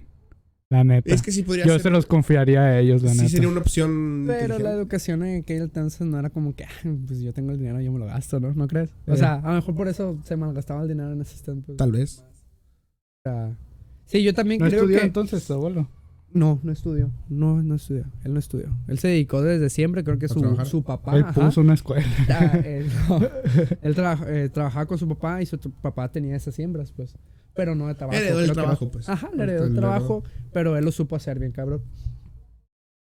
La 0.71 0.85
neta. 0.85 1.13
es 1.15 1.21
que 1.21 1.33
sí 1.33 1.43
podría 1.43 1.67
Yo 1.67 1.73
ser, 1.73 1.83
se 1.83 1.91
los 1.91 2.07
confiaría 2.07 2.63
a 2.63 2.79
ellos, 2.81 3.03
la 3.03 3.11
sí 3.13 3.19
neta. 3.19 3.29
sería 3.29 3.49
una 3.51 3.61
opción 3.61 4.25
Pero 4.27 4.59
la 4.59 4.71
educación 4.73 5.23
en 5.23 5.43
aquel 5.43 5.63
entonces 5.65 6.01
no 6.07 6.19
era 6.19 6.31
como 6.31 6.55
que, 6.55 6.65
"Ah, 6.65 6.71
pues 7.07 7.21
yo 7.21 7.35
tengo 7.35 7.51
el 7.53 7.59
dinero, 7.59 7.79
yo 7.83 7.93
me 7.93 7.99
lo 7.99 8.07
gasto, 8.07 8.41
¿no? 8.41 8.55
¿No 8.55 8.67
crees? 8.69 8.89
O 9.07 9.13
Eh. 9.13 9.17
sea, 9.19 9.35
a 9.35 9.49
lo 9.49 9.55
mejor 9.57 9.75
por 9.75 9.89
eso 9.89 10.19
se 10.25 10.35
malgastaba 10.37 10.81
el 10.83 10.89
dinero 10.89 11.13
en 11.13 11.21
ese 11.21 11.43
tiempo. 11.45 11.75
Tal 11.75 11.93
vez. 11.93 12.21
O 12.21 13.23
sea, 13.25 13.57
sí, 14.07 14.23
yo 14.23 14.35
también 14.35 14.61
¿No 14.61 14.67
creo 14.67 14.81
estudió 14.81 15.01
que... 15.01 15.07
entonces 15.07 15.47
tu 15.47 15.53
abuelo? 15.55 15.89
No, 16.35 16.59
no 16.63 16.73
estudió. 16.73 17.11
No, 17.29 17.63
no 17.63 17.75
estudió. 17.75 18.05
Él 18.25 18.33
no 18.33 18.39
estudió. 18.39 18.75
Él 18.89 18.99
se 18.99 19.09
dedicó 19.09 19.43
desde 19.43 19.69
siempre, 19.69 20.03
creo 20.03 20.19
que 20.19 20.27
¿A 20.27 20.29
su, 20.29 20.65
su 20.65 20.83
papá... 20.83 21.15
Él 21.17 21.25
ajá. 21.25 21.33
puso 21.47 21.61
una 21.61 21.75
escuela. 21.75 22.07
Ah, 22.31 22.57
él, 22.65 22.87
no. 23.09 23.19
Él 23.83 23.95
eh, 24.29 24.49
trabajaba 24.53 24.87
con 24.87 24.97
su 24.99 25.07
papá 25.09 25.43
y 25.43 25.47
su 25.47 25.59
papá 25.59 26.11
tenía 26.11 26.35
esas 26.37 26.55
siembras, 26.55 26.91
pues. 26.93 27.17
Pero 27.55 27.75
no 27.75 27.87
de 27.87 27.95
tabaco. 27.95 28.17
Heredó 28.17 28.41
el 28.41 28.47
que 28.49 28.53
trabajo, 28.55 28.91
pues. 28.91 29.09
Ajá, 29.11 29.29
le 29.37 29.43
heredó 29.43 29.65
el 29.65 29.75
trabajo, 29.75 30.25
pero 30.53 30.77
él 30.79 30.85
lo 30.87 30.93
supo 30.93 31.17
hacer 31.17 31.39
bien, 31.39 31.53
cabrón. 31.53 31.83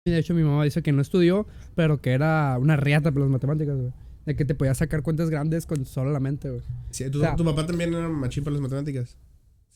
Y 0.04 0.10
de 0.10 0.18
hecho 0.18 0.34
mi 0.34 0.42
mamá 0.42 0.64
dice 0.64 0.82
que 0.82 0.92
no 0.92 1.00
estudió, 1.00 1.46
pero 1.74 2.02
que 2.02 2.10
era 2.10 2.58
una 2.60 2.76
riata 2.76 3.12
para 3.12 3.24
las 3.24 3.30
matemáticas, 3.30 3.76
güey. 3.76 3.92
De 4.26 4.36
que 4.36 4.44
te 4.44 4.54
podía 4.54 4.74
sacar 4.74 5.02
cuentas 5.02 5.30
grandes 5.30 5.64
con 5.64 5.86
solo 5.86 6.12
la 6.12 6.20
mente, 6.20 6.50
güey. 6.50 6.62
Sí, 6.90 7.08
¿tu, 7.08 7.18
O 7.18 7.22
sea- 7.22 7.34
tu 7.34 7.44
papá 7.44 7.66
también 7.66 7.94
era 7.94 8.08
machín 8.10 8.44
para 8.44 8.52
las 8.54 8.60
matemáticas. 8.62 9.16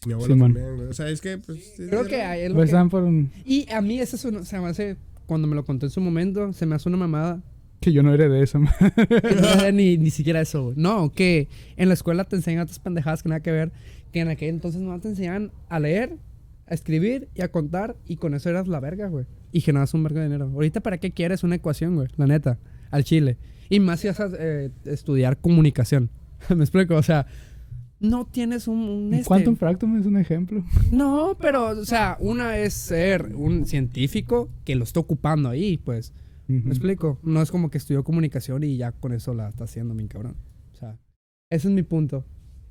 Sí, 0.03 0.09
mi 0.09 0.13
abuelo 0.15 0.35
Simón. 0.35 0.53
también, 0.55 0.77
güey. 0.77 0.89
O 0.89 0.95
sea, 0.95 1.09
es 1.09 1.21
que, 1.21 1.39
pues... 1.39 1.75
Creo 1.77 2.03
es- 2.03 2.09
que 2.09 2.23
a 2.23 2.37
él 2.37 2.51
lo 2.53 2.57
Pues 2.59 2.71
que- 2.71 2.85
por 2.91 3.03
un... 3.05 3.31
Y 3.45 3.71
a 3.73 3.81
mí 3.81 3.99
eso 4.01 4.17
es 4.17 4.25
una- 4.25 4.45
se 4.45 4.59
me 4.61 4.67
hace... 4.69 4.97
Cuando 5.27 5.49
me 5.49 5.57
lo 5.57 5.65
contó 5.65 5.87
en 5.87 5.91
su 5.91 6.01
momento, 6.01 6.53
se 6.53 6.67
me 6.67 6.77
hace 6.77 6.89
una 6.89 6.99
mamada. 6.99 7.43
Que 7.81 7.93
yo 7.93 8.03
no 8.05 8.15
heredé 8.15 8.43
eso. 8.43 8.61
Que 8.61 9.35
no 9.35 9.49
era 9.49 9.73
ni, 9.73 9.99
ni 9.99 10.11
siquiera 10.11 10.41
eso, 10.41 10.65
güey. 10.67 10.77
No, 10.79 11.11
que 11.11 11.49
en 11.77 11.89
la 11.89 11.95
escuela 11.95 12.25
te 12.25 12.37
enseñan 12.37 12.63
otras 12.63 12.79
pendejadas 12.79 13.23
que 13.25 13.29
nada 13.29 13.41
que 13.41 13.51
ver. 13.51 13.73
Que 14.13 14.21
en 14.21 14.29
aquel 14.29 14.51
entonces 14.51 14.81
no 14.81 14.99
te 15.01 15.09
enseñaban 15.09 15.51
a 15.69 15.81
leer, 15.81 16.17
a 16.69 16.75
escribir 16.75 17.29
y 17.35 17.43
a 17.43 17.49
contar. 17.51 17.97
Y 18.07 18.17
con 18.17 18.35
eso 18.35 18.49
eras 18.51 18.69
la 18.69 18.79
verga, 18.79 19.09
güey. 19.09 19.27
Y 19.51 19.61
generabas 19.63 19.93
un 19.95 20.05
verga 20.05 20.21
de 20.21 20.27
dinero. 20.29 20.45
Ahorita, 20.55 20.81
¿para 20.81 20.99
qué 20.99 21.11
quieres 21.11 21.43
una 21.43 21.57
ecuación, 21.57 21.97
güey? 21.97 22.07
La 22.17 22.27
neta. 22.27 22.59
Al 22.93 23.03
chile. 23.03 23.37
Y 23.69 23.81
más 23.81 23.99
si 24.01 24.07
vas 24.07 24.21
a 24.21 24.29
eh, 24.39 24.71
estudiar 24.85 25.39
comunicación. 25.39 26.09
¿Me 26.55 26.63
explico? 26.63 26.95
O 26.95 27.03
sea, 27.03 27.27
no 28.01 28.27
tienes 28.27 28.69
un... 28.69 28.79
un 28.79 29.15
este- 29.15 29.27
Quantum 29.27 29.57
Fractum 29.57 29.99
es 29.99 30.07
un 30.07 30.17
ejemplo. 30.17 30.65
No, 30.93 31.37
pero, 31.41 31.71
o 31.71 31.85
sea, 31.85 32.17
una 32.21 32.59
es 32.59 32.75
ser 32.75 33.35
un 33.35 33.67
científico 33.67 34.49
que 34.65 34.75
lo 34.77 34.85
está 34.85 35.01
ocupando 35.01 35.49
ahí, 35.49 35.79
pues. 35.79 36.13
¿Me 36.49 36.71
explico? 36.71 37.19
No 37.25 37.43
es 37.43 37.51
como 37.51 37.71
que 37.71 37.79
estudió 37.79 38.05
comunicación 38.05 38.63
y 38.63 38.77
ya 38.77 38.93
con 38.93 39.13
eso 39.13 39.35
la 39.35 39.49
está 39.49 39.65
haciendo, 39.65 39.95
mi 39.95 40.07
cabrón. 40.07 40.37
O 40.73 40.77
sea, 40.77 40.97
ese 41.51 41.67
es 41.67 41.75
mi 41.75 41.83
punto. 41.83 42.25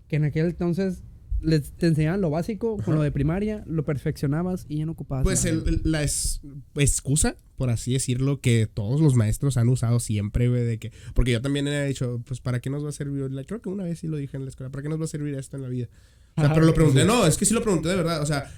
Que 0.07 0.15
en 0.15 0.23
aquel 0.23 0.45
entonces 0.45 1.03
les, 1.41 1.71
te 1.73 1.87
enseñaban 1.87 2.21
lo 2.21 2.29
básico 2.29 2.75
con 2.77 2.81
Ajá. 2.83 2.93
lo 2.95 3.01
de 3.01 3.11
primaria, 3.11 3.63
lo 3.67 3.83
perfeccionabas 3.85 4.65
y 4.69 4.77
ya 4.79 4.85
no 4.85 4.93
ocupabas. 4.93 5.23
Pues 5.23 5.45
el- 5.45 5.63
el- 5.67 5.81
la 5.83 6.03
es- 6.03 6.41
excusa, 6.75 7.35
por 7.57 7.69
así 7.69 7.93
decirlo, 7.93 8.39
que 8.41 8.67
todos 8.71 9.01
los 9.01 9.15
maestros 9.15 9.57
han 9.57 9.69
usado 9.69 9.99
siempre, 9.99 10.49
güey, 10.49 10.63
de 10.63 10.77
que... 10.79 10.91
Porque 11.13 11.31
yo 11.31 11.41
también 11.41 11.67
he 11.67 11.85
dicho, 11.87 12.21
pues, 12.27 12.39
¿para 12.41 12.59
qué 12.59 12.69
nos 12.69 12.83
va 12.83 12.89
a 12.89 12.93
servir? 12.93 13.29
la- 13.31 13.43
Creo 13.43 13.61
que 13.61 13.69
una 13.69 13.83
vez 13.83 13.99
sí 13.99 14.07
lo 14.07 14.17
dije 14.17 14.37
en 14.37 14.43
la 14.43 14.49
escuela, 14.49 14.71
¿para 14.71 14.81
qué 14.83 14.89
nos 14.89 14.99
va 14.99 15.05
a 15.05 15.07
servir 15.07 15.35
esto 15.35 15.55
en 15.57 15.63
la 15.63 15.69
vida? 15.69 15.87
O 16.37 16.41
sea, 16.41 16.45
Ajá, 16.45 16.53
pero 16.55 16.65
lo 16.65 16.73
pregunté, 16.73 17.01
sí. 17.01 17.07
no, 17.07 17.25
es 17.27 17.37
que 17.37 17.45
sí 17.45 17.53
lo 17.53 17.61
pregunté 17.61 17.89
de 17.89 17.95
verdad, 17.95 18.21
o 18.21 18.25
sea... 18.25 18.51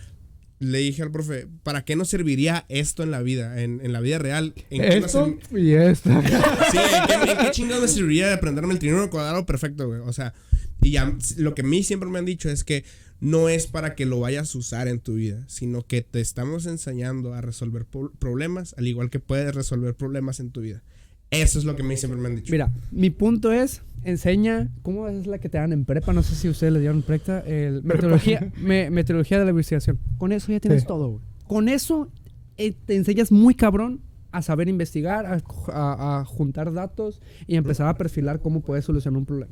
Le 0.59 0.79
dije 0.79 1.03
al 1.03 1.11
profe, 1.11 1.47
¿para 1.61 1.85
qué 1.85 1.95
nos 1.95 2.09
serviría 2.09 2.65
esto 2.67 3.03
en 3.03 3.11
la 3.11 3.21
vida? 3.21 3.61
En, 3.61 3.79
en 3.83 3.93
la 3.93 3.99
vida 4.01 4.17
real. 4.17 4.55
¿En 4.71 4.81
qué 4.81 4.97
Esto 4.97 5.27
serv- 5.27 5.55
y 5.61 5.73
esto. 5.73 6.09
Sí, 6.09 6.77
¿en 6.79 7.05
qué, 7.25 7.31
en 7.31 7.37
qué 7.37 7.51
chingados 7.51 7.83
me 7.83 7.87
serviría 7.87 8.25
de 8.25 8.33
aprenderme 8.33 8.73
el 8.73 8.79
trineo 8.79 9.07
cuadrado 9.11 9.45
perfecto, 9.45 9.85
güey? 9.87 9.99
O 9.99 10.11
sea, 10.13 10.33
y 10.81 10.91
ya 10.91 11.15
lo 11.37 11.55
que 11.55 11.61
a 11.61 11.65
mí 11.65 11.83
siempre 11.83 12.09
me 12.09 12.19
han 12.19 12.25
dicho 12.25 12.49
es 12.49 12.63
que 12.63 12.83
no 13.19 13.49
es 13.49 13.65
para 13.67 13.95
que 13.95 14.05
lo 14.05 14.19
vayas 14.19 14.53
a 14.53 14.57
usar 14.59 14.87
en 14.87 14.99
tu 14.99 15.15
vida, 15.15 15.43
sino 15.47 15.81
que 15.85 16.01
te 16.03 16.21
estamos 16.21 16.65
enseñando 16.67 17.33
a 17.33 17.41
resolver 17.41 17.85
problemas, 18.19 18.75
al 18.77 18.87
igual 18.87 19.09
que 19.09 19.19
puedes 19.19 19.53
resolver 19.55 19.95
problemas 19.95 20.39
en 20.39 20.51
tu 20.51 20.61
vida. 20.61 20.83
Eso 21.31 21.59
es 21.59 21.65
lo 21.65 21.75
que 21.75 21.81
a 21.81 21.85
mí 21.85 21.97
siempre 21.97 22.21
me 22.21 22.27
han 22.29 22.35
dicho. 22.35 22.51
Mira, 22.51 22.71
mi 22.91 23.09
punto 23.09 23.51
es, 23.51 23.81
enseña, 24.03 24.69
¿cómo 24.83 25.07
es 25.09 25.27
la 25.27 25.39
que 25.39 25.49
te 25.49 25.57
dan 25.57 25.73
en 25.73 25.83
prepa? 25.83 26.13
No 26.13 26.23
sé 26.23 26.35
si 26.35 26.47
ustedes 26.47 26.71
le 26.71 26.79
dieron 26.79 27.01
prepa, 27.01 27.39
el, 27.39 27.83
metodología, 27.83 28.51
me- 28.61 28.89
metodología 28.91 29.39
de 29.39 29.45
la 29.45 29.49
investigación. 29.51 29.99
Con 30.17 30.31
eso 30.31 30.51
ya 30.51 30.59
tienes 30.59 30.81
Sí. 30.81 30.87
todo, 30.87 31.09
güey. 31.09 31.23
Con 31.47 31.69
eso 31.69 32.09
eh, 32.57 32.73
te 32.85 32.95
enseñas 32.95 33.31
muy 33.31 33.55
cabrón 33.55 34.01
a 34.31 34.41
saber 34.41 34.67
investigar, 34.69 35.25
a, 35.25 35.41
a- 35.73 36.19
a 36.19 36.25
juntar 36.25 36.71
datos 36.71 37.19
y 37.47 37.55
empezar 37.55 37.87
a 37.87 37.97
perfilar 37.97 38.39
cómo 38.41 38.61
puedes 38.61 38.85
solucionar 38.85 39.17
un 39.17 39.25
problema. 39.25 39.51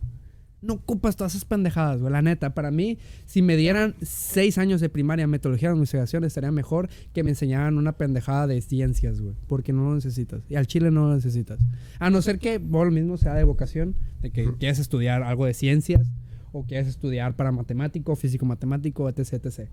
No 0.66 0.74
ocupas 0.74 1.16
todas 1.16 1.36
esas 1.36 1.46
pendejadas, 1.46 2.02
güey. 2.02 2.12
La 2.12 2.24
neta, 2.24 2.56
para 2.56 2.72
mí, 2.72 2.98
si 3.26 3.42
me 3.42 3.56
dieran 3.56 3.96
seis 4.02 4.58
años 4.58 4.82
de 4.82 4.90
primaria 4.90 5.24
en 5.24 5.30
metodología 5.30 5.70
de 5.70 5.76
investigación, 5.76 6.24
estaría 6.24 6.52
mejor 6.52 6.90
que 7.14 7.24
me 7.24 7.30
enseñaran 7.30 7.78
una 7.78 7.92
pendejada 7.92 8.48
de 8.48 8.60
ciencias, 8.62 9.22
güey. 9.22 9.36
Porque 9.48 9.74
no 9.74 9.84
lo 9.84 9.94
necesitas. 9.94 10.42
Y 10.50 10.56
al 10.56 10.66
chile 10.66 10.90
no 10.90 11.08
lo 11.08 11.16
necesitas. 11.16 11.60
A 12.00 12.10
no 12.10 12.22
ser 12.24 12.40
que 12.40 12.58
lo 12.60 12.92
mismo 12.92 13.18
sea 13.18 13.36
de 13.36 13.44
vocación, 13.44 13.96
de 14.22 14.32
que 14.32 14.52
quieres 14.58 14.80
estudiar 14.80 15.22
algo 15.22 15.46
de 15.46 15.54
ciencias, 15.54 16.08
o 16.52 16.66
quieres 16.66 16.88
estudiar 16.88 17.36
para 17.36 17.52
matemático, 17.52 18.16
físico 18.16 18.46
matemático, 18.46 19.08
etc, 19.10 19.34
etc. 19.34 19.70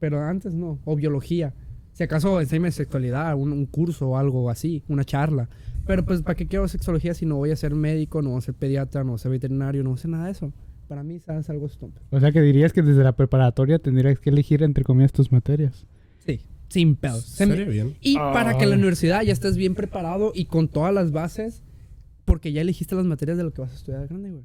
Pero 0.00 0.20
antes 0.24 0.54
no, 0.54 0.80
o 0.84 0.96
biología. 0.96 1.54
Si 1.92 2.02
acaso 2.02 2.40
enséñame 2.40 2.72
sexualidad, 2.72 3.36
un, 3.36 3.52
un 3.52 3.66
curso 3.66 4.08
o 4.08 4.16
algo 4.16 4.50
así, 4.50 4.82
una 4.88 5.04
charla. 5.04 5.48
Pero 5.86 6.04
pues, 6.04 6.22
¿para 6.22 6.34
qué 6.36 6.46
quiero 6.46 6.68
sexología 6.68 7.12
si 7.14 7.26
no 7.26 7.36
voy 7.36 7.50
a 7.50 7.56
ser 7.56 7.74
médico, 7.74 8.22
no 8.22 8.30
voy 8.30 8.38
a 8.38 8.42
ser 8.42 8.54
pediatra, 8.54 9.02
no 9.02 9.10
voy 9.10 9.16
a 9.16 9.18
ser 9.18 9.30
veterinario, 9.32 9.82
no 9.82 9.90
voy 9.90 9.98
a 9.98 10.02
ser 10.02 10.10
nada 10.10 10.26
de 10.26 10.32
eso? 10.32 10.52
para 10.88 11.02
mí 11.02 11.14
es 11.26 11.48
algo 11.48 11.64
estúpido. 11.64 12.02
O 12.10 12.20
sea 12.20 12.32
que 12.32 12.42
dirías 12.42 12.74
que 12.74 12.82
desde 12.82 13.02
la 13.02 13.12
preparatoria 13.16 13.78
tendrías 13.78 14.18
que 14.18 14.28
elegir 14.28 14.62
entre 14.62 14.84
comillas 14.84 15.10
tus 15.10 15.32
materias. 15.32 15.86
Sí, 16.18 16.42
sin 16.68 16.96
pedos. 16.96 17.24
Se 17.24 17.46
me- 17.46 17.54
Sería 17.56 17.70
bien. 17.70 17.96
Y 18.02 18.16
para 18.16 18.58
que 18.58 18.64
en 18.64 18.70
la 18.70 18.76
Ah. 18.76 18.78
universidad 18.78 19.22
ya 19.22 19.32
estés 19.32 19.56
bien 19.56 19.74
preparado 19.74 20.32
y 20.34 20.44
con 20.44 20.68
todas 20.68 20.92
las 20.92 21.10
bases, 21.10 21.62
porque 22.26 22.52
ya 22.52 22.60
elegiste 22.60 22.94
las 22.94 23.06
materias 23.06 23.38
de 23.38 23.44
lo 23.44 23.52
que 23.54 23.62
vas 23.62 23.72
a 23.72 23.74
estudiar 23.76 24.02
de 24.02 24.08
grande, 24.08 24.30
güey. 24.32 24.44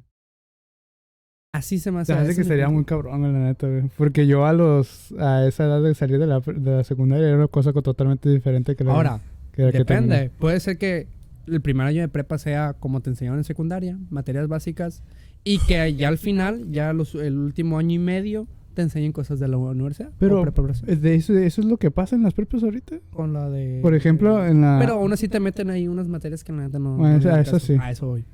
Así 1.52 1.78
se 1.78 1.90
me 1.90 2.00
hace. 2.00 2.12
Se 2.14 2.18
me 2.18 2.24
hace 2.24 2.36
que 2.36 2.44
sería 2.44 2.64
punto. 2.66 2.76
muy 2.76 2.84
cabrón, 2.84 3.22
la 3.30 3.38
neta, 3.46 3.66
güey. 3.68 3.82
Porque 3.98 4.26
yo 4.26 4.46
a 4.46 4.54
los 4.54 5.12
a 5.18 5.46
esa 5.46 5.64
edad 5.64 5.82
de 5.82 5.94
salir 5.94 6.18
de 6.18 6.26
la, 6.26 6.40
de 6.40 6.70
la 6.76 6.84
secundaria 6.84 7.26
era 7.28 7.36
una 7.36 7.48
cosa 7.48 7.74
co- 7.74 7.82
totalmente 7.82 8.30
diferente 8.30 8.74
que 8.76 8.84
la 8.84 8.92
Ahora, 8.94 9.20
que 9.52 9.62
la 9.64 9.72
que 9.72 9.78
depende. 9.78 10.14
terminé. 10.14 10.30
Puede 10.38 10.60
ser 10.60 10.78
que 10.78 11.08
el 11.52 11.60
primer 11.60 11.86
año 11.86 12.00
de 12.00 12.08
prepa 12.08 12.38
sea 12.38 12.74
como 12.74 13.00
te 13.00 13.10
enseñaron 13.10 13.38
en 13.40 13.44
secundaria, 13.44 13.98
materias 14.10 14.48
básicas, 14.48 15.02
y 15.44 15.58
que 15.66 15.94
ya 15.94 16.08
al 16.08 16.18
final, 16.18 16.70
ya 16.70 16.92
los, 16.92 17.14
el 17.14 17.36
último 17.38 17.78
año 17.78 17.94
y 17.94 17.98
medio, 17.98 18.46
te 18.74 18.82
enseñen 18.82 19.12
cosas 19.12 19.40
de 19.40 19.48
la 19.48 19.56
universidad. 19.56 20.12
Pero 20.18 20.44
de 20.44 21.14
eso, 21.14 21.36
eso 21.36 21.60
es 21.60 21.66
lo 21.66 21.78
que 21.78 21.90
pasa 21.90 22.14
en 22.14 22.22
las 22.22 22.34
prepas 22.34 22.62
ahorita. 22.62 22.96
con 23.10 23.32
la 23.32 23.48
de. 23.50 23.80
Por 23.82 23.94
ejemplo, 23.94 24.44
en 24.46 24.60
la 24.60 24.76
Pero 24.78 24.94
aún 24.94 25.12
así 25.12 25.28
te 25.28 25.40
meten 25.40 25.70
ahí 25.70 25.88
unas 25.88 26.06
materias 26.08 26.44
que 26.44 26.52
la 26.52 26.62
neta 26.62 26.78
no. 26.78 26.96
Bueno, 26.96 27.14
no 27.14 27.18
eso- 27.18 27.28
vienen 27.28 27.34
al 27.38 27.42
eso 27.42 27.52
caso. 27.52 27.66
sí. 27.66 27.76
A 27.80 27.90
eso 27.90 28.06
voy. 28.06 28.24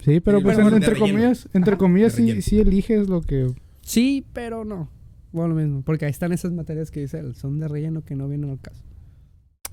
Sí, 0.00 0.20
pero 0.20 0.40
pues 0.42 0.58
entre 0.58 0.96
comillas, 0.98 1.48
entre 1.52 1.72
Ajá, 1.72 1.78
comillas 1.78 2.12
sí, 2.12 2.40
sí 2.42 2.58
eliges 2.60 3.08
lo 3.08 3.20
que 3.20 3.52
Sí, 3.82 4.24
pero 4.32 4.64
no. 4.64 4.88
Bueno, 5.32 5.54
lo 5.54 5.60
mismo. 5.60 5.82
Porque 5.82 6.04
ahí 6.06 6.10
están 6.10 6.32
esas 6.32 6.52
materias 6.52 6.90
que 6.90 7.00
dice 7.00 7.18
él, 7.18 7.34
son 7.34 7.58
de 7.60 7.68
relleno 7.68 8.02
que 8.02 8.14
no 8.16 8.28
vienen 8.28 8.50
al 8.50 8.60
caso. 8.60 8.82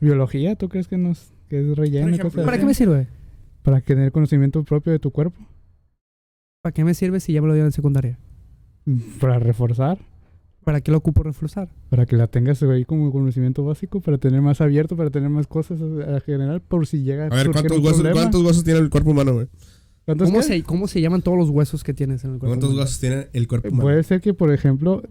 biología, 0.01 0.55
¿tú 0.55 0.67
crees 0.69 0.87
que 0.87 0.97
nos 0.97 1.33
que 1.49 1.59
es 1.59 1.77
relleno 1.77 2.07
y 2.09 2.13
ejemplo, 2.13 2.29
cosas 2.29 2.45
¿Para 2.45 2.55
así? 2.57 2.61
qué 2.61 2.65
me 2.67 2.73
sirve? 2.73 3.07
Para 3.63 3.81
tener 3.81 4.11
conocimiento 4.11 4.63
propio 4.63 4.91
de 4.93 4.99
tu 4.99 5.11
cuerpo, 5.11 5.39
¿Para 6.61 6.73
qué 6.73 6.83
me 6.83 6.93
sirve 6.93 7.19
si 7.19 7.33
ya 7.33 7.41
me 7.41 7.47
lo 7.47 7.53
dieron 7.53 7.67
en 7.67 7.71
secundaria? 7.71 8.17
para 9.19 9.39
reforzar, 9.39 9.97
¿Para 10.63 10.81
qué 10.81 10.91
lo 10.91 10.97
ocupo 10.97 11.23
reforzar? 11.23 11.69
para 11.89 12.05
que 12.05 12.15
la 12.15 12.27
tengas 12.27 12.61
ahí 12.63 12.85
como 12.85 13.11
conocimiento 13.11 13.63
básico, 13.63 13.99
para 14.01 14.17
tener 14.17 14.41
más 14.41 14.61
abierto, 14.61 14.95
para 14.97 15.09
tener 15.11 15.29
más 15.29 15.47
cosas 15.47 15.79
a, 15.81 16.15
a 16.17 16.19
general 16.21 16.61
por 16.61 16.85
si 16.87 17.03
llega 17.03 17.25
A 17.27 17.29
ver, 17.29 17.45
surgir 17.45 17.53
¿cuántos 17.69 17.77
un 17.79 17.85
huesos. 17.85 18.07
¿cuántos 18.13 18.43
huesos 18.43 18.63
tiene 18.63 18.79
el 18.79 18.89
cuerpo 18.89 19.11
humano, 19.11 19.33
güey? 19.33 19.47
¿Cuántos 20.05 20.29
¿Cómo 20.29 20.41
se, 20.43 20.61
¿Cómo 20.63 20.87
se 20.87 21.01
llaman 21.01 21.21
todos 21.23 21.37
los 21.37 21.49
huesos 21.49 21.83
que 21.83 21.93
tienes 21.93 22.23
en 22.23 22.33
el 22.33 22.37
cuerpo? 22.39 22.51
¿Cuántos 22.51 22.69
humano? 22.69 22.81
huesos 22.83 22.99
tiene 22.99 23.27
el 23.33 23.47
cuerpo 23.47 23.67
Eh, 23.67 23.71
humano? 23.71 23.83
Puede 23.85 24.03
ser 24.03 24.21
que, 24.21 24.33
por 24.35 24.51
ejemplo, 24.51 25.01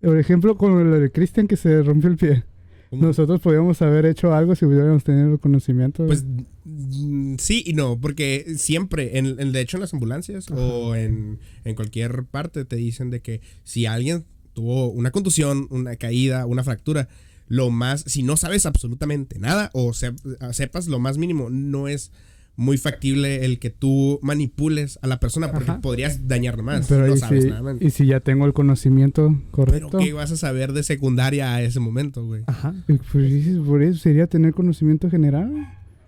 por 0.00 0.18
ejemplo, 0.18 0.56
con 0.58 0.78
el 0.94 1.00
de 1.00 1.10
Cristian 1.10 1.46
que 1.46 1.56
se 1.56 1.82
rompió 1.82 2.10
el 2.10 2.16
pie. 2.16 2.44
Nosotros 2.92 3.40
podríamos 3.40 3.80
haber 3.82 4.06
hecho 4.06 4.32
algo 4.34 4.54
si 4.54 4.64
hubiéramos 4.64 5.02
tenido 5.04 5.32
el 5.32 5.40
conocimiento. 5.40 6.06
Pues 6.06 6.24
mm, 6.64 7.36
sí 7.38 7.62
y 7.66 7.72
no, 7.74 7.98
porque 8.00 8.54
siempre, 8.56 9.18
en, 9.18 9.38
en- 9.40 9.52
de 9.52 9.60
hecho 9.60 9.76
en 9.76 9.80
las 9.82 9.92
ambulancias 9.92 10.50
o 10.50 10.94
en, 10.94 11.38
en 11.64 11.74
cualquier 11.74 12.24
parte 12.24 12.64
te 12.64 12.76
dicen 12.76 13.10
de 13.10 13.20
que 13.20 13.40
si 13.64 13.86
alguien 13.86 14.24
tuvo 14.52 14.88
una 14.88 15.10
contusión, 15.10 15.66
una 15.70 15.96
caída, 15.96 16.46
una 16.46 16.64
fractura, 16.64 17.08
lo 17.48 17.70
más, 17.70 18.02
si 18.06 18.22
no 18.22 18.36
sabes 18.36 18.66
absolutamente 18.66 19.38
nada 19.38 19.70
o 19.72 19.92
se- 19.92 20.14
sepas 20.52 20.86
lo 20.88 20.98
más 20.98 21.18
mínimo, 21.18 21.50
no 21.50 21.88
es 21.88 22.10
muy 22.56 22.78
factible 22.78 23.44
el 23.44 23.58
que 23.58 23.70
tú 23.70 24.18
manipules 24.22 24.98
a 25.02 25.06
la 25.06 25.20
persona 25.20 25.52
porque 25.52 25.70
Ajá. 25.70 25.80
podrías 25.80 26.26
dañar 26.26 26.62
más. 26.62 26.86
pero 26.88 27.06
no 27.06 27.14
y, 27.14 27.18
sabes 27.18 27.44
si, 27.44 27.50
nada. 27.50 27.62
man. 27.62 27.78
y 27.80 27.90
si 27.90 28.06
ya 28.06 28.20
tengo 28.20 28.46
el 28.46 28.52
conocimiento 28.52 29.28
Pero 29.28 29.50
correcto, 29.50 29.98
¿qué 29.98 30.12
vas 30.12 30.32
a 30.32 30.36
saber 30.36 30.72
de 30.72 30.82
secundaria 30.82 31.54
a 31.54 31.62
ese 31.62 31.80
momento, 31.80 32.24
güey? 32.24 32.42
Ajá. 32.46 32.74
y 32.88 32.94
pues 32.94 33.58
por 33.66 33.82
eso 33.82 33.98
sería 33.98 34.26
tener 34.26 34.54
conocimiento 34.54 35.10
general. 35.10 35.52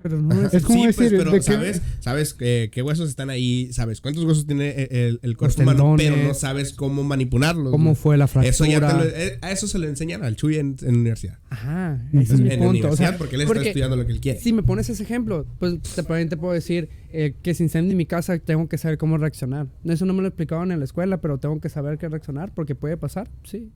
Pero 0.02 0.20
no 0.22 0.46
Es 0.46 0.62
como 0.62 0.78
sí, 0.80 0.86
decir, 0.86 0.94
pues, 0.96 1.10
pero 1.18 1.30
¿de 1.32 1.38
qué- 1.38 1.42
sabes, 1.42 1.82
sabes 2.00 2.36
eh, 2.40 2.68
qué 2.72 2.82
huesos 2.82 3.08
están 3.08 3.30
ahí, 3.30 3.72
sabes 3.72 4.00
cuántos 4.00 4.24
huesos 4.24 4.46
tiene 4.46 4.70
el, 4.84 4.96
el- 4.96 5.20
el 5.22 5.36
cuerpo 5.36 5.62
Los 5.62 5.74
humano, 5.74 5.94
pero 5.98 6.16
no 6.16 6.34
sabes 6.34 6.72
cómo 6.72 7.02
manipularlos. 7.04 7.70
¿Cómo 7.72 7.94
fue 7.94 8.16
la 8.16 8.28
fractura? 8.28 8.48
Eso 8.50 8.64
ya 8.64 8.80
te 8.86 8.94
lo, 8.94 9.04
eh, 9.04 9.38
a 9.42 9.50
eso 9.50 9.66
se 9.66 9.78
lo 9.78 9.88
enseñan 9.88 10.22
al 10.22 10.36
Chuy 10.36 10.56
en, 10.58 10.76
en 10.82 10.92
la 10.94 10.98
universidad. 11.00 11.38
Ajá. 11.50 12.00
Ese 12.12 12.34
es 12.34 12.40
mi 12.40 12.48
en 12.50 12.60
la 12.60 12.66
punto. 12.66 12.66
O 12.66 12.70
universidad, 12.70 13.08
sea, 13.10 13.18
porque 13.18 13.36
él 13.36 13.42
porque 13.46 13.58
está 13.60 13.68
estudiando 13.70 13.96
lo 13.96 14.06
que 14.06 14.12
él 14.12 14.20
quiere. 14.20 14.40
si 14.40 14.52
me 14.52 14.62
pones 14.62 14.88
ese 14.88 15.02
ejemplo, 15.02 15.46
pues 15.58 15.74
también 15.96 16.28
te 16.28 16.36
puedo 16.36 16.52
decir 16.52 16.88
eh, 17.12 17.34
que 17.42 17.54
si 17.54 17.62
incendio 17.64 17.96
mi 17.96 18.06
casa 18.06 18.38
tengo 18.38 18.68
que 18.68 18.78
saber 18.78 18.98
cómo 18.98 19.18
reaccionar. 19.18 19.66
Eso 19.84 20.06
no 20.06 20.12
me 20.12 20.22
lo 20.22 20.28
explicaban 20.28 20.70
en 20.72 20.78
la 20.78 20.84
escuela, 20.84 21.20
pero 21.20 21.38
tengo 21.38 21.60
que 21.60 21.68
saber 21.68 21.98
qué 21.98 22.08
reaccionar 22.08 22.52
porque 22.54 22.74
puede 22.74 22.96
pasar. 22.96 23.28
Sí. 23.44 23.70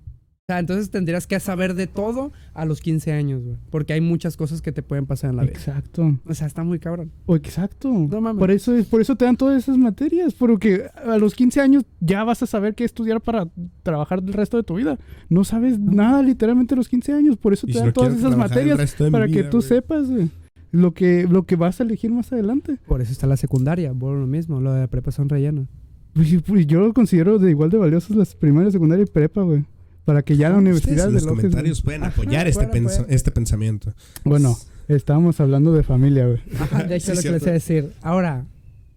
Sea, 0.53 0.59
entonces 0.59 0.91
tendrías 0.91 1.27
que 1.27 1.41
saber 1.41 1.75
de 1.75 1.87
todo 1.87 2.31
a 2.53 2.65
los 2.65 2.81
15 2.81 3.13
años, 3.13 3.43
güey. 3.43 3.57
Porque 3.71 3.95
hay 3.95 4.01
muchas 4.01 4.37
cosas 4.37 4.61
que 4.61 4.71
te 4.71 4.83
pueden 4.83 5.07
pasar 5.07 5.31
en 5.31 5.37
la 5.37 5.43
vida. 5.45 5.53
Exacto. 5.53 6.19
O 6.27 6.35
sea, 6.35 6.47
está 6.47 6.63
muy 6.63 6.79
cabrón. 6.79 7.11
O 7.27 7.37
exacto. 7.37 7.89
No 7.89 8.21
mames. 8.21 8.39
Por 8.39 8.51
eso, 8.51 8.77
es, 8.77 8.87
por 8.87 9.01
eso 9.01 9.17
te 9.17 9.25
dan 9.25 9.37
todas 9.37 9.63
esas 9.63 9.79
materias. 9.79 10.35
Porque 10.35 10.87
a 11.05 11.17
los 11.17 11.35
15 11.35 11.61
años 11.61 11.85
ya 12.01 12.23
vas 12.25 12.43
a 12.43 12.47
saber 12.47 12.75
qué 12.75 12.85
estudiar 12.85 13.21
para 13.23 13.49
trabajar 13.83 14.19
el 14.19 14.33
resto 14.33 14.59
de 14.59 14.63
tu 14.63 14.75
vida. 14.75 14.99
No 15.29 15.45
sabes 15.45 15.79
nada 15.79 16.23
literalmente 16.23 16.75
a 16.75 16.77
los 16.77 16.89
15 16.89 17.13
años. 17.15 17.37
Por 17.39 17.55
eso 17.55 17.67
Y 17.67 17.73
te 17.73 17.73
si 17.73 17.79
dan 17.79 17.89
no 17.89 17.93
todas 17.95 18.15
esas 18.15 18.37
materias 18.37 18.95
para 19.11 19.27
que 19.29 19.45
tú 19.45 19.63
sepas 19.63 20.11
güey, 20.11 20.31
lo 20.71 20.93
que, 20.93 21.27
lo 21.29 21.45
que 21.45 21.57
vas 21.57 21.81
a 21.81 21.85
elegir 21.85 22.11
más 22.11 22.33
adelante. 22.33 22.79
Por 22.87 23.01
eso 23.01 23.13
está 23.13 23.27
la 23.27 23.37
secundaria. 23.37 23.93
Bueno, 23.93 24.21
lo 24.21 24.27
mismo. 24.27 24.61
Lo 24.61 24.73
de 24.73 24.81
la 24.81 24.87
prepa 24.89 25.13
son 25.13 25.29
rellenos. 25.29 25.69
Pues, 26.13 26.43
pues, 26.43 26.67
yo 26.67 26.81
lo 26.81 26.93
considero 26.93 27.39
de 27.39 27.51
igual 27.51 27.71
de 27.71 27.79
valiosos 27.79 28.15
las 28.17 28.35
primaria, 28.35 28.71
secundaria 28.71 29.05
y 29.05 29.07
prepa, 29.07 29.43
güey. 29.43 29.65
Para 30.05 30.23
que 30.23 30.37
ya 30.37 30.51
la 30.51 30.59
universidad 30.59 31.07
en 31.09 31.15
los 31.15 31.27
comentarios 31.27 31.81
pueden 31.83 32.03
Ajá, 32.03 32.11
apoyar 32.13 32.49
este, 32.49 32.67
pueden 32.67 32.85
pensa- 32.87 33.01
apoyar. 33.03 33.15
este 33.15 33.31
pensamiento. 33.31 33.95
Bueno, 34.25 34.57
estábamos 34.89 35.39
hablando 35.41 35.73
de 35.73 35.83
familia, 35.85 36.27
güey. 36.27 36.41
Ajá, 36.59 36.83
de 36.85 36.97
hecho, 36.97 37.15
Sí, 37.15 37.17
lo 37.17 37.23
que 37.23 37.31
les 37.31 37.43
iba 37.43 37.51
a 37.51 37.55
decir. 37.55 37.93
Ahora, 38.03 38.45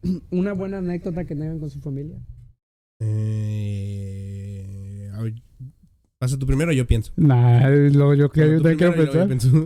una 0.31 0.53
buena 0.53 0.79
anécdota 0.79 1.25
que 1.25 1.35
tengan 1.35 1.59
con 1.59 1.69
su 1.69 1.79
familia. 1.79 2.17
Eh, 2.99 5.09
a 5.13 5.21
ver, 5.21 5.33
pasa 6.17 6.39
tú 6.39 6.47
primero, 6.47 6.71
yo 6.71 6.87
pienso. 6.87 7.11
Nah, 7.17 7.69
lo, 7.69 8.15
yo, 8.15 8.31
que- 8.31 8.59
yo 8.61 8.75
quiero 8.75 8.95
pensar. 8.95 8.97
luego 8.97 9.13
yo 9.13 9.27
pienso. 9.27 9.51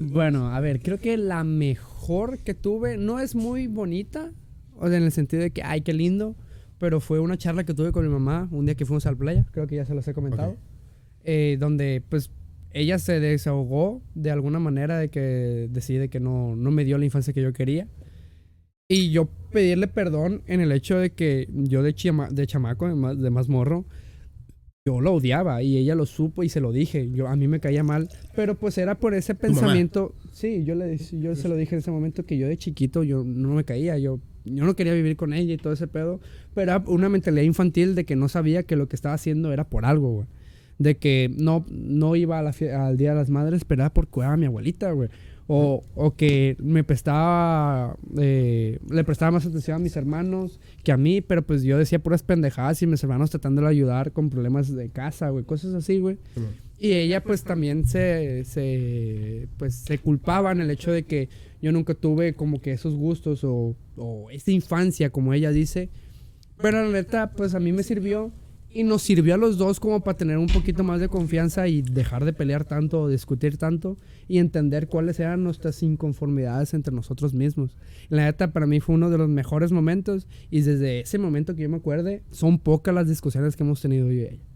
bueno, 0.00 0.54
a 0.54 0.60
ver, 0.60 0.80
creo 0.80 0.98
que 0.98 1.16
la 1.16 1.44
mejor 1.44 2.38
que 2.38 2.54
tuve 2.54 2.96
no 2.98 3.18
es 3.20 3.34
muy 3.34 3.66
bonita, 3.66 4.30
o 4.76 4.88
sea, 4.88 4.96
en 4.98 5.04
el 5.04 5.12
sentido 5.12 5.42
de 5.42 5.50
que, 5.52 5.62
ay, 5.62 5.82
qué 5.82 5.92
lindo, 5.92 6.36
pero 6.82 6.98
fue 6.98 7.20
una 7.20 7.38
charla 7.38 7.62
que 7.62 7.74
tuve 7.74 7.92
con 7.92 8.02
mi 8.04 8.10
mamá 8.10 8.48
un 8.50 8.66
día 8.66 8.74
que 8.74 8.84
fuimos 8.84 9.06
al 9.06 9.16
playa, 9.16 9.46
creo 9.52 9.68
que 9.68 9.76
ya 9.76 9.84
se 9.86 9.94
los 9.94 10.08
he 10.08 10.12
comentado, 10.14 10.50
Ok. 10.50 10.58
eh, 11.22 11.56
donde 11.60 12.02
pues 12.08 12.32
ella 12.72 12.98
se 12.98 13.20
desahogó 13.20 14.02
de 14.16 14.32
alguna 14.32 14.58
manera 14.58 14.98
de 14.98 15.08
que 15.08 15.68
decide 15.70 16.08
que 16.08 16.18
no, 16.18 16.56
no 16.56 16.72
me 16.72 16.84
dio 16.84 16.98
la 16.98 17.04
infancia 17.04 17.32
que 17.32 17.40
yo 17.40 17.52
quería. 17.52 17.86
Y 18.88 19.10
yo 19.12 19.28
pedirle 19.52 19.86
perdón 19.86 20.42
en 20.48 20.60
el 20.60 20.72
hecho 20.72 20.98
de 20.98 21.10
que 21.12 21.46
yo 21.52 21.84
de, 21.84 21.94
chama- 21.94 22.30
de 22.30 22.48
chamaco, 22.48 22.88
de 22.88 22.96
más, 22.96 23.16
de 23.16 23.30
más 23.30 23.48
morro, 23.48 23.84
yo 24.84 25.00
lo 25.00 25.12
odiaba 25.14 25.62
y 25.62 25.76
ella 25.76 25.94
lo 25.94 26.04
supo 26.04 26.42
y 26.42 26.48
se 26.48 26.60
lo 26.60 26.72
dije. 26.72 27.10
Yo, 27.12 27.28
a 27.28 27.36
mí 27.36 27.46
me 27.46 27.60
caía 27.60 27.84
mal, 27.84 28.08
pero 28.34 28.56
pues 28.58 28.76
era 28.76 28.98
por 28.98 29.14
ese 29.14 29.34
mamá? 29.34 29.40
pensamiento. 29.42 30.16
Sí, 30.32 30.64
yo, 30.64 30.74
le, 30.74 30.96
yo 30.98 31.36
se 31.36 31.48
lo 31.48 31.54
dije 31.54 31.76
en 31.76 31.78
ese 31.78 31.92
momento 31.92 32.24
que 32.26 32.36
yo 32.38 32.48
de 32.48 32.56
chiquito 32.58 33.04
yo 33.04 33.22
no 33.22 33.50
me 33.54 33.62
caía, 33.64 33.96
yo, 33.98 34.18
yo 34.44 34.64
no 34.64 34.74
quería 34.74 34.94
vivir 34.94 35.16
con 35.16 35.32
ella 35.32 35.54
y 35.54 35.56
todo 35.56 35.72
ese 35.72 35.86
pedo, 35.86 36.20
pero 36.54 36.72
era 36.72 36.84
una 36.86 37.08
mentalidad 37.08 37.42
infantil 37.42 37.94
de 37.94 38.04
que 38.04 38.16
no 38.16 38.28
sabía 38.28 38.62
que 38.62 38.76
lo 38.76 38.88
que 38.88 38.96
estaba 38.96 39.14
haciendo 39.14 39.52
era 39.52 39.64
por 39.64 39.84
algo, 39.84 40.10
güey. 40.12 40.26
De 40.78 40.96
que 40.96 41.30
no, 41.36 41.64
no 41.68 42.16
iba 42.16 42.38
a 42.38 42.42
la 42.42 42.54
al 42.86 42.96
Día 42.96 43.10
de 43.10 43.16
las 43.16 43.30
Madres, 43.30 43.64
pero 43.64 43.82
era 43.82 43.92
por 43.92 44.08
cuidar 44.08 44.32
a 44.32 44.36
mi 44.36 44.46
abuelita, 44.46 44.90
güey. 44.92 45.08
O, 45.48 45.82
o 45.96 46.14
que 46.14 46.56
me 46.60 46.82
prestaba, 46.82 47.96
eh, 48.16 48.78
le 48.88 49.04
prestaba 49.04 49.32
más 49.32 49.44
atención 49.44 49.76
a 49.76 49.78
mis 49.80 49.96
hermanos 49.96 50.60
que 50.82 50.92
a 50.92 50.96
mí, 50.96 51.20
pero 51.20 51.42
pues 51.42 51.62
yo 51.62 51.76
decía 51.76 51.98
puras 51.98 52.22
pendejadas 52.22 52.80
y 52.82 52.86
mis 52.86 53.02
hermanos 53.02 53.30
tratando 53.30 53.60
de 53.60 53.68
ayudar 53.68 54.12
con 54.12 54.30
problemas 54.30 54.72
de 54.74 54.88
casa, 54.88 55.28
güey, 55.28 55.44
cosas 55.44 55.74
así, 55.74 55.98
güey. 55.98 56.16
Y 56.82 56.94
ella 56.94 57.22
pues 57.22 57.44
también 57.44 57.86
se, 57.86 58.44
se, 58.44 59.46
pues, 59.56 59.72
se 59.72 59.98
culpaba 59.98 60.50
en 60.50 60.60
el 60.60 60.68
hecho 60.68 60.90
de 60.90 61.04
que 61.04 61.28
yo 61.60 61.70
nunca 61.70 61.94
tuve 61.94 62.34
como 62.34 62.60
que 62.60 62.72
esos 62.72 62.96
gustos 62.96 63.44
o, 63.44 63.76
o 63.94 64.30
esa 64.30 64.50
infancia, 64.50 65.10
como 65.10 65.32
ella 65.32 65.52
dice. 65.52 65.90
Pero 66.60 66.84
la 66.84 66.90
neta, 66.90 67.34
pues 67.36 67.54
a 67.54 67.60
mí 67.60 67.70
me 67.70 67.84
sirvió 67.84 68.32
y 68.68 68.82
nos 68.82 69.02
sirvió 69.02 69.34
a 69.34 69.36
los 69.36 69.58
dos 69.58 69.78
como 69.78 70.02
para 70.02 70.16
tener 70.16 70.38
un 70.38 70.48
poquito 70.48 70.82
más 70.82 70.98
de 70.98 71.08
confianza 71.08 71.68
y 71.68 71.82
dejar 71.82 72.24
de 72.24 72.32
pelear 72.32 72.64
tanto 72.64 73.02
o 73.02 73.08
discutir 73.08 73.58
tanto 73.58 73.96
y 74.26 74.38
entender 74.38 74.88
cuáles 74.88 75.20
eran 75.20 75.44
nuestras 75.44 75.80
inconformidades 75.84 76.74
entre 76.74 76.92
nosotros 76.92 77.32
mismos. 77.32 77.76
La 78.08 78.24
neta, 78.24 78.52
para 78.52 78.66
mí 78.66 78.80
fue 78.80 78.96
uno 78.96 79.08
de 79.08 79.18
los 79.18 79.28
mejores 79.28 79.70
momentos 79.70 80.26
y 80.50 80.62
desde 80.62 80.98
ese 80.98 81.18
momento 81.18 81.54
que 81.54 81.62
yo 81.62 81.68
me 81.68 81.76
acuerde, 81.76 82.24
son 82.32 82.58
pocas 82.58 82.92
las 82.92 83.06
discusiones 83.06 83.54
que 83.54 83.62
hemos 83.62 83.80
tenido 83.80 84.08
yo 84.08 84.14
y 84.14 84.22
ella 84.22 84.51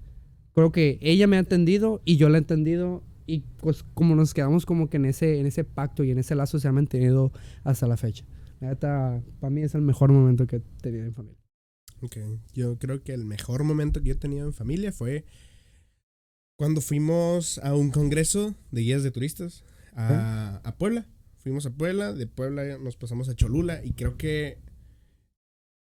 creo 0.57 0.73
que 0.73 0.99
ella 1.03 1.27
me 1.27 1.37
ha 1.37 1.41
entendido 1.41 2.01
y 2.07 2.17
yo 2.17 2.31
la 2.31 2.39
he 2.39 2.41
entendido 2.41 3.05
y 3.27 3.41
pues 3.59 3.83
como 3.93 4.15
nos 4.15 4.33
quedamos 4.33 4.65
como 4.65 4.89
que 4.89 4.97
en 4.97 5.05
ese, 5.05 5.39
en 5.39 5.45
ese 5.45 5.65
pacto 5.65 6.03
y 6.03 6.11
en 6.11 6.19
ese 6.19 6.35
lazo 6.35 6.59
se 6.59 6.67
ha 6.67 6.73
mantenido 6.73 7.31
hasta 7.63 7.87
la 7.87 7.99
fecha. 7.99 8.25
La 8.61 8.69
neta, 8.69 9.23
para 9.39 9.51
mí 9.51 9.61
es 9.61 9.75
el 9.75 9.83
mejor 9.83 10.13
momento 10.13 10.47
que 10.47 10.57
he 10.57 10.61
tenido 10.81 11.05
en 11.05 11.13
familia. 11.13 11.39
Ok, 12.01 12.17
yo 12.55 12.79
creo 12.79 13.03
que 13.05 13.13
el 13.13 13.27
mejor 13.27 13.65
momento 13.65 14.01
que 14.01 14.09
yo 14.09 14.15
he 14.15 14.19
tenido 14.19 14.47
en 14.47 14.55
familia 14.55 14.93
fue 14.93 15.27
cuando 16.59 16.81
fuimos 16.81 17.59
a 17.59 17.75
un 17.75 17.91
congreso 17.91 18.55
de 18.71 18.81
guías 18.81 19.03
de 19.03 19.11
turistas 19.11 19.63
a, 19.95 20.63
a 20.65 20.77
Puebla. 20.77 21.07
Fuimos 21.37 21.67
a 21.67 21.71
Puebla, 21.71 22.15
de 22.15 22.27
Puebla 22.27 22.79
nos 22.79 22.97
pasamos 22.97 23.29
a 23.29 23.35
Cholula 23.35 23.85
y 23.85 23.93
creo 23.93 24.17
que 24.17 24.59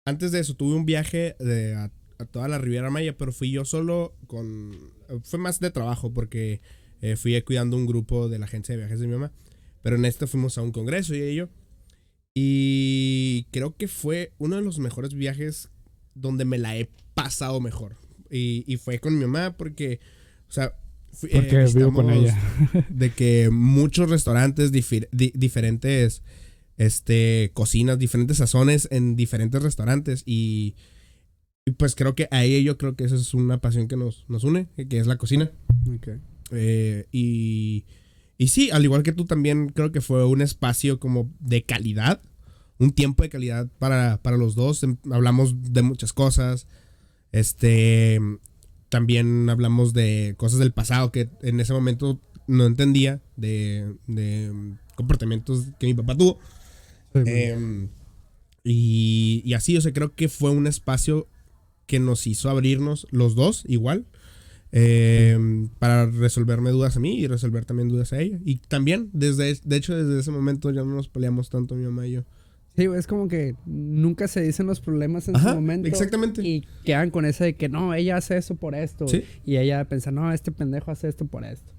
antes 0.04 0.32
de 0.32 0.40
eso 0.40 0.54
tuve 0.54 0.76
un 0.76 0.84
viaje 0.84 1.34
de, 1.40 1.74
a, 1.74 1.90
a 2.18 2.24
toda 2.24 2.48
la 2.48 2.58
Riviera 2.58 2.90
Maya, 2.90 3.16
pero 3.16 3.32
fui 3.32 3.50
yo 3.50 3.64
solo 3.64 4.14
con... 4.26 4.76
Fue 5.22 5.38
más 5.38 5.60
de 5.60 5.70
trabajo 5.70 6.12
porque 6.12 6.60
eh, 7.00 7.16
fui 7.16 7.40
cuidando 7.42 7.76
un 7.76 7.86
grupo 7.86 8.28
de 8.28 8.38
la 8.38 8.46
agencia 8.46 8.74
de 8.74 8.78
viajes 8.80 9.00
de 9.00 9.06
mi 9.06 9.12
mamá. 9.14 9.32
Pero 9.82 9.96
en 9.96 10.04
este 10.04 10.26
fuimos 10.26 10.58
a 10.58 10.62
un 10.62 10.72
congreso 10.72 11.14
y 11.14 11.34
yo. 11.34 11.48
Y 12.34 13.46
creo 13.50 13.76
que 13.76 13.88
fue 13.88 14.32
uno 14.38 14.56
de 14.56 14.62
los 14.62 14.78
mejores 14.78 15.14
viajes 15.14 15.70
donde 16.14 16.44
me 16.44 16.58
la 16.58 16.76
he 16.76 16.90
pasado 17.14 17.60
mejor. 17.60 17.96
Y, 18.30 18.64
y 18.66 18.76
fue 18.76 18.98
con 18.98 19.16
mi 19.18 19.24
mamá 19.24 19.56
porque, 19.56 20.00
o 20.48 20.52
sea, 20.52 20.74
fui- 21.12 21.30
eh, 21.32 21.36
Porque 21.36 21.64
vivo 21.74 21.92
con 21.92 22.10
ella. 22.10 22.36
de 22.90 23.10
que 23.12 23.48
muchos 23.50 24.10
restaurantes, 24.10 24.70
di- 24.72 25.32
diferentes 25.34 26.22
este, 26.76 27.52
cocinas, 27.54 27.98
diferentes 27.98 28.36
sazones 28.38 28.88
en 28.90 29.16
diferentes 29.16 29.62
restaurantes. 29.62 30.22
Y, 30.26 30.74
y 31.68 31.72
pues 31.72 31.96
creo 31.96 32.14
que 32.14 32.28
a 32.30 32.44
ella 32.44 32.60
yo 32.60 32.78
creo 32.78 32.94
que 32.94 33.02
esa 33.02 33.16
es 33.16 33.34
una 33.34 33.58
pasión 33.58 33.88
que 33.88 33.96
nos, 33.96 34.24
nos 34.28 34.44
une, 34.44 34.68
que 34.88 34.98
es 34.98 35.08
la 35.08 35.18
cocina. 35.18 35.50
Eh, 36.52 37.06
y, 37.10 37.84
y 38.38 38.48
sí, 38.48 38.70
al 38.70 38.84
igual 38.84 39.02
que 39.02 39.12
tú 39.12 39.24
también 39.24 39.70
creo 39.70 39.90
que 39.90 40.00
fue 40.00 40.24
un 40.24 40.42
espacio 40.42 41.00
como 41.00 41.28
de 41.40 41.64
calidad, 41.64 42.20
un 42.78 42.92
tiempo 42.92 43.24
de 43.24 43.30
calidad 43.30 43.66
para, 43.80 44.22
para 44.22 44.36
los 44.36 44.54
dos. 44.54 44.84
Em, 44.84 44.96
Hablamos 45.10 45.72
de 45.72 45.82
muchas 45.82 46.12
cosas. 46.12 46.68
Este, 47.32 48.20
también 48.88 49.50
hablamos 49.50 49.92
de 49.92 50.34
cosas 50.36 50.60
del 50.60 50.72
pasado 50.72 51.10
que 51.10 51.28
en 51.42 51.58
ese 51.58 51.72
momento 51.72 52.20
no 52.46 52.64
entendía, 52.64 53.20
de, 53.34 53.92
de 54.06 54.52
comportamientos 54.94 55.64
que 55.80 55.86
mi 55.86 55.94
papá 55.94 56.16
tuvo. 56.16 56.38
Em, 57.12 57.88
y, 58.62 59.42
y 59.44 59.54
así, 59.54 59.76
o 59.76 59.80
sea, 59.80 59.92
creo 59.92 60.14
que 60.14 60.28
fue 60.28 60.52
un 60.52 60.68
espacio 60.68 61.26
que 61.86 61.98
nos 62.00 62.26
hizo 62.26 62.50
abrirnos 62.50 63.06
los 63.10 63.34
dos 63.34 63.64
igual. 63.66 64.06
em, 64.72 65.68
para 65.78 66.06
resolverme 66.06 66.70
dudas 66.70 66.96
a 66.96 67.00
mí 67.00 67.18
y 67.18 67.26
resolver 67.28 67.64
también 67.64 67.88
dudas 67.88 68.12
a 68.12 68.20
ella. 68.20 68.38
Y 68.44 68.56
también, 68.56 69.08
desde, 69.12 69.54
de 69.64 69.76
hecho, 69.76 69.96
desde 69.96 70.18
ese 70.20 70.30
momento 70.32 70.70
ya 70.70 70.82
no 70.82 70.94
nos 70.94 71.08
peleamos 71.08 71.48
tanto 71.48 71.76
mi 71.76 71.84
mamá 71.84 72.06
y 72.06 72.12
yo. 72.12 72.24
Sí, 72.76 72.84
es 72.94 73.06
como 73.06 73.26
que 73.28 73.54
nunca 73.64 74.28
se 74.28 74.42
dicen 74.42 74.66
los 74.66 74.80
problemas 74.80 75.28
en 75.28 75.36
Ajá, 75.36 75.50
su 75.50 75.54
momento. 75.54 75.88
exactamente. 75.88 76.42
Y 76.46 76.62
quedan 76.84 77.10
con 77.10 77.24
ese 77.24 77.44
de 77.44 77.54
que 77.56 77.70
no, 77.70 77.94
ella 77.94 78.16
hace 78.18 78.36
eso 78.36 78.56
por 78.56 78.74
esto. 78.74 79.08
Sí. 79.08 79.22
Y 79.46 79.56
ella 79.56 79.82
piensa, 79.86 80.10
no, 80.10 80.30
este 80.30 80.52
pendejo 80.52 80.90
hace 80.90 81.08
esto 81.08 81.24
por 81.24 81.44
esto. 81.44 81.72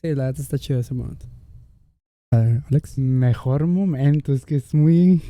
Sí, 0.00 0.08
la 0.14 0.26
verdad 0.26 0.40
está 0.40 0.58
chido 0.58 0.78
ese 0.78 0.94
momento. 0.94 1.26
A 2.30 2.38
ver, 2.38 2.62
Alex. 2.70 2.98
Mejor 2.98 3.66
momento, 3.66 4.32
es 4.32 4.44
que 4.44 4.56
es 4.56 4.74
muy, 4.74 5.22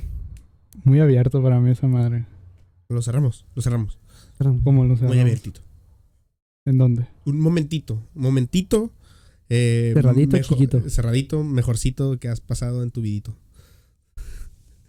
muy 0.84 1.00
abierto 1.00 1.42
para 1.42 1.58
mí 1.58 1.70
esa 1.70 1.86
madre. 1.86 2.26
Lo 2.90 3.00
cerramos, 3.00 3.46
lo 3.54 3.62
cerramos. 3.62 3.97
¿Cómo 4.38 4.82
lo 4.82 4.88
Muy 4.90 4.96
cerramos? 4.96 5.18
abiertito. 5.20 5.60
¿En 6.64 6.78
dónde? 6.78 7.06
Un 7.24 7.40
momentito, 7.40 8.02
un 8.14 8.22
momentito. 8.22 8.92
eh, 9.48 9.92
Cerradito, 9.94 10.38
chiquito. 10.38 10.80
Cerradito, 10.90 11.42
mejorcito 11.42 12.18
que 12.18 12.28
has 12.28 12.40
pasado 12.40 12.82
en 12.82 12.90
tu 12.90 13.00
vidito. 13.00 13.34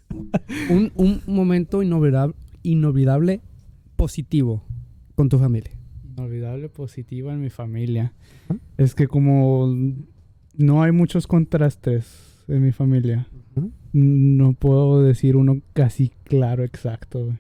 Un, 0.70 0.92
un 0.96 1.22
momento 1.28 1.84
inolvidable, 1.84 2.34
inolvidable 2.64 3.42
positivo 3.96 4.64
con 5.16 5.30
tu 5.30 5.38
familia. 5.38 5.72
Inolvidable 6.04 6.68
positiva 6.70 7.32
en 7.34 7.42
mi 7.42 7.50
familia. 7.50 8.14
¿Ah? 8.50 8.56
Es 8.78 8.96
que 8.96 9.08
como 9.08 9.74
no 10.58 10.82
hay 10.84 10.92
muchos 10.92 11.28
contrastes 11.28 12.08
en 12.48 12.64
mi 12.64 12.72
familia, 12.72 13.28
no 13.94 14.54
puedo 14.54 15.02
decir 15.04 15.36
uno 15.36 15.62
casi 15.74 16.12
claro 16.24 16.64
exacto. 16.64 17.38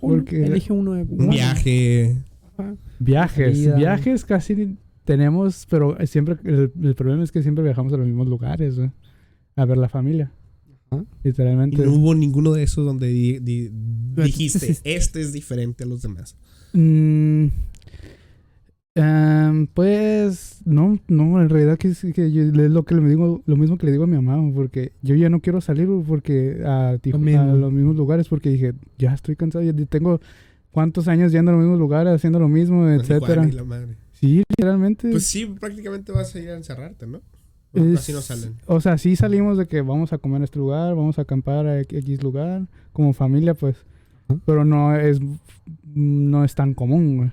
Porque- 0.00 0.44
elige 0.44 0.72
uno 0.72 0.92
de 0.94 1.02
Un 1.02 1.30
viaje. 1.30 2.16
Ajá. 2.56 2.74
Viajes, 2.98 3.58
Vida. 3.58 3.76
viajes 3.76 4.24
casi 4.24 4.76
tenemos, 5.04 5.66
pero 5.70 5.96
siempre 6.06 6.36
el, 6.44 6.72
el 6.82 6.94
problema 6.94 7.22
es 7.24 7.32
que 7.32 7.42
siempre 7.42 7.62
viajamos 7.64 7.92
a 7.92 7.96
los 7.96 8.06
mismos 8.06 8.26
lugares, 8.28 8.76
güey, 8.76 8.90
a 9.56 9.64
ver 9.64 9.78
la 9.78 9.88
familia. 9.88 10.30
Ajá. 10.90 11.04
Y 11.24 11.28
Literalmente. 11.28 11.84
no 11.84 11.92
hubo 11.94 12.14
ninguno 12.14 12.52
de 12.52 12.62
esos 12.64 12.84
donde 12.84 13.08
di- 13.08 13.38
di- 13.38 13.70
Pero 14.14 14.26
dijiste, 14.26 14.76
este 14.84 15.20
es 15.20 15.32
diferente 15.32 15.84
a 15.84 15.86
los 15.86 16.02
demás. 16.02 16.36
Mm, 16.72 17.46
em, 19.02 19.66
pues 19.68 20.60
no, 20.64 20.98
no, 21.08 21.40
en 21.40 21.48
realidad 21.48 21.78
que, 21.78 21.92
yo- 21.92 22.42
es 22.64 22.70
lo 22.70 22.82
que 22.84 22.94
le 22.96 23.08
digo, 23.08 23.42
lo 23.46 23.56
mismo 23.56 23.78
que 23.78 23.86
le 23.86 23.92
digo 23.92 24.04
a 24.04 24.06
mi 24.08 24.16
mamá, 24.20 24.52
porque 24.54 24.92
yo 25.02 25.14
ya 25.14 25.28
no 25.30 25.40
quiero 25.40 25.60
salir 25.60 25.88
porque 26.06 26.62
a, 26.64 26.96
Tiju- 27.00 27.18
mismo. 27.18 27.40
a 27.42 27.46
los 27.54 27.72
mismos 27.72 27.96
lugares 27.96 28.28
porque 28.28 28.50
dije, 28.50 28.74
ya 28.98 29.14
estoy 29.14 29.36
cansado, 29.36 29.62
ya 29.64 29.72
tengo 29.86 30.20
cuántos 30.72 31.06
años 31.08 31.30
yendo 31.32 31.50
a 31.50 31.54
los 31.54 31.62
mismos 31.62 31.78
lugares, 31.78 32.12
haciendo 32.12 32.38
lo 32.40 32.48
mismo, 32.48 32.86
Tijuana 32.86 32.96
etcétera. 33.02 33.48
y 33.48 33.52
la 33.52 33.64
madre. 33.64 33.96
Sí, 34.12 34.42
literalmente. 34.48 35.10
Pues 35.10 35.26
sí, 35.26 35.46
prácticamente 35.46 36.10
vas 36.12 36.34
a 36.34 36.40
ir 36.40 36.50
a 36.50 36.56
encerrarte, 36.56 37.06
¿no? 37.06 37.20
es- 37.72 37.98
Así 38.00 38.12
no 38.12 38.20
salen. 38.20 38.54
O 38.66 38.80
sea, 38.80 38.98
sí 38.98 39.14
salimos 39.14 39.56
de 39.58 39.66
que 39.66 39.80
vamos 39.82 40.12
a 40.12 40.18
comer 40.18 40.40
a 40.42 40.44
este 40.44 40.58
lugar, 40.58 40.94
vamos 40.96 41.18
a 41.18 41.22
acampar 41.22 41.66
a 41.66 41.80
X 41.80 42.22
lugar, 42.22 42.66
como 42.92 43.12
familia, 43.12 43.54
pues. 43.54 43.76
Pero 44.44 44.64
no 44.64 44.94
es, 44.96 45.20
no 45.94 46.44
es 46.44 46.54
tan 46.54 46.74
común, 46.74 47.16
güey. 47.16 47.30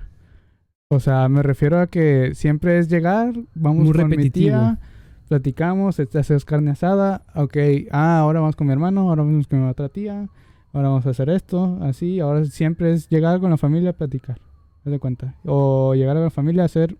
O 0.88 1.00
sea, 1.00 1.28
me 1.28 1.42
refiero 1.42 1.80
a 1.80 1.88
que 1.88 2.32
siempre 2.34 2.78
es 2.78 2.88
llegar, 2.88 3.34
vamos 3.56 3.86
Muy 3.86 3.92
con 3.92 4.08
mi 4.08 4.16
repetitivo. 4.16 4.50
tía, 4.56 4.78
platicamos, 5.26 5.98
este, 5.98 6.20
hacemos 6.20 6.44
carne 6.44 6.70
asada, 6.70 7.24
ok, 7.34 7.56
ah, 7.90 8.20
ahora 8.20 8.38
vamos 8.38 8.54
con 8.54 8.68
mi 8.68 8.72
hermano, 8.72 9.08
ahora 9.08 9.24
vamos 9.24 9.48
con 9.48 9.64
mi 9.64 9.68
otra 9.68 9.88
tía, 9.88 10.28
ahora 10.72 10.88
vamos 10.88 11.04
a 11.06 11.10
hacer 11.10 11.28
esto, 11.30 11.80
así, 11.82 12.20
ahora 12.20 12.44
siempre 12.44 12.92
es 12.92 13.08
llegar 13.08 13.40
con 13.40 13.50
la 13.50 13.56
familia 13.56 13.90
a 13.90 13.92
platicar, 13.94 14.38
haz 14.84 14.92
de 14.92 15.00
cuenta. 15.00 15.34
O 15.44 15.96
llegar 15.96 16.16
a 16.16 16.20
la 16.20 16.30
familia 16.30 16.62
a 16.62 16.66
hacer, 16.66 16.96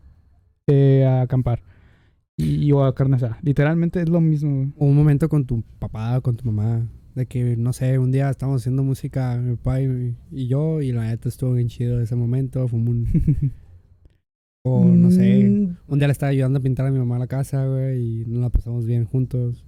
eh, 0.66 1.04
a 1.06 1.22
acampar. 1.22 1.62
Y, 2.38 2.70
o 2.72 2.84
a 2.84 2.94
carne 2.94 3.16
asada. 3.16 3.38
Literalmente 3.40 4.02
es 4.02 4.10
lo 4.10 4.20
mismo. 4.20 4.70
O 4.76 4.84
un 4.84 4.94
momento 4.94 5.28
con 5.30 5.46
tu 5.46 5.62
papá, 5.78 6.20
con 6.20 6.36
tu 6.36 6.44
mamá. 6.44 6.86
De 7.14 7.24
que, 7.24 7.56
no 7.56 7.72
sé, 7.72 7.98
un 7.98 8.12
día 8.12 8.28
estábamos 8.28 8.60
haciendo 8.60 8.82
música, 8.82 9.38
mi 9.38 9.56
papá 9.56 9.80
y, 9.80 10.14
y 10.30 10.46
yo, 10.46 10.82
y 10.82 10.92
la 10.92 11.04
neta 11.04 11.30
estuvo 11.30 11.54
bien 11.54 11.68
chido 11.68 11.98
ese 11.98 12.14
momento. 12.14 12.68
Fue 12.68 12.78
un. 12.78 13.06
o 14.68 14.84
no 14.84 15.10
sé. 15.10 15.44
Mm, 15.44 15.76
Un 15.88 15.98
día 15.98 16.08
le 16.08 16.12
estaba 16.12 16.30
ayudando 16.30 16.58
a 16.58 16.62
pintar 16.62 16.86
a 16.86 16.90
mi 16.90 16.98
mamá 16.98 17.18
la 17.18 17.26
casa, 17.26 17.66
güey, 17.66 18.22
y 18.22 18.24
nos 18.26 18.40
la 18.40 18.50
pasamos 18.50 18.84
bien 18.86 19.04
juntos. 19.04 19.64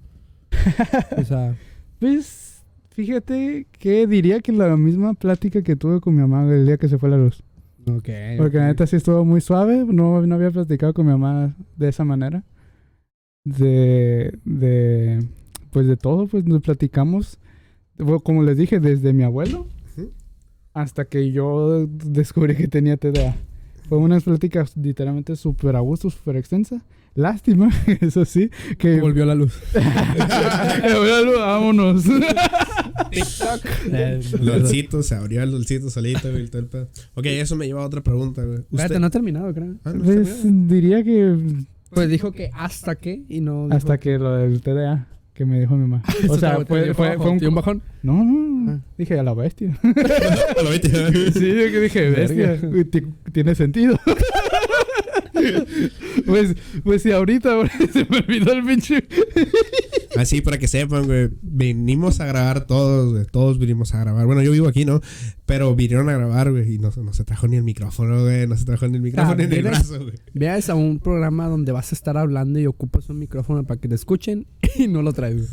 O 1.17 1.25
sea, 1.25 1.57
Pues, 2.01 2.63
fíjate 2.91 3.67
que 3.73 4.07
diría 4.07 4.41
que 4.41 4.53
la 4.53 4.77
misma 4.77 5.15
plática 5.15 5.63
que 5.63 5.75
tuve 5.77 6.01
con 6.01 6.15
mi 6.15 6.21
mamá 6.21 6.53
el 6.53 6.65
día 6.67 6.77
que 6.79 6.89
se 6.89 6.97
fue 6.99 7.09
la 7.11 7.17
luz. 7.17 7.43
ok. 7.87 8.09
Porque 8.37 8.57
la 8.59 8.67
neta 8.69 8.87
sí 8.87 8.97
estuvo 8.97 9.25
muy 9.25 9.41
suave. 9.41 9.85
No, 9.85 10.25
no 10.27 10.35
había 10.35 10.51
platicado 10.53 10.95
con 10.95 11.07
mi 11.07 11.13
mamá 11.13 11.57
de 11.77 11.89
esa 11.89 12.05
manera. 12.05 12.45
De, 13.45 14.39
de, 14.45 15.27
pues 15.71 15.87
de 15.87 15.97
todo, 15.97 16.27
pues 16.27 16.45
nos 16.45 16.61
platicamos. 16.63 17.39
Bueno, 17.99 18.21
Como 18.21 18.43
les 18.43 18.57
dije, 18.57 18.79
desde 18.81 19.13
mi 19.13 19.23
abuelo 19.25 19.67
hasta 20.75 21.07
que 21.07 21.33
yo 21.33 21.89
descubrí 21.89 22.55
que 22.55 22.69
tenía 22.69 22.97
TDA. 22.97 23.35
Fue 23.89 23.99
unas 23.99 24.23
pláticas 24.25 24.77
literalmente 24.77 25.35
súper 25.37 25.77
a 25.77 25.81
gusto, 25.81 26.11
súper 26.11 26.37
extensa. 26.37 26.83
Lástima, 27.15 27.71
eso 28.01 28.25
sí, 28.25 28.51
que... 28.79 29.01
Volvió 29.01 29.25
la 29.25 29.35
luz. 29.35 29.59
Vámonos. 31.39 32.05
Eh, 33.91 34.21
Lolcito, 34.41 35.03
se 35.03 35.15
abrió 35.15 35.43
el 35.43 35.51
Lolcito 35.51 35.89
solito, 35.89 36.31
güey, 36.31 36.45
y 36.45 36.49
todo 36.49 36.61
el 36.61 36.67
pedo. 36.69 36.89
Ok, 37.15 37.27
eso 37.27 37.57
me 37.57 37.67
lleva 37.67 37.83
a 37.83 37.87
otra 37.87 38.03
pregunta, 38.03 38.45
güey. 38.45 38.59
Espérate, 38.71 39.01
no 39.01 39.07
ha 39.07 39.11
terminado, 39.11 39.53
creo. 39.55 39.77
Ah, 39.85 39.93
no, 39.95 40.05
Pues, 40.05 40.43
diría 40.69 41.03
que 41.03 41.37
Pues 41.91 42.09
dijo 42.11 42.33
que 42.33 42.51
hasta 42.53 42.97
que 42.97 43.23
y 43.29 43.41
no. 43.41 43.65
dijo- 43.65 43.77
hasta 43.77 43.99
que 43.99 44.19
lo 44.19 44.33
del 44.35 44.61
TDA 44.61 45.07
que 45.39 45.45
me 45.45 45.61
dijo 45.61 45.77
mi 45.77 45.87
mamá. 45.87 46.03
O 46.29 46.37
sea, 46.37 46.59
fue, 46.67 46.93
fue, 46.95 47.17
un... 47.17 47.55
bajón. 47.55 47.81
No, 48.03 48.25
no, 48.25 48.73
Ah. 48.73 48.81
dije 48.99 49.17
a 49.19 49.23
la 49.23 49.35
bestia. 49.35 49.79
Lo 50.65 50.71
viste. 50.71 51.33
sí, 51.33 51.47
yo 51.49 51.71
que 51.71 51.81
dije 51.81 52.11
bestia. 52.11 52.61
Tiene 53.33 53.55
sentido. 53.55 54.01
pues, 56.27 56.55
pues 56.85 57.03
si 57.03 57.13
ahorita 57.13 57.51
se 57.93 58.07
me 58.11 58.19
olvidó 58.19 58.53
el 58.53 58.65
pinche. 58.65 59.05
Así 60.17 60.41
para 60.41 60.59
que 60.59 60.69
sepan, 60.69 61.07
güey. 61.07 61.29
Venimos 61.43 62.21
a 62.21 62.27
grabar 62.27 62.67
todos, 62.67 63.13
güey. 63.13 63.25
Todos 63.31 63.59
vinimos 63.59 63.95
a 63.95 64.01
grabar. 64.01 64.27
Bueno, 64.27 64.43
yo 64.43 64.53
vivo 64.53 64.69
aquí, 64.69 64.85
¿no? 64.85 65.01
Pero 65.47 65.75
vinieron 65.75 66.09
a 66.09 66.17
grabar, 66.17 66.51
güey. 66.51 66.75
Y 66.75 66.79
no, 66.79 66.91
se- 66.91 67.03
no 67.03 67.13
se 67.13 67.25
trajo 67.25 67.47
ni 67.49 67.57
el 67.57 67.63
micrófono, 67.63 68.23
güey. 68.23 68.47
No 68.47 68.57
se 68.57 68.65
trajo 68.65 68.89
ni 68.89 68.97
el 68.97 69.03
micrófono 69.03 69.37
ni 69.37 69.43
el 69.45 69.49
¿vienes? 69.49 69.71
brazo, 69.71 69.99
güey. 70.03 70.15
Veas 70.35 70.69
a 70.71 70.75
un 70.75 70.99
programa 70.99 71.47
donde 71.49 71.73
vas 71.73 71.93
a 71.93 71.95
estar 71.95 72.17
hablando 72.17 72.59
y 72.59 72.67
ocupas 72.67 73.09
un 73.11 73.19
micrófono 73.19 73.65
para 73.65 73.81
que 73.81 73.89
te 73.89 73.95
escuchen 73.95 74.47
y 74.79 74.89
no 74.89 75.03
lo 75.03 75.13
traes. 75.13 75.49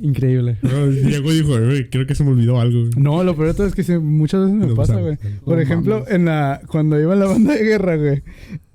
Increíble. 0.00 0.58
Diego 0.62 1.30
dijo, 1.30 1.50
güey, 1.64 1.88
creo 1.88 2.06
que 2.06 2.16
se 2.16 2.24
me 2.24 2.30
olvidó 2.30 2.58
algo, 2.60 2.80
güey. 2.80 2.90
No, 2.96 3.22
lo 3.22 3.36
peor 3.36 3.48
de 3.48 3.54
todo 3.54 3.66
es 3.68 3.74
que 3.74 3.98
muchas 4.00 4.40
veces 4.46 4.56
me 4.56 4.66
No, 4.66 4.74
pasa, 4.74 4.94
pues, 4.98 5.20
güey. 5.22 5.34
Por 5.44 5.54
No 5.56 5.60
ejemplo, 5.62 6.00
mames. 6.00 6.10
en 6.14 6.24
la 6.24 6.60
cuando 6.66 7.00
iba 7.00 7.12
en 7.12 7.20
la 7.20 7.26
banda 7.26 7.54
de 7.54 7.62
guerra, 7.62 7.96
güey. 7.96 8.22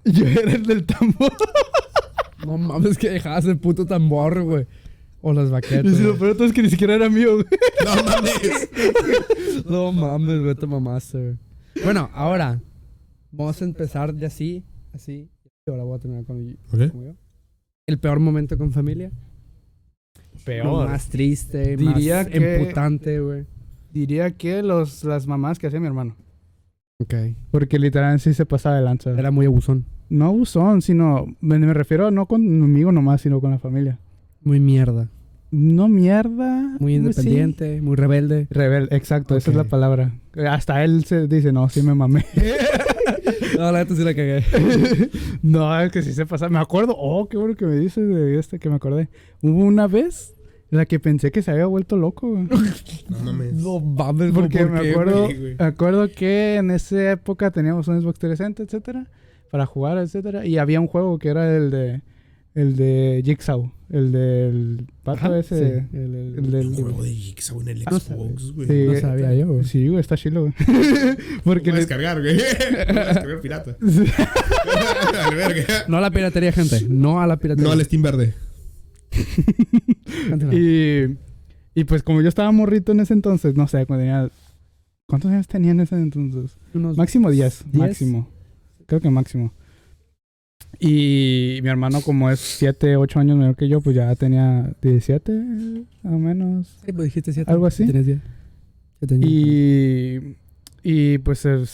Yo 0.13 0.25
era 0.25 0.51
el 0.53 0.63
del 0.63 0.85
tambor. 0.85 1.31
No 2.45 2.57
mames 2.57 2.97
que 2.97 3.09
dejabas 3.09 3.43
el 3.45 3.57
puto 3.57 3.85
tambor, 3.85 4.41
güey. 4.43 4.67
O 5.21 5.33
las 5.33 5.49
Y 5.49 5.51
baquetas. 5.51 5.97
si 5.97 6.03
lo 6.03 6.15
peor 6.17 6.29
de 6.29 6.35
todo 6.35 6.47
es 6.47 6.53
que 6.53 6.61
ni 6.61 6.69
siquiera 6.69 6.93
era 6.95 7.09
mío, 7.09 7.33
güey. 7.33 7.45
No 7.85 8.03
mames. 8.03 8.69
No 9.65 9.91
mames, 9.91 10.41
güey, 10.43 10.55
te 10.55 10.67
mamaste, 10.67 11.17
güey. 11.17 11.37
Bueno, 11.83 12.09
ahora. 12.13 12.61
Vamos 13.31 13.61
a 13.61 13.65
empezar 13.65 14.13
de 14.13 14.25
así, 14.27 14.63
así. 14.93 15.29
Y 15.65 15.71
ahora 15.71 15.83
voy 15.83 15.97
a 15.97 15.99
terminar 15.99 16.23
con, 16.25 16.57
Ok. 16.71 16.91
como 16.91 17.03
yo. 17.05 17.15
El 17.87 17.97
peor 17.99 18.19
momento 18.19 18.57
con 18.57 18.71
familia. 18.71 19.11
Lo 20.63 20.85
más 20.85 21.09
triste, 21.09 21.75
Diría 21.75 22.17
más 22.17 22.27
que- 22.27 22.55
emputante, 22.61 23.19
güey. 23.19 23.45
Diría 23.91 24.31
que 24.31 24.61
los, 24.63 25.03
las 25.03 25.27
mamás 25.27 25.59
que 25.59 25.67
hacía 25.67 25.79
mi 25.81 25.87
hermano. 25.87 26.15
Ok. 26.99 27.13
Porque 27.51 27.77
literalmente 27.77 28.23
sí 28.23 28.33
se 28.33 28.45
pasaba 28.45 28.77
de 28.77 28.81
lanza. 28.81 29.11
Era 29.11 29.29
muy 29.29 29.45
abusón. 29.45 29.85
No 30.09 30.25
abusón, 30.25 30.81
sino... 30.81 31.27
Me, 31.41 31.59
me 31.59 31.73
refiero 31.73 32.09
no 32.09 32.25
conmigo 32.25 32.91
nomás, 32.91 33.21
sino 33.21 33.39
con 33.39 33.51
la 33.51 33.59
familia. 33.59 33.99
Muy 34.41 34.59
mierda. 34.59 35.09
No 35.51 35.87
mierda. 35.87 36.75
Muy 36.79 36.93
sí. 36.93 36.97
independiente, 36.97 37.81
muy 37.81 37.95
rebelde. 37.95 38.47
Rebel, 38.49 38.89
exacto, 38.91 39.37
esa 39.37 39.51
es 39.51 39.55
la 39.55 39.63
palabra. 39.65 40.13
Hasta 40.49 40.83
él 40.83 41.05
se 41.05 41.27
dice, 41.27 41.53
no, 41.53 41.69
sí 41.69 41.81
me 41.81 41.93
mamé. 41.93 42.25
No, 43.57 43.71
la 43.71 43.79
neta 43.79 43.95
sí 43.95 44.03
la 44.03 44.13
cagué. 44.13 44.43
no, 45.41 45.81
es 45.81 45.91
que 45.91 46.03
sí 46.03 46.13
se 46.13 46.25
pasa. 46.27 46.47
Me 46.49 46.59
acuerdo, 46.59 46.95
oh, 46.95 47.27
qué 47.27 47.37
bueno 47.37 47.55
que 47.55 47.65
me 47.65 47.75
dices 47.75 48.07
de 48.07 48.37
este 48.37 48.59
que 48.59 48.69
me 48.69 48.75
acordé. 48.75 49.09
Hubo 49.41 49.63
una 49.63 49.87
vez 49.87 50.35
la 50.69 50.85
que 50.85 50.99
pensé 50.99 51.31
que 51.31 51.41
se 51.41 51.51
había 51.51 51.65
vuelto 51.65 51.95
loco, 51.97 52.29
güey. 52.29 52.47
No 53.09 53.19
mames. 53.19 53.53
No 53.53 53.79
mames, 53.79 54.31
Porque 54.33 54.59
¿por 54.65 54.69
me 54.71 54.89
acuerdo, 54.89 55.23
güey, 55.25 55.55
me 55.57 55.63
acuerdo 55.65 56.09
que 56.11 56.55
en 56.55 56.71
esa 56.71 57.11
época 57.11 57.51
teníamos 57.51 57.87
un 57.87 58.01
Xbox 58.01 58.19
360, 58.19 58.63
etcétera, 58.63 59.07
para 59.49 59.65
jugar, 59.65 59.97
etcétera, 59.97 60.45
y 60.45 60.57
había 60.57 60.81
un 60.81 60.87
juego 60.87 61.17
que 61.19 61.29
era 61.29 61.55
el 61.55 61.71
de 61.71 62.01
el 62.53 62.75
de 62.75 63.21
Jigsaw, 63.23 63.71
el 63.91 64.11
del 64.11 64.87
pato 65.03 65.19
Ajá, 65.27 65.37
ese, 65.37 65.55
sí. 65.57 65.87
el, 65.95 66.15
el- 66.15 66.35
el 66.39 66.51
del 66.51 66.73
juego 66.73 67.03
de 67.03 67.13
Jigsaw 67.13 67.61
en 67.61 67.67
el 67.67 67.83
No 67.83 67.99
Xbox, 67.99 68.51
güey. 68.51 68.67
Sí, 68.67 68.83
No 68.87 68.99
sabía 68.99 69.33
yo, 69.35 69.47
güey. 69.47 69.63
Sí, 69.63 69.87
güey, 69.87 70.01
está 70.01 70.17
chilo, 70.17 70.41
güey. 70.41 70.53
Porque 71.43 71.71
le- 71.71 71.77
descargar, 71.77 72.19
güey. 72.19 72.35
Descargar 72.37 73.41
pirata. 73.41 73.77
No 75.87 75.97
a 75.97 76.01
la 76.01 76.11
piratería, 76.11 76.51
gente. 76.51 76.85
No 76.89 77.21
a 77.21 77.27
la 77.27 77.37
piratería. 77.37 77.67
No 77.67 77.71
al 77.73 77.85
Steam 77.85 78.01
verde. 78.01 78.33
Y, 80.51 81.17
y 81.79 81.83
pues 81.85 82.03
como 82.03 82.21
yo 82.21 82.29
estaba 82.29 82.51
morrito 82.51 82.91
en 82.91 82.99
ese 82.99 83.13
entonces, 83.13 83.55
no 83.55 83.67
sé, 83.67 83.85
cuando 83.85 84.03
tenía... 84.03 84.29
¿Cuántos 85.07 85.31
años 85.31 85.47
tenía 85.47 85.71
en 85.71 85.79
ese 85.79 85.95
entonces? 85.95 86.57
Unos- 86.73 86.97
Máximo 86.97 87.31
10, 87.31 87.65
¿Diez? 87.71 87.75
máximo. 87.77 88.27
Creo 88.87 88.99
que 88.99 89.09
máximo. 89.09 89.53
Y 90.79 91.59
mi 91.63 91.69
hermano, 91.69 92.01
como 92.01 92.29
es 92.29 92.39
7, 92.39 92.97
8 92.97 93.19
años 93.19 93.37
menor 93.37 93.55
que 93.55 93.67
yo, 93.69 93.79
pues 93.81 93.95
ya 93.95 94.13
tenía 94.15 94.73
17, 94.81 95.31
más 96.03 96.13
o 96.13 96.19
menos. 96.19 96.77
Sí, 96.85 96.91
pues 96.91 97.05
dijiste 97.05 97.31
siete. 97.33 97.49
Algo 97.51 97.65
así. 97.65 97.85
Tienes 97.85 98.05
diez. 98.05 98.19
Yo 99.01 99.07
tenía- 99.07 99.27
Y, 99.29 100.35
y 100.83 101.17
pues 101.19 101.39
se, 101.39 101.65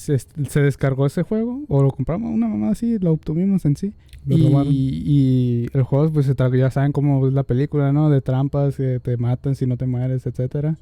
se, 0.00 0.18
se 0.18 0.60
descargó 0.60 1.06
ese 1.06 1.22
juego, 1.22 1.62
o 1.68 1.82
lo 1.82 1.90
compramos, 1.90 2.30
una 2.30 2.48
mamá 2.48 2.70
así, 2.70 2.98
lo 2.98 3.12
obtuvimos 3.12 3.64
en 3.64 3.76
sí. 3.76 3.92
Lo 4.26 4.36
y, 4.36 4.42
robaron. 4.48 4.72
y 4.72 5.66
el 5.72 5.82
juego, 5.82 6.12
pues 6.12 6.32
ya 6.36 6.70
saben 6.70 6.92
cómo 6.92 7.26
es 7.26 7.32
la 7.32 7.42
película, 7.42 7.92
¿no? 7.92 8.10
De 8.10 8.20
trampas, 8.20 8.76
que 8.76 9.00
te 9.00 9.16
matan 9.16 9.54
si 9.54 9.66
no 9.66 9.76
te 9.76 9.86
mueres, 9.86 10.26
etcétera. 10.26 10.76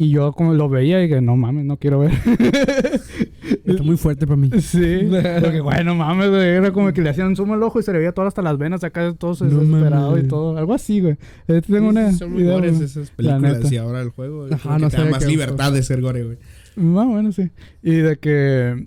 Y 0.00 0.10
yo 0.10 0.32
como 0.32 0.54
lo 0.54 0.68
veía 0.68 1.00
y 1.02 1.08
dije, 1.08 1.20
no 1.20 1.34
mames, 1.36 1.64
no 1.64 1.76
quiero 1.76 1.98
ver. 1.98 2.12
Está 3.64 3.82
muy 3.82 3.96
fuerte 3.96 4.28
para 4.28 4.36
mí. 4.36 4.48
Sí, 4.60 5.08
porque 5.40 5.60
bueno, 5.60 5.96
mames, 5.96 6.30
güey, 6.30 6.42
era 6.50 6.70
como 6.70 6.92
que 6.92 7.02
le 7.02 7.10
hacían 7.10 7.34
zoom 7.34 7.50
al 7.50 7.62
ojo 7.64 7.80
y 7.80 7.82
se 7.82 7.92
le 7.92 7.98
veía 7.98 8.12
todo 8.12 8.24
hasta 8.28 8.40
las 8.40 8.56
venas 8.58 8.84
acá, 8.84 9.12
todo 9.14 9.34
No 9.44 9.58
desesperado 9.58 10.10
mames. 10.10 10.24
y 10.24 10.28
todo, 10.28 10.56
algo 10.56 10.72
así, 10.72 11.00
güey. 11.00 11.16
Eh, 11.48 11.60
tengo 11.66 11.88
una 11.88 12.12
Son 12.12 12.30
muy 12.32 12.42
idea, 12.42 12.52
gores 12.54 12.80
esas 12.80 13.10
La 13.16 13.38
películas 13.40 13.72
y 13.72 13.76
ahora 13.76 14.00
el 14.02 14.10
juego. 14.10 14.46
Ajá, 14.52 14.76
que 14.76 14.82
no 14.82 14.88
sabía 14.90 15.10
más 15.10 15.24
que- 15.24 15.30
libertad 15.32 15.72
de 15.72 15.82
ser 15.82 16.00
gore, 16.00 16.22
güey. 16.22 16.38
Más 16.76 17.06
bueno, 17.08 17.32
sí. 17.32 17.50
Y 17.82 17.96
de 17.96 18.16
que. 18.18 18.86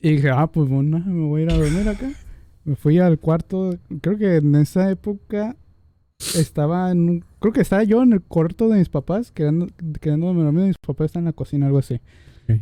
Y 0.00 0.12
dije, 0.12 0.30
ah, 0.30 0.46
pues 0.46 0.70
bueno, 0.70 1.02
me 1.04 1.26
voy 1.26 1.42
a 1.42 1.44
ir 1.44 1.50
a 1.52 1.56
dormir 1.58 1.86
acá. 1.86 2.10
Me 2.64 2.76
fui 2.76 2.98
al 2.98 3.18
cuarto. 3.18 3.76
Creo 4.00 4.16
que 4.16 4.36
en 4.36 4.54
esa 4.54 4.90
época 4.90 5.54
estaba 6.20 6.90
en 6.90 7.08
un- 7.08 7.24
Creo 7.38 7.52
que 7.52 7.60
estaba 7.60 7.84
yo 7.84 8.02
en 8.02 8.12
el 8.12 8.22
cuarto 8.22 8.68
de 8.68 8.78
mis 8.78 8.88
papás, 8.88 9.30
quedando, 9.30 9.68
quedándome 10.00 10.42
dormido. 10.42 10.66
Mis 10.66 10.78
papás 10.78 11.06
están 11.06 11.20
en 11.22 11.26
la 11.26 11.32
cocina, 11.32 11.66
algo 11.66 11.78
así. 11.78 12.00
Ok. 12.48 12.60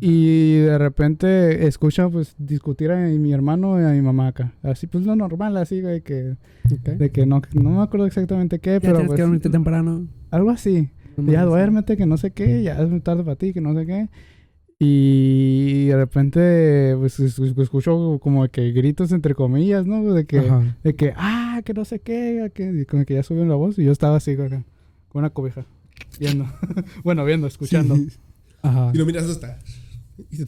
Y 0.00 0.58
de 0.58 0.78
repente 0.78 1.66
escucho, 1.66 2.10
pues, 2.10 2.34
discutir 2.38 2.90
a 2.90 2.96
mi, 2.96 3.32
hermano 3.32 3.80
y 3.80 3.84
a 3.84 3.90
mi 3.90 4.00
mamá 4.00 4.28
acá. 4.28 4.52
Así, 4.62 4.86
pues, 4.86 5.04
lo 5.04 5.14
normal, 5.16 5.56
así, 5.56 5.80
güey, 5.80 6.00
que... 6.00 6.36
Ok. 6.72 6.88
De 6.96 7.10
que 7.10 7.26
no, 7.26 7.42
no 7.54 7.70
me 7.70 7.82
acuerdo 7.82 8.06
exactamente 8.06 8.58
qué, 8.58 8.74
Ya 8.74 8.80
pero 8.80 8.92
tienes 8.94 9.06
pues... 9.08 9.16
que 9.16 9.22
dormirte 9.22 9.50
temprano. 9.50 10.06
Algo 10.30 10.50
así. 10.50 10.90
No 11.16 11.30
Ya 11.30 11.44
duérmete, 11.44 11.96
que 11.96 12.06
no 12.06 12.16
sé 12.16 12.30
qué, 12.30 12.62
ya 12.62 12.80
es 12.80 12.88
muy 12.88 13.00
tarde 13.00 13.22
para 13.22 13.36
ti, 13.36 13.52
que 13.52 13.60
no 13.60 13.74
sé 13.74 13.84
qué. 13.86 14.08
Y 14.84 15.86
de 15.86 15.96
repente, 15.96 16.96
pues 16.98 17.20
es- 17.20 17.38
es- 17.38 17.56
escucho 17.56 18.18
como 18.20 18.48
que 18.48 18.72
gritos 18.72 19.12
entre 19.12 19.34
comillas, 19.34 19.86
¿no? 19.86 20.12
De 20.12 20.24
que, 20.26 20.40
Ajá. 20.40 20.76
de 20.82 20.94
que, 20.96 21.12
ah, 21.16 21.62
que 21.64 21.72
no 21.72 21.84
sé 21.84 22.00
qué, 22.00 22.50
que, 22.52 22.84
como 22.86 23.04
que 23.04 23.14
ya 23.14 23.22
subió 23.22 23.44
la 23.44 23.54
voz 23.54 23.78
y 23.78 23.84
yo 23.84 23.92
estaba 23.92 24.16
así, 24.16 24.32
acá, 24.32 24.64
con 25.08 25.20
una 25.20 25.30
cobija, 25.30 25.64
viendo. 26.18 26.46
bueno, 27.04 27.24
viendo, 27.24 27.46
escuchando. 27.46 27.94
Ajá. 28.62 28.90
Y 28.92 28.98
lo 28.98 29.06
miras 29.06 29.24
hasta. 29.24 29.58
Y. 30.30 30.42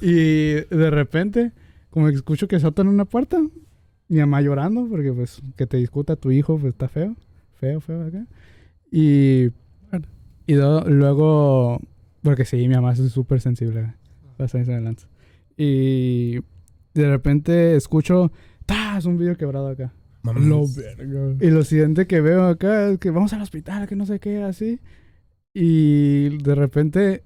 Y 0.00 0.52
de 0.54 0.90
repente, 0.90 1.52
como 1.90 2.08
que 2.08 2.14
escucho 2.14 2.48
que 2.48 2.60
saltan 2.60 2.88
una 2.88 3.04
puerta, 3.06 3.40
mi 4.08 4.18
mamá 4.20 4.40
llorando, 4.42 4.86
porque 4.88 5.12
pues 5.12 5.40
que 5.56 5.66
te 5.66 5.76
discuta 5.78 6.16
tu 6.16 6.30
hijo, 6.30 6.58
pues 6.58 6.72
está 6.74 6.88
feo, 6.88 7.16
feo, 7.58 7.80
feo 7.80 8.02
acá. 8.06 8.26
Y, 8.92 9.46
y 10.46 10.52
do- 10.54 10.84
luego, 10.88 11.80
porque 12.24 12.44
sí, 12.44 12.56
mi 12.56 12.74
mamá 12.74 12.92
es 12.94 13.12
súper 13.12 13.40
sensible, 13.40 13.94
bastante 14.38 14.72
adelante. 14.72 15.04
Y 15.56 16.40
de 16.94 17.08
repente 17.08 17.76
escucho, 17.76 18.32
¡tas! 18.66 19.04
Un 19.04 19.18
video 19.18 19.36
quebrado 19.36 19.68
acá. 19.68 19.92
Mames. 20.22 20.44
Lo 20.44 20.66
verga. 20.66 21.36
Y 21.38 21.50
lo 21.50 21.62
siguiente 21.62 22.06
que 22.06 22.22
veo 22.22 22.44
acá 22.46 22.88
es 22.88 22.98
que 22.98 23.10
vamos 23.10 23.32
al 23.34 23.42
hospital, 23.42 23.86
que 23.86 23.94
no 23.94 24.06
sé 24.06 24.18
qué, 24.20 24.42
así. 24.42 24.80
Y 25.52 26.38
de 26.38 26.54
repente 26.54 27.22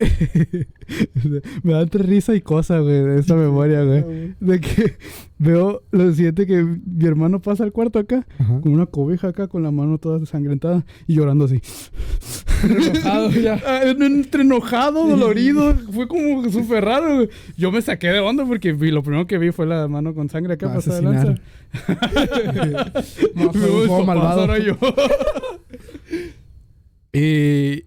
me 1.62 1.72
da 1.72 1.82
entre 1.82 2.02
risa 2.02 2.34
y 2.34 2.40
cosa, 2.40 2.80
güey, 2.80 3.02
de 3.02 3.20
esta 3.20 3.34
memoria, 3.36 3.82
güey. 3.84 4.34
De 4.40 4.60
que 4.60 4.96
veo 5.38 5.82
lo 5.92 6.12
siguiente 6.12 6.46
que 6.46 6.62
mi 6.62 7.04
hermano 7.06 7.40
pasa 7.40 7.64
al 7.64 7.72
cuarto 7.72 7.98
acá, 7.98 8.26
Ajá. 8.38 8.60
con 8.60 8.72
una 8.72 8.86
cobija 8.86 9.28
acá, 9.28 9.46
con 9.48 9.62
la 9.62 9.70
mano 9.70 9.98
toda 9.98 10.18
desangrentada 10.18 10.84
y 11.06 11.14
llorando 11.14 11.44
así. 11.44 11.60
Enojado 12.64 13.30
ya. 13.30 13.60
Ah, 13.66 13.82
Entre 13.84 14.42
enojado, 14.42 15.06
dolorido, 15.06 15.74
fue 15.92 16.08
como 16.08 16.48
súper 16.50 16.84
raro, 16.84 17.14
güey. 17.16 17.28
Yo 17.56 17.70
me 17.70 17.80
saqué 17.82 18.08
de 18.08 18.20
onda 18.20 18.44
porque 18.46 18.72
vi- 18.72 18.90
lo 18.90 19.02
primero 19.02 19.26
que 19.26 19.38
vi 19.38 19.52
fue 19.52 19.66
la 19.66 19.86
mano 19.88 20.14
con 20.14 20.28
sangre 20.28 20.54
acá 20.54 20.72
pasada 20.74 20.96
de 20.96 21.02
lanza. 21.02 21.34
asesinar. 21.72 22.92
Me 23.34 23.44
No, 23.44 23.52
fue 23.52 23.70
un 23.70 23.86
juego 23.88 24.04
malvado. 24.06 24.56
yo. 24.58 24.76
y, 27.12 27.84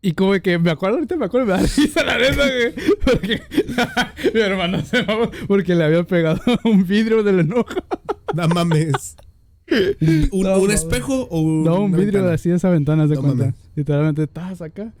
y 0.00 0.12
como 0.12 0.32
que 0.40 0.58
me 0.58 0.70
acuerdo, 0.70 0.96
ahorita 0.96 1.16
me 1.16 1.24
acuerdo, 1.26 1.46
me 1.46 1.52
da 1.54 1.58
risa 1.76 2.04
la 2.04 2.18
neta, 2.18 2.44
güey. 2.46 2.74
Porque 3.04 3.42
mi 4.34 4.40
hermano 4.40 4.84
se 4.84 5.02
mamó 5.02 5.30
porque 5.46 5.74
le 5.74 5.84
había 5.84 6.04
pegado 6.04 6.40
un 6.64 6.86
vidrio 6.86 7.22
del 7.22 7.40
enojo. 7.40 7.66
No 8.34 8.48
mames. 8.48 9.16
¿Un, 9.70 10.42
No, 10.42 10.56
un 10.56 10.62
mames. 10.62 10.80
espejo 10.82 11.26
o 11.30 11.40
un.? 11.40 11.64
No, 11.64 11.80
un 11.80 11.92
vidrio 11.92 12.20
ventana? 12.20 12.34
así 12.34 12.48
de 12.48 12.56
esa 12.56 12.70
ventana, 12.70 13.06
se 13.08 13.14
No 13.14 13.20
cuenta. 13.22 13.44
mames. 13.46 13.54
Literalmente, 13.74 14.22
estás 14.22 14.62
acá. 14.62 14.92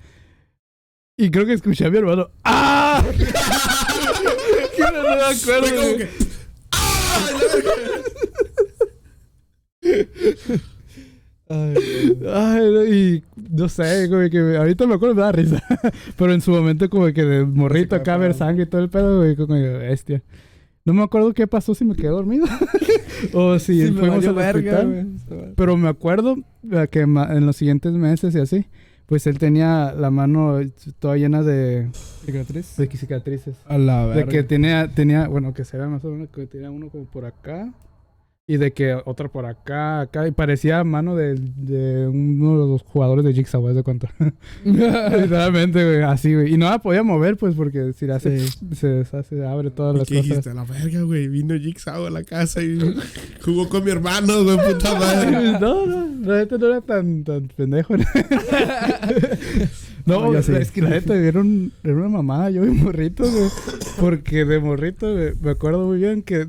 Y 1.16 1.30
creo 1.30 1.46
que 1.46 1.54
escuché 1.54 1.84
a 1.86 1.90
mi 1.90 1.98
hermano. 1.98 2.30
¡Ah! 2.44 3.02
no 4.78 5.02
me 5.02 5.22
acuerdo. 5.22 5.66
Fue 5.66 5.76
como 5.76 5.96
que. 5.96 6.08
¡Ah! 6.72 7.24
Ay, 11.50 12.70
no, 12.72 12.84
y 12.84 13.24
no 13.50 13.68
sé, 13.68 14.08
como 14.10 14.28
que 14.28 14.56
ahorita 14.56 14.86
me 14.86 14.94
acuerdo 14.94 15.14
me 15.14 15.22
da 15.22 15.32
risa. 15.32 15.62
Pero 16.16 16.32
en 16.32 16.40
su 16.40 16.50
momento 16.50 16.88
como 16.90 17.06
que 17.06 17.24
de 17.24 17.44
morrito 17.44 17.96
acá 17.96 18.16
ver 18.16 18.34
sangre 18.34 18.64
y 18.64 18.66
todo 18.66 18.82
el 18.82 18.90
pedo, 18.90 19.18
güey, 19.18 19.36
como 19.36 19.54
bestia. 19.54 20.22
No 20.84 20.94
me 20.94 21.02
acuerdo 21.02 21.34
qué 21.34 21.46
pasó 21.46 21.74
si 21.74 21.84
me 21.84 21.94
quedé 21.94 22.08
dormido. 22.08 22.46
o 23.34 23.58
si 23.58 23.90
me 23.90 24.00
fuimos 24.00 24.26
al 24.26 24.34
verga, 24.34 24.78
hospital. 24.78 24.86
güey. 25.28 25.54
Pero 25.54 25.76
me 25.76 25.88
acuerdo 25.88 26.36
eh, 26.70 26.88
que 26.90 27.00
en 27.00 27.46
los 27.46 27.56
siguientes 27.56 27.92
meses 27.92 28.34
y 28.34 28.38
así, 28.40 28.66
pues 29.06 29.26
él 29.26 29.38
tenía 29.38 29.92
la 29.92 30.10
mano 30.10 30.58
toda 30.98 31.16
llena 31.16 31.42
de, 31.42 31.88
¿Cicatriz? 32.24 32.76
de 32.76 32.86
cicatrices. 32.88 33.56
A 33.66 33.76
la 33.78 34.06
De 34.06 34.14
verga. 34.16 34.30
que 34.30 34.42
tenía, 34.44 34.88
tenía, 34.88 35.28
bueno, 35.28 35.52
que 35.52 35.64
se 35.64 35.76
ve 35.78 35.86
más 35.86 36.04
o 36.04 36.08
menos 36.10 36.28
que 36.30 36.46
tenía 36.46 36.70
uno 36.70 36.88
como 36.88 37.04
por 37.04 37.24
acá. 37.24 37.72
Y 38.50 38.56
de 38.56 38.72
que 38.72 38.96
otra 39.04 39.28
por 39.28 39.44
acá, 39.44 40.00
acá. 40.00 40.26
Y 40.26 40.30
parecía 40.30 40.82
mano 40.82 41.14
de, 41.14 41.34
de 41.34 42.08
uno 42.08 42.52
de 42.64 42.72
los 42.72 42.82
jugadores 42.82 43.22
de 43.26 43.34
Jigsaw, 43.34 43.62
¿ves 43.62 43.74
de 43.76 43.82
cuánto? 43.82 44.08
Literalmente, 44.64 45.84
güey, 45.84 46.02
así, 46.02 46.34
güey. 46.34 46.54
Y 46.54 46.56
no 46.56 46.70
la 46.70 46.78
podía 46.78 47.02
mover, 47.02 47.36
pues, 47.36 47.54
porque 47.54 47.92
si 47.92 48.06
la 48.06 48.16
hace, 48.16 48.38
se, 48.74 49.04
se, 49.04 49.22
se 49.22 49.46
abre 49.46 49.70
todas 49.70 49.98
las 49.98 50.08
¿Qué 50.08 50.14
cosas. 50.14 50.28
dijiste? 50.28 50.50
A 50.50 50.54
la 50.54 50.64
verga, 50.64 51.02
güey. 51.02 51.28
Vino 51.28 51.54
Jigsaw 51.58 52.06
a 52.06 52.10
la 52.10 52.24
casa 52.24 52.62
y 52.62 52.78
jugó 53.44 53.68
con 53.68 53.84
mi 53.84 53.90
hermano, 53.90 54.42
güey, 54.42 54.56
puta 54.72 54.98
madre. 54.98 55.30
No, 55.60 55.84
no, 55.86 56.06
la 56.26 56.36
neta 56.38 56.56
no 56.56 56.66
era 56.68 56.80
tan, 56.80 57.24
tan 57.24 57.48
pendejo. 57.48 57.98
no, 57.98 58.04
No, 60.32 60.42
sí. 60.42 60.52
es 60.58 60.70
que 60.70 60.80
la 60.80 60.90
neta 60.90 61.14
era, 61.14 61.40
un- 61.40 61.72
era 61.84 61.94
una 61.94 62.08
mamada, 62.08 62.50
yo 62.50 62.62
de 62.62 62.70
morrito, 62.70 63.24
güey. 63.30 63.50
Porque 64.00 64.44
de 64.46 64.58
morrito, 64.58 65.12
güey, 65.12 65.32
me 65.40 65.50
acuerdo 65.50 65.86
muy 65.86 65.98
bien 65.98 66.22
que 66.22 66.48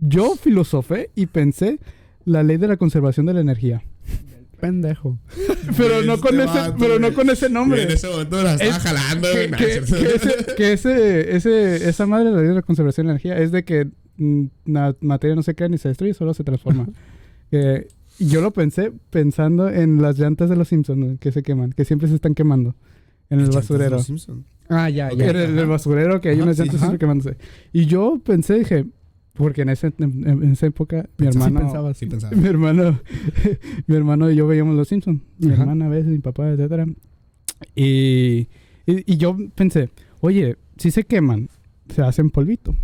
yo 0.00 0.36
filosofé 0.36 1.10
y 1.14 1.26
pensé 1.26 1.78
la 2.24 2.42
ley 2.42 2.56
de 2.56 2.68
la 2.68 2.76
conservación 2.76 3.26
de 3.26 3.34
la 3.34 3.40
energía. 3.40 3.82
Pendejo. 4.60 5.18
Pero 5.76 6.02
no 6.02 6.14
Este 6.14 6.26
con 6.28 6.40
ese, 6.40 6.46
vato, 6.46 6.76
pero 6.78 6.94
no 6.98 7.08
güey. 7.08 7.14
con 7.14 7.30
ese 7.30 7.50
nombre. 7.50 7.82
En 7.82 7.90
ese 7.90 8.08
momento 8.08 8.42
la 8.42 8.52
estaba 8.54 8.70
Es- 8.70 8.78
jalando, 8.82 9.28
que, 9.28 9.34
güey. 9.36 9.50
Nah, 9.50 9.56
que- 9.58 9.76
es 9.76 9.84
cierto. 9.86 9.96
que 9.96 10.14
ese, 10.14 10.54
que 10.56 10.72
ese, 10.72 11.36
ese- 11.36 11.88
esa 11.90 12.06
madre 12.06 12.26
de 12.26 12.30
la 12.32 12.38
ley 12.38 12.48
de 12.48 12.54
la 12.54 12.62
conservación 12.62 13.06
de 13.06 13.08
la 13.08 13.12
energía 13.20 13.38
es 13.38 13.52
de 13.52 13.64
que 13.64 13.88
mm, 14.16 14.44
la 14.64 14.96
materia 15.00 15.36
no 15.36 15.42
se 15.42 15.54
crea 15.54 15.68
ni 15.68 15.76
se 15.76 15.88
destruye, 15.88 16.14
solo 16.14 16.32
se 16.32 16.42
transforma. 16.42 16.88
Eh, 17.52 17.86
yo 18.18 18.40
lo 18.40 18.50
pensé 18.54 18.92
pensando 19.10 19.68
en 19.68 20.00
las 20.00 20.18
llantas 20.18 20.48
de 20.48 20.56
los 20.56 20.68
Simpsons 20.68 21.20
que 21.20 21.32
se 21.32 21.42
queman, 21.42 21.72
que 21.74 21.84
siempre 21.84 22.08
se 22.08 22.14
están 22.14 22.34
quemando 22.34 22.74
en 23.28 23.40
el 23.40 23.50
de 23.50 23.56
basurero. 23.56 23.96
los. 23.98 24.28
Ah, 24.70 24.88
ya, 24.88 25.10
ya. 25.12 25.26
En 25.30 25.36
el, 25.36 25.58
el 25.58 25.66
basurero 25.66 26.20
que 26.22 26.30
hay 26.30 26.36
Ajá, 26.36 26.44
unas 26.44 26.58
llantas 26.58 26.78
siempre 26.80 26.98
quemándose. 26.98 27.36
Y 27.74 27.84
yo 27.84 28.20
pensé, 28.24 28.54
dije, 28.60 28.86
porque 29.36 29.62
en, 29.62 29.68
ese, 29.68 29.92
en, 29.98 30.28
en 30.28 30.52
esa 30.52 30.66
época 30.66 31.08
mi 31.18 31.26
hermano... 31.26 31.60
pensaba 31.60 31.94
Sí, 31.94 32.06
pensaba. 32.10 32.34
Mi 32.36 32.46
hermano, 32.48 33.00
mi 33.86 33.96
hermano 33.96 34.30
y 34.30 34.36
yo 34.36 34.46
veíamos 34.46 34.76
los 34.76 34.88
Simpsons. 34.88 35.20
Mi 35.38 35.52
Ajá. 35.52 35.62
hermana 35.62 35.86
a 35.86 35.88
veces, 35.88 36.06
mi 36.06 36.18
papá, 36.18 36.48
etcétera. 36.50 36.86
Y, 37.74 38.48
y, 38.86 39.12
y 39.12 39.16
yo 39.16 39.36
pensé, 39.54 39.90
oye, 40.20 40.56
si 40.76 40.90
se 40.90 41.04
queman, 41.04 41.48
se 41.88 42.02
hacen 42.02 42.30
polvito. 42.30 42.74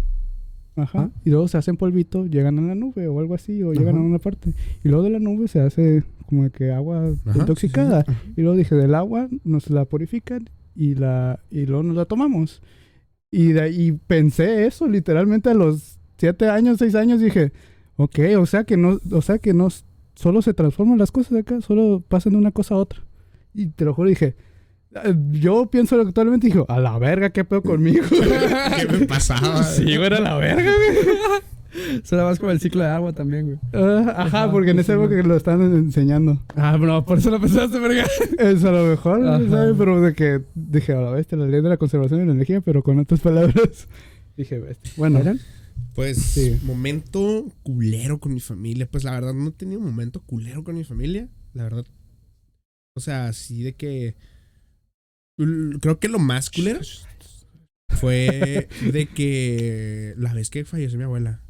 Ajá. 0.76 1.00
Ah. 1.00 1.10
Y 1.24 1.30
luego 1.30 1.48
se 1.48 1.58
hacen 1.58 1.76
polvito, 1.76 2.26
llegan 2.26 2.58
a 2.58 2.62
la 2.62 2.74
nube 2.74 3.06
o 3.08 3.20
algo 3.20 3.34
así, 3.34 3.62
o 3.62 3.72
llegan 3.72 3.96
a 3.96 3.98
Ajá. 3.98 4.06
una 4.06 4.18
parte. 4.18 4.54
Y 4.82 4.88
luego 4.88 5.04
de 5.04 5.10
la 5.10 5.18
nube 5.18 5.48
se 5.48 5.60
hace 5.60 6.04
como 6.26 6.48
que 6.50 6.72
agua 6.72 7.12
Ajá, 7.26 7.38
intoxicada. 7.38 8.04
sí, 8.06 8.12
Y 8.36 8.42
luego 8.42 8.56
dije, 8.56 8.74
del 8.74 8.94
agua 8.94 9.28
nos 9.44 9.68
la 9.68 9.84
purifican 9.84 10.48
y, 10.74 10.94
la, 10.94 11.40
y 11.50 11.66
luego 11.66 11.82
nos 11.82 11.96
la 11.96 12.06
tomamos. 12.06 12.62
Y, 13.30 13.52
de 13.52 13.60
ahí 13.62 13.92
pensé 14.06 14.66
eso 14.66 14.86
literalmente 14.88 15.50
a 15.50 15.54
los 15.54 15.98
siete 16.22 16.48
años, 16.48 16.78
seis 16.78 16.94
años, 16.94 17.18
dije, 17.20 17.50
ok, 17.96 18.16
o 18.38 18.46
sea 18.46 18.62
que 18.62 18.76
no, 18.76 19.00
o 19.10 19.22
sea 19.22 19.40
que 19.40 19.52
no 19.54 19.66
solo 20.14 20.40
se 20.40 20.54
transforman 20.54 20.96
las 20.96 21.10
cosas 21.10 21.36
acá, 21.36 21.60
solo 21.60 22.00
pasan 22.06 22.34
de 22.34 22.38
una 22.38 22.52
cosa 22.52 22.76
a 22.76 22.78
otra. 22.78 23.00
Y 23.52 23.66
te 23.66 23.84
lo 23.84 23.92
juro, 23.92 24.08
dije, 24.08 24.36
eh, 24.94 25.16
yo 25.32 25.66
pienso 25.68 26.00
actualmente, 26.00 26.46
digo, 26.46 26.64
a 26.68 26.78
la 26.78 26.96
verga, 27.00 27.30
¿qué 27.30 27.44
pedo 27.44 27.60
conmigo? 27.62 28.04
¿Qué 28.78 28.86
me 28.86 29.06
pasaba? 29.06 29.64
sí, 29.64 29.82
güey, 29.82 30.04
era 30.06 30.20
la 30.20 30.36
verga, 30.36 30.70
güey. 30.72 31.42
Suena 32.04 32.22
más 32.22 32.38
como 32.38 32.52
el 32.52 32.60
ciclo 32.60 32.84
de 32.84 32.90
agua 32.90 33.12
también, 33.12 33.46
güey. 33.46 33.58
Ah, 33.72 34.04
ajá, 34.10 34.22
Ajá, 34.22 34.52
porque 34.52 34.70
en 34.70 34.84
sí, 34.84 34.92
época 34.92 35.16
que 35.16 35.24
lo 35.24 35.34
están 35.36 35.60
enseñando. 35.60 36.38
Ah, 36.54 36.78
no, 36.78 37.04
por 37.04 37.18
eso 37.18 37.32
lo 37.32 37.40
pensaste, 37.40 37.80
verga. 37.80 38.04
Es 38.38 38.64
a 38.64 38.70
lo 38.70 38.84
mejor, 38.84 39.26
Ajá. 39.26 39.40
¿sabes? 39.50 39.74
Pero 39.76 40.00
de 40.00 40.14
que 40.14 40.40
dije, 40.54 40.92
a 40.92 41.00
la 41.00 41.10
bestia, 41.10 41.36
la 41.36 41.46
ley 41.46 41.62
de 41.62 41.68
la 41.68 41.78
conservación 41.78 42.20
de 42.20 42.26
la 42.26 42.32
energía, 42.32 42.60
pero 42.60 42.84
con 42.84 43.00
otras 43.00 43.18
palabras. 43.18 43.88
Dije, 44.36 44.60
bestia. 44.60 44.92
Bueno, 44.96 45.18
¿Eran? 45.18 45.40
Pues, 45.94 46.18
Sí. 46.18 46.58
momento 46.62 47.52
culero 47.62 48.18
con 48.20 48.32
mi 48.34 48.40
familia. 48.40 48.90
Pues 48.90 49.04
la 49.04 49.12
verdad, 49.12 49.34
no 49.34 49.48
he 49.48 49.52
tenido 49.52 49.80
un 49.80 49.86
momento 49.86 50.22
culero 50.22 50.64
con 50.64 50.76
mi 50.76 50.84
familia. 50.84 51.28
La 51.54 51.64
verdad. 51.64 51.86
O 52.96 53.00
sea, 53.00 53.26
así 53.28 53.62
de 53.62 53.74
que. 53.74 54.16
Creo 55.80 55.98
que 55.98 56.08
lo 56.08 56.18
más 56.18 56.50
culero 56.50 56.80
fue 57.88 58.68
de 58.92 59.06
que 59.08 60.14
la 60.16 60.32
vez 60.34 60.50
que 60.50 60.64
falleció 60.64 60.98
mi 60.98 61.04
abuela. 61.04 61.42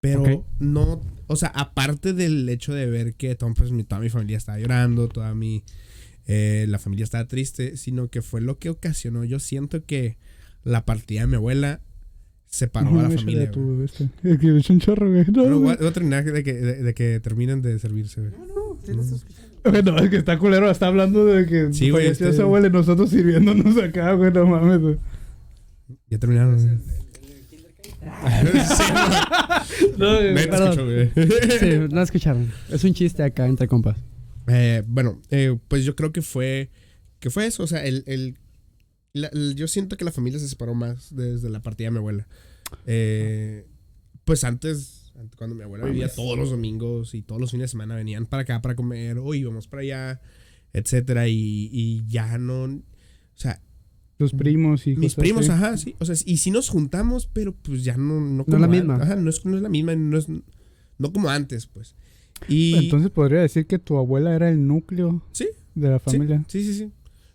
Pero 0.00 0.44
no. 0.58 1.00
O 1.28 1.36
sea, 1.36 1.48
aparte 1.50 2.12
del 2.12 2.48
hecho 2.48 2.74
de 2.74 2.86
ver 2.86 3.14
que 3.14 3.34
todo, 3.36 3.52
pues, 3.54 3.70
mi- 3.70 3.84
toda 3.84 4.00
mi 4.00 4.08
familia 4.08 4.36
estaba 4.38 4.58
llorando, 4.58 5.08
toda 5.08 5.34
mi. 5.34 5.62
eh, 6.26 6.66
la 6.68 6.78
familia 6.78 7.02
estaba 7.04 7.26
triste, 7.26 7.76
sino 7.76 8.08
que 8.08 8.22
fue 8.22 8.40
lo 8.40 8.58
que 8.58 8.70
ocasionó. 8.70 9.24
Yo 9.24 9.40
siento 9.40 9.84
que 9.84 10.18
la 10.62 10.84
partida 10.84 11.22
de 11.22 11.26
mi 11.26 11.34
abuela 11.34 11.80
separó 12.52 13.00
a 13.00 13.04
la 13.04 13.10
familia. 13.10 13.50
tu, 13.50 13.82
este, 13.82 14.10
Es 14.22 14.38
que 14.38 14.58
es 14.58 14.68
un 14.68 14.78
chorro, 14.78 15.08
güey. 15.10 15.24
No, 15.24 15.42
Bueno, 15.42 15.54
voy 15.56 15.62
güey. 15.62 15.74
a, 15.74 15.78
voy 15.78 15.86
a 15.88 15.92
terminar 15.92 16.22
de 16.24 16.44
que, 16.44 16.52
de, 16.52 16.82
de 16.82 16.94
que 16.94 17.18
terminen 17.20 17.62
de 17.62 17.78
servirse, 17.78 18.20
güey. 18.20 18.32
Bueno, 19.64 19.96
es 19.98 20.10
que 20.10 20.16
está 20.16 20.38
culero, 20.38 20.70
está 20.70 20.88
hablando 20.88 21.24
de 21.24 21.46
que 21.46 21.72
Sí, 21.72 21.88
güey, 21.90 22.08
este- 22.08 22.32
su 22.32 22.42
abuela 22.42 22.66
y 22.66 22.70
nosotros 22.70 23.08
sirviéndonos 23.10 23.76
acá, 23.78 24.12
güey, 24.12 24.30
no 24.32 24.44
mames, 24.46 24.80
güey. 24.80 24.96
Ya 26.10 26.18
terminaron. 26.18 26.56
güey. 26.56 26.78
Sí, 28.66 29.86
No, 29.96 30.18
escuchó, 30.18 30.84
güey. 30.84 31.10
Sí, 31.60 31.78
no 31.90 32.02
escucharon. 32.02 32.52
Es 32.70 32.84
un 32.84 32.92
chiste 32.94 33.22
acá 33.22 33.46
entre 33.46 33.68
compas. 33.68 33.96
Eh, 34.48 34.82
bueno, 34.86 35.20
eh, 35.30 35.56
pues 35.68 35.84
yo 35.84 35.94
creo 35.94 36.12
que 36.12 36.20
fue 36.22 36.70
que 37.20 37.30
fue 37.30 37.46
eso, 37.46 37.62
o 37.62 37.66
sea, 37.68 37.84
el, 37.84 38.02
el- 38.06 38.36
la- 39.14 39.30
yo 39.54 39.68
siento 39.68 39.96
que 39.96 40.04
la 40.04 40.12
familia 40.12 40.38
se 40.38 40.48
separó 40.48 40.74
más 40.74 41.14
desde 41.14 41.48
la 41.50 41.60
partida 41.60 41.88
de 41.88 41.90
mi 41.92 41.98
abuela. 41.98 42.26
Eh, 42.86 43.66
pues 44.24 44.44
antes, 44.44 45.12
ant- 45.16 45.34
cuando 45.36 45.54
mi 45.56 45.62
abuela 45.62 45.84
vivía 45.84 46.08
todos 46.12 46.38
los 46.38 46.50
domingos 46.50 47.14
y 47.14 47.22
todos 47.22 47.40
los 47.40 47.50
fines 47.50 47.64
de 47.64 47.68
semana 47.68 47.94
venían 47.96 48.26
para 48.26 48.42
acá 48.42 48.62
para 48.62 48.74
comer, 48.74 49.18
o 49.18 49.34
íbamos 49.34 49.68
para 49.68 49.82
allá, 49.82 50.20
etcétera, 50.72 51.28
y, 51.28 51.68
y 51.72 52.04
ya 52.06 52.38
no, 52.38 52.64
o 52.64 52.80
sea, 53.34 53.60
Tus 54.16 54.32
primos 54.32 54.86
y 54.86 54.96
mis 54.96 55.14
cosas 55.14 55.22
primos, 55.22 55.48
así. 55.48 55.52
ajá, 55.52 55.76
sí, 55.76 55.96
o 55.98 56.04
sea, 56.06 56.14
y 56.24 56.36
si 56.38 56.50
nos 56.50 56.68
juntamos, 56.70 57.26
pero 57.26 57.52
pues 57.54 57.84
ya 57.84 57.96
no, 57.96 58.20
no, 58.20 58.42
es 58.42 58.46
como 58.46 58.58
la 58.58 58.64
an- 58.66 58.70
misma. 58.70 58.96
Ajá, 58.96 59.16
no 59.16 59.28
es, 59.28 59.44
no 59.44 59.56
es 59.56 59.62
la 59.62 59.68
misma, 59.68 59.94
no 59.96 60.16
es, 60.16 60.28
no 60.98 61.12
como 61.12 61.28
antes, 61.28 61.66
pues. 61.66 61.94
Y 62.48 62.74
Entonces 62.76 63.10
podría 63.10 63.40
decir 63.40 63.66
que 63.66 63.78
tu 63.78 63.98
abuela 63.98 64.34
era 64.34 64.48
el 64.50 64.66
núcleo 64.66 65.22
Sí, 65.32 65.48
de 65.74 65.90
la 65.90 65.98
Sí, 65.98 66.04
familia. 66.04 66.44
Sí, 66.48 66.64
sí, 66.64 66.74
sí. 66.74 66.92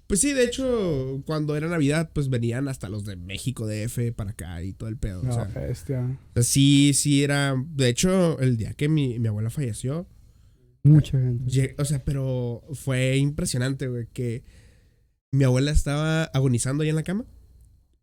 Pues 0.08 0.22
sí, 0.22 0.32
de 0.34 0.45
hecho, 0.45 1.22
cuando 1.26 1.55
era 1.58 1.68
Navidad, 1.68 2.12
pues 2.14 2.30
venían 2.30 2.68
hasta 2.70 2.88
los 2.88 3.03
de 3.03 3.18
México 3.18 3.68
DF 3.68 4.14
para 4.16 4.32
acá 4.32 4.64
y 4.64 4.72
todo 4.74 4.88
el 4.89 4.97
pedo. 4.97 5.22
No, 5.22 5.32
o, 5.32 5.34
sea, 5.34 5.45
bestia. 5.45 6.18
sí, 6.41 6.93
sí 6.93 7.24
era. 7.24 7.55
De 7.76 7.89
hecho, 7.89 8.39
el 8.39 8.55
día 8.58 8.74
que 8.74 8.88
mi, 8.88 9.20
mi 9.20 9.28
abuela 9.28 9.49
falleció, 9.49 10.08
Mucha 10.84 11.20
gente. 11.20 11.43
lle- 11.51 11.76
o 11.78 11.84
sea, 11.84 12.05
pero 12.05 12.64
fue 12.74 13.18
impresionante, 13.18 13.88
güey, 13.89 14.08
que 14.14 14.43
mi 15.34 15.43
abuela 15.43 15.72
estaba 15.72 16.24
agonizando 16.24 16.84
ahí 16.84 16.89
en 16.89 16.95
la 16.95 17.03
cama 17.03 17.26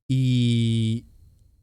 y 0.07 1.07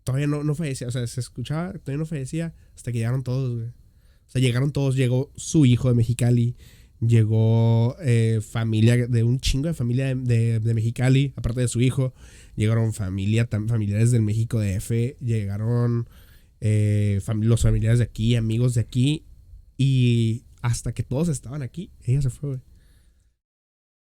todavía 0.04 0.28
no, 0.28 0.44
no 0.44 0.56
fallecía. 0.56 0.88
O 0.88 0.92
sea, 0.92 1.06
se 1.08 1.20
escuchaba, 1.20 1.74
todavía 1.74 1.98
no 2.00 2.06
fallecía 2.06 2.54
hasta 2.76 2.92
que 2.92 2.98
llegaron 3.00 3.24
todos, 3.24 3.56
güey. 3.58 3.68
O 3.70 4.30
sea, 4.32 4.42
llegaron 4.42 4.72
todos, 4.72 4.96
llegó 4.96 5.32
su 5.36 5.66
hijo 5.66 5.90
de 5.90 5.96
Mexicali, 5.96 6.56
llegó 7.06 7.96
eh, 8.02 8.40
familia 8.42 9.08
de 9.08 9.24
un 9.24 9.40
chingo 9.40 9.68
de 9.68 9.74
familia 9.74 10.06
de, 10.08 10.16
de- 10.16 10.60
de 10.60 10.74
Mexicali, 10.74 11.34
aparte 11.36 11.62
de 11.62 11.68
su 11.68 11.82
hijo, 11.82 12.14
llegaron 12.56 12.94
familia, 12.94 13.48
familiares 13.68 14.12
del 14.12 14.22
México 14.22 14.60
DF, 14.60 14.92
llegaron 15.20 16.08
eh, 16.60 17.20
los 17.42 17.62
familiares 17.64 18.00
de 18.00 18.06
aquí, 18.06 18.36
amigos 18.36 18.76
de 18.76 18.82
aquí, 18.82 19.26
y 19.78 20.44
hasta 20.62 20.92
que 20.94 21.02
todos 21.04 21.28
estaban 21.28 21.64
aquí, 21.64 21.90
ella 22.04 22.22
se 22.22 22.30
fue. 22.30 22.60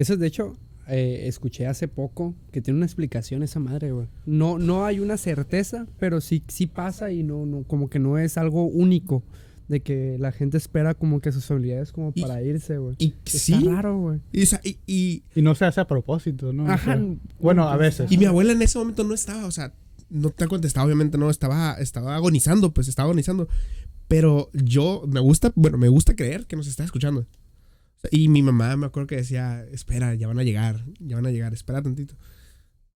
Eso, 0.01 0.17
de 0.17 0.27
hecho, 0.27 0.57
eh, 0.89 1.25
escuché 1.29 1.67
hace 1.69 1.87
poco 1.87 2.35
que 2.51 2.61
tiene 2.61 2.79
una 2.79 2.87
explicación 2.87 3.45
esa 3.45 3.61
madre, 3.61 3.93
güey. 3.93 4.09
No, 4.27 4.59
no 4.59 4.85
hay 4.85 4.99
una 4.99 5.17
certeza, 5.17 5.87
pero 6.01 6.21
sí, 6.21 6.43
sí 6.49 6.67
pasa 6.67 7.13
y 7.13 7.23
no, 7.23 7.47
no, 7.47 7.63
como 7.63 7.89
que 7.89 8.01
no 8.01 8.19
es 8.19 8.37
algo 8.37 8.65
único. 8.67 9.23
De 9.69 9.81
que 9.81 10.17
la 10.19 10.33
gente 10.33 10.57
espera 10.59 10.95
como 10.95 11.21
que 11.21 11.33
sus 11.33 11.51
habilidades 11.51 11.93
como 11.93 12.13
Y- 12.15 12.23
para 12.23 12.43
irse, 12.43 12.79
güey. 12.79 12.97
Y 12.99 13.15
Está 13.25 13.39
sí, 13.39 13.55
raro, 13.65 13.99
güey. 13.99 14.21
y, 14.33 14.43
o 14.43 14.47
sea, 14.47 14.61
y- 14.65 14.79
y- 14.87 15.23
Y 15.35 15.43
no 15.43 15.55
se 15.55 15.65
hace 15.65 15.81
a 15.81 15.87
propósito, 15.87 16.53
¿no? 16.53 16.65
O 16.65 16.69
Ajá. 16.69 16.97
sea, 16.97 17.07
bueno, 17.41 17.69
a 17.69 17.77
veces. 17.77 18.11
y 18.13 18.19
mi 18.19 18.25
abuela 18.27 18.53
en 18.53 18.61
ese 18.63 18.79
momento 18.79 19.05
no 19.05 19.15
estaba, 19.15 19.47
o 19.47 19.51
sea, 19.51 19.73
no 20.11 20.31
te 20.31 20.45
ha 20.45 20.49
contestado, 20.49 20.85
obviamente 20.87 21.17
no, 21.17 21.31
estaba, 21.31 21.75
estaba 21.75 22.17
agonizando, 22.17 22.73
pues 22.75 22.89
estaba 22.89 23.07
agonizando. 23.07 23.49
Pero 24.09 24.51
yo, 24.53 25.05
me 25.09 25.21
gusta, 25.21 25.53
bueno, 25.55 25.79
me 25.79 25.89
gusta 25.89 26.15
creer 26.15 26.45
que 26.47 26.57
nos 26.57 26.67
está 26.67 26.85
escuchando. 26.85 27.27
Y 28.11 28.29
mi 28.29 28.43
mamá 28.43 28.77
me 28.77 28.87
acuerdo 28.87 29.07
que 29.07 29.17
decía, 29.17 29.65
espera, 29.73 30.15
ya 30.17 30.27
van 30.27 30.39
a 30.39 30.43
llegar, 30.43 30.85
ya 30.99 31.17
van 31.17 31.27
a 31.27 31.31
llegar, 31.31 31.55
espera 31.55 31.81
tantito. 31.81 32.15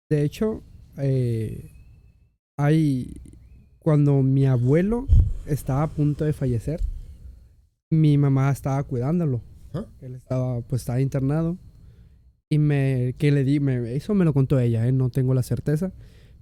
De 0.09 0.23
hecho, 0.23 0.61
eh, 0.97 1.71
hay. 2.57 3.13
Cuando 3.85 4.23
mi 4.23 4.47
abuelo 4.47 5.05
estaba 5.45 5.83
a 5.83 5.91
punto 5.91 6.25
de 6.25 6.33
fallecer, 6.33 6.81
mi 7.91 8.17
mamá 8.17 8.49
estaba 8.49 8.81
cuidándolo. 8.81 9.41
¿Ah? 9.75 9.85
Él 10.01 10.15
estaba, 10.15 10.61
pues, 10.61 10.81
estaba 10.81 11.01
internado. 11.01 11.59
Y 12.49 12.57
me, 12.57 13.13
que 13.19 13.31
le 13.31 13.43
di, 13.43 13.59
me, 13.59 13.95
eso 13.95 14.15
me 14.15 14.25
lo 14.25 14.33
contó 14.33 14.59
ella, 14.59 14.87
¿eh? 14.87 14.91
no 14.91 15.11
tengo 15.11 15.35
la 15.35 15.43
certeza. 15.43 15.93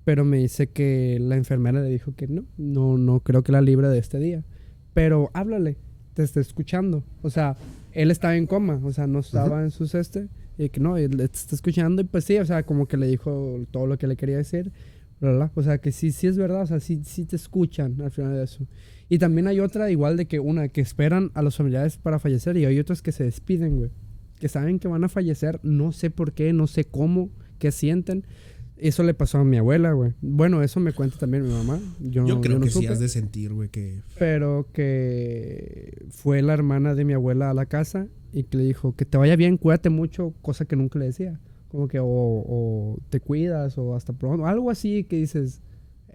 Pero 0.05 0.23
me 0.23 0.37
dice 0.37 0.67
que 0.67 1.17
la 1.19 1.35
enfermera 1.35 1.81
le 1.81 1.89
dijo 1.89 2.15
que 2.15 2.29
no, 2.29 2.45
no, 2.55 2.97
no 2.97 3.19
creo 3.19 3.43
que 3.43 3.51
la 3.51 3.59
libre 3.59 3.89
de 3.89 3.99
este 3.99 4.19
día. 4.19 4.45
pero 4.93 5.29
háblale, 5.33 5.75
te 6.13 6.23
está 6.23 6.39
escuchando. 6.39 7.03
O 7.23 7.29
sea, 7.29 7.57
él 7.91 8.09
estaba 8.09 8.37
en 8.37 8.47
coma, 8.47 8.79
o 8.81 8.93
sea, 8.93 9.05
no 9.05 9.19
estaba 9.19 9.63
en 9.63 9.71
su 9.71 9.83
este. 9.97 10.29
Y 10.57 10.69
que 10.69 10.79
no, 10.79 10.95
él 10.95 11.17
te 11.17 11.25
está 11.25 11.55
escuchando 11.55 12.03
y 12.03 12.05
pues 12.05 12.23
sí, 12.23 12.37
o 12.37 12.45
sea, 12.45 12.63
como 12.63 12.85
que 12.85 12.95
le 12.95 13.07
dijo 13.07 13.65
todo 13.71 13.85
lo 13.85 13.97
que 13.97 14.07
le 14.07 14.15
quería 14.15 14.37
decir. 14.37 14.71
O 15.55 15.63
sea, 15.63 15.77
que 15.77 15.91
sí, 15.91 16.11
sí 16.11 16.27
es 16.27 16.37
verdad, 16.37 16.63
o 16.63 16.67
sea, 16.67 16.79
sí, 16.79 17.01
sí 17.05 17.25
te 17.25 17.35
escuchan 17.35 18.01
al 18.01 18.11
final 18.11 18.33
de 18.33 18.43
eso. 18.43 18.67
Y 19.09 19.19
también 19.19 19.47
hay 19.47 19.59
otra, 19.59 19.89
igual 19.91 20.17
de 20.17 20.25
que 20.25 20.39
una, 20.39 20.67
que 20.67 20.81
esperan 20.81 21.31
a 21.33 21.41
los 21.41 21.55
familiares 21.55 21.97
para 21.97 22.19
fallecer 22.19 22.57
y 22.57 22.65
hay 22.65 22.79
otras 22.79 23.01
que 23.01 23.11
se 23.11 23.23
despiden, 23.23 23.77
güey. 23.77 23.91
Que 24.39 24.49
saben 24.49 24.79
que 24.79 24.87
van 24.87 25.03
a 25.03 25.09
fallecer, 25.09 25.59
no 25.63 25.91
sé 25.91 26.09
por 26.09 26.33
qué, 26.33 26.51
no 26.51 26.67
sé 26.67 26.83
cómo, 26.85 27.29
qué 27.59 27.71
sienten. 27.71 28.25
Eso 28.75 29.03
le 29.03 29.13
pasó 29.13 29.37
a 29.37 29.45
mi 29.45 29.57
abuela, 29.57 29.93
güey. 29.93 30.13
Bueno, 30.21 30.61
eso 30.61 30.79
me 30.81 30.91
cuenta 30.91 31.17
también 31.17 31.43
mi 31.43 31.53
mamá. 31.53 31.79
Yo, 32.01 32.25
Yo 32.27 32.41
creo 32.41 32.59
no 32.59 32.65
que 32.65 32.71
sí 32.71 32.79
supe. 32.81 32.87
has 32.89 32.99
de 32.99 33.07
sentir, 33.07 33.53
güey, 33.53 33.69
que... 33.69 34.01
Pero 34.19 34.67
que 34.73 36.05
fue 36.09 36.41
la 36.41 36.53
hermana 36.53 36.95
de 36.95 37.05
mi 37.05 37.13
abuela 37.13 37.49
a 37.49 37.53
la 37.53 37.65
casa 37.67 38.07
y 38.33 38.43
que 38.43 38.57
le 38.57 38.63
dijo 38.65 38.95
que 38.95 39.05
te 39.05 39.17
vaya 39.17 39.35
bien, 39.37 39.57
cuídate 39.57 39.89
mucho, 39.89 40.33
cosa 40.41 40.65
que 40.65 40.75
nunca 40.75 40.99
le 40.99 41.05
decía. 41.05 41.39
Como 41.73 41.87
que 41.87 41.97
o, 41.99 42.05
o 42.05 42.99
te 43.09 43.19
cuidas 43.19 43.79
o 43.79 43.95
hasta 43.95 44.13
pronto, 44.13 44.45
algo 44.45 44.69
así 44.69 45.05
que 45.05 45.15
dices, 45.17 45.59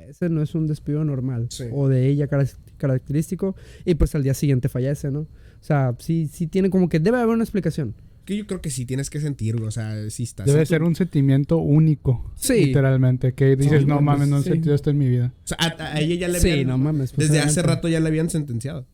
ese 0.09 0.29
no 0.29 0.41
es 0.41 0.55
un 0.55 0.69
despido 0.69 1.03
normal. 1.03 1.49
Sí. 1.51 1.65
O 1.73 1.89
de 1.89 2.07
ella 2.07 2.29
cara- 2.29 2.47
característico 2.77 3.57
y 3.85 3.97
pues 3.97 4.15
al 4.15 4.23
día 4.23 4.35
siguiente 4.35 4.69
fallece, 4.69 5.11
¿no? 5.11 5.23
O 5.23 5.27
sea, 5.65 5.97
sí, 5.99 6.29
sí 6.33 6.47
tiene 6.47 6.71
como 6.71 6.89
que 6.89 7.01
debe 7.01 7.17
haber 7.19 7.35
una 7.35 7.43
explicación. 7.43 7.97
Que 8.25 8.37
yo 8.37 8.47
creo 8.47 8.61
que 8.61 8.71
sí 8.71 8.87
tienes 8.87 9.11
que 9.11 9.19
sentir, 9.21 9.57
güey, 9.57 9.67
o 9.67 9.71
sea, 9.73 10.09
sí 10.11 10.23
estás... 10.23 10.47
Debe 10.47 10.65
ser 10.65 10.85
un 10.85 10.95
sentimiento 10.95 11.57
único. 11.57 12.31
Sí. 12.37 12.67
Literalmente. 12.67 13.33
Que 13.33 13.57
dices, 13.57 13.81
Sí, 13.81 13.87
no 13.87 14.01
mames, 14.01 14.29
no 14.29 14.39
he 14.39 14.43
sí. 14.45 14.51
sentido 14.51 14.77
esto 14.77 14.91
en 14.91 14.99
mi 14.99 15.09
vida. 15.09 15.33
O 15.43 15.47
sea, 15.49 15.57
a, 15.59 15.95
a 15.95 16.01
ella 16.01 16.15
ya 16.15 16.29
le 16.29 16.39
Sí, 16.39 16.51
habían... 16.53 16.69
no 16.69 16.79
mames. 16.79 17.13
pues, 17.15 17.31
Desde 17.31 17.41
hace 17.43 17.63
rato 17.63 17.89
ya 17.89 17.99
le 17.99 18.07
habían 18.07 18.31
sentenciado. 18.31 18.87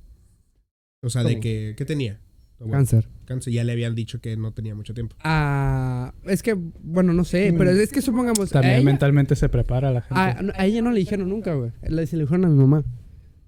O 1.02 1.10
sea, 1.10 1.24
de 1.24 1.40
que... 1.40 1.74
¿Qué 1.76 1.84
tenía? 1.84 2.20
Bueno, 2.58 2.72
Cáncer. 2.74 3.08
cáncer. 3.26 3.52
Ya 3.52 3.64
le 3.64 3.72
habían 3.72 3.94
dicho 3.94 4.20
que 4.20 4.36
no 4.36 4.52
tenía 4.52 4.74
mucho 4.74 4.94
tiempo. 4.94 5.16
Ah, 5.22 6.14
es 6.24 6.42
que, 6.42 6.54
bueno, 6.82 7.12
no 7.12 7.24
sé, 7.24 7.52
Mm. 7.52 7.58
pero 7.58 7.70
es 7.70 7.90
que 7.92 8.00
supongamos. 8.00 8.50
También 8.50 8.76
ella- 8.76 8.84
mentalmente 8.84 9.36
se 9.36 9.48
prepara 9.48 9.90
la 9.92 10.00
gente. 10.02 10.14
A, 10.20 10.38
a 10.56 10.66
ella 10.66 10.80
no 10.82 10.90
le 10.92 11.00
dijeron 11.00 11.28
nunca, 11.28 11.54
güey. 11.54 11.72
Le, 11.88 12.06
se 12.06 12.16
le 12.16 12.22
dijeron 12.24 12.44
a 12.44 12.48
mi 12.48 12.56
mamá. 12.56 12.84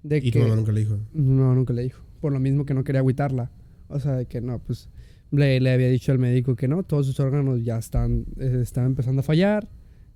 De 0.03 0.17
Y 0.17 0.31
que, 0.31 0.39
tu 0.39 0.39
mamá 0.39 0.55
nunca 0.55 0.71
le 0.71 0.81
dijo. 0.81 0.99
No, 1.13 1.55
nunca 1.55 1.73
le 1.73 1.83
dijo. 1.83 2.01
Por 2.21 2.31
lo 2.33 2.39
mismo 2.39 2.65
que 2.65 2.73
no 2.73 2.83
quería 2.83 2.99
agüitarla. 2.99 3.49
O 3.87 3.99
sea, 3.99 4.13
de 4.15 4.25
que 4.25 4.41
no, 4.41 4.59
pues. 4.59 4.89
Le, 5.31 5.59
le 5.59 5.71
había 5.73 5.89
dicho 5.89 6.11
al 6.13 6.19
médico 6.19 6.55
que 6.55 6.67
no, 6.69 6.83
todos 6.83 7.05
sus 7.05 7.19
órganos 7.19 7.61
ya 7.63 7.77
están, 7.77 8.25
eh, 8.39 8.59
están 8.61 8.85
empezando 8.85 9.19
a 9.21 9.23
fallar. 9.23 9.67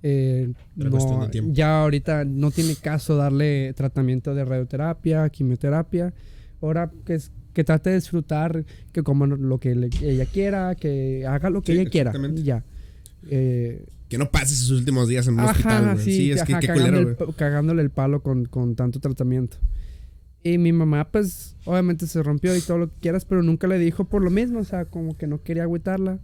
eh, 0.03 0.51
no, 0.75 1.29
ya 1.53 1.81
ahorita 1.83 2.25
no 2.25 2.49
tiene 2.49 2.75
caso 2.75 3.15
darle 3.17 3.71
tratamiento 3.73 4.33
de 4.33 4.43
radioterapia, 4.45 5.29
quimioterapia. 5.29 6.11
Ahora 6.61 6.91
que 7.05 7.13
es 7.15 7.31
que 7.53 7.63
trate 7.63 7.89
de 7.89 7.95
disfrutar, 7.97 8.65
que 8.91 9.03
coma 9.03 9.27
lo 9.27 9.59
que 9.59 9.75
le- 9.75 9.89
ella 10.01 10.25
quiera, 10.25 10.75
que 10.75 11.25
haga 11.27 11.49
lo 11.49 11.61
que 11.61 11.73
Sí, 11.73 11.79
ella 11.79 11.89
quiera. 11.89 12.13
Ya. 12.35 12.63
Eh, 13.29 13.85
Que 14.09 14.17
no 14.17 14.29
pase 14.29 14.55
sus 14.55 14.71
últimos 14.71 15.07
días 15.07 15.27
en 15.27 15.35
un 15.35 15.39
hospital, 15.41 15.85
Ajá, 15.89 15.97
sí, 15.97 16.11
Sí, 16.11 16.31
es 16.31 16.43
que 16.43 16.53
qué 16.59 16.67
cagando 16.67 16.99
culero, 17.01 17.25
el 17.29 17.35
cagándole 17.35 17.81
el 17.81 17.89
palo 17.91 18.21
con, 18.21 18.45
con 18.45 18.75
tanto 18.75 18.99
tratamiento. 18.99 19.57
Y 20.43 20.57
mi 20.57 20.73
mamá, 20.73 21.09
pues, 21.11 21.55
obviamente 21.65 22.07
se 22.07 22.21
rompió 22.23 22.55
y 22.57 22.61
todo 22.61 22.77
lo 22.79 22.87
que 22.89 22.99
quieras, 22.99 23.25
pero 23.25 23.41
nunca 23.43 23.67
le 23.67 23.77
dijo 23.79 24.05
por 24.05 24.21
lo 24.23 24.29
mismo, 24.31 24.59
o 24.59 24.63
sea, 24.63 24.85
como 24.85 25.15
que 25.17 25.27
no 25.27 25.43
quería 25.43 25.63
agüitarla. 25.63 26.19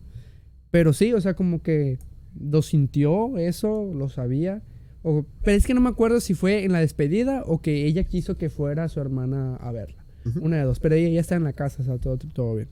Pero 0.71 0.91
sí, 0.91 1.13
o 1.13 1.21
sea, 1.21 1.35
como 1.35 1.61
que 1.61 1.99
lo 2.37 2.61
sintió, 2.61 3.37
eso, 3.37 3.91
lo 3.93 4.09
sabía. 4.09 4.63
O, 5.03 5.25
pero 5.43 5.55
es 5.55 5.65
que 5.65 5.73
no 5.73 5.79
me 5.81 5.89
acuerdo 5.89 6.19
si 6.19 6.33
fue 6.33 6.63
en 6.65 6.71
la 6.73 6.79
despedida 6.79 7.43
o 7.45 7.61
que 7.61 7.85
ella 7.85 8.03
quiso 8.03 8.37
que 8.37 8.49
fuera 8.49 8.89
su 8.89 8.99
hermana 8.99 9.55
a 9.57 9.71
verla. 9.71 10.03
Una 10.41 10.57
de 10.57 10.63
dos, 10.63 10.79
pero 10.79 10.95
ella 10.95 11.09
ya 11.09 11.21
está 11.21 11.35
en 11.35 11.43
la 11.43 11.53
casa, 11.53 11.81
o 11.81 11.85
sea, 11.85 11.97
todo, 11.97 12.17
todo 12.17 12.55
bien. 12.55 12.69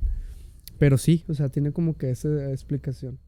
Pero 0.78 0.98
sí, 0.98 1.24
o 1.28 1.34
sea, 1.34 1.50
tiene 1.50 1.72
como 1.72 1.98
que 1.98 2.10
esa 2.10 2.52
explicación. 2.52 3.20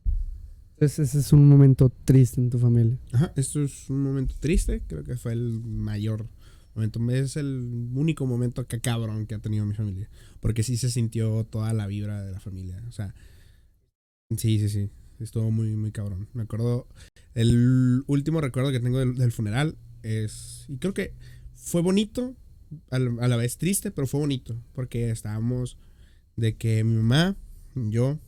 Entonces, 0.77 1.09
ese 1.09 1.19
es 1.19 1.33
un 1.33 1.49
momento 1.49 1.91
triste 2.05 2.39
en 2.39 2.51
tu 2.51 2.59
familia. 2.59 2.99
Ajá, 3.11 3.33
esto 3.35 3.63
es 3.63 3.89
un 3.89 4.03
momento 4.03 4.35
triste. 4.39 4.83
Creo 4.85 5.03
que 5.03 5.17
fue 5.17 5.33
el 5.33 5.59
mayor 5.63 6.27
momento. 6.75 6.99
Es 7.09 7.35
el 7.35 7.89
único 7.95 8.27
momento 8.27 8.67
que 8.67 8.79
cabrón 8.79 9.25
que 9.25 9.33
ha 9.33 9.39
tenido 9.39 9.65
mi 9.65 9.73
familia. 9.73 10.07
Porque 10.39 10.61
sí 10.61 10.77
se 10.77 10.91
sintió 10.91 11.45
toda 11.45 11.73
la 11.73 11.87
vibra 11.87 12.21
de 12.21 12.31
la 12.31 12.39
familia. 12.39 12.83
O 12.87 12.91
sea, 12.91 13.15
sí, 14.37 14.59
sí, 14.59 14.69
sí. 14.69 14.91
Estuvo 15.19 15.49
muy, 15.49 15.75
muy 15.75 15.91
cabrón. 15.91 16.27
Me 16.33 16.43
acuerdo. 16.43 16.87
El 17.33 18.03
último 18.05 18.39
recuerdo 18.39 18.71
que 18.71 18.79
tengo 18.79 18.99
del, 18.99 19.15
del 19.15 19.31
funeral 19.31 19.77
es. 20.03 20.65
Y 20.67 20.77
creo 20.77 20.93
que 20.93 21.15
fue 21.55 21.81
bonito. 21.81 22.35
A 22.89 22.99
la, 22.99 23.23
a 23.23 23.27
la 23.27 23.37
vez 23.37 23.57
triste, 23.57 23.91
pero 23.91 24.07
fue 24.07 24.19
bonito. 24.19 24.61
Porque 24.73 25.09
estábamos 25.09 25.77
de 26.35 26.55
que 26.55 26.83
mi 26.83 26.95
mamá, 26.95 27.35
yo, 27.75 28.19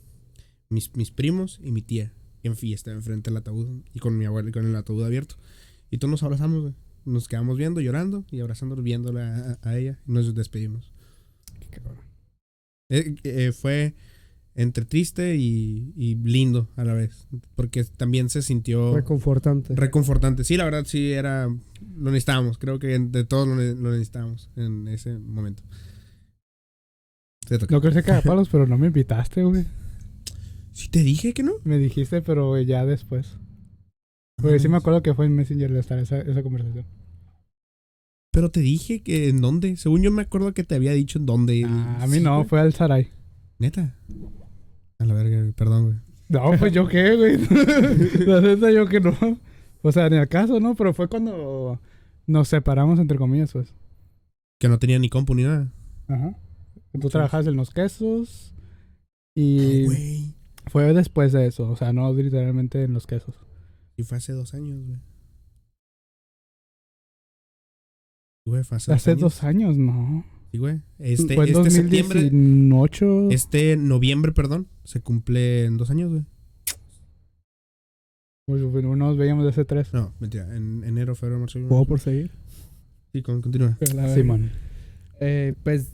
mis, 0.70 0.96
mis 0.96 1.12
primos 1.12 1.60
y 1.64 1.72
mi 1.72 1.82
tía 1.82 2.14
en 2.44 2.56
fiesta 2.56 2.92
enfrente 2.92 3.30
del 3.30 3.38
ataúd 3.38 3.82
y 3.94 4.00
con 4.00 4.18
mi 4.18 4.26
abuela 4.26 4.50
y 4.50 4.52
con 4.52 4.66
el 4.66 4.76
ataúd 4.76 5.04
abierto. 5.04 5.36
Y 5.92 5.98
todos 5.98 6.12
nos 6.12 6.24
abrazamos, 6.24 6.62
güey. 6.62 6.76
Nos 7.06 7.28
quedamos 7.28 7.58
viendo, 7.58 7.82
llorando 7.82 8.26
y 8.30 8.40
abrazándonos, 8.40 8.84
viéndola 8.84 9.58
a, 9.64 9.70
a 9.70 9.78
ella 9.78 10.00
y 10.06 10.12
nos 10.12 10.36
despedimos. 10.36 10.92
Eh, 12.90 13.16
eh, 13.24 13.52
fue 13.52 13.94
entre 14.56 14.86
triste 14.86 15.36
y, 15.38 15.94
y 15.96 16.16
lindo 16.16 16.70
a 16.76 16.84
la 16.84 16.94
vez. 16.94 17.28
Porque 17.56 17.84
también 17.84 18.30
se 18.30 18.42
sintió 18.42 18.94
Reconfortante. 18.96 19.76
reconfortante. 19.76 20.44
Sí, 20.44 20.58
la 20.58 20.66
verdad, 20.66 20.84
sí 20.86 21.12
era. 21.12 21.48
Lo 21.98 22.12
necesitábamos. 22.12 22.58
Creo 22.58 22.80
que 22.80 23.00
de 23.00 23.24
todos 23.24 23.48
lo, 23.48 23.56
ne- 23.56 23.76
lo 23.76 23.92
necesitábamos 23.92 24.50
en 24.56 24.88
ese 24.88 25.18
momento. 25.18 25.64
No 27.70 27.82
quería 27.82 28.04
cagar 28.04 28.24
palos, 28.24 28.48
pero 28.50 28.68
no 28.68 28.78
me 28.78 28.88
invitaste, 28.88 29.44
güey. 29.44 29.66
Sí, 30.72 30.88
te 30.90 31.02
dije 31.02 31.34
que 31.34 31.42
no. 31.44 31.54
Me 31.64 31.78
dijiste, 31.80 32.22
pero 32.22 32.60
ya 32.62 32.86
después. 32.86 33.38
Porque 34.42 34.60
sí 34.60 34.70
me 34.70 34.78
acuerdo 34.78 35.02
que 35.02 35.14
fue 35.16 35.26
en 35.26 35.36
Messenger 35.36 35.72
de 35.74 35.80
estar 35.80 35.98
esa, 36.00 36.20
esa 36.22 36.44
conversación. 36.44 36.86
Pero 38.32 38.52
te 38.52 38.60
dije 38.60 39.02
que 39.02 39.30
en 39.30 39.42
dónde. 39.42 39.76
Según 39.78 40.04
yo 40.04 40.12
me 40.12 40.22
acuerdo 40.22 40.54
que 40.54 40.64
te 40.64 40.76
había 40.76 40.94
dicho 40.94 41.18
en 41.18 41.26
dónde. 41.26 41.64
Ah, 41.66 42.04
a 42.04 42.08
mí 42.08 42.18
Sí, 42.18 42.24
no, 42.24 42.46
fue 42.46 42.60
al 42.60 42.74
Saray. 42.74 43.10
Neta. 43.58 43.96
A 45.00 45.06
la 45.06 45.14
verga, 45.14 45.38
güey, 45.40 45.52
perdón, 45.54 45.84
güey. 45.86 45.96
No, 46.30 46.52
pues 46.60 46.72
yo 46.74 46.88
qué, 46.88 47.16
güey. 47.16 47.38
La 48.28 48.42
neta, 48.42 48.70
yo 48.72 48.86
que 48.88 49.00
no. 49.00 49.16
O 49.82 49.92
sea, 49.92 50.08
en 50.08 50.14
el 50.14 50.28
caso, 50.28 50.60
¿no? 50.60 50.76
Pero 50.76 50.94
fue 50.94 51.08
cuando 51.08 51.80
nos 52.28 52.48
separamos, 52.50 53.00
entre 53.00 53.18
comillas, 53.18 53.52
pues. 53.54 53.74
Que 54.60 54.68
no 54.68 54.78
tenía 54.78 55.00
ni 55.00 55.10
compu 55.10 55.34
ni 55.34 55.44
nada. 55.44 55.72
Ajá. 56.08 56.38
Tú 56.94 57.08
Sí. 57.08 57.10
trabajabas 57.14 57.48
en 57.48 57.56
los 57.56 57.72
quesos. 57.72 58.54
Ay, 59.36 59.44
Y 59.44 59.86
güey. 59.86 60.36
fue 60.68 60.94
después 60.94 61.32
de 61.32 61.48
eso. 61.48 61.70
O 61.70 61.76
sea, 61.78 61.94
no 61.94 62.12
literalmente 62.14 62.84
en 62.84 62.94
los 62.94 63.08
quesos. 63.08 63.36
Y 63.96 64.04
fue 64.04 64.18
hace 64.18 64.34
dos 64.34 64.54
años, 64.54 64.78
güey. 64.86 65.00
Güey, 68.46 68.64
fue 68.64 68.78
hace, 68.78 68.94
Hace 68.94 69.12
dos 69.12 69.22
dos 69.22 69.44
años, 69.44 69.78
no. 69.78 70.26
Sí, 70.52 70.58
güey. 70.58 70.82
Este, 70.98 71.36
fue 71.36 71.46
este 71.50 71.70
septiembre. 71.70 72.24
2018. 72.24 73.30
Este 73.32 73.78
noviembre, 73.78 74.32
perdón. 74.32 74.68
Se 74.84 75.00
cumple 75.02 75.66
en 75.66 75.78
dos 75.78 75.90
años, 75.92 76.10
güey. 76.12 76.24
Pues, 78.48 78.64
bueno, 78.64 78.96
nos 78.96 79.16
veíamos 79.18 79.44
de 79.44 79.52
hace 79.52 79.66
tres. 79.66 79.94
No, 79.94 80.14
mentira. 80.20 80.56
En 80.56 80.84
enero, 80.84 81.14
febrero, 81.16 81.40
marzo. 81.40 81.60
¿Puedo 81.68 81.86
por 81.86 82.00
seguir? 82.00 82.32
Sí, 83.14 83.22
con- 83.22 83.42
continúa. 83.42 83.78
Simón. 84.16 84.52
Eh, 85.20 85.54
pues, 85.64 85.92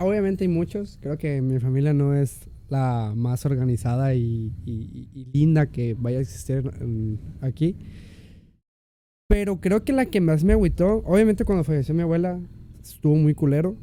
obviamente 0.00 0.44
hay 0.44 0.48
muchos. 0.48 0.98
Creo 1.00 1.16
que 1.16 1.40
mi 1.42 1.60
familia 1.60 1.92
no 1.92 2.14
es 2.16 2.48
la 2.68 3.12
más 3.16 3.46
organizada 3.46 4.14
y, 4.14 4.52
y- 4.64 5.08
y 5.14 5.24
linda 5.32 5.66
que 5.70 5.94
vaya 5.94 6.18
a 6.18 6.22
existir 6.22 6.68
aquí. 7.40 7.76
Pero 9.28 9.60
creo 9.60 9.84
que 9.84 9.92
la 9.92 10.06
que 10.06 10.20
más 10.20 10.42
me 10.42 10.54
agüitó, 10.54 11.02
obviamente 11.04 11.44
cuando 11.44 11.62
falleció 11.62 11.94
mi 11.94 12.02
abuela, 12.02 12.40
estuvo 12.82 13.16
muy 13.16 13.34
culero. 13.34 13.76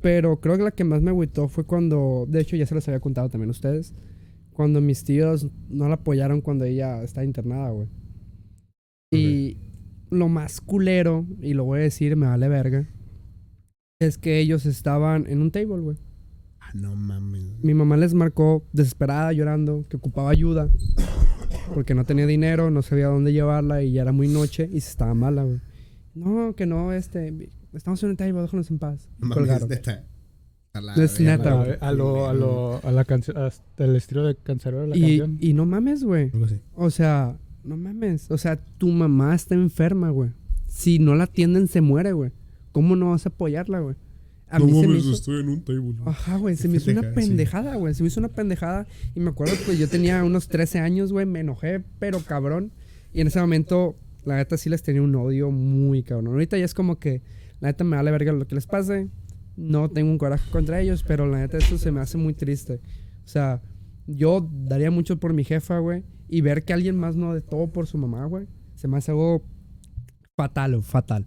Pero 0.00 0.40
creo 0.40 0.56
que 0.56 0.62
la 0.62 0.70
que 0.70 0.84
más 0.84 1.00
me 1.00 1.10
agüitó 1.10 1.48
fue 1.48 1.64
cuando, 1.64 2.26
de 2.28 2.40
hecho 2.40 2.56
ya 2.56 2.66
se 2.66 2.74
los 2.74 2.86
había 2.88 3.00
contado 3.00 3.30
también 3.30 3.48
a 3.48 3.52
ustedes, 3.52 3.94
cuando 4.52 4.80
mis 4.82 5.02
tíos 5.02 5.48
no 5.70 5.88
la 5.88 5.94
apoyaron 5.94 6.42
cuando 6.42 6.64
ella 6.64 7.02
estaba 7.02 7.24
internada, 7.24 7.70
güey. 7.70 7.88
Y 9.12 9.56
lo 10.10 10.28
más 10.28 10.60
culero, 10.60 11.26
y 11.40 11.54
lo 11.54 11.64
voy 11.64 11.80
a 11.80 11.82
decir, 11.84 12.16
me 12.16 12.26
vale 12.26 12.48
verga, 12.48 12.86
es 14.00 14.18
que 14.18 14.40
ellos 14.40 14.66
estaban 14.66 15.26
en 15.26 15.40
un 15.40 15.50
table, 15.50 15.80
güey. 15.80 15.96
Ah, 16.60 16.70
no 16.74 16.94
mames. 16.94 17.62
Mi 17.62 17.74
mamá 17.74 17.96
les 17.96 18.12
marcó 18.12 18.66
desesperada, 18.72 19.32
llorando, 19.32 19.84
que 19.88 19.96
ocupaba 19.96 20.30
ayuda. 20.30 20.70
Porque 21.72 21.94
no 21.94 22.04
tenía 22.04 22.26
dinero, 22.26 22.70
no 22.70 22.82
sabía 22.82 23.06
dónde 23.06 23.32
llevarla 23.32 23.82
y 23.82 23.92
ya 23.92 24.02
era 24.02 24.12
muy 24.12 24.28
noche 24.28 24.68
y 24.70 24.80
se 24.80 24.90
estaba 24.90 25.14
mala, 25.14 25.44
güey. 25.44 25.60
No, 26.14 26.54
que 26.54 26.66
no, 26.66 26.92
este. 26.92 27.50
Estamos 27.74 28.02
en 28.02 28.10
un 28.10 28.16
table, 28.16 28.40
déjanos 28.42 28.70
en 28.70 28.78
paz. 28.78 29.08
No 29.18 29.28
mames, 29.28 29.34
Colgaron. 29.38 29.68
la 29.68 30.94
Es 31.04 31.20
neta, 31.20 31.54
güey. 31.54 31.76
A 31.80 31.92
lo, 31.92 32.28
a 32.28 32.34
lo, 32.34 32.80
a 32.84 32.90
la 32.92 33.04
canción, 33.04 33.36
hasta 33.38 33.84
el 33.84 33.96
estilo 33.96 34.24
de 34.26 34.36
cancerbero 34.36 34.82
de 34.82 34.88
la 34.88 34.96
Y, 34.96 35.18
canción. 35.18 35.38
y 35.40 35.52
no 35.54 35.66
mames, 35.66 36.04
güey. 36.04 36.30
O 36.74 36.90
sea, 36.90 37.38
no 37.62 37.76
mames. 37.76 38.30
O 38.30 38.38
sea, 38.38 38.56
tu 38.78 38.88
mamá 38.88 39.34
está 39.34 39.54
enferma, 39.54 40.10
güey. 40.10 40.30
Si 40.66 40.98
no 40.98 41.14
la 41.14 41.24
atienden, 41.24 41.68
se 41.68 41.80
muere, 41.80 42.12
güey. 42.12 42.32
¿cómo 42.72 42.96
no 42.96 43.10
vas 43.10 43.24
a 43.24 43.28
apoyarla, 43.28 43.78
güey? 43.78 43.94
A 44.48 44.58
No 44.58 44.64
mí 44.66 44.72
se 44.72 44.80
me 44.80 44.86
mames, 44.88 45.04
hizo... 45.04 45.12
estoy 45.14 45.40
en 45.40 45.48
un 45.48 45.62
table. 45.62 45.94
Ajá, 46.06 46.36
güey, 46.38 46.56
se 46.56 46.66
me 46.66 46.78
hizo 46.78 46.90
una 46.90 47.02
pendejada, 47.14 47.76
güey. 47.76 47.94
Se 47.94 48.02
me 48.02 48.08
hizo 48.08 48.18
una 48.18 48.28
pendejada. 48.30 48.86
Y 49.14 49.20
me 49.20 49.30
acuerdo 49.30 49.54
que 49.64 49.76
yo 49.76 49.88
tenía 49.88 50.24
unos 50.24 50.48
13 50.48 50.80
años, 50.80 51.12
güey. 51.12 51.24
Me 51.24 51.38
enojé, 51.40 51.84
pero 52.00 52.18
cabrón. 52.18 52.72
Y 53.12 53.20
en 53.20 53.28
ese 53.28 53.40
momento, 53.40 53.94
la 54.24 54.36
neta 54.38 54.56
sí 54.56 54.68
les 54.70 54.82
tenía 54.82 55.02
un 55.02 55.14
odio 55.14 55.52
muy 55.52 56.02
cabrón. 56.02 56.26
Ahorita 56.34 56.58
ya 56.58 56.64
es 56.64 56.74
como 56.74 56.98
que, 56.98 57.22
la 57.64 57.70
neta 57.70 57.82
me 57.82 57.96
vale 57.96 58.10
verga 58.10 58.30
lo 58.30 58.46
que 58.46 58.54
les 58.54 58.66
pase. 58.66 59.08
No 59.56 59.88
tengo 59.88 60.10
un 60.10 60.18
coraje 60.18 60.50
contra 60.50 60.82
ellos, 60.82 61.02
pero 61.02 61.26
la 61.26 61.38
neta 61.38 61.56
eso 61.56 61.78
se 61.78 61.90
me 61.90 62.00
hace 62.00 62.18
muy 62.18 62.34
triste. 62.34 62.82
O 63.24 63.26
sea, 63.26 63.62
yo 64.06 64.46
daría 64.52 64.90
mucho 64.90 65.18
por 65.18 65.32
mi 65.32 65.44
jefa, 65.44 65.78
güey. 65.78 66.04
Y 66.28 66.42
ver 66.42 66.66
que 66.66 66.74
alguien 66.74 66.94
más 66.98 67.16
no 67.16 67.32
de 67.32 67.40
todo 67.40 67.72
por 67.72 67.86
su 67.86 67.96
mamá, 67.96 68.26
güey. 68.26 68.48
Se 68.74 68.86
me 68.86 68.98
hace 68.98 69.12
algo 69.12 69.46
fatal, 70.36 70.82
fatal. 70.82 71.24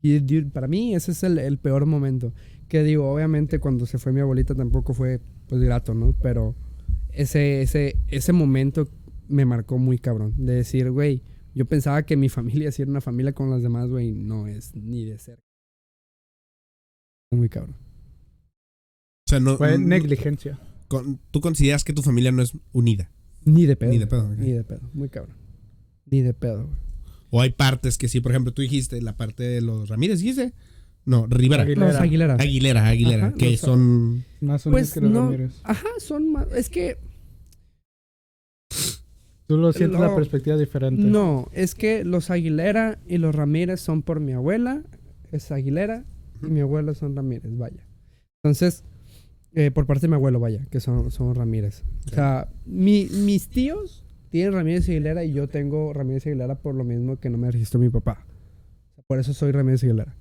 Y 0.00 0.20
para 0.42 0.68
mí 0.68 0.94
ese 0.94 1.10
es 1.10 1.24
el, 1.24 1.40
el 1.40 1.58
peor 1.58 1.86
momento. 1.86 2.32
Que 2.68 2.84
digo, 2.84 3.12
obviamente 3.12 3.58
cuando 3.58 3.84
se 3.84 3.98
fue 3.98 4.12
mi 4.12 4.20
abuelita 4.20 4.54
tampoco 4.54 4.94
fue 4.94 5.20
pues 5.48 5.60
grato, 5.60 5.92
¿no? 5.92 6.14
Pero 6.22 6.54
ese, 7.10 7.62
ese, 7.62 7.96
ese 8.06 8.32
momento 8.32 8.86
me 9.26 9.44
marcó 9.44 9.76
muy 9.76 9.98
cabrón. 9.98 10.34
De 10.36 10.52
decir, 10.52 10.92
güey, 10.92 11.24
yo 11.52 11.64
pensaba 11.64 12.04
que 12.04 12.16
mi 12.16 12.28
familia 12.28 12.70
sí 12.70 12.82
era 12.82 12.92
una 12.92 13.00
familia 13.00 13.32
con 13.32 13.50
las 13.50 13.60
demás, 13.60 13.88
güey, 13.88 14.12
no 14.12 14.46
es 14.46 14.76
ni 14.76 15.04
de 15.04 15.18
cerca. 15.18 15.47
Muy 17.30 17.48
cabrón. 17.48 17.74
O 19.26 19.28
sea, 19.30 19.40
no. 19.40 19.56
Fue 19.56 19.78
no- 19.78 19.86
negligencia. 19.86 20.58
con- 20.88 21.18
tú 21.30 21.40
consideras 21.40 21.84
que 21.84 21.92
tu 21.92 22.02
familia 22.02 22.32
no 22.32 22.42
es 22.42 22.52
unida. 22.72 23.10
Ni 23.44 23.66
de 23.66 23.76
pedo. 23.76 23.90
Ni 23.90 23.98
de 23.98 24.06
pedo. 24.06 24.28
Ni 24.34 24.52
de 24.52 24.64
pedo. 24.64 24.80
Muy 24.94 25.08
cabrón. 25.10 25.36
Ni 26.06 26.22
de 26.22 26.32
pedo, 26.34 26.64
güey. 26.64 26.76
O 27.30 27.40
hay 27.42 27.50
partes 27.50 27.98
que 27.98 28.08
sí, 28.08 28.20
por 28.20 28.32
ejemplo, 28.32 28.52
tú 28.54 28.62
dijiste 28.62 29.02
la 29.02 29.16
parte 29.16 29.42
de 29.44 29.60
los 29.60 29.88
Ramírez, 29.90 30.20
dijiste. 30.20 30.54
No, 31.04 31.26
Rivera. 31.26 31.62
Aguilera. 31.64 31.86
Los 31.92 32.00
Aguilera. 32.00 32.34
Aguilera, 32.34 32.86
Aguilera, 32.88 33.26
Ajá, 33.28 33.36
que 33.36 33.56
son. 33.58 34.24
Más 34.40 34.64
unidos 34.66 34.80
Pues 34.82 34.92
que 34.94 35.00
los 35.02 35.10
no. 35.10 35.24
Ramírez. 35.26 35.60
Ajá, 35.64 35.88
son 35.98 36.32
más. 36.32 36.50
Es 36.52 36.68
que 36.70 36.96
Tú 39.46 39.56
lo 39.56 39.72
sientes 39.72 39.98
la 39.98 40.14
perspectiva 40.14 40.56
diferente. 40.58 41.02
No, 41.02 41.48
es 41.52 41.74
que 41.74 42.04
los 42.04 42.30
Aguilera 42.30 42.98
y 43.06 43.16
los 43.16 43.34
Ramírez 43.34 43.80
son 43.80 44.02
por 44.02 44.20
mi 44.20 44.32
abuela, 44.32 44.82
es 45.32 45.50
Aguilera, 45.50 46.04
y 46.42 46.46
mi 46.46 46.60
abuelo 46.60 46.94
son 46.94 47.14
Ramírez, 47.16 47.56
vaya. 47.56 47.86
Entonces, 48.42 48.84
eh, 49.54 49.70
por 49.70 49.86
parte 49.86 50.02
de 50.02 50.08
mi 50.08 50.14
abuelo, 50.14 50.40
vaya, 50.40 50.66
que 50.70 50.80
son, 50.80 51.10
son 51.10 51.34
Ramírez. 51.34 51.82
O 52.06 52.14
sea, 52.14 52.48
mi- 52.66 53.08
mis 53.24 53.48
tíos 53.48 54.04
tienen 54.30 54.52
Ramírez 54.52 54.88
Aguilera 54.88 55.24
y 55.24 55.32
yo 55.32 55.48
tengo 55.48 55.92
Ramírez 55.92 56.26
Aguilera 56.26 56.54
por 56.56 56.74
lo 56.74 56.84
mismo 56.84 57.16
que 57.18 57.30
no 57.30 57.38
me 57.38 57.50
registró 57.50 57.80
mi 57.80 57.88
papá. 57.88 58.26
Por 59.06 59.18
eso 59.18 59.32
soy 59.32 59.52
Ramírez 59.52 59.82
Aguilera. 59.84 60.14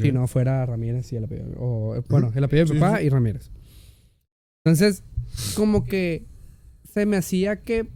Si 0.00 0.10
no 0.12 0.26
fuera 0.26 0.64
Ramírez 0.64 1.12
y 1.12 1.16
el 1.16 1.24
apellido. 1.24 1.50
O, 1.58 1.94
bueno, 2.08 2.30
el 2.34 2.44
apellido 2.44 2.66
de 2.68 2.74
mi 2.74 2.80
papá 2.80 2.98
sí. 2.98 3.06
y 3.06 3.08
Ramírez. 3.10 3.50
Entonces, 4.64 5.02
como 5.56 5.84
que 5.84 6.26
se 6.84 7.04
me 7.06 7.16
hacía 7.16 7.60
que 7.62 7.88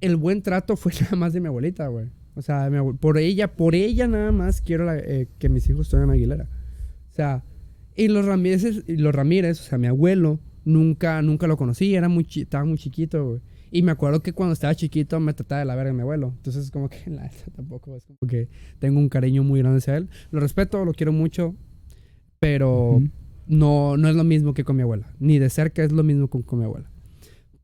el 0.00 0.16
buen 0.16 0.42
trato 0.42 0.76
fue 0.76 0.92
nada 1.00 1.16
más 1.16 1.32
de 1.32 1.40
mi 1.40 1.46
abuelita, 1.48 1.88
güey. 1.88 2.06
O 2.36 2.42
sea, 2.42 2.68
mi 2.68 2.92
por 2.94 3.16
ella, 3.18 3.54
por 3.56 3.74
ella 3.74 4.06
nada 4.08 4.32
más 4.32 4.60
quiero 4.60 4.84
la- 4.84 4.98
eh, 4.98 5.28
que 5.38 5.48
mis 5.48 5.68
hijos 5.68 5.86
estén 5.86 6.02
en 6.02 6.10
Aguilera. 6.10 6.48
O 7.14 7.16
sea, 7.16 7.44
y 7.96 8.08
los 8.08 8.26
Ramírez, 8.26 8.82
y 8.88 8.96
los 8.96 9.14
Ramírez, 9.14 9.60
o 9.60 9.62
sea, 9.62 9.78
mi 9.78 9.86
abuelo, 9.86 10.40
nunca, 10.64 11.22
nunca 11.22 11.46
lo 11.46 11.56
conocí, 11.56 11.94
era 11.94 12.08
muy 12.08 12.24
chi- 12.24 12.40
estaba 12.42 12.64
muy 12.64 12.76
chiquito, 12.76 13.24
güey. 13.24 13.40
Y 13.70 13.82
me 13.82 13.92
acuerdo 13.92 14.20
que 14.22 14.32
cuando 14.32 14.52
estaba 14.52 14.74
chiquito 14.74 15.18
me 15.20 15.32
trataba 15.32 15.60
de 15.60 15.64
la 15.64 15.74
verga 15.76 15.92
mi 15.92 16.00
abuelo. 16.02 16.32
Entonces, 16.36 16.70
como 16.72 16.88
que 16.88 16.98
la 17.10 17.30
tampoco 17.54 17.96
es 17.96 18.04
como 18.04 18.18
que 18.28 18.48
tengo 18.80 18.98
un 18.98 19.08
cariño 19.08 19.44
muy 19.44 19.60
grande 19.60 19.78
hacia 19.78 19.96
él. 19.96 20.08
Lo 20.32 20.40
respeto, 20.40 20.84
lo 20.84 20.92
quiero 20.92 21.12
mucho, 21.12 21.54
pero 22.40 23.00
no, 23.46 23.96
no 23.96 24.08
es 24.08 24.16
lo 24.16 24.24
mismo 24.24 24.54
que 24.54 24.64
con 24.64 24.76
mi 24.76 24.82
abuela. 24.82 25.14
Ni 25.18 25.38
de 25.38 25.50
cerca 25.50 25.82
es 25.84 25.92
lo 25.92 26.02
mismo 26.02 26.28
con, 26.28 26.42
con 26.42 26.58
mi 26.58 26.64
abuela. 26.64 26.90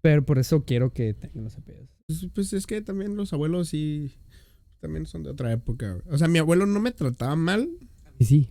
Pero 0.01 0.24
por 0.24 0.38
eso 0.38 0.64
quiero 0.64 0.92
que 0.92 1.12
tengan 1.14 1.44
los 1.44 1.57
apellidos. 1.59 1.90
Pues, 2.07 2.28
pues 2.34 2.53
es 2.53 2.66
que 2.66 2.80
también 2.82 3.16
los 3.16 3.32
abuelos 3.32 3.68
sí. 3.68 4.12
También 4.80 5.07
son 5.07 5.22
de 5.22 5.30
otra 5.30 5.53
época. 5.53 5.92
güey. 5.94 6.03
O 6.14 6.18
sea, 6.18 6.26
mi 6.28 6.38
abuelo 6.38 6.66
no 6.66 6.80
me 6.80 6.90
trataba 6.92 7.36
mal. 7.36 7.68
Sí. 8.18 8.48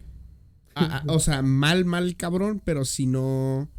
O 1.07 1.19
sea, 1.19 1.41
mal, 1.41 1.85
mal 1.85 2.15
cabrón, 2.15 2.61
pero 2.63 2.85
si 2.85 3.05
no. 3.05 3.69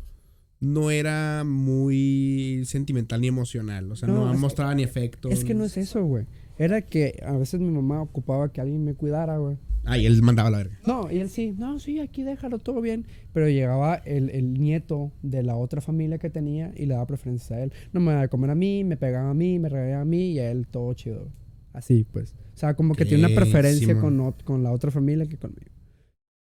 No 0.62 0.90
era 0.90 1.42
muy 1.44 2.62
sentimental 2.66 3.22
ni 3.22 3.28
emocional. 3.28 3.90
O 3.90 3.96
sea, 3.96 4.08
No, 4.08 4.14
no, 4.16 4.26
es 4.26 4.32
que- 4.32 4.38
mostraba 4.40 4.74
ni 4.74 4.84
afecto. 4.84 5.30
Es 5.30 5.42
que 5.42 5.54
no 5.54 5.64
es 5.64 5.76
eso, 5.78 6.04
güey. 6.04 6.26
Era 6.58 6.82
que 6.82 7.18
a 7.26 7.32
veces 7.32 7.60
mi 7.60 7.70
mamá 7.70 8.02
ocupaba 8.02 8.52
que 8.52 8.60
alguien 8.60 8.84
me 8.84 8.92
cuidara, 8.92 9.38
güey. 9.38 9.56
Ah, 9.86 9.96
y 9.96 10.04
él 10.04 10.20
mandaba 10.20 10.50
la 10.50 10.58
verga. 10.58 10.78
No, 10.86 11.10
y 11.10 11.16
él 11.20 11.30
sí, 11.30 11.54
no, 11.56 11.78
sí, 11.78 12.00
aquí 12.00 12.22
déjalo 12.24 12.58
todo 12.58 12.82
bien. 12.82 13.06
Pero 13.32 13.48
llegaba 13.48 13.94
el, 13.94 14.28
el 14.28 14.52
nieto 14.52 15.10
de 15.22 15.42
la 15.42 15.56
otra 15.56 15.80
familia 15.80 16.18
que 16.18 16.28
tenía 16.28 16.70
y 16.76 16.84
le 16.84 16.92
daba 16.92 17.06
preferencia 17.06 17.56
a 17.56 17.62
él. 17.62 17.72
No 17.94 18.00
me 18.00 18.10
daba 18.10 18.22
de 18.24 18.28
comer 18.28 18.50
a 18.50 18.54
mí, 18.54 18.84
me 18.84 18.98
pegaba 18.98 19.30
a 19.30 19.34
mí, 19.34 19.58
me 19.58 19.70
regañaba 19.70 20.02
a 20.02 20.04
mí 20.04 20.32
y 20.32 20.38
a 20.40 20.50
él 20.50 20.66
todo 20.66 20.92
chido. 20.92 21.32
Así, 21.72 22.04
pues. 22.12 22.34
O 22.54 22.58
sea, 22.58 22.74
como 22.74 22.94
que 22.94 23.06
tiene 23.06 23.24
una 23.24 23.34
preferencia 23.34 23.98
con, 23.98 24.32
con 24.44 24.62
la 24.62 24.72
otra 24.72 24.90
familia 24.90 25.24
que 25.24 25.38
conmigo. 25.38 25.69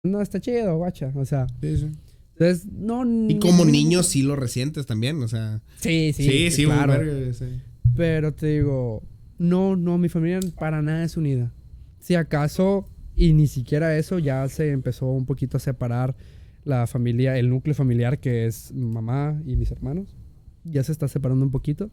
No, 0.03 0.21
está 0.21 0.39
chido, 0.39 0.77
guacha. 0.77 1.11
O 1.15 1.25
sea, 1.25 1.47
entonces, 1.61 2.65
no. 2.71 3.05
Y 3.29 3.37
como 3.39 3.65
niño 3.65 4.01
sí 4.01 4.23
lo 4.23 4.35
resientes 4.35 4.85
también, 4.87 5.21
o 5.21 5.27
sea. 5.27 5.61
Sí, 5.77 6.11
sí, 6.13 6.23
Sí, 6.23 6.51
sí, 6.51 6.65
claro. 6.65 6.93
verga, 6.93 7.33
sí. 7.33 7.45
Pero 7.95 8.33
te 8.33 8.47
digo, 8.47 9.03
no, 9.37 9.75
no, 9.75 9.97
mi 9.97 10.09
familia 10.09 10.39
para 10.57 10.81
nada 10.81 11.03
es 11.03 11.17
unida. 11.17 11.51
Si 11.99 12.15
acaso, 12.15 12.87
y 13.15 13.33
ni 13.33 13.45
siquiera 13.45 13.95
eso, 13.95 14.17
ya 14.17 14.47
se 14.49 14.71
empezó 14.71 15.05
un 15.07 15.25
poquito 15.27 15.57
a 15.57 15.59
separar 15.59 16.15
la 16.63 16.87
familia, 16.87 17.37
el 17.37 17.49
núcleo 17.49 17.75
familiar 17.75 18.19
que 18.19 18.47
es 18.47 18.73
mamá 18.73 19.39
y 19.45 19.55
mis 19.55 19.69
hermanos. 19.71 20.15
Ya 20.63 20.83
se 20.83 20.91
está 20.91 21.07
separando 21.07 21.45
un 21.45 21.51
poquito. 21.51 21.91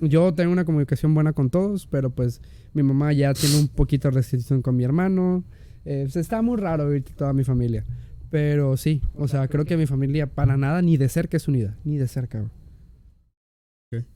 Yo 0.00 0.34
tengo 0.34 0.52
una 0.52 0.64
comunicación 0.66 1.14
buena 1.14 1.32
con 1.32 1.48
todos, 1.50 1.86
pero 1.86 2.10
pues 2.10 2.42
mi 2.74 2.82
mamá 2.82 3.12
ya 3.14 3.32
tiene 3.32 3.58
un 3.58 3.68
poquito 3.68 4.08
de 4.08 4.14
restricción 4.16 4.60
con 4.60 4.76
mi 4.76 4.84
hermano. 4.84 5.44
Eh, 5.84 6.02
pues, 6.04 6.16
está 6.16 6.42
muy 6.42 6.56
raro 6.56 6.84
ahorita 6.84 7.12
toda 7.16 7.32
mi 7.32 7.44
familia. 7.44 7.84
Pero 8.30 8.76
sí, 8.76 9.00
o 9.14 9.26
sea, 9.26 9.48
creo 9.48 9.64
que 9.64 9.76
mi 9.76 9.86
familia 9.86 10.26
para 10.26 10.56
nada 10.56 10.82
ni 10.82 10.96
de 10.96 11.08
cerca 11.08 11.36
es 11.36 11.48
unida, 11.48 11.76
ni 11.84 11.96
de 11.96 12.08
cerca. 12.08 12.40
güey. 12.40 12.50
Ok. 14.02 14.06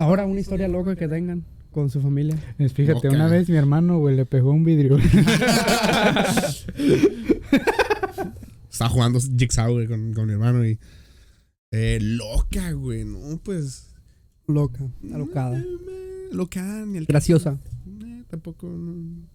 Ahora 0.00 0.26
una 0.26 0.40
historia 0.40 0.66
loca 0.66 0.96
que 0.96 1.06
tengan 1.06 1.44
con 1.70 1.88
su 1.90 2.00
familia. 2.00 2.36
Es, 2.58 2.72
Fíjate, 2.72 3.08
una 3.08 3.28
vez 3.28 3.48
mi 3.48 3.56
hermano, 3.56 3.98
güey, 3.98 4.16
le 4.16 4.26
pegó 4.26 4.50
un 4.50 4.64
vidrio. 4.64 4.98
Estaba 8.70 8.90
jugando 8.90 9.20
Jigsaw, 9.20 9.72
güey, 9.72 9.86
con, 9.86 10.12
con 10.12 10.26
mi 10.26 10.32
hermano 10.32 10.66
y. 10.66 10.78
Eh, 11.72 11.98
loca, 12.00 12.72
güey, 12.72 13.04
no, 13.04 13.38
pues. 13.42 13.94
Loca, 14.48 14.80
alocada. 15.12 15.58
Eh, 15.58 15.64
eh, 15.64 16.28
Loca, 16.32 16.84
ni 16.86 16.98
el 16.98 17.06
Graciosa. 17.06 17.60
Eh, 18.02 18.24
tampoco. 18.28 18.66
no. 18.68 19.28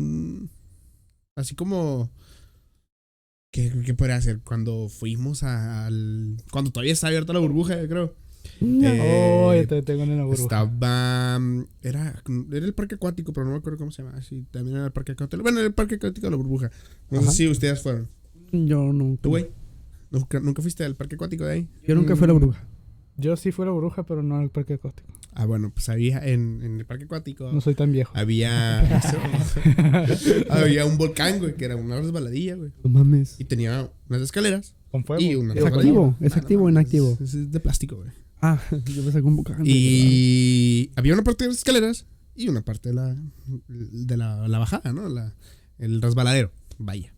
Mm, 0.00 0.46
así 1.36 1.54
como. 1.54 2.10
¿Qué, 3.52 3.72
¿Qué 3.84 3.94
podría 3.94 4.16
hacer? 4.16 4.40
Cuando 4.44 4.88
fuimos 4.88 5.42
a- 5.42 5.86
al. 5.86 6.36
Cuando 6.52 6.70
todavía 6.70 6.92
estaba 6.92 7.08
abierta 7.08 7.32
la 7.32 7.40
burbuja, 7.40 7.80
yo 7.80 7.88
creo. 7.88 8.14
Eh, 8.62 9.42
oh, 9.44 9.54
yo 9.54 9.66
te 9.66 9.82
tengo 9.82 10.04
en 10.04 10.16
la 10.16 10.24
burbuja. 10.24 10.42
Estaba. 10.42 11.38
mm, 11.38 11.64
Era, 11.82 12.22
era 12.52 12.64
el 12.66 12.74
parque 12.74 12.94
acuático, 12.94 13.32
pero 13.32 13.44
no 13.46 13.52
me 13.52 13.58
acuerdo 13.58 13.78
cómo 13.78 13.90
se 13.90 14.02
llama. 14.02 14.22
Sí, 14.22 14.46
también 14.50 14.76
era 14.76 14.86
el 14.86 14.92
parque 14.92 15.12
acuático. 15.12 15.42
Bueno, 15.42 15.58
era 15.58 15.66
el 15.66 15.74
parque 15.74 15.96
acuático 15.96 16.26
de 16.26 16.30
la 16.30 16.36
burbuja. 16.36 16.70
No 17.10 17.18
Ajá. 17.20 17.30
sé 17.32 17.36
si 17.38 17.48
ustedes 17.48 17.82
fueron. 17.82 18.08
Yo 18.52 18.92
nunca. 18.92 19.22
¿Tú, 19.22 19.30
güey? 19.30 19.48
¿Nunca, 20.10 20.40
¿Nunca 20.40 20.62
fuiste 20.62 20.84
al 20.84 20.96
parque 20.96 21.16
acuático 21.16 21.44
de 21.44 21.52
ahí? 21.52 21.68
Yo 21.86 21.94
nunca 21.94 22.14
fui 22.16 22.24
a 22.24 22.28
la 22.28 22.32
bruja. 22.34 22.64
Yo 23.16 23.36
sí 23.36 23.52
fui 23.52 23.64
a 23.64 23.66
la 23.66 23.72
burbuja, 23.72 24.04
pero 24.04 24.22
no 24.22 24.36
al 24.36 24.50
parque 24.50 24.74
acuático. 24.74 25.08
Ah, 25.32 25.46
bueno, 25.46 25.70
pues 25.72 25.88
había 25.88 26.18
en, 26.26 26.60
en 26.62 26.78
el 26.78 26.86
parque 26.86 27.04
acuático. 27.04 27.50
No 27.52 27.60
soy 27.60 27.74
tan 27.74 27.92
viejo. 27.92 28.12
Había. 28.16 28.80
había 30.50 30.84
un 30.84 30.98
volcán, 30.98 31.38
güey, 31.38 31.54
que 31.54 31.64
era 31.64 31.76
una 31.76 32.00
resbaladilla, 32.00 32.56
güey. 32.56 32.72
No 32.82 32.90
mames. 32.90 33.38
Y 33.38 33.44
tenía 33.44 33.90
unas 34.08 34.22
escaleras. 34.22 34.74
Con 34.90 35.04
fuego. 35.04 35.22
Y 35.22 35.36
una 35.36 35.54
¿Es 35.54 35.64
activo? 35.64 36.16
¿Es 36.20 36.36
activo 36.36 36.64
o 36.64 36.68
inactivo? 36.68 37.16
Es, 37.20 37.34
es 37.34 37.52
de 37.52 37.60
plástico, 37.60 37.96
güey. 37.96 38.10
Ah, 38.42 38.60
yo 38.70 39.02
pensé 39.02 39.20
que 39.20 39.26
un 39.26 39.36
poco. 39.36 39.54
Y 39.64 40.90
había 40.96 41.14
una 41.14 41.22
parte 41.22 41.44
de 41.44 41.48
las 41.48 41.58
escaleras 41.58 42.06
y 42.34 42.48
una 42.48 42.62
parte 42.62 42.88
de 42.88 42.94
la, 42.94 43.16
de 43.68 44.16
la, 44.16 44.48
la 44.48 44.58
bajada, 44.58 44.92
¿no? 44.92 45.08
La, 45.08 45.34
el 45.78 46.02
resbaladero. 46.02 46.50
Vaya. 46.78 47.14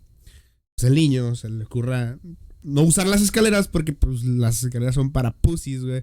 Pues 0.76 0.88
el 0.88 0.94
niño 0.94 1.34
se 1.34 1.48
le 1.48 1.64
ocurra 1.64 2.18
no 2.62 2.82
usar 2.82 3.06
las 3.06 3.20
escaleras 3.22 3.68
porque 3.68 3.92
pues 3.92 4.22
las 4.24 4.62
escaleras 4.64 4.94
son 4.94 5.10
para 5.10 5.32
pussies, 5.32 5.84
güey. 5.84 6.02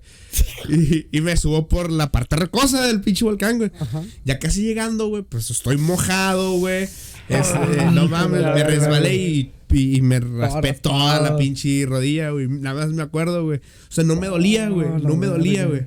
Y, 0.69 1.07
y 1.17 1.21
me 1.21 1.35
subo 1.37 1.67
por 1.67 1.91
la 1.91 2.11
parte 2.11 2.35
rocosa 2.35 2.85
del 2.85 3.01
pinche 3.01 3.25
volcán, 3.25 3.57
güey. 3.57 3.71
Ajá. 3.79 4.03
Ya 4.25 4.39
casi 4.39 4.63
llegando, 4.63 5.07
güey, 5.07 5.23
pues 5.23 5.49
estoy 5.51 5.77
mojado, 5.77 6.53
güey. 6.53 6.83
Este, 7.29 7.57
Ah, 7.79 7.91
no 7.93 8.03
hijo 8.05 8.09
mames, 8.11 8.41
me 8.41 8.63
resbalé 8.63 9.09
güey. 9.09 9.51
y, 9.71 9.97
y 9.97 10.01
me 10.01 10.19
raspé 10.19 10.73
toda 10.73 11.21
la 11.21 11.37
pinche 11.37 11.85
rodilla, 11.85 12.31
güey. 12.31 12.47
Nada 12.47 12.81
más 12.85 12.93
me 12.93 13.03
acuerdo, 13.03 13.43
güey. 13.45 13.59
O 13.59 13.91
sea, 13.91 14.03
no 14.03 14.15
me 14.15 14.27
dolía, 14.27 14.69
güey. 14.69 14.87
Ah, 14.87 14.99
la 15.01 15.09
No 15.09 15.15
me 15.15 15.27
dolía, 15.27 15.65
güey. 15.65 15.81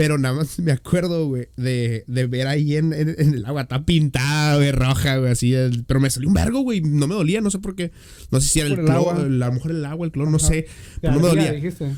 Pero 0.00 0.16
nada 0.16 0.34
más 0.36 0.58
me 0.60 0.72
acuerdo, 0.72 1.28
güey, 1.28 1.48
de, 1.58 2.04
de 2.06 2.26
ver 2.26 2.46
ahí 2.46 2.76
en, 2.76 2.94
en- 2.94 3.14
en 3.18 3.34
el 3.34 3.44
agua, 3.44 3.62
está 3.62 3.84
pintada, 3.84 4.56
güey, 4.56 4.72
roja, 4.72 5.18
güey, 5.18 5.30
así. 5.32 5.52
el- 5.52 5.84
pero 5.84 6.00
me 6.00 6.08
salió 6.08 6.28
un 6.28 6.34
vergo, 6.34 6.60
güey, 6.60 6.80
no 6.80 7.06
me 7.06 7.14
dolía, 7.14 7.40
no 7.42 7.50
sé 7.50 7.58
por 7.58 7.74
qué. 7.74 7.92
No 8.30 8.40
sé 8.40 8.48
si 8.48 8.60
era 8.60 8.68
el 8.68 8.78
el 8.78 8.84
cloro, 8.86 8.98
agua. 9.10 9.16
a 9.16 9.22
lo 9.28 9.52
mejor 9.52 9.70
el 9.72 9.84
agua, 9.84 10.06
el 10.06 10.12
cloro, 10.12 10.30
no 10.30 10.38
sé. 10.38 10.66
Pero 11.02 11.14
no 11.14 11.20
me 11.20 11.28
dolía. 11.28 11.52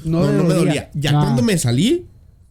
No, 0.04 0.20
me 0.42 0.54
dolía. 0.54 0.90
Ya 0.94 1.12
cuando 1.12 1.42
me 1.42 1.56
salí, 1.58 2.06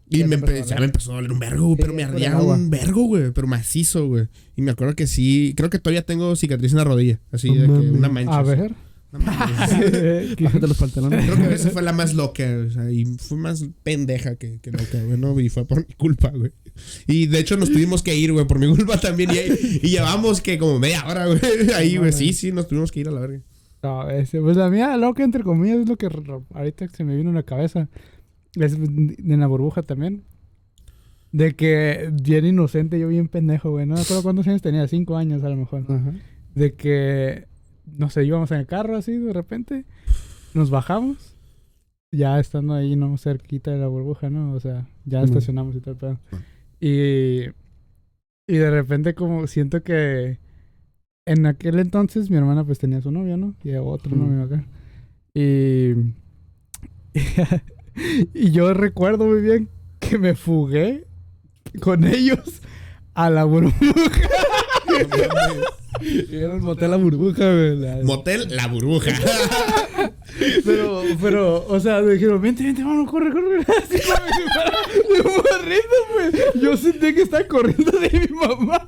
y 0.09 0.19
Ya 0.19 0.27
me, 0.27 0.37
te 0.37 0.39
empezó 0.39 0.51
a 0.51 0.55
empe- 0.55 0.61
doler. 0.63 0.69
ya 0.69 0.79
me 0.79 0.85
empezó 0.85 1.11
a 1.11 1.15
doler 1.15 1.31
un 1.31 1.39
vergo, 1.39 1.75
pero 1.77 1.93
me 1.93 2.03
ardía 2.03 2.37
un 2.37 2.69
vergo, 2.69 3.03
güey, 3.03 3.31
pero 3.31 3.47
macizo, 3.47 4.07
güey. 4.07 4.27
Y 4.55 4.61
me 4.61 4.71
acuerdo 4.71 4.95
que 4.95 5.07
sí, 5.07 5.53
creo 5.55 5.69
que 5.69 5.79
todavía 5.79 6.01
tengo 6.05 6.35
cicatriz 6.35 6.71
en 6.71 6.77
la 6.77 6.83
rodilla, 6.85 7.19
así 7.31 7.49
de 7.53 7.65
que 7.65 7.71
una 7.71 8.09
mancha. 8.09 8.37
A 8.37 8.39
así. 8.41 8.47
Bájate 9.11 10.67
los 10.67 10.77
pantalones. 10.77 11.25
Creo 11.25 11.49
que 11.49 11.55
esa 11.55 11.69
fue 11.69 11.81
la 11.81 11.91
más 11.91 12.13
loca, 12.13 12.43
o 12.65 12.69
sea, 12.69 12.89
y 12.89 13.05
fue 13.17 13.37
más 13.37 13.65
pendeja 13.83 14.37
que, 14.37 14.59
que 14.59 14.71
loca, 14.71 15.03
güey, 15.03 15.17
¿no? 15.17 15.37
Y 15.39 15.49
fue 15.49 15.65
por 15.65 15.85
mi 15.85 15.93
culpa, 15.95 16.29
güey. 16.29 16.51
Y 17.07 17.27
de 17.27 17.39
hecho 17.39 17.57
nos 17.57 17.69
tuvimos 17.71 18.03
que 18.03 18.15
ir, 18.15 18.31
güey, 18.31 18.47
por 18.47 18.57
mi 18.59 18.73
culpa 18.73 18.97
también. 18.97 19.31
Y, 19.31 19.85
y 19.85 19.89
llevamos 19.89 20.39
que 20.39 20.57
como 20.57 20.79
media 20.79 21.05
hora, 21.05 21.25
güey, 21.27 21.39
ahí, 21.75 21.97
güey. 21.97 22.13
Sí, 22.13 22.31
sí, 22.31 22.51
nos 22.53 22.67
tuvimos 22.67 22.91
que 22.91 23.01
ir 23.01 23.09
a 23.09 23.11
la 23.11 23.19
verga. 23.19 23.41
No, 23.83 24.09
ese, 24.09 24.39
pues 24.39 24.55
la 24.55 24.69
mía, 24.69 24.95
loca, 24.95 25.23
entre 25.23 25.43
comillas, 25.43 25.79
es 25.79 25.89
lo 25.89 25.97
que 25.97 26.07
ahorita 26.53 26.87
se 26.89 27.03
me 27.03 27.15
vino 27.15 27.31
a 27.31 27.33
la 27.33 27.43
cabeza. 27.43 27.89
Es 28.55 28.77
de 28.79 29.37
la 29.37 29.47
burbuja 29.47 29.81
también. 29.81 30.23
De 31.31 31.55
que 31.55 32.09
bien 32.11 32.45
inocente, 32.45 32.99
yo 32.99 33.07
bien 33.07 33.27
pendejo, 33.27 33.71
güey. 33.71 33.85
No 33.85 33.95
me 33.95 34.01
acuerdo 34.01 34.23
cuántos 34.23 34.47
años 34.47 34.61
tenía, 34.61 34.87
cinco 34.87 35.17
años 35.17 35.43
a 35.43 35.49
lo 35.49 35.55
mejor. 35.55 35.83
Ajá. 35.87 36.13
De 36.53 36.73
que, 36.75 37.47
no 37.97 38.09
sé, 38.09 38.25
íbamos 38.25 38.51
en 38.51 38.59
el 38.59 38.67
carro 38.67 38.95
así 38.95 39.17
de 39.17 39.33
repente, 39.33 39.85
nos 40.53 40.69
bajamos, 40.69 41.35
ya 42.11 42.39
estando 42.39 42.73
ahí, 42.73 42.95
¿no? 42.95 43.17
Cerquita 43.17 43.71
de 43.71 43.77
la 43.77 43.87
burbuja, 43.87 44.29
¿no? 44.29 44.53
O 44.53 44.59
sea, 44.59 44.87
ya 45.05 45.21
estacionamos 45.21 45.75
y 45.75 45.81
todo 45.81 45.93
el 45.93 45.97
pedo. 45.97 46.19
Y, 46.79 47.45
y 48.47 48.57
de 48.57 48.71
repente 48.71 49.15
como 49.15 49.47
siento 49.47 49.83
que 49.83 50.39
en 51.25 51.45
aquel 51.45 51.79
entonces 51.79 52.29
mi 52.29 52.37
hermana 52.37 52.63
pues 52.63 52.79
tenía 52.79 53.01
su 53.01 53.11
novio, 53.11 53.37
¿no? 53.37 53.55
Y 53.63 53.73
otro 53.75 54.15
novio 54.15 54.43
acá. 54.43 54.65
Y, 55.33 55.93
y 58.33 58.51
yo 58.51 58.73
recuerdo 58.73 59.27
muy 59.27 59.41
bien 59.41 59.69
que 59.99 60.17
me 60.17 60.35
fugué 60.35 61.07
con 61.79 62.03
ellos 62.03 62.61
a 63.13 63.29
la 63.29 63.45
burbuja. 63.45 63.77
Era 66.31 66.55
el 66.55 66.61
motel 66.61 66.91
La 66.91 66.97
Burbuja, 66.97 67.51
güey. 67.53 67.77
la- 67.77 67.99
Motel 68.03 68.47
La 68.55 68.67
Burbuja. 68.67 69.11
Pero, 70.65 71.03
pero, 71.21 71.65
o 71.67 71.79
sea, 71.79 72.01
me 72.01 72.13
dijeron, 72.13 72.41
vente, 72.41 72.63
vente, 72.63 72.83
vamos, 72.83 73.09
corre, 73.11 73.31
corre. 73.31 73.59
Así 73.59 73.95
de 73.97 75.23
morrito, 75.23 75.97
güey. 76.13 76.63
Yo 76.63 76.77
sentí 76.77 77.13
que 77.13 77.23
estaba 77.23 77.45
corriendo 77.45 77.91
de 77.91 78.09
mi 78.09 78.35
mamá. 78.35 78.81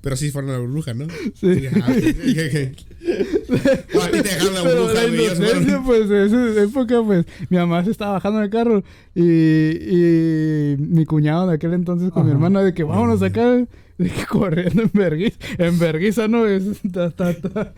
Pero 0.00 0.16
sí 0.16 0.30
fueron 0.30 0.50
a 0.50 0.54
la 0.54 0.58
burbuja, 0.60 0.94
¿no? 0.94 1.06
Sí. 1.34 1.66
ah, 1.80 1.88
ok, 1.90 2.04
ok, 2.30 2.72
ok. 2.72 3.94
No, 3.94 4.00
a 4.02 4.06
ti 4.10 4.22
te 4.22 4.22
dejaron 4.22 4.54
la 4.54 4.62
Pero 4.62 4.76
burbuja, 4.82 4.94
la 5.02 5.08
inocencia, 5.08 5.82
fueron- 5.82 5.84
pues, 5.84 6.08
de 6.08 6.26
esa 6.26 6.62
época, 6.64 7.02
pues, 7.04 7.26
mi 7.50 7.56
mamá 7.58 7.84
se 7.84 7.90
estaba 7.92 8.12
bajando 8.12 8.40
del 8.40 8.50
carro 8.50 8.82
y, 9.14 9.22
y 9.22 10.76
mi 10.78 11.04
cuñado 11.04 11.46
de 11.46 11.54
aquel 11.54 11.74
entonces 11.74 12.10
con 12.10 12.24
mi 12.24 12.32
hermana 12.32 12.62
de 12.62 12.74
que 12.74 12.82
vámonos 12.82 13.22
acá, 13.22 13.64
corriendo 14.28 14.82
en 14.82 14.90
vergüenza, 14.92 15.38
en 15.58 15.78
vergüenza, 15.78 16.28
¿no? 16.28 16.46
Es, 16.46 16.62
ta, 16.92 17.10
ta, 17.10 17.34
ta. 17.34 17.72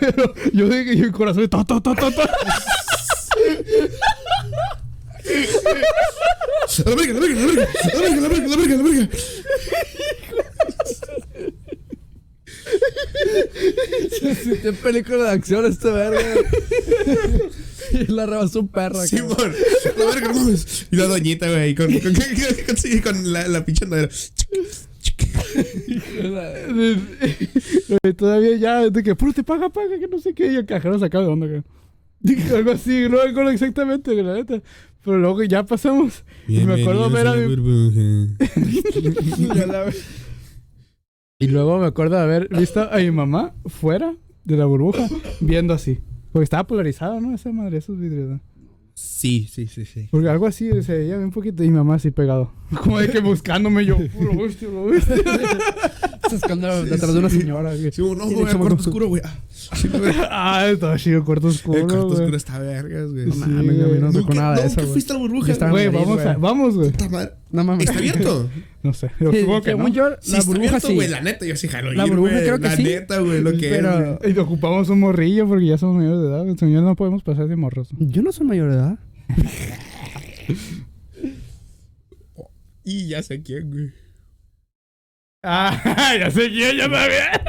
Pero 0.00 0.34
yo 0.52 0.68
dije, 0.68 0.94
y 0.94 1.02
mi 1.02 1.10
corazón, 1.10 1.48
ta, 1.48 1.64
ta, 1.64 1.80
ta, 1.80 1.94
ta, 1.94 2.10
ta. 2.10 2.30
A 6.84 6.90
la 6.90 6.96
verga, 6.96 7.12
a 7.12 7.14
la 7.14 7.20
verga, 7.20 7.40
a 7.40 7.46
la 7.46 7.52
verga, 7.52 7.68
a 7.82 8.00
la 8.00 8.00
verga, 8.00 8.16
a 8.16 8.20
la 8.20 8.28
verga, 8.28 8.46
a 8.46 8.48
la 8.48 8.56
verga, 8.56 8.74
a 8.74 8.76
la 8.76 8.82
verga. 8.82 9.08
Tiene 14.62 14.72
película 14.82 15.24
de 15.24 15.30
acción 15.30 15.66
este 15.66 15.90
verga. 15.90 16.20
y 17.92 18.12
la 18.12 18.26
rebasó 18.26 18.60
un 18.60 18.68
perro. 18.68 19.02
Simón, 19.06 19.36
a 19.40 19.98
la 19.98 20.04
verga, 20.06 20.28
no 20.32 20.34
mames. 20.40 20.86
Y 20.90 20.96
la 20.96 21.04
doñita, 21.06 21.50
güey, 21.50 21.74
con, 21.74 21.86
con, 21.92 22.14
con, 22.14 22.24
con- 22.66 22.76
sí, 22.76 23.00
con 23.00 23.32
la, 23.32 23.46
la 23.48 23.64
pinche 23.64 23.84
andadera. 23.84 24.08
Todavía 28.16 28.56
ya, 28.56 28.90
de 28.90 29.02
que, 29.02 29.14
puro 29.14 29.32
te 29.32 29.42
paga, 29.44 29.68
paga, 29.68 29.98
que 29.98 30.08
no 30.08 30.18
sé 30.18 30.34
qué. 30.34 30.52
Y 30.52 30.56
el 30.56 30.66
cajero 30.66 30.98
sacaba 30.98 31.24
de 31.24 31.30
onda, 31.30 31.46
güey. 31.46 31.62
Algo 32.54 32.72
así, 32.72 33.02
no 33.08 33.22
me 33.22 33.30
acuerdo 33.30 33.50
exactamente, 33.50 34.14
la 34.22 34.34
neta. 34.34 34.60
Pero 35.04 35.18
luego 35.18 35.42
ya 35.44 35.64
pasamos. 35.64 36.24
Y 36.48 36.58
me 36.60 36.80
acuerdo 36.82 37.08
ver 37.10 37.26
a 37.28 37.34
mi... 37.34 37.54
Y 41.38 41.48
luego 41.48 41.78
me 41.78 41.86
acuerdo 41.86 42.16
de 42.16 42.22
haber 42.22 42.48
visto 42.48 42.80
a 42.90 42.96
mi 42.96 43.10
mamá 43.10 43.52
fuera 43.66 44.14
de 44.44 44.56
la 44.56 44.64
burbuja, 44.64 45.06
viendo 45.40 45.74
así. 45.74 46.00
Porque 46.32 46.44
estaba 46.44 46.66
polarizado, 46.66 47.20
¿no? 47.20 47.34
Esa 47.34 47.52
madre, 47.52 47.76
esos 47.76 47.98
vidrios, 47.98 48.30
¿no? 48.30 48.40
Sí, 48.94 49.46
sí, 49.52 49.66
sí, 49.66 49.84
sí. 49.84 50.08
Porque 50.10 50.30
algo 50.30 50.46
así 50.46 50.70
se 50.82 50.96
veía 50.96 51.18
un 51.18 51.30
poquito. 51.30 51.62
Y 51.62 51.68
mi 51.68 51.74
mamá 51.76 51.96
así 51.96 52.10
pegado. 52.10 52.50
Como 52.82 52.98
de 52.98 53.10
que 53.10 53.20
buscándome 53.20 53.84
yo. 53.84 53.98
Lo 54.18 54.44
viste, 54.46 54.66
lo 54.66 54.86
viste. 54.86 55.14
Se 56.30 56.36
esconde 56.36 56.66
detrás 56.86 57.12
de 57.12 57.18
una 57.18 57.28
señora. 57.28 57.74
güey. 57.76 57.92
Sí, 57.92 58.00
no, 58.00 58.24
güey, 58.30 58.54
cuarto 58.54 58.76
oscuro, 58.76 59.08
güey. 59.08 59.22
Ah, 60.30 60.66
estaba 60.70 60.96
chido, 60.96 61.22
cuarto 61.24 61.48
oscuro. 61.48 61.80
El 61.80 61.86
cuarto 61.86 62.06
oscuro 62.08 62.36
está 62.36 62.58
vergas, 62.58 63.12
güey. 63.12 63.26
No 63.26 63.32
Sí, 63.34 63.40
mames, 63.40 63.76
no 64.00 64.12
Nunca, 64.12 64.34
nada 64.34 64.54
de 64.56 64.62
nunca 64.62 64.66
eso, 64.66 64.80
güey. 64.80 64.92
fuiste 64.92 65.12
a 65.12 65.16
la 65.16 65.20
burbuja. 65.20 65.70
Güey, 65.70 65.88
vamos, 65.88 66.22
güey. 66.22 66.36
vamos, 66.38 66.74
güey. 66.76 66.92
No 67.50 67.64
mames. 67.64 67.86
¿Está 67.88 67.98
abierto? 67.98 68.50
No 68.82 68.92
sé. 68.94 69.10
Yo 69.18 69.32
Sí, 69.32 69.40
supongo 69.40 69.62
que 69.62 69.70
según 69.70 69.82
no. 69.86 69.88
yo, 69.92 70.08
Sí, 70.20 70.30
la 70.32 70.38
está 70.38 70.46
burbuja 70.48 70.68
abierto, 70.68 70.86
sí. 70.88 70.94
güey. 70.94 71.08
La 71.08 71.20
neta, 71.20 71.44
yo 71.44 71.56
sí 71.56 71.66
jalo 71.66 71.92
La 71.92 72.04
ir, 72.04 72.10
burbuja 72.10 72.32
güey. 72.34 72.44
creo 72.44 72.58
que 72.60 72.68
La 72.68 72.76
sí. 72.76 72.82
neta, 72.84 73.18
güey, 73.18 73.40
lo 73.42 73.50
que 73.52 73.68
Pero- 73.68 74.20
es, 74.22 74.36
Y 74.36 74.38
ocupamos 74.38 74.88
un 74.90 75.00
morrillo 75.00 75.48
porque 75.48 75.66
ya 75.66 75.76
somos 75.76 75.96
mayores 75.96 76.20
de 76.20 76.28
edad. 76.28 76.48
El 76.48 76.56
señor 76.56 76.84
no 76.84 76.94
podemos 76.94 77.24
pasar 77.24 77.48
de 77.48 77.56
morros. 77.56 77.88
Yo 77.98 78.22
no 78.22 78.30
soy 78.30 78.46
mayor 78.46 78.70
de 78.70 78.76
edad. 78.76 78.98
Y 82.84 83.08
ya 83.08 83.22
sé 83.22 83.42
quién, 83.42 83.70
güey. 83.70 83.92
Ah, 85.48 86.14
ya 86.18 86.28
sé 86.30 86.48
quién, 86.50 86.76
ya 86.76 86.84
sabía. 86.90 87.40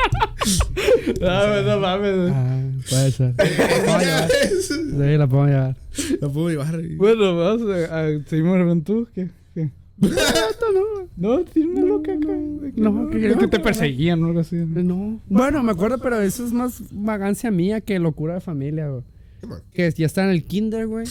no, 1.20 1.62
no 1.64 1.80
mames. 1.80 2.32
Ah, 2.32 2.62
puede 2.90 3.12
ser. 3.12 3.34
La. 3.38 4.28
Sí, 4.28 5.18
la 5.18 5.28
puedo 5.28 5.46
llevar. 5.48 5.76
La 6.22 6.30
puedo 6.30 6.50
llevar. 6.50 6.80
Bueno, 6.96 7.36
vamos 7.38 7.64
a, 7.90 8.00
a 8.06 8.08
seguimos 8.28 8.84
tú. 8.84 9.08
¿Qué? 9.16 9.30
No, 11.16 11.44
dime 11.44 11.82
loca 11.82 12.14
acá. 12.14 12.28
de 12.32 12.72
que 12.74 12.82
No, 12.82 12.92
No, 12.92 13.10
que- 13.10 13.28
no, 13.30 13.38
que 13.40 13.48
te 13.48 13.58
no. 13.58 13.64
perseguían 13.64 14.24
o 14.24 14.28
algo 14.28 14.40
así. 14.40 14.56
No. 14.56 15.20
Bueno, 15.28 15.64
me 15.64 15.72
acuerdo, 15.72 15.98
pero 16.00 16.22
eso 16.22 16.46
es 16.46 16.54
más 16.54 16.82
vagancia 16.92 17.50
mía 17.52 17.82
que 17.82 17.98
locura 18.00 18.36
de 18.36 18.42
familia, 18.42 18.90
güey. 18.90 19.04
Que 19.72 19.92
ya 19.92 20.06
estaba 20.06 20.28
en 20.28 20.34
el 20.34 20.44
kinder, 20.46 20.88
güey. 20.88 21.06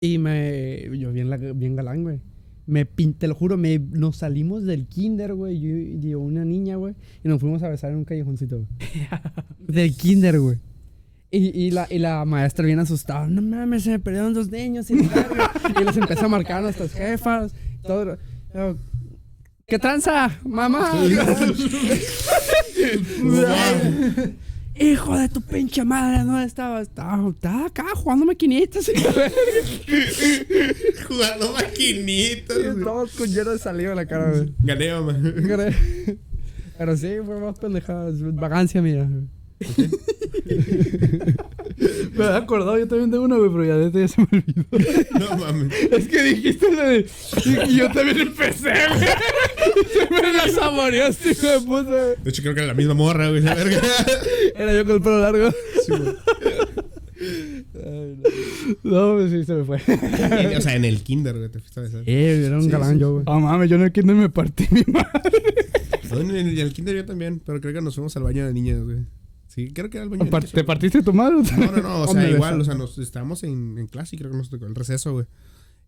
Y 0.00 0.18
me... 0.18 0.88
Yo 0.98 1.12
bien, 1.12 1.30
la- 1.30 1.36
bien 1.36 1.76
galán, 1.76 2.02
güey. 2.02 2.20
Me 2.66 2.84
pin- 2.86 3.14
te 3.16 3.28
lo 3.28 3.34
juro, 3.34 3.56
me, 3.56 3.78
nos 3.78 4.16
salimos 4.18 4.64
del 4.64 4.86
kinder, 4.86 5.34
güey. 5.34 5.60
Yo 5.60 5.68
y 5.76 6.00
yo, 6.10 6.20
una 6.20 6.44
niña, 6.44 6.76
güey. 6.76 6.94
Y 7.24 7.28
nos 7.28 7.40
fuimos 7.40 7.62
a 7.62 7.68
besar 7.68 7.90
en 7.92 7.98
un 7.98 8.04
callejoncito, 8.04 8.56
güey. 8.56 8.68
del 9.66 9.96
kinder, 9.96 10.38
güey. 10.40 10.58
Y, 11.30 11.48
y, 11.66 11.70
la, 11.70 11.86
y 11.90 11.98
la 11.98 12.24
maestra 12.24 12.64
bien 12.66 12.78
asustada. 12.78 13.26
No 13.28 13.42
mames, 13.42 13.82
se 13.84 13.90
me 13.90 13.98
perdieron 13.98 14.32
dos 14.34 14.50
niños. 14.50 14.90
Y, 14.90 14.96
la 15.02 15.14
verga". 15.14 15.52
y 15.80 15.84
les 15.84 15.96
empezó 15.96 16.26
a 16.26 16.28
marcar 16.28 16.58
a 16.58 16.62
nuestras 16.62 16.92
jefas. 16.92 17.54
Todo. 17.82 18.18
¿Qué 19.66 19.78
tranza, 19.78 20.30
mamá? 20.44 20.92
Hijo 24.80 25.18
de 25.18 25.28
tu 25.28 25.42
pinche 25.42 25.84
madre, 25.84 26.24
no 26.24 26.40
estaba, 26.40 26.80
estaba, 26.80 27.28
estaba 27.28 27.66
acá 27.66 27.84
jugando 27.94 28.24
maquinitas. 28.24 28.86
Jugando 31.08 31.52
maquinitas. 31.52 32.56
Todos 32.82 33.10
con 33.12 33.28
lleno 33.28 33.50
de 33.50 33.58
saliva 33.58 33.90
en 33.90 33.96
la 33.96 34.06
cara, 34.06 34.30
güey. 34.30 34.54
Gané, 34.62 34.92
mamá. 34.92 35.18
Pero 36.78 36.96
sí, 36.96 37.16
fue 37.26 37.40
más 37.40 37.58
pendejadas. 37.58 38.22
Vagancia 38.34 38.80
mía. 38.80 39.06
Me 42.16 42.24
había 42.24 42.36
acordado, 42.38 42.78
yo 42.78 42.88
también 42.88 43.10
tengo 43.10 43.24
una, 43.24 43.36
güey, 43.36 43.50
pero 43.50 43.64
ya 43.64 43.76
de 43.76 44.00
ya 44.00 44.08
se 44.08 44.20
me 44.20 44.26
olvidó. 44.32 44.64
No 45.18 45.36
mames. 45.36 45.72
es 45.92 46.08
que 46.08 46.22
dijiste 46.22 46.72
lo 46.72 46.82
de. 46.82 47.06
Y 47.68 47.76
yo 47.76 47.90
también 47.92 48.20
empecé, 48.20 48.70
güey. 48.88 50.22
Me 50.22 50.32
la 50.32 50.48
saboreaste, 50.48 51.30
hijo 51.30 51.46
de 51.46 51.60
puta. 51.60 51.90
De 52.22 52.30
hecho, 52.30 52.42
creo 52.42 52.54
que 52.54 52.60
era 52.60 52.68
la 52.68 52.74
misma 52.74 52.94
morra, 52.94 53.28
güey. 53.28 53.40
esa 53.40 53.54
verga. 53.54 53.80
Era 54.56 54.72
yo 54.74 54.84
con 54.84 54.94
el 54.96 55.02
pelo 55.02 55.20
largo. 55.20 55.50
No, 58.82 59.14
pues 59.16 59.30
sí, 59.30 59.44
se 59.44 59.54
me 59.54 59.64
fue. 59.64 59.76
o 60.56 60.60
sea, 60.60 60.74
en 60.76 60.84
el 60.84 61.02
kinder, 61.02 61.36
güey, 61.36 61.48
te 61.50 61.58
fuiste 61.58 61.80
a 61.80 61.82
besar. 61.84 62.02
Eh, 62.06 62.44
era 62.46 62.56
un 62.56 62.62
Sí, 62.62 62.70
galán 62.70 62.94
sí, 62.94 63.00
yo, 63.00 63.12
güey. 63.14 63.24
Ah, 63.26 63.38
mames, 63.38 63.68
yo 63.70 63.76
en 63.76 63.82
el 63.82 63.92
kinder 63.92 64.16
me 64.16 64.28
partí 64.28 64.66
mi 64.70 64.82
madre. 64.92 65.08
No, 66.10 66.20
en 66.20 66.30
el, 66.30 66.36
en 66.48 66.58
el 66.58 66.72
kinder 66.72 66.96
yo 66.96 67.04
también, 67.04 67.40
pero 67.44 67.60
creo 67.60 67.74
que 67.74 67.80
nos 67.80 67.94
fuimos 67.94 68.16
al 68.16 68.22
baño 68.22 68.46
de 68.46 68.52
niñas, 68.54 68.82
güey. 68.82 68.98
Sí, 69.58 69.72
creo 69.72 69.90
que 69.90 69.98
era 69.98 70.08
Par-. 70.30 70.44
¿Te 70.44 70.62
partiste 70.62 71.02
tu 71.02 71.12
madre? 71.12 71.42
No, 71.58 71.72
no, 71.72 71.82
no, 71.82 72.02
o 72.02 72.12
sea, 72.12 72.30
igual, 72.30 72.60
o 72.60 72.64
sea, 72.64 72.74
nos 72.74 72.96
estábamos 72.98 73.42
en, 73.42 73.76
en 73.76 73.88
clase 73.88 74.14
y 74.14 74.18
creo 74.20 74.30
que 74.30 74.36
nos 74.36 74.50
tocó 74.50 74.66
el 74.66 74.74
receso, 74.76 75.12
güey. 75.14 75.26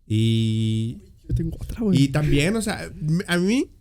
Y, 0.05 0.97
Yo 1.29 1.35
tengo 1.35 1.55
otra, 1.57 1.79
güey. 1.79 2.03
Y 2.03 2.07
también, 2.09 2.53
o 2.57 2.61
sea, 2.61 2.91
a 3.27 3.37
mí 3.37 3.71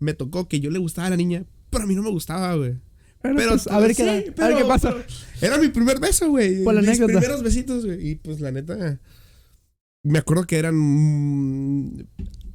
me 0.00 0.12
tocó 0.12 0.48
que 0.48 0.60
yo 0.60 0.70
le 0.70 0.78
gustaba 0.78 1.06
a 1.06 1.10
la 1.10 1.16
niña, 1.16 1.46
pero 1.70 1.84
a 1.84 1.86
mí 1.86 1.94
no 1.94 2.02
me 2.02 2.10
gustaba, 2.10 2.54
güey. 2.56 2.74
Pero, 3.22 3.36
Pero, 3.36 3.50
pues, 3.52 3.68
a 3.68 3.78
ver 3.78 3.96
qué. 3.96 4.02
A 4.36 4.48
ver 4.48 4.58
qué 4.58 4.64
pasa. 4.66 4.94
Era 5.40 5.56
mi 5.56 5.68
primer 5.68 5.98
beso, 5.98 6.28
güey. 6.28 6.62
Por 6.62 6.74
la 6.74 6.82
Mis 6.82 6.90
anécdota. 6.90 7.12
primeros 7.18 7.42
besitos, 7.42 7.86
güey. 7.86 8.06
Y 8.06 8.14
pues 8.16 8.40
la 8.40 8.52
neta. 8.52 9.00
Me 10.02 10.18
acuerdo 10.18 10.44
que 10.44 10.58
eran. 10.58 10.74
mm, 10.76 12.04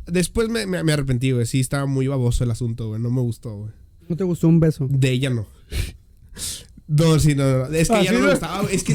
Después 0.06 0.48
me, 0.50 0.68
me, 0.68 0.84
me 0.84 0.94
arrepentí, 0.94 1.32
güey. 1.32 1.48
Sí, 1.48 1.60
estaba 1.60 1.88
muy 1.88 2.08
baboso 2.08 2.44
el 2.44 2.52
asunto, 2.52 2.90
güey. 2.90 3.02
No 3.02 3.10
me 3.10 3.22
gustó, 3.22 3.58
güey. 3.58 3.72
¿No 4.08 4.16
te 4.16 4.24
gustó 4.26 4.48
un 4.48 4.60
beso? 4.60 4.88
De 4.92 5.10
ella 5.10 5.32
no. 5.32 5.48
No, 6.86 7.18
sí, 7.18 7.34
no, 7.34 7.44
no. 7.60 7.66
Es 7.74 7.88
que 7.88 7.96
Ah, 7.96 8.04
sí, 8.04 8.14
no 8.14 8.20
me 8.20 8.30
gustaba. 8.32 8.70
Es 8.70 8.84
que. 8.84 8.94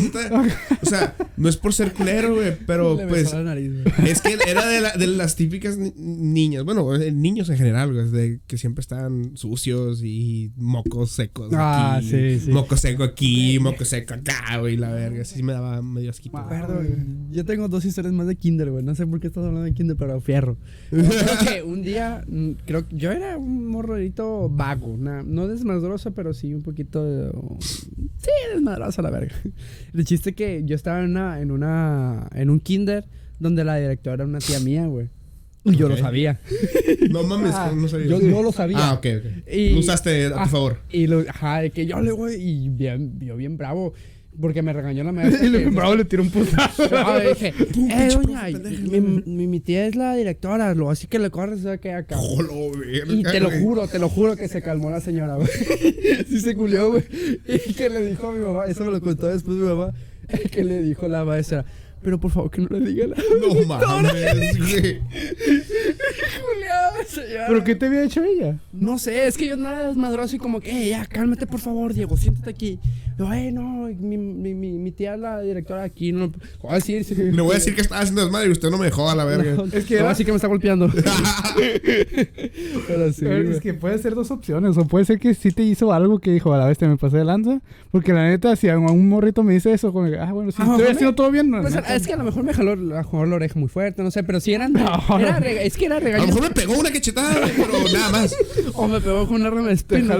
O 0.82 0.86
sea, 0.86 1.16
no 1.38 1.48
es 1.48 1.56
por 1.56 1.72
ser 1.72 1.92
culero, 1.94 2.34
güey. 2.34 2.54
Pero 2.66 2.94
Le 2.96 3.06
pues. 3.06 3.32
la 3.32 3.42
nariz. 3.42 3.72
Es 4.06 4.20
que 4.20 4.36
era 4.46 4.66
de, 4.68 4.80
la- 4.82 4.92
de 4.92 5.06
las 5.06 5.36
típicas 5.36 5.78
ni- 5.78 5.92
niñas, 5.96 6.64
bueno, 6.64 6.94
eh, 6.96 7.10
niños 7.12 7.48
en 7.48 7.56
general, 7.56 7.92
güey, 7.92 8.10
de 8.10 8.40
que 8.46 8.58
siempre 8.58 8.82
están 8.82 9.36
sucios 9.36 10.02
y 10.04 10.52
mocos 10.56 11.12
secos. 11.12 11.50
Ah, 11.54 11.96
aquí, 11.96 12.10
sí, 12.10 12.40
sí. 12.40 12.50
Moco 12.50 12.76
seco 12.76 13.04
aquí, 13.04 13.58
moco 13.58 13.84
seco 13.86 14.14
acá, 14.14 14.58
güey, 14.58 14.76
la 14.76 14.90
verga. 14.92 15.24
Sí 15.24 15.42
me 15.42 15.52
daba 15.54 15.80
medio 15.80 16.10
asquito. 16.10 16.38
Güey. 16.46 16.88
Yo 17.30 17.44
tengo 17.46 17.68
dos 17.68 17.84
historias 17.86 18.12
más 18.12 18.26
de 18.26 18.36
Kinder, 18.36 18.70
güey. 18.70 18.84
No 18.84 18.94
sé 18.94 19.06
por 19.06 19.18
qué 19.18 19.28
estás 19.28 19.44
hablando 19.44 19.62
de 19.64 19.72
Kinder, 19.72 19.96
pero 19.96 20.20
fierro. 20.20 20.58
Creo 20.90 21.38
que 21.46 21.62
un 21.62 21.82
día, 21.82 22.22
mm, 22.28 22.50
creo 22.66 22.86
que 22.86 22.96
yo 22.96 23.10
era 23.12 23.38
un 23.38 23.66
morrito 23.68 24.48
vago, 24.50 24.96
no 24.98 25.48
desmadroso, 25.48 26.12
pero 26.12 26.34
sí 26.34 26.52
un 26.54 26.62
poquito, 26.62 27.04
de- 27.04 27.30
sí, 27.78 28.30
desmadroso 28.52 29.00
a 29.00 29.04
la 29.04 29.10
verga. 29.10 29.34
El 29.94 30.04
chiste 30.04 30.34
que 30.34 30.62
yo 30.64 30.74
estaba 30.76 31.00
en 31.00 31.10
una, 31.10 31.40
en 31.40 31.50
una, 31.50 32.28
en 32.34 32.50
un 32.50 32.60
Kinder 32.60 33.04
donde 33.38 33.64
la 33.64 33.76
directora 33.76 34.14
era 34.14 34.24
una 34.24 34.38
tía 34.40 34.60
mía, 34.60 34.86
güey. 34.86 35.08
Y 35.64 35.76
yo 35.76 35.88
lo 35.88 35.96
sabía. 35.96 36.40
No 37.10 37.24
mames, 37.24 37.52
Ah, 37.54 37.72
no 37.76 37.88
sabía. 37.88 38.06
Yo 38.06 38.20
no 38.20 38.42
lo 38.42 38.52
sabía. 38.52 38.78
Ah, 38.80 38.94
ok, 38.94 39.06
ok. 39.18 39.52
Y- 39.52 39.70
Lo 39.70 39.80
usaste 39.80 40.26
a 40.26 40.28
tu 40.30 40.34
Ah, 40.38 40.46
favor. 40.48 40.78
Y 40.90 41.06
lo, 41.06 41.20
ajá, 41.28 41.60
de 41.60 41.70
que 41.70 41.84
yo 41.86 42.00
le 42.00 42.12
voy, 42.12 42.34
y 42.34 42.68
bien, 42.70 43.18
yo 43.20 43.36
bien 43.36 43.56
bravo, 43.58 43.92
porque 44.40 44.62
me 44.62 44.72
regañó 44.72 45.04
la 45.04 45.12
maestra. 45.12 45.46
Y 45.46 45.50
le 45.50 45.66
bravo 45.70 45.94
le 45.94 46.04
tiró 46.04 46.22
un 46.22 46.30
putazo. 46.30 46.84
Ah, 46.92 47.20
dije, 47.20 47.54
eh, 47.90 48.08
doña, 48.12 48.46
mi, 48.90 49.00
mi, 49.00 49.46
mi 49.46 49.60
tía 49.60 49.86
es 49.86 49.94
la 49.94 50.14
directora, 50.14 50.74
lo, 50.74 50.90
así 50.90 51.06
que 51.06 51.18
le 51.18 51.30
corres 51.30 51.64
a 51.66 51.78
que 51.78 51.92
acá. 51.92 52.16
Jolo, 52.16 52.70
verga, 52.78 53.12
Y 53.12 53.22
te 53.22 53.40
lo 53.40 53.50
juro, 53.50 53.86
te 53.88 53.98
lo 53.98 54.08
juro 54.08 54.36
que 54.36 54.48
se 54.48 54.62
calmó 54.62 54.90
la 54.90 55.00
señora, 55.00 55.36
güey. 55.36 55.48
Sí 56.28 56.40
se 56.40 56.54
culió, 56.54 56.90
güey. 56.90 57.04
Y 57.46 57.72
que 57.74 57.88
le 57.88 58.04
dijo 58.06 58.28
a 58.28 58.32
mi 58.32 58.44
mamá, 58.44 58.66
eso 58.66 58.84
me 58.84 58.90
lo 58.90 59.00
contó 59.00 59.26
después 59.28 59.56
mi 59.56 59.66
mamá, 59.66 59.92
que 60.50 60.64
le 60.64 60.82
dijo 60.82 61.08
la 61.08 61.24
maestra, 61.24 61.64
pero 62.02 62.18
por 62.18 62.30
favor 62.30 62.50
que 62.50 62.60
no 62.62 62.68
le 62.70 62.80
diga 62.80 63.06
nada. 63.08 63.22
No 63.40 63.66
mames, 63.66 64.58
güey. 64.58 65.00
Señora. 67.06 67.46
¿Pero 67.48 67.64
qué 67.64 67.74
te 67.74 67.86
había 67.86 68.04
hecho 68.04 68.22
ella? 68.22 68.58
No 68.72 68.98
sé, 68.98 69.26
es 69.26 69.36
que 69.38 69.46
yo 69.46 69.56
nada 69.56 69.88
desmadroso 69.88 70.36
y 70.36 70.38
como 70.38 70.60
que, 70.60 70.70
"Eh, 70.70 70.88
ya, 70.90 71.06
cálmate 71.06 71.46
por 71.46 71.60
favor, 71.60 71.94
Diego, 71.94 72.16
siéntate 72.16 72.50
aquí. 72.50 72.78
Yo, 73.18 73.32
eh, 73.32 73.50
no, 73.50 73.88
mi, 73.98 74.16
mi, 74.18 74.54
mi, 74.54 74.72
mi 74.72 74.92
tía 74.92 75.16
la 75.16 75.40
directora 75.40 75.82
aquí, 75.84 76.12
no 76.12 76.30
voy 76.62 76.70
a 76.72 76.74
decir. 76.74 77.02
sí. 77.04 77.14
Le 77.14 77.40
voy 77.42 77.52
a 77.52 77.54
decir 77.54 77.74
que 77.74 77.80
estaba 77.80 78.00
haciendo 78.02 78.22
desmadre 78.22 78.48
y 78.48 78.52
usted 78.52 78.70
no 78.70 78.78
me 78.78 78.84
dejó 78.86 79.08
a 79.10 79.14
la 79.16 79.24
verga. 79.24 79.54
No, 79.54 79.64
Es 79.72 79.84
que 79.86 79.94
no, 79.94 80.00
era- 80.02 80.10
así 80.10 80.24
que 80.24 80.32
me 80.32 80.36
está 80.36 80.48
golpeando. 80.48 80.88
Pero 82.86 83.12
sí, 83.12 83.24
güey. 83.24 83.50
es 83.50 83.60
que 83.60 83.74
puede 83.74 83.98
ser 83.98 84.14
dos 84.14 84.30
opciones. 84.30 84.76
O 84.76 84.86
puede 84.86 85.04
ser 85.04 85.18
que 85.18 85.34
sí 85.34 85.50
te 85.50 85.62
hizo 85.62 85.92
algo 85.92 86.18
que 86.18 86.30
dijo, 86.32 86.52
a 86.52 86.58
la 86.58 86.66
vez 86.66 86.78
te 86.78 86.86
me 86.86 86.96
pasé 86.96 87.18
de 87.18 87.24
lanza. 87.24 87.60
Porque 87.90 88.12
la 88.12 88.28
neta, 88.28 88.54
si 88.56 88.68
a 88.68 88.78
un 88.78 89.08
morrito 89.08 89.42
me 89.42 89.54
dice 89.54 89.72
eso, 89.72 89.92
como 89.92 90.08
que, 90.10 90.18
ah, 90.18 90.32
bueno, 90.32 90.50
si 90.52 90.60
Ah, 90.62 90.66
estoy 90.76 90.86
haciendo 90.92 91.14
todo 91.14 91.30
bien, 91.30 91.50
no. 91.50 91.60
Pues. 91.62 91.74
Es 91.96 92.06
que 92.06 92.12
a 92.12 92.16
lo 92.16 92.24
mejor 92.24 92.42
me 92.44 92.52
jaló, 92.54 92.72
a 92.72 92.76
lo 92.76 92.96
mejor 92.96 93.28
la 93.28 93.36
oreja 93.36 93.58
muy 93.58 93.68
fuerte, 93.68 94.02
no 94.02 94.10
sé, 94.10 94.22
pero 94.22 94.40
sí 94.40 94.52
eran. 94.54 94.72
No, 95.08 95.18
era 95.18 95.32
no. 95.40 95.40
rega- 95.40 95.62
es 95.62 95.76
que 95.76 95.86
era 95.86 95.96
A 95.96 96.00
lo 96.00 96.04
regaño. 96.04 96.26
mejor 96.26 96.42
me 96.42 96.50
pegó 96.50 96.78
una 96.78 96.90
cachetada, 96.90 97.38
güey, 97.40 97.52
pero 97.56 97.88
nada 97.92 98.10
más. 98.10 98.34
O 98.74 98.86
me 98.86 99.00
pegó 99.00 99.26
con 99.26 99.40
una 99.40 99.50
rama 99.50 99.68
de 99.70 99.76
Te 99.76 99.96
espina. 99.96 100.18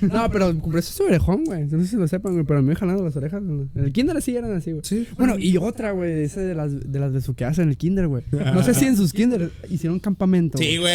no, 0.00 0.30
pero 0.30 0.54
por 0.58 0.78
eso 0.78 0.90
es 0.90 0.94
su 0.96 1.02
orejón, 1.04 1.44
güey. 1.44 1.64
No 1.66 1.80
sé 1.80 1.86
si 1.88 1.96
lo 1.96 2.06
sepan, 2.08 2.32
güey, 2.34 2.44
pero 2.44 2.58
a 2.58 2.62
mí 2.62 2.68
me 2.68 2.76
jalando 2.76 3.02
las 3.02 3.16
orejas. 3.16 3.40
En 3.42 3.70
el 3.74 3.92
kinder 3.92 4.16
así 4.16 4.36
eran 4.36 4.52
así, 4.54 4.72
güey. 4.72 4.82
Sí. 4.84 5.06
Bueno, 5.16 5.36
y 5.38 5.56
otra, 5.56 5.92
güey, 5.92 6.22
esa 6.24 6.40
de 6.40 6.54
las, 6.54 6.92
de 6.92 6.98
las 6.98 7.12
besuqueadas 7.12 7.58
en 7.58 7.68
el 7.70 7.76
kinder, 7.76 8.06
güey. 8.08 8.22
No 8.32 8.62
sé 8.62 8.74
si 8.74 8.86
en 8.86 8.96
sus 8.96 9.12
kinder 9.12 9.50
hicieron 9.70 9.94
un 9.94 10.00
campamento. 10.00 10.58
Sí, 10.58 10.76
güey, 10.78 10.92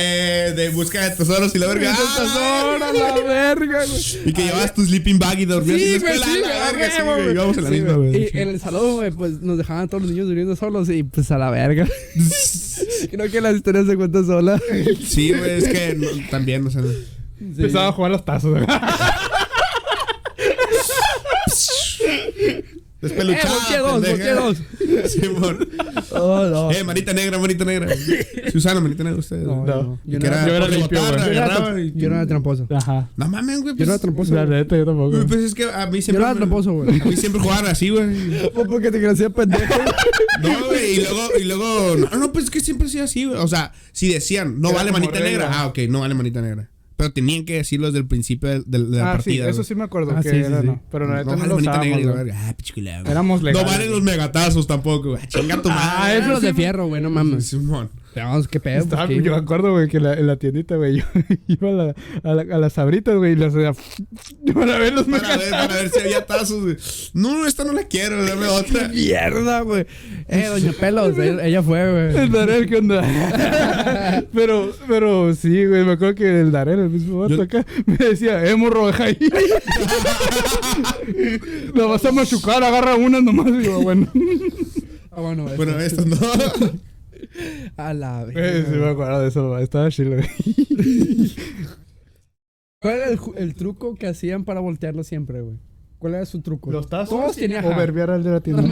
de 0.56 0.70
busca 0.74 1.04
de 1.10 1.16
tesoros 1.16 1.54
y 1.56 1.60
la 1.60 1.68
verga. 1.68 1.96
¡Ah, 1.98 2.62
¡Ahora 2.64 2.94
la 2.94 3.24
verga, 3.24 3.86
güey! 3.86 4.02
Y 4.30 4.34
que 4.34 4.44
llevabas 4.44 4.74
tu 4.74 4.84
sleeping 4.86 5.20
bag 5.20 5.40
y 5.40 5.46
dormías 5.46 5.80
Sí, 5.82 5.94
en 5.94 5.94
la 5.94 6.00
güey, 6.00 6.14
escuela. 6.16 6.26
sí, 6.26 6.42
la 6.42 6.72
verga, 6.72 6.96
sí, 6.96 7.02
güey. 7.04 7.32
Íbamos 7.34 7.58
en 7.58 7.64
la 7.64 7.70
misma, 7.70 7.94
güey. 7.94 8.10
güey. 8.12 8.30
Y 8.34 8.38
en 8.40 8.50
el 8.50 8.60
salón, 8.60 8.94
güey, 8.96 9.05
pues 9.12 9.42
nos 9.42 9.58
dejaban 9.58 9.84
a 9.84 9.88
todos 9.88 10.04
los 10.04 10.12
niños 10.12 10.28
durmiendo 10.28 10.56
solos 10.56 10.90
y 10.90 11.04
pues 11.04 11.32
a 11.32 11.38
la 11.38 11.50
verga. 11.52 11.88
Creo 13.12 13.30
que 13.32 13.42
la 13.42 13.52
historia 13.52 13.84
se 13.86 13.96
cuenta 13.96 14.24
sola. 14.24 14.60
Sí, 15.06 15.32
güey, 15.32 15.52
es 15.52 15.64
que 15.68 15.96
no- 15.96 16.08
también, 16.30 16.66
o 16.66 16.70
sea. 16.70 16.82
Empezaba 17.40 17.88
a 17.88 17.92
jugar 17.92 18.12
los 18.12 18.24
tazos. 18.26 18.58
Despeluchada. 23.10 23.56
Eh, 24.04 24.34
dos. 24.34 24.58
Simón. 25.12 25.68
Oh, 26.12 26.44
no. 26.50 26.72
Eh, 26.72 26.84
manita 26.84 27.14
negra, 27.14 27.38
manita 27.38 27.66
negra. 27.66 27.88
Susana, 28.52 28.80
manita 28.82 29.04
negra, 29.04 29.20
ustedes. 29.20 29.46
No, 29.46 29.66
No, 29.66 30.00
yo 30.06 30.20
no. 30.20 30.26
Yo 30.26 30.28
era, 30.28 30.48
yo 30.48 30.54
era 30.56 30.68
limpio, 30.68 31.00
güey. 31.00 31.94
yo 31.96 32.10
no 32.10 32.16
era 32.16 32.24
yo 32.24 32.28
tramposo. 32.28 32.68
Ajá. 32.76 33.10
No 33.16 33.28
mames, 33.28 33.62
güey. 33.62 33.74
Yo 33.74 33.78
Pues, 33.78 33.88
no 33.88 33.94
era 33.94 34.02
tramposo. 34.02 34.34
La 34.36 34.46
neta, 34.46 34.78
yo 34.78 34.86
tampoco. 34.86 35.18
Pues 35.28 35.40
es 35.42 35.54
que 35.54 35.66
a 35.72 35.86
mí 35.88 35.98
Yo 36.00 36.02
siempre. 36.02 36.24
no 36.24 36.30
era 36.32 36.36
tramposo, 36.36 36.74
güey. 36.74 37.00
A 37.02 37.06
mí 37.06 37.16
siempre 37.16 37.42
jugaban 37.42 37.68
así, 37.68 37.90
güey. 37.90 38.06
Pues 38.54 38.68
porque 38.68 38.92
te 38.92 39.00
crecía 39.02 39.30
pendejo. 39.30 39.74
No, 40.42 40.66
güey, 40.68 40.94
y 40.94 41.00
luego, 41.02 41.28
y 41.40 41.44
luego, 41.44 41.96
no, 41.98 42.18
no, 42.18 42.32
pues 42.34 42.46
es 42.46 42.52
que 42.52 42.60
siempre 42.60 42.88
ha 42.88 42.90
sido 42.90 43.04
así, 43.04 43.26
güey. 43.26 43.38
O 43.40 43.48
sea, 43.48 43.74
si 43.92 44.12
decían, 44.12 44.62
no 44.62 44.72
vale 44.74 44.92
manita 44.92 45.20
negra, 45.20 45.50
ah, 45.52 45.68
ok, 45.68 45.80
no 45.90 46.02
vale 46.02 46.14
manita 46.14 46.42
negra. 46.42 46.70
Pero 46.98 47.12
tenían 47.12 47.44
que 47.46 47.56
decirlo 47.56 47.88
desde 47.88 48.00
el 48.00 48.08
principio 48.08 48.50
de, 48.50 48.60
de- 48.66 48.86
de 48.86 48.98
la 48.98 49.12
Ah, 49.12 49.12
sí, 49.14 49.18
partida. 49.32 49.50
eso 49.50 49.64
sí 49.66 49.76
me 49.76 49.84
acuerdo 49.84 50.14
Ah, 50.16 50.22
que 50.22 50.30
sí, 50.30 50.36
era, 50.38 50.62
sí. 50.62 50.68
no. 50.68 50.82
Pero 50.92 51.08
neta 51.08 51.24
no, 51.24 51.38
vale 51.38 51.48
lo 51.50 51.56
negra 51.60 51.72
usábamos, 51.82 52.16
verga. 52.16 52.36
Ah, 52.48 52.54
pinche 52.56 52.74
culero. 52.74 53.10
Éramos 53.12 53.42
No 53.42 53.48
legales. 53.48 53.72
valen 53.72 53.92
los 53.92 54.02
megatazos 54.02 54.66
tampoco, 54.66 55.10
güey. 55.12 55.22
Ah, 55.24 55.28
Chinga 55.28 55.62
tu 55.62 55.70
Ah, 55.70 55.76
madre. 55.76 56.18
esos 56.20 56.30
los 56.30 56.42
de 56.42 56.54
fierro, 56.54 56.88
güey, 56.88 57.02
no 57.02 57.10
mames. 57.10 57.48
Simón. 57.48 57.90
Vamos, 58.16 58.48
qué 58.48 58.60
pedo. 58.60 58.80
Estaba- 58.84 59.06
pues, 59.08 59.20
¿qué? 59.20 59.24
yo 59.26 59.32
me 59.32 59.38
acuerdo, 59.38 59.72
güey, 59.72 59.88
que 59.88 60.00
la- 60.00 60.14
en 60.14 60.28
la 60.28 60.38
tiendita, 60.38 60.76
güey, 60.76 60.98
yo 60.98 61.04
iba 61.48 61.70
a, 61.70 61.72
la, 61.72 61.96
a, 62.24 62.34
la- 62.34 62.56
a 62.56 62.60
las 62.60 62.74
sabritas, 62.74 63.16
güey, 63.16 63.34
y 63.34 63.36
las 63.36 63.54
hacía 63.56 63.74
para 64.54 64.78
ver 64.78 64.94
los 64.94 65.06
Para 65.06 65.38
ver, 65.38 65.50
para 65.50 65.68
ver 65.76 65.90
si 65.90 66.00
había 66.00 66.26
tazos, 66.26 66.62
güey. 66.64 66.78
No, 67.14 67.46
esta 67.46 67.64
no 67.64 67.74
la 67.74 67.84
quiero, 67.84 68.24
dame 68.26 68.48
otra. 68.50 68.88
Mierda, 68.90 69.62
güey. 69.62 69.86
Eh, 70.28 70.48
doña 70.50 70.72
Pelos, 70.80 71.18
ella, 71.18 71.46
ella 71.46 71.62
fue, 71.64 71.92
güey. 72.12 72.24
El 72.24 72.32
Darel, 72.32 72.68
¿qué 72.68 72.78
onda? 72.78 73.04
pero, 74.34 74.72
pero 74.88 75.34
sí, 75.36 75.66
güey, 75.66 75.84
me 75.84 75.94
acuerdo 75.94 76.16
que 76.16 76.42
el 76.42 76.52
Darel, 76.52 76.80
el 76.80 76.90
mismo 76.90 77.20
vato 77.20 77.36
Yo- 77.36 77.44
acá, 77.44 77.66
me 77.86 77.98
decía, 77.98 78.46
eh, 78.46 78.56
morro, 78.56 78.88
deja 78.88 79.04
ahí. 79.06 79.18
La 81.74 81.86
vas 81.86 82.06
a 82.06 82.12
machucar, 82.12 82.64
agarra 82.64 82.96
una 82.96 83.22
nomás. 83.22 83.48
Y 83.48 83.64
yo, 83.66 83.82
bueno. 83.82 84.08
Ah, 85.12 85.22
bueno. 85.22 85.46
Bueno, 85.56 85.80
esto 85.80 86.06
no. 86.06 86.18
A 87.78 87.94
la 87.94 88.24
Eh, 88.24 88.26
vez. 88.34 88.66
sí 88.72 88.76
me 88.76 88.88
acuerdo 88.90 89.22
de 89.22 89.28
eso, 89.28 89.58
estaba 89.60 89.90
chido, 89.90 90.12
güey. 90.16 90.28
¿Cuál 92.82 92.96
era 92.96 93.10
el, 93.10 93.20
el 93.38 93.56
truco 93.56 93.96
que 93.96 94.08
hacían 94.08 94.44
para 94.46 94.60
voltearlo 94.60 95.04
siempre, 95.04 95.42
güey? 95.42 95.58
¿Cuál 95.98 96.16
era 96.16 96.26
su 96.26 96.42
truco? 96.42 96.72
¿Los 96.72 96.88
tazos? 96.88 97.10
Todos 97.10 97.36
tenían. 97.36 97.66
O 97.66 97.70
verbiar 97.76 98.12
al 98.12 98.24
de 98.24 98.30
la 98.32 98.42
tienda. 98.42 98.64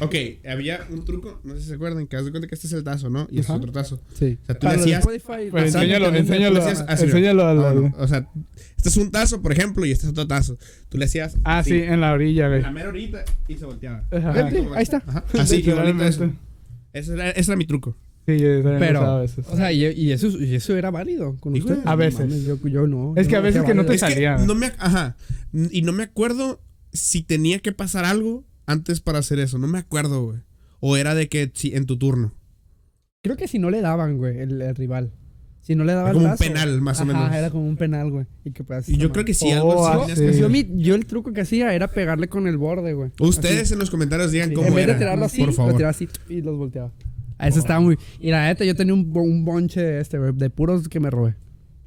Ok, 0.00 0.14
había 0.48 0.80
un 0.90 1.04
truco, 1.04 1.40
no 1.44 1.54
sé 1.54 1.60
si 1.62 1.68
se 1.68 1.74
acuerdan, 1.74 2.06
que 2.06 2.16
haz 2.16 2.24
de 2.24 2.30
cuenta 2.30 2.48
que 2.48 2.54
este 2.54 2.66
es 2.66 2.72
el 2.72 2.82
tazo, 2.84 3.08
¿no? 3.10 3.26
Y 3.30 3.40
este 3.40 3.52
es 3.52 3.58
otro 3.58 3.72
tazo. 3.72 4.00
Sí. 4.14 4.38
O 4.42 4.46
sea, 4.46 4.54
tú 4.58 4.66
Para 4.66 4.76
le 4.76 4.82
hacías. 4.82 5.00
Spotify, 5.00 5.50
Pues 5.50 5.64
enséñalo, 5.74 6.08
enséñalo. 6.14 6.60
Enséñalo 6.68 7.46
al- 7.46 7.64
al- 7.64 7.82
no, 7.82 7.94
O 7.98 8.08
sea, 8.08 8.28
este 8.76 8.88
es 8.88 8.96
un 8.96 9.10
tazo, 9.10 9.40
por 9.42 9.52
ejemplo, 9.52 9.84
y 9.86 9.92
este 9.92 10.06
es 10.06 10.10
otro 10.12 10.26
tazo. 10.26 10.56
Tú 10.88 10.98
le 10.98 11.04
hacías. 11.06 11.36
Ah, 11.44 11.62
sí, 11.62 11.74
en 11.74 12.00
la 12.00 12.12
orilla, 12.12 12.48
güey. 12.48 12.62
La 12.62 12.70
mera 12.70 12.88
horita 12.88 13.24
y 13.48 13.54
se 13.56 13.64
volteaba. 13.66 14.04
Ajá. 14.10 14.32
Ahí 14.74 14.82
está. 14.82 15.02
Ajá. 15.06 15.24
Así, 15.38 15.56
igualito 15.56 16.04
eso. 16.04 16.30
Ese 16.94 17.12
era, 17.12 17.30
ese 17.30 17.50
era 17.50 17.56
mi 17.56 17.66
truco. 17.66 17.94
Sí, 18.26 18.38
yo 18.38 18.62
Pero, 18.62 19.02
a 19.02 19.20
veces. 19.20 19.46
o 19.46 19.56
sea, 19.56 19.70
y, 19.70 19.84
y 19.84 20.12
eso, 20.12 20.28
y 20.28 20.54
eso 20.54 20.74
era 20.76 20.90
válido 20.90 21.36
con 21.40 21.52
usted. 21.52 21.78
A 21.84 21.94
veces. 21.94 22.20
Mames, 22.20 22.44
yo, 22.46 22.56
yo 22.66 22.86
no. 22.86 23.12
Es 23.16 23.26
yo 23.26 23.30
que 23.30 23.36
a 23.36 23.40
veces 23.40 23.62
que 23.64 23.74
no 23.74 23.84
te. 23.84 23.94
Es 23.94 24.02
que 24.02 24.10
salía. 24.12 24.38
no 24.38 24.54
me. 24.54 24.72
Ajá. 24.78 25.16
Y 25.52 25.82
no 25.82 25.92
me 25.92 26.04
acuerdo 26.04 26.62
si 26.92 27.22
tenía 27.22 27.58
que 27.58 27.72
pasar 27.72 28.06
algo 28.06 28.44
antes 28.64 29.00
para 29.00 29.18
hacer 29.18 29.40
eso. 29.40 29.58
No 29.58 29.66
me 29.66 29.78
acuerdo, 29.78 30.24
güey. 30.24 30.38
O 30.80 30.96
era 30.96 31.14
de 31.14 31.28
que 31.28 31.50
si, 31.54 31.74
en 31.74 31.84
tu 31.84 31.98
turno. 31.98 32.32
Creo 33.22 33.36
que 33.36 33.48
si 33.48 33.58
no 33.58 33.68
le 33.68 33.82
daban, 33.82 34.16
güey, 34.16 34.38
el, 34.38 34.62
el 34.62 34.74
rival. 34.74 35.12
Si 35.66 35.74
no 35.74 35.82
le 35.84 35.94
daban 35.94 36.10
Era 36.10 36.14
como 36.20 36.30
un 36.32 36.36
penal, 36.36 36.80
más 36.82 37.00
o 37.00 37.04
ajá, 37.04 37.12
menos. 37.12 37.34
era 37.34 37.50
como 37.50 37.66
un 37.66 37.76
penal, 37.78 38.10
güey. 38.10 38.26
Y, 38.44 38.50
que 38.50 38.62
pues, 38.64 38.86
Y 38.86 38.98
yo 38.98 39.10
creo 39.12 39.24
que 39.24 39.32
si 39.32 39.50
Oh, 39.50 39.54
algo 39.54 39.86
ah, 39.86 40.04
así 40.04 40.14
tenías 40.14 40.34
sí. 40.36 40.40
Yo, 40.42 40.48
mi- 40.50 40.68
yo 40.76 40.94
el 40.94 41.06
truco 41.06 41.32
que 41.32 41.40
hacía 41.40 41.72
era 41.74 41.88
pegarle 41.88 42.28
con 42.28 42.46
el 42.46 42.58
borde, 42.58 42.92
güey. 42.92 43.10
Ustedes 43.18 43.72
en 43.72 43.78
los 43.78 43.90
comentarios 43.90 44.30
digan 44.30 44.52
cómo 44.52 44.68
En 44.68 44.74
vez 44.74 44.84
era. 44.84 44.92
de 44.92 44.98
tirarlo 45.00 45.24
así, 45.24 45.38
por 45.38 45.48
lo 45.48 45.52
favor. 45.54 45.72
tiraba 45.76 45.90
así 45.90 46.06
y 46.28 46.42
los 46.42 46.58
volteaba. 46.58 46.92
A 47.38 47.48
eso 47.48 47.58
estaba 47.60 47.80
muy... 47.80 47.98
Y 48.20 48.30
la 48.30 48.44
neta, 48.46 48.64
yo 48.64 48.76
tenía 48.76 48.92
un, 48.94 49.10
un 49.16 49.44
bonche 49.44 49.80
de 49.82 50.00
este, 50.02 50.18
güey, 50.18 50.32
de 50.34 50.50
puros 50.50 50.86
que 50.88 51.00
me 51.00 51.08
robé. 51.10 51.34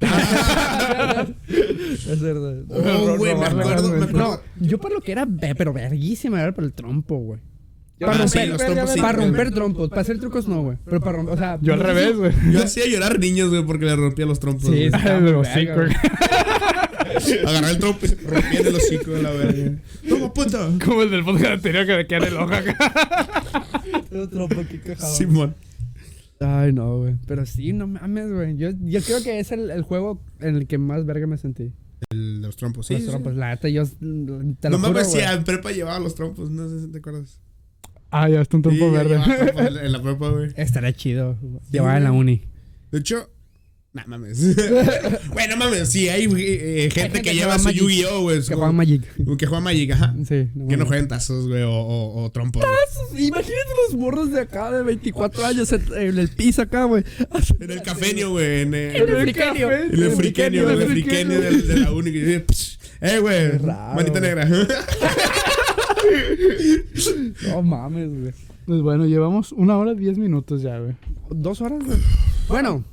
es 1.48 2.20
verdad. 2.20 2.64
Oh, 2.70 3.16
güey, 3.16 3.34
me 3.36 3.46
acuerdo, 3.46 3.88
me 3.90 4.04
acuerdo. 4.04 4.18
No, 4.18 4.40
yo 4.60 4.78
por 4.78 4.92
lo 4.92 5.00
que 5.00 5.12
era, 5.12 5.26
pero 5.56 5.72
verguísima, 5.72 6.40
era 6.42 6.52
por 6.52 6.64
el 6.64 6.72
trompo, 6.72 7.16
güey. 7.18 7.40
Para 8.06 8.24
Ah, 8.24 8.28
sí, 8.28 8.38
romper, 8.38 8.48
los 8.48 8.58
trompos 8.64 8.90
sí. 8.94 9.00
para 9.00 9.12
romper 9.18 9.50
trompos, 9.50 9.88
para 9.88 10.00
hacer 10.02 10.18
trucos 10.20 10.46
no, 10.48 10.62
güey. 10.62 10.78
Pero 10.84 11.00
para 11.00 11.16
romper, 11.16 11.34
o 11.34 11.36
sea. 11.36 11.58
Yo 11.60 11.74
al 11.74 11.80
revés, 11.80 12.08
si- 12.10 12.14
güey. 12.14 12.32
Yo 12.52 12.62
hacía 12.62 12.86
llorar 12.86 13.18
niños, 13.18 13.48
güey, 13.50 13.64
porque 13.64 13.84
le 13.86 13.96
rompía 13.96 14.24
los 14.26 14.38
trompos. 14.38 14.70
Sí, 14.70 14.88
pero 15.02 15.42
sí, 15.44 15.66
güey. 15.66 15.88
Agarraba 17.46 17.70
el 17.70 17.78
trompo 17.78 18.06
y 18.06 18.08
se 18.08 18.14
rompía 18.16 18.60
el 18.60 18.74
hocico 18.74 19.10
de 19.12 19.22
la 19.22 19.30
verga. 19.30 19.78
¡Toma, 20.08 20.32
puta! 20.32 20.68
Como 20.84 21.02
el 21.02 21.10
del 21.10 21.24
podcast 21.24 21.52
anterior 21.54 21.86
que 21.86 21.96
me 21.96 22.06
queda 22.06 22.18
en 22.18 22.24
el 22.24 22.36
ojo 22.36 22.52
acá. 22.54 23.32
Otro 24.22 24.48
poquito 24.48 24.84
quejado. 24.84 25.14
Simón. 25.14 25.54
Ay, 26.40 26.72
no, 26.72 26.98
güey. 26.98 27.16
Pero 27.26 27.44
sí, 27.46 27.72
no 27.72 27.86
mames, 27.88 28.30
güey. 28.32 28.56
Yo, 28.56 28.70
yo 28.80 29.00
creo 29.02 29.22
que 29.22 29.40
es 29.40 29.50
el, 29.50 29.70
el 29.70 29.82
juego 29.82 30.22
en 30.40 30.54
el 30.56 30.66
que 30.68 30.78
más 30.78 31.04
verga 31.04 31.26
me 31.26 31.36
sentí. 31.38 31.72
El 32.10 32.40
de 32.42 32.46
los 32.46 32.56
trompos, 32.56 32.86
sí. 32.86 32.94
Los 32.94 33.02
sí. 33.02 33.08
trompos, 33.08 33.34
la 33.34 33.48
neta, 33.50 33.68
yo 33.68 33.84
te 33.86 33.96
lo 34.70 34.70
No 34.70 34.78
mames, 34.78 35.08
güey. 35.08 35.24
en 35.24 35.42
prepa 35.44 35.72
llevaba 35.72 35.98
los 35.98 36.14
trompos, 36.14 36.50
no 36.50 36.68
sé 36.68 36.80
si 36.82 36.92
te 36.92 36.98
acuerdas. 36.98 37.40
Ah, 38.10 38.28
ya 38.28 38.40
está 38.40 38.56
un 38.56 38.62
Sí, 38.64 38.68
trompo 38.70 38.90
verde. 38.92 39.18
llevaba 39.18 39.68
en 39.84 39.92
la- 39.92 40.02
prepa, 40.02 40.28
güey. 40.30 40.50
Estaría 40.56 40.92
chido. 40.94 41.36
Llevar 41.70 41.98
en 41.98 42.04
la 42.04 42.12
uni. 42.12 42.42
De 42.90 42.98
hecho, 43.00 43.30
no 43.92 44.02
mames. 44.06 44.38
Güey, 45.32 45.48
no 45.48 45.56
mames, 45.56 45.88
sí, 45.90 46.08
hay 46.08 46.24
eh, 46.24 46.88
gente, 46.92 47.00
gente 47.00 47.22
que 47.22 47.30
que 47.30 47.34
lleva 47.34 47.54
juega 47.58 47.70
su 47.72 47.76
Yu-Gi-Oh, 47.76 48.20
güey. 48.22 48.42
Que 48.42 48.54
juegan 48.54 48.74
Magic. 48.76 49.02
Que 49.38 49.46
juega 49.46 49.60
Magic, 49.60 49.90
ajá. 49.92 50.14
Sí. 50.26 50.48
Que 50.68 50.76
no 50.76 50.86
jueguen 50.86 51.08
tazos, 51.08 51.48
güey, 51.48 51.62
o, 51.62 51.70
o, 51.72 52.22
o 52.24 52.30
trompos. 52.30 52.64
güey. 53.10 53.26
Imagínate 53.26 53.70
los 53.88 53.98
morros 53.98 54.30
de 54.30 54.40
acá 54.40 54.70
de 54.70 54.82
24 54.84 55.44
años 55.46 55.72
en, 55.72 55.82
en 55.96 56.18
el 56.18 56.28
piso 56.28 56.62
acá, 56.62 56.84
güey. 56.84 57.02
En 57.60 57.70
el 57.70 57.82
cafenio, 57.82 58.30
güey. 58.30 58.62
En 58.62 58.74
el, 58.74 58.96
En 58.96 59.08
el 59.08 59.16
friquenio. 59.22 59.72
en 59.72 59.82
el 60.02 60.12
friquenio, 60.12 60.70
en 60.70 60.80
el 60.82 60.88
friquenio 60.88 61.40
del- 61.40 61.66
de 61.66 61.76
la 61.78 61.92
uni. 61.92 62.12
que 62.12 62.18
dice, 62.24 62.40
"Psh, 62.46 62.78
Eh, 63.00 63.18
güey. 63.20 63.58
Manita 63.60 64.20
negra. 64.20 64.48
No 67.48 67.62
mames, 67.62 68.08
güey. 68.08 68.32
Pues 68.66 68.82
bueno, 68.82 69.06
llevamos 69.06 69.52
una 69.52 69.78
hora 69.78 69.94
diez 69.94 70.18
minutos 70.18 70.62
ya, 70.62 70.78
güey. 70.78 70.94
Dos 71.30 71.60
horas, 71.60 71.84
güey. 71.84 71.98
Bueno, 72.48 72.84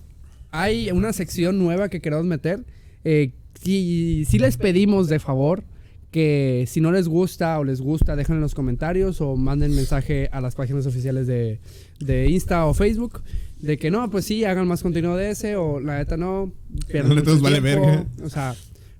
hay 0.51 0.89
una 0.91 1.11
sección 1.13 1.59
nueva 1.59 1.89
que 1.89 2.01
queremos 2.01 2.25
meter. 2.25 2.63
Eh, 3.03 3.31
si, 3.61 4.25
si 4.25 4.39
les 4.39 4.57
pedimos 4.57 5.09
de 5.09 5.19
favor 5.19 5.63
que 6.11 6.63
si 6.67 6.79
no 6.79 6.93
les 6.93 7.09
gusta 7.09 7.59
o 7.59 7.65
les 7.65 7.81
gusta, 7.81 8.15
dejen 8.15 8.35
en 8.35 8.41
los 8.41 8.55
comentarios 8.55 9.19
o 9.19 9.35
manden 9.35 9.75
mensaje 9.75 10.29
a 10.31 10.39
las 10.39 10.55
páginas 10.55 10.85
oficiales 10.85 11.27
de, 11.27 11.59
de 11.99 12.29
Insta 12.29 12.65
o 12.67 12.73
Facebook. 12.73 13.21
De 13.59 13.77
que 13.77 13.91
no, 13.91 14.09
pues 14.09 14.23
sí, 14.23 14.45
hagan 14.45 14.65
más 14.65 14.81
contenido 14.81 15.17
de 15.17 15.31
ese 15.31 15.57
o 15.57 15.81
la 15.81 15.97
neta 15.97 16.15
no. 16.15 16.53
pierdan 16.87 17.09
La 17.15 17.15
neta 17.15 17.31
mucho 17.31 17.33
nos 17.33 17.41
vale 17.41 17.59
verga. 17.59 18.05
O 18.23 18.29
sea, 18.29 18.55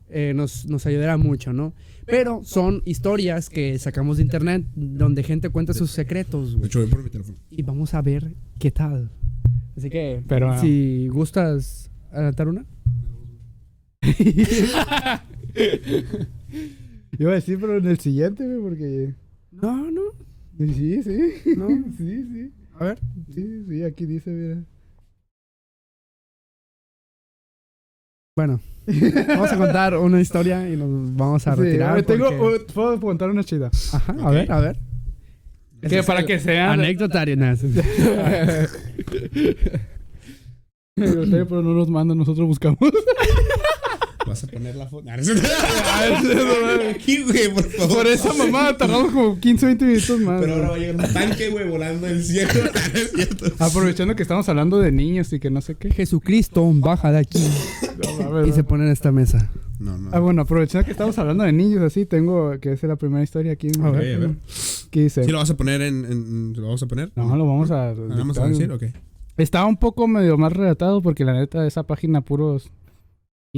eh, 0.09 0.33
nos, 0.35 0.65
nos 0.65 0.85
ayudará 0.85 1.15
mucho, 1.15 1.53
¿no? 1.53 1.73
Pero 2.05 2.43
son 2.43 2.81
historias 2.85 3.49
que 3.49 3.77
sacamos 3.79 4.17
de 4.17 4.23
internet 4.23 4.65
donde 4.75 5.23
gente 5.23 5.49
cuenta 5.49 5.73
sus 5.73 5.91
secretos, 5.91 6.51
De 6.51 6.57
güey 6.57 6.67
hecho, 6.67 6.79
voy 6.79 6.89
por 6.89 7.03
mi 7.03 7.09
teléfono. 7.09 7.37
y 7.49 7.61
vamos 7.63 7.93
a 7.93 8.01
ver 8.01 8.33
qué 8.59 8.71
tal. 8.71 9.11
Así 9.75 9.89
que, 9.89 10.23
Pero, 10.27 10.57
si 10.59 11.07
gustas 11.07 11.89
adelantar 12.11 12.47
una. 12.47 12.65
Iba 17.17 17.31
a 17.31 17.35
decir, 17.35 17.57
pero 17.59 17.77
en 17.77 17.87
el 17.87 17.99
siguiente, 17.99 18.45
güey, 18.45 18.59
porque... 18.61 19.15
No, 19.51 19.89
no, 19.91 20.01
Sí, 20.57 21.01
sí. 21.03 21.55
No. 21.57 21.67
Sí, 21.97 22.23
sí. 22.23 22.53
a 22.79 22.83
ver. 22.85 22.99
Sí, 23.33 23.65
sí, 23.67 23.83
aquí 23.83 24.05
dice, 24.05 24.29
mira. 24.31 24.63
Bueno, 28.35 28.59
vamos 29.27 29.51
a 29.51 29.57
contar 29.57 29.97
una 29.97 30.21
historia 30.21 30.67
y 30.69 30.75
nos 30.77 31.15
vamos 31.15 31.47
a 31.47 31.55
Sí, 31.55 31.61
retirar. 31.61 32.01
tengo, 32.03 32.25
porque- 32.37 32.63
uh, 32.63 32.73
puedo 32.73 32.99
contar 32.99 33.29
una 33.29 33.43
chida. 33.43 33.69
Ajá, 33.93 34.13
a 34.19 34.25
Ok. 34.27 34.31
ver, 34.33 34.51
a 34.51 34.59
ver. 34.59 34.77
Que 35.87 36.01
para 36.03 36.25
que 36.25 36.39
sea... 36.39 36.71
Anecdotario, 36.71 37.35
nada. 37.37 37.55
pero 40.95 41.61
no 41.61 41.73
nos 41.73 41.89
mandan, 41.89 42.17
nosotros 42.17 42.47
buscamos. 42.47 42.79
Vas 44.35 44.43
a 44.43 44.47
poner 44.47 44.75
la 44.75 44.85
foto. 44.85 45.09
Aquí, 46.89 47.23
güey, 47.23 47.53
por 47.53 47.71
favor. 47.71 47.95
Por 47.95 48.07
esa 48.07 48.33
mamá 48.33 48.75
tardamos 48.75 49.13
como 49.13 49.39
15 49.39 49.65
20 49.65 49.85
minutos 49.85 50.19
más. 50.19 50.41
Pero 50.41 50.55
ahora 50.55 50.69
va 50.71 50.75
a 50.75 50.77
llegar 50.77 50.95
un 50.97 51.13
tanque, 51.13 51.49
güey, 51.51 51.69
volando 51.69 52.05
del 52.05 52.21
cielo. 52.21 52.49
Es. 53.15 53.61
Aprovechando 53.61 54.13
que 54.17 54.23
estamos 54.23 54.49
hablando 54.49 54.79
de 54.79 54.91
niños 54.91 55.31
y 55.31 55.39
que 55.39 55.49
no 55.49 55.61
sé 55.61 55.75
qué. 55.75 55.89
Jesucristo, 55.89 56.69
baja 56.75 57.13
de 57.13 57.19
aquí 57.19 57.39
No, 58.19 58.45
y 58.45 58.51
se 58.51 58.65
pone 58.65 58.83
en 58.83 58.91
esta 58.91 59.13
mesa. 59.13 59.49
No, 59.79 59.97
no. 59.97 60.09
Ah, 60.11 60.19
bueno, 60.19 60.41
aprovechando 60.41 60.83
que 60.83 60.91
estamos 60.91 61.17
hablando 61.17 61.45
de 61.45 61.53
niños 61.53 61.81
así, 61.81 62.05
tengo 62.05 62.59
que 62.59 62.71
hacer 62.71 62.89
la 62.89 62.97
primera 62.97 63.23
historia 63.23 63.53
aquí. 63.53 63.69
A 63.81 63.89
ver. 63.89 64.15
a 64.15 64.19
ver. 64.19 64.35
¿Qué 64.91 65.03
dice? 65.03 65.23
¿Sí 65.23 65.31
lo 65.31 65.37
vas 65.37 65.49
a 65.49 65.55
poner 65.55 65.81
en, 65.81 66.51
¿Lo 66.57 66.63
vamos 66.63 66.83
a 66.83 66.87
poner? 66.87 67.13
No, 67.15 67.33
lo 67.37 67.47
vamos 67.47 67.71
a... 67.71 67.93
¿Lo 67.93 68.09
vamos 68.09 68.37
a 68.37 68.49
decir? 68.49 68.69
Ok. 68.69 68.83
Estaba 69.37 69.65
un 69.65 69.77
poco 69.77 70.09
medio 70.09 70.37
más 70.37 70.51
relatado 70.51 71.01
porque 71.01 71.23
la 71.23 71.31
neta 71.31 71.65
esa 71.65 71.83
página 71.83 72.19
puros... 72.19 72.69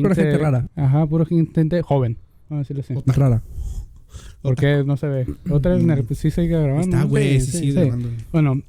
Pura 0.03 0.15
gente 0.15 0.38
rara. 0.38 0.68
Ajá, 0.76 1.06
puro 1.07 1.26
gente 1.26 1.82
joven. 1.82 2.18
Vamos 2.49 2.69
a 2.69 2.74
decirlo 2.74 3.02
así. 3.02 3.11
Rara. 3.19 3.41
Porque 4.41 4.84
no 4.86 4.98
se 4.98 5.07
ve. 5.07 5.28
Otra 5.49 5.76
me- 5.78 6.03
pues 6.03 6.19
sí 6.19 6.32
sigue 6.32 6.48
grabando. 6.60 6.95
Está, 6.95 7.03
güey, 7.03 7.40
sí, 7.41 7.52
sí, 7.52 7.57
sí, 7.57 7.72
sí. 7.72 7.72
grabando. 7.74 8.10
Bueno, 8.32 8.61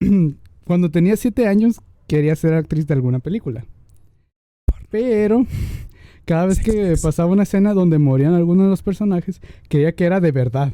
cuando 0.64 0.90
tenía 0.90 1.16
siete 1.16 1.46
años 1.46 1.80
quería 2.06 2.36
ser 2.36 2.54
actriz 2.54 2.86
de 2.86 2.94
alguna 2.94 3.18
película. 3.20 3.64
Pero 4.90 5.46
cada 6.24 6.46
vez 6.46 6.60
que 6.60 6.94
pasaba 7.02 7.32
una 7.32 7.44
escena 7.44 7.72
donde 7.74 7.98
morían 7.98 8.34
algunos 8.34 8.66
de 8.66 8.70
los 8.70 8.82
personajes, 8.82 9.40
creía 9.68 9.92
que 9.92 10.04
era 10.04 10.20
de 10.20 10.32
verdad. 10.32 10.72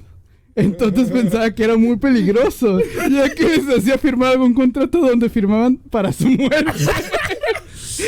Entonces 0.55 1.11
pensaba 1.13 1.53
que 1.55 1.63
era 1.63 1.77
muy 1.77 1.99
peligroso, 1.99 2.81
ya 2.81 3.33
que 3.33 3.45
les 3.45 3.79
hacía 3.79 3.97
firmar 3.97 4.33
algún 4.33 4.55
contrato 4.55 4.99
donde 4.99 5.29
firmaban 5.29 5.77
para 5.77 6.11
su 6.13 6.29
muerte. 6.29 6.73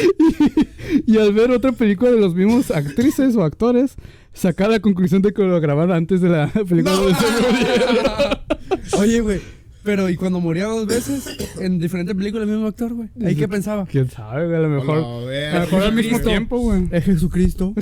y, 1.07 1.15
y 1.15 1.19
al 1.19 1.33
ver 1.33 1.51
otra 1.51 1.73
película 1.73 2.11
de 2.11 2.21
los 2.21 2.35
mismos 2.35 2.71
actrices 2.71 3.37
o 3.37 3.45
actores, 3.45 3.95
sacar 4.33 4.71
la 4.71 4.81
conclusión 4.81 5.23
de 5.23 5.33
que 5.33 5.43
lo 5.43 5.61
grabaron 5.61 5.97
antes 5.97 6.21
de 6.21 6.29
la 6.29 6.49
película 6.49 6.93
donde 6.93 7.15
se. 7.15 8.97
Oye, 8.97 9.21
güey. 9.21 9.41
Pero, 9.83 10.11
¿y 10.11 10.17
cuando 10.17 10.41
moría 10.41 10.67
dos 10.67 10.87
veces 10.87 11.39
en 11.59 11.79
diferentes 11.79 12.15
películas 12.15 12.47
el 12.47 12.53
mismo 12.53 12.69
actor, 12.69 12.93
güey? 12.93 13.09
¿Ahí 13.25 13.35
qué 13.35 13.49
pensaba? 13.49 13.87
¿Quién 13.87 14.11
sabe? 14.11 14.45
güey? 14.47 14.59
A 14.59 14.61
lo 14.61 14.69
mejor, 14.69 14.99
Hola, 14.99 15.51
a 15.51 15.55
lo 15.55 15.61
mejor 15.61 15.83
al 15.85 15.95
mismo 15.95 16.21
tiempo, 16.21 16.59
güey. 16.59 16.83
Es 16.91 17.05
Jesucristo. 17.05 17.73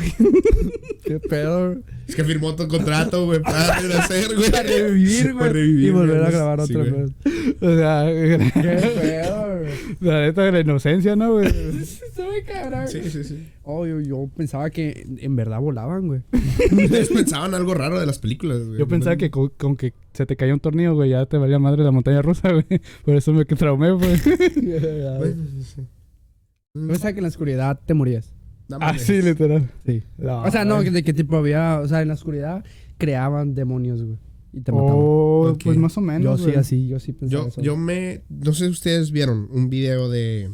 qué 1.05 1.19
pedo. 1.19 1.77
Es 2.07 2.15
que 2.15 2.23
firmó 2.23 2.55
tu 2.55 2.69
contrato, 2.69 3.27
güey, 3.27 3.43
para 3.43 3.81
renacer, 3.81 4.33
güey. 4.37 4.49
Para 4.49 4.63
revivir, 4.63 5.35
güey. 5.35 5.87
Y 5.87 5.91
volver 5.91 6.23
a 6.23 6.31
grabar 6.31 6.67
Sí, 6.67 6.77
otra 6.77 6.93
vez. 6.93 7.11
O 7.61 7.77
sea, 7.77 8.05
Qué 8.07 8.93
pedo, 9.01 9.48
güey. 9.69 9.97
la 10.01 10.21
neta 10.23 10.43
de 10.43 10.53
la 10.53 10.61
inocencia, 10.61 11.17
¿no, 11.17 11.33
güey? 11.33 11.49
Cabrón. 12.47 12.89
Sí, 12.89 13.11
sí, 13.11 13.25
sí. 13.25 13.49
Oh, 13.63 13.87
yo, 13.87 14.01
yo 14.01 14.29
pensaba 14.37 14.71
que 14.71 15.07
en 15.19 15.37
verdad 15.37 15.61
volaban, 15.61 16.07
güey. 16.07 16.23
Ustedes 16.73 17.11
pensaban 17.11 17.55
algo 17.55 17.75
raro 17.75 18.01
de 18.01 18.07
las 18.07 18.19
películas, 18.19 18.67
güey. 18.67 18.79
Yo 18.79 18.89
pensaba 18.89 19.17
que 19.17 19.31
con, 19.31 19.49
con 19.51 19.77
que 19.77 19.95
se 20.13 20.27
te 20.27 20.37
caía 20.37 20.55
un 20.55 20.61
tornillo, 20.61 20.95
güey, 20.95 21.11
ya 21.11 21.27
te 21.27 21.37
valía 21.37 21.59
madre 21.59 21.85
la 21.85 21.91
montaña 21.91 22.23
rusa, 22.23 22.51
güey. 22.53 22.67
Por 23.05 23.15
eso 23.15 23.33
me 23.33 23.45
traumé, 23.45 23.93
güey. 23.93 24.17
Pues, 24.19 25.35
sí. 25.75 25.87
Yo 26.75 26.87
pensaba 26.89 27.13
que 27.13 27.19
en 27.19 27.25
la 27.25 27.29
oscuridad 27.29 27.81
te 27.85 27.95
morías. 27.95 28.35
Ah, 28.81 28.99
sí, 28.99 29.23
literal. 29.23 29.71
Sí. 29.87 30.03
No, 30.19 30.43
O 30.43 30.51
sea, 30.51 30.65
no, 30.65 30.83
de 30.83 31.03
qué 31.03 31.15
tipo 31.15 31.37
había. 31.37 31.81
O 31.81 31.89
sea, 31.89 32.03
en 32.03 32.09
la 32.09 32.15
oscuridad 32.15 32.65
creaban 32.99 33.55
demonios, 33.55 34.03
güey. 34.03 34.19
Y 34.53 34.61
te 34.61 34.73
mataban. 34.73 34.95
Oh, 34.97 35.51
Ok. 35.53 35.65
pues 35.65 35.77
más 35.79 35.97
o 35.99 36.01
menos, 36.01 36.41
yo 36.41 36.47
sí, 36.51 36.55
así, 36.57 36.89
yo 36.89 36.99
sí 37.01 37.15
Yo, 37.23 37.47
eso. 37.49 37.61
yo 37.61 37.77
me. 37.77 38.23
No 38.29 38.53
sé 38.55 38.65
si 38.67 38.71
ustedes 38.71 39.11
vieron 39.11 39.49
un 39.51 39.69
video 39.69 40.09
de. 40.09 40.51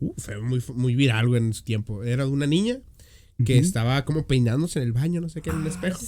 Uh, 0.00 0.12
fue 0.18 0.40
muy, 0.42 0.62
muy 0.74 0.94
viral, 0.94 1.28
güey, 1.28 1.42
en 1.42 1.52
su 1.54 1.64
tiempo. 1.64 2.02
Era 2.04 2.24
de 2.26 2.30
una 2.30 2.46
niña 2.46 2.80
que 3.44 3.58
estaba 3.58 4.04
como 4.04 4.26
peinándose 4.26 4.78
en 4.78 4.84
el 4.86 4.92
baño, 4.92 5.20
no 5.20 5.28
sé 5.28 5.42
qué, 5.42 5.50
en 5.50 5.56
Ah, 5.56 5.58
un 5.60 5.66
espejo. 5.66 6.00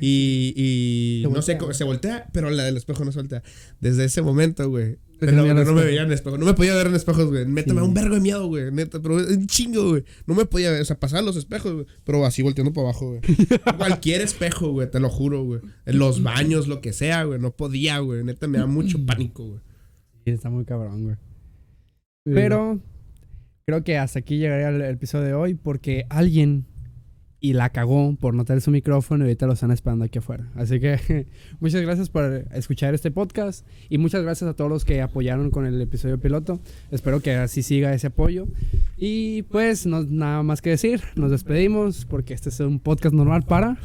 Y, 0.00 0.52
y 0.56 1.22
Se 1.24 1.30
no 1.32 1.40
sé, 1.42 1.56
cómo- 1.58 1.72
se 1.74 1.84
voltea, 1.84 2.26
pero 2.32 2.50
la 2.50 2.64
del 2.64 2.76
espejo 2.76 3.04
no 3.04 3.12
se 3.12 3.18
voltea. 3.20 3.42
Desde 3.80 4.04
ese 4.04 4.20
momento, 4.22 4.68
güey. 4.68 4.98
No, 5.20 5.44
el 5.44 5.54
no 5.64 5.72
me 5.74 5.84
veía 5.84 6.00
en 6.00 6.08
el 6.08 6.14
espejo. 6.14 6.36
No 6.36 6.44
me 6.44 6.54
podía 6.54 6.74
ver 6.74 6.88
en 6.88 6.96
espejos, 6.96 7.26
güey. 7.26 7.46
Neta, 7.46 7.68
Sí. 7.68 7.74
me 7.74 7.80
da 7.80 7.84
un 7.86 7.94
vergo 7.94 8.16
de 8.16 8.20
miedo, 8.20 8.44
güey. 8.48 8.72
Neta, 8.72 9.00
pero 9.00 9.14
un 9.18 9.46
chingo, 9.46 9.90
güey. 9.90 10.04
No 10.26 10.34
me 10.34 10.44
podía 10.46 10.72
ver. 10.72 10.80
O 10.82 10.84
sea, 10.84 10.98
pasar 10.98 11.22
los 11.22 11.36
espejos, 11.36 11.72
güey. 11.72 11.86
Pero 12.02 12.26
así 12.26 12.42
volteando 12.42 12.72
para 12.72 12.88
abajo, 12.88 13.06
güey. 13.10 13.20
Cualquier 13.78 14.20
espejo, 14.22 14.72
güey. 14.72 14.90
Te 14.90 14.98
lo 14.98 15.08
juro, 15.08 15.44
güey. 15.44 15.60
En 15.86 16.00
los 16.00 16.24
baños, 16.24 16.66
lo 16.66 16.80
que 16.80 16.92
sea, 16.92 17.22
güey. 17.22 17.38
No 17.38 17.52
podía, 17.52 18.00
güey. 18.00 18.24
Neta, 18.24 18.48
me 18.48 18.58
da 18.58 18.66
mucho 18.66 18.98
pánico, 19.06 19.44
güey. 19.46 19.60
Sí, 20.24 20.32
está 20.32 20.50
muy 20.50 20.64
cabrón, 20.64 21.04
güey. 21.04 21.14
Sí. 22.26 22.32
Pero 22.34 22.80
creo 23.64 23.84
que 23.84 23.98
hasta 23.98 24.18
aquí 24.18 24.38
llegaría 24.38 24.70
el, 24.70 24.82
el 24.82 24.94
episodio 24.94 25.24
de 25.26 25.34
hoy 25.34 25.54
porque 25.54 26.04
alguien 26.10 26.66
y 27.42 27.54
la 27.54 27.70
cagó 27.70 28.14
por 28.14 28.34
no 28.34 28.44
tener 28.44 28.62
su 28.62 28.70
micrófono 28.70 29.24
y 29.24 29.26
ahorita 29.26 29.46
lo 29.46 29.54
están 29.54 29.72
esperando 29.72 30.04
aquí 30.04 30.20
afuera. 30.20 30.48
Así 30.54 30.78
que 30.78 31.26
muchas 31.60 31.82
gracias 31.82 32.08
por 32.08 32.46
escuchar 32.52 32.94
este 32.94 33.10
podcast 33.10 33.66
y 33.90 33.98
muchas 33.98 34.22
gracias 34.22 34.48
a 34.48 34.54
todos 34.54 34.70
los 34.70 34.84
que 34.84 35.02
apoyaron 35.02 35.50
con 35.50 35.66
el 35.66 35.78
episodio 35.80 36.18
piloto. 36.18 36.60
Espero 36.92 37.20
que 37.20 37.34
así 37.34 37.64
siga 37.64 37.92
ese 37.92 38.06
apoyo. 38.06 38.46
Y 38.96 39.42
pues 39.42 39.86
no 39.86 40.04
nada 40.04 40.44
más 40.44 40.62
que 40.62 40.70
decir, 40.70 41.02
nos 41.16 41.32
despedimos 41.32 42.04
porque 42.04 42.32
este 42.32 42.48
es 42.48 42.60
un 42.60 42.78
podcast 42.78 43.14
normal 43.14 43.42
para... 43.42 43.76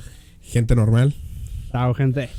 Gente 0.42 0.76
normal. 0.76 1.16
Chao, 1.72 1.96
gente. 1.96 2.30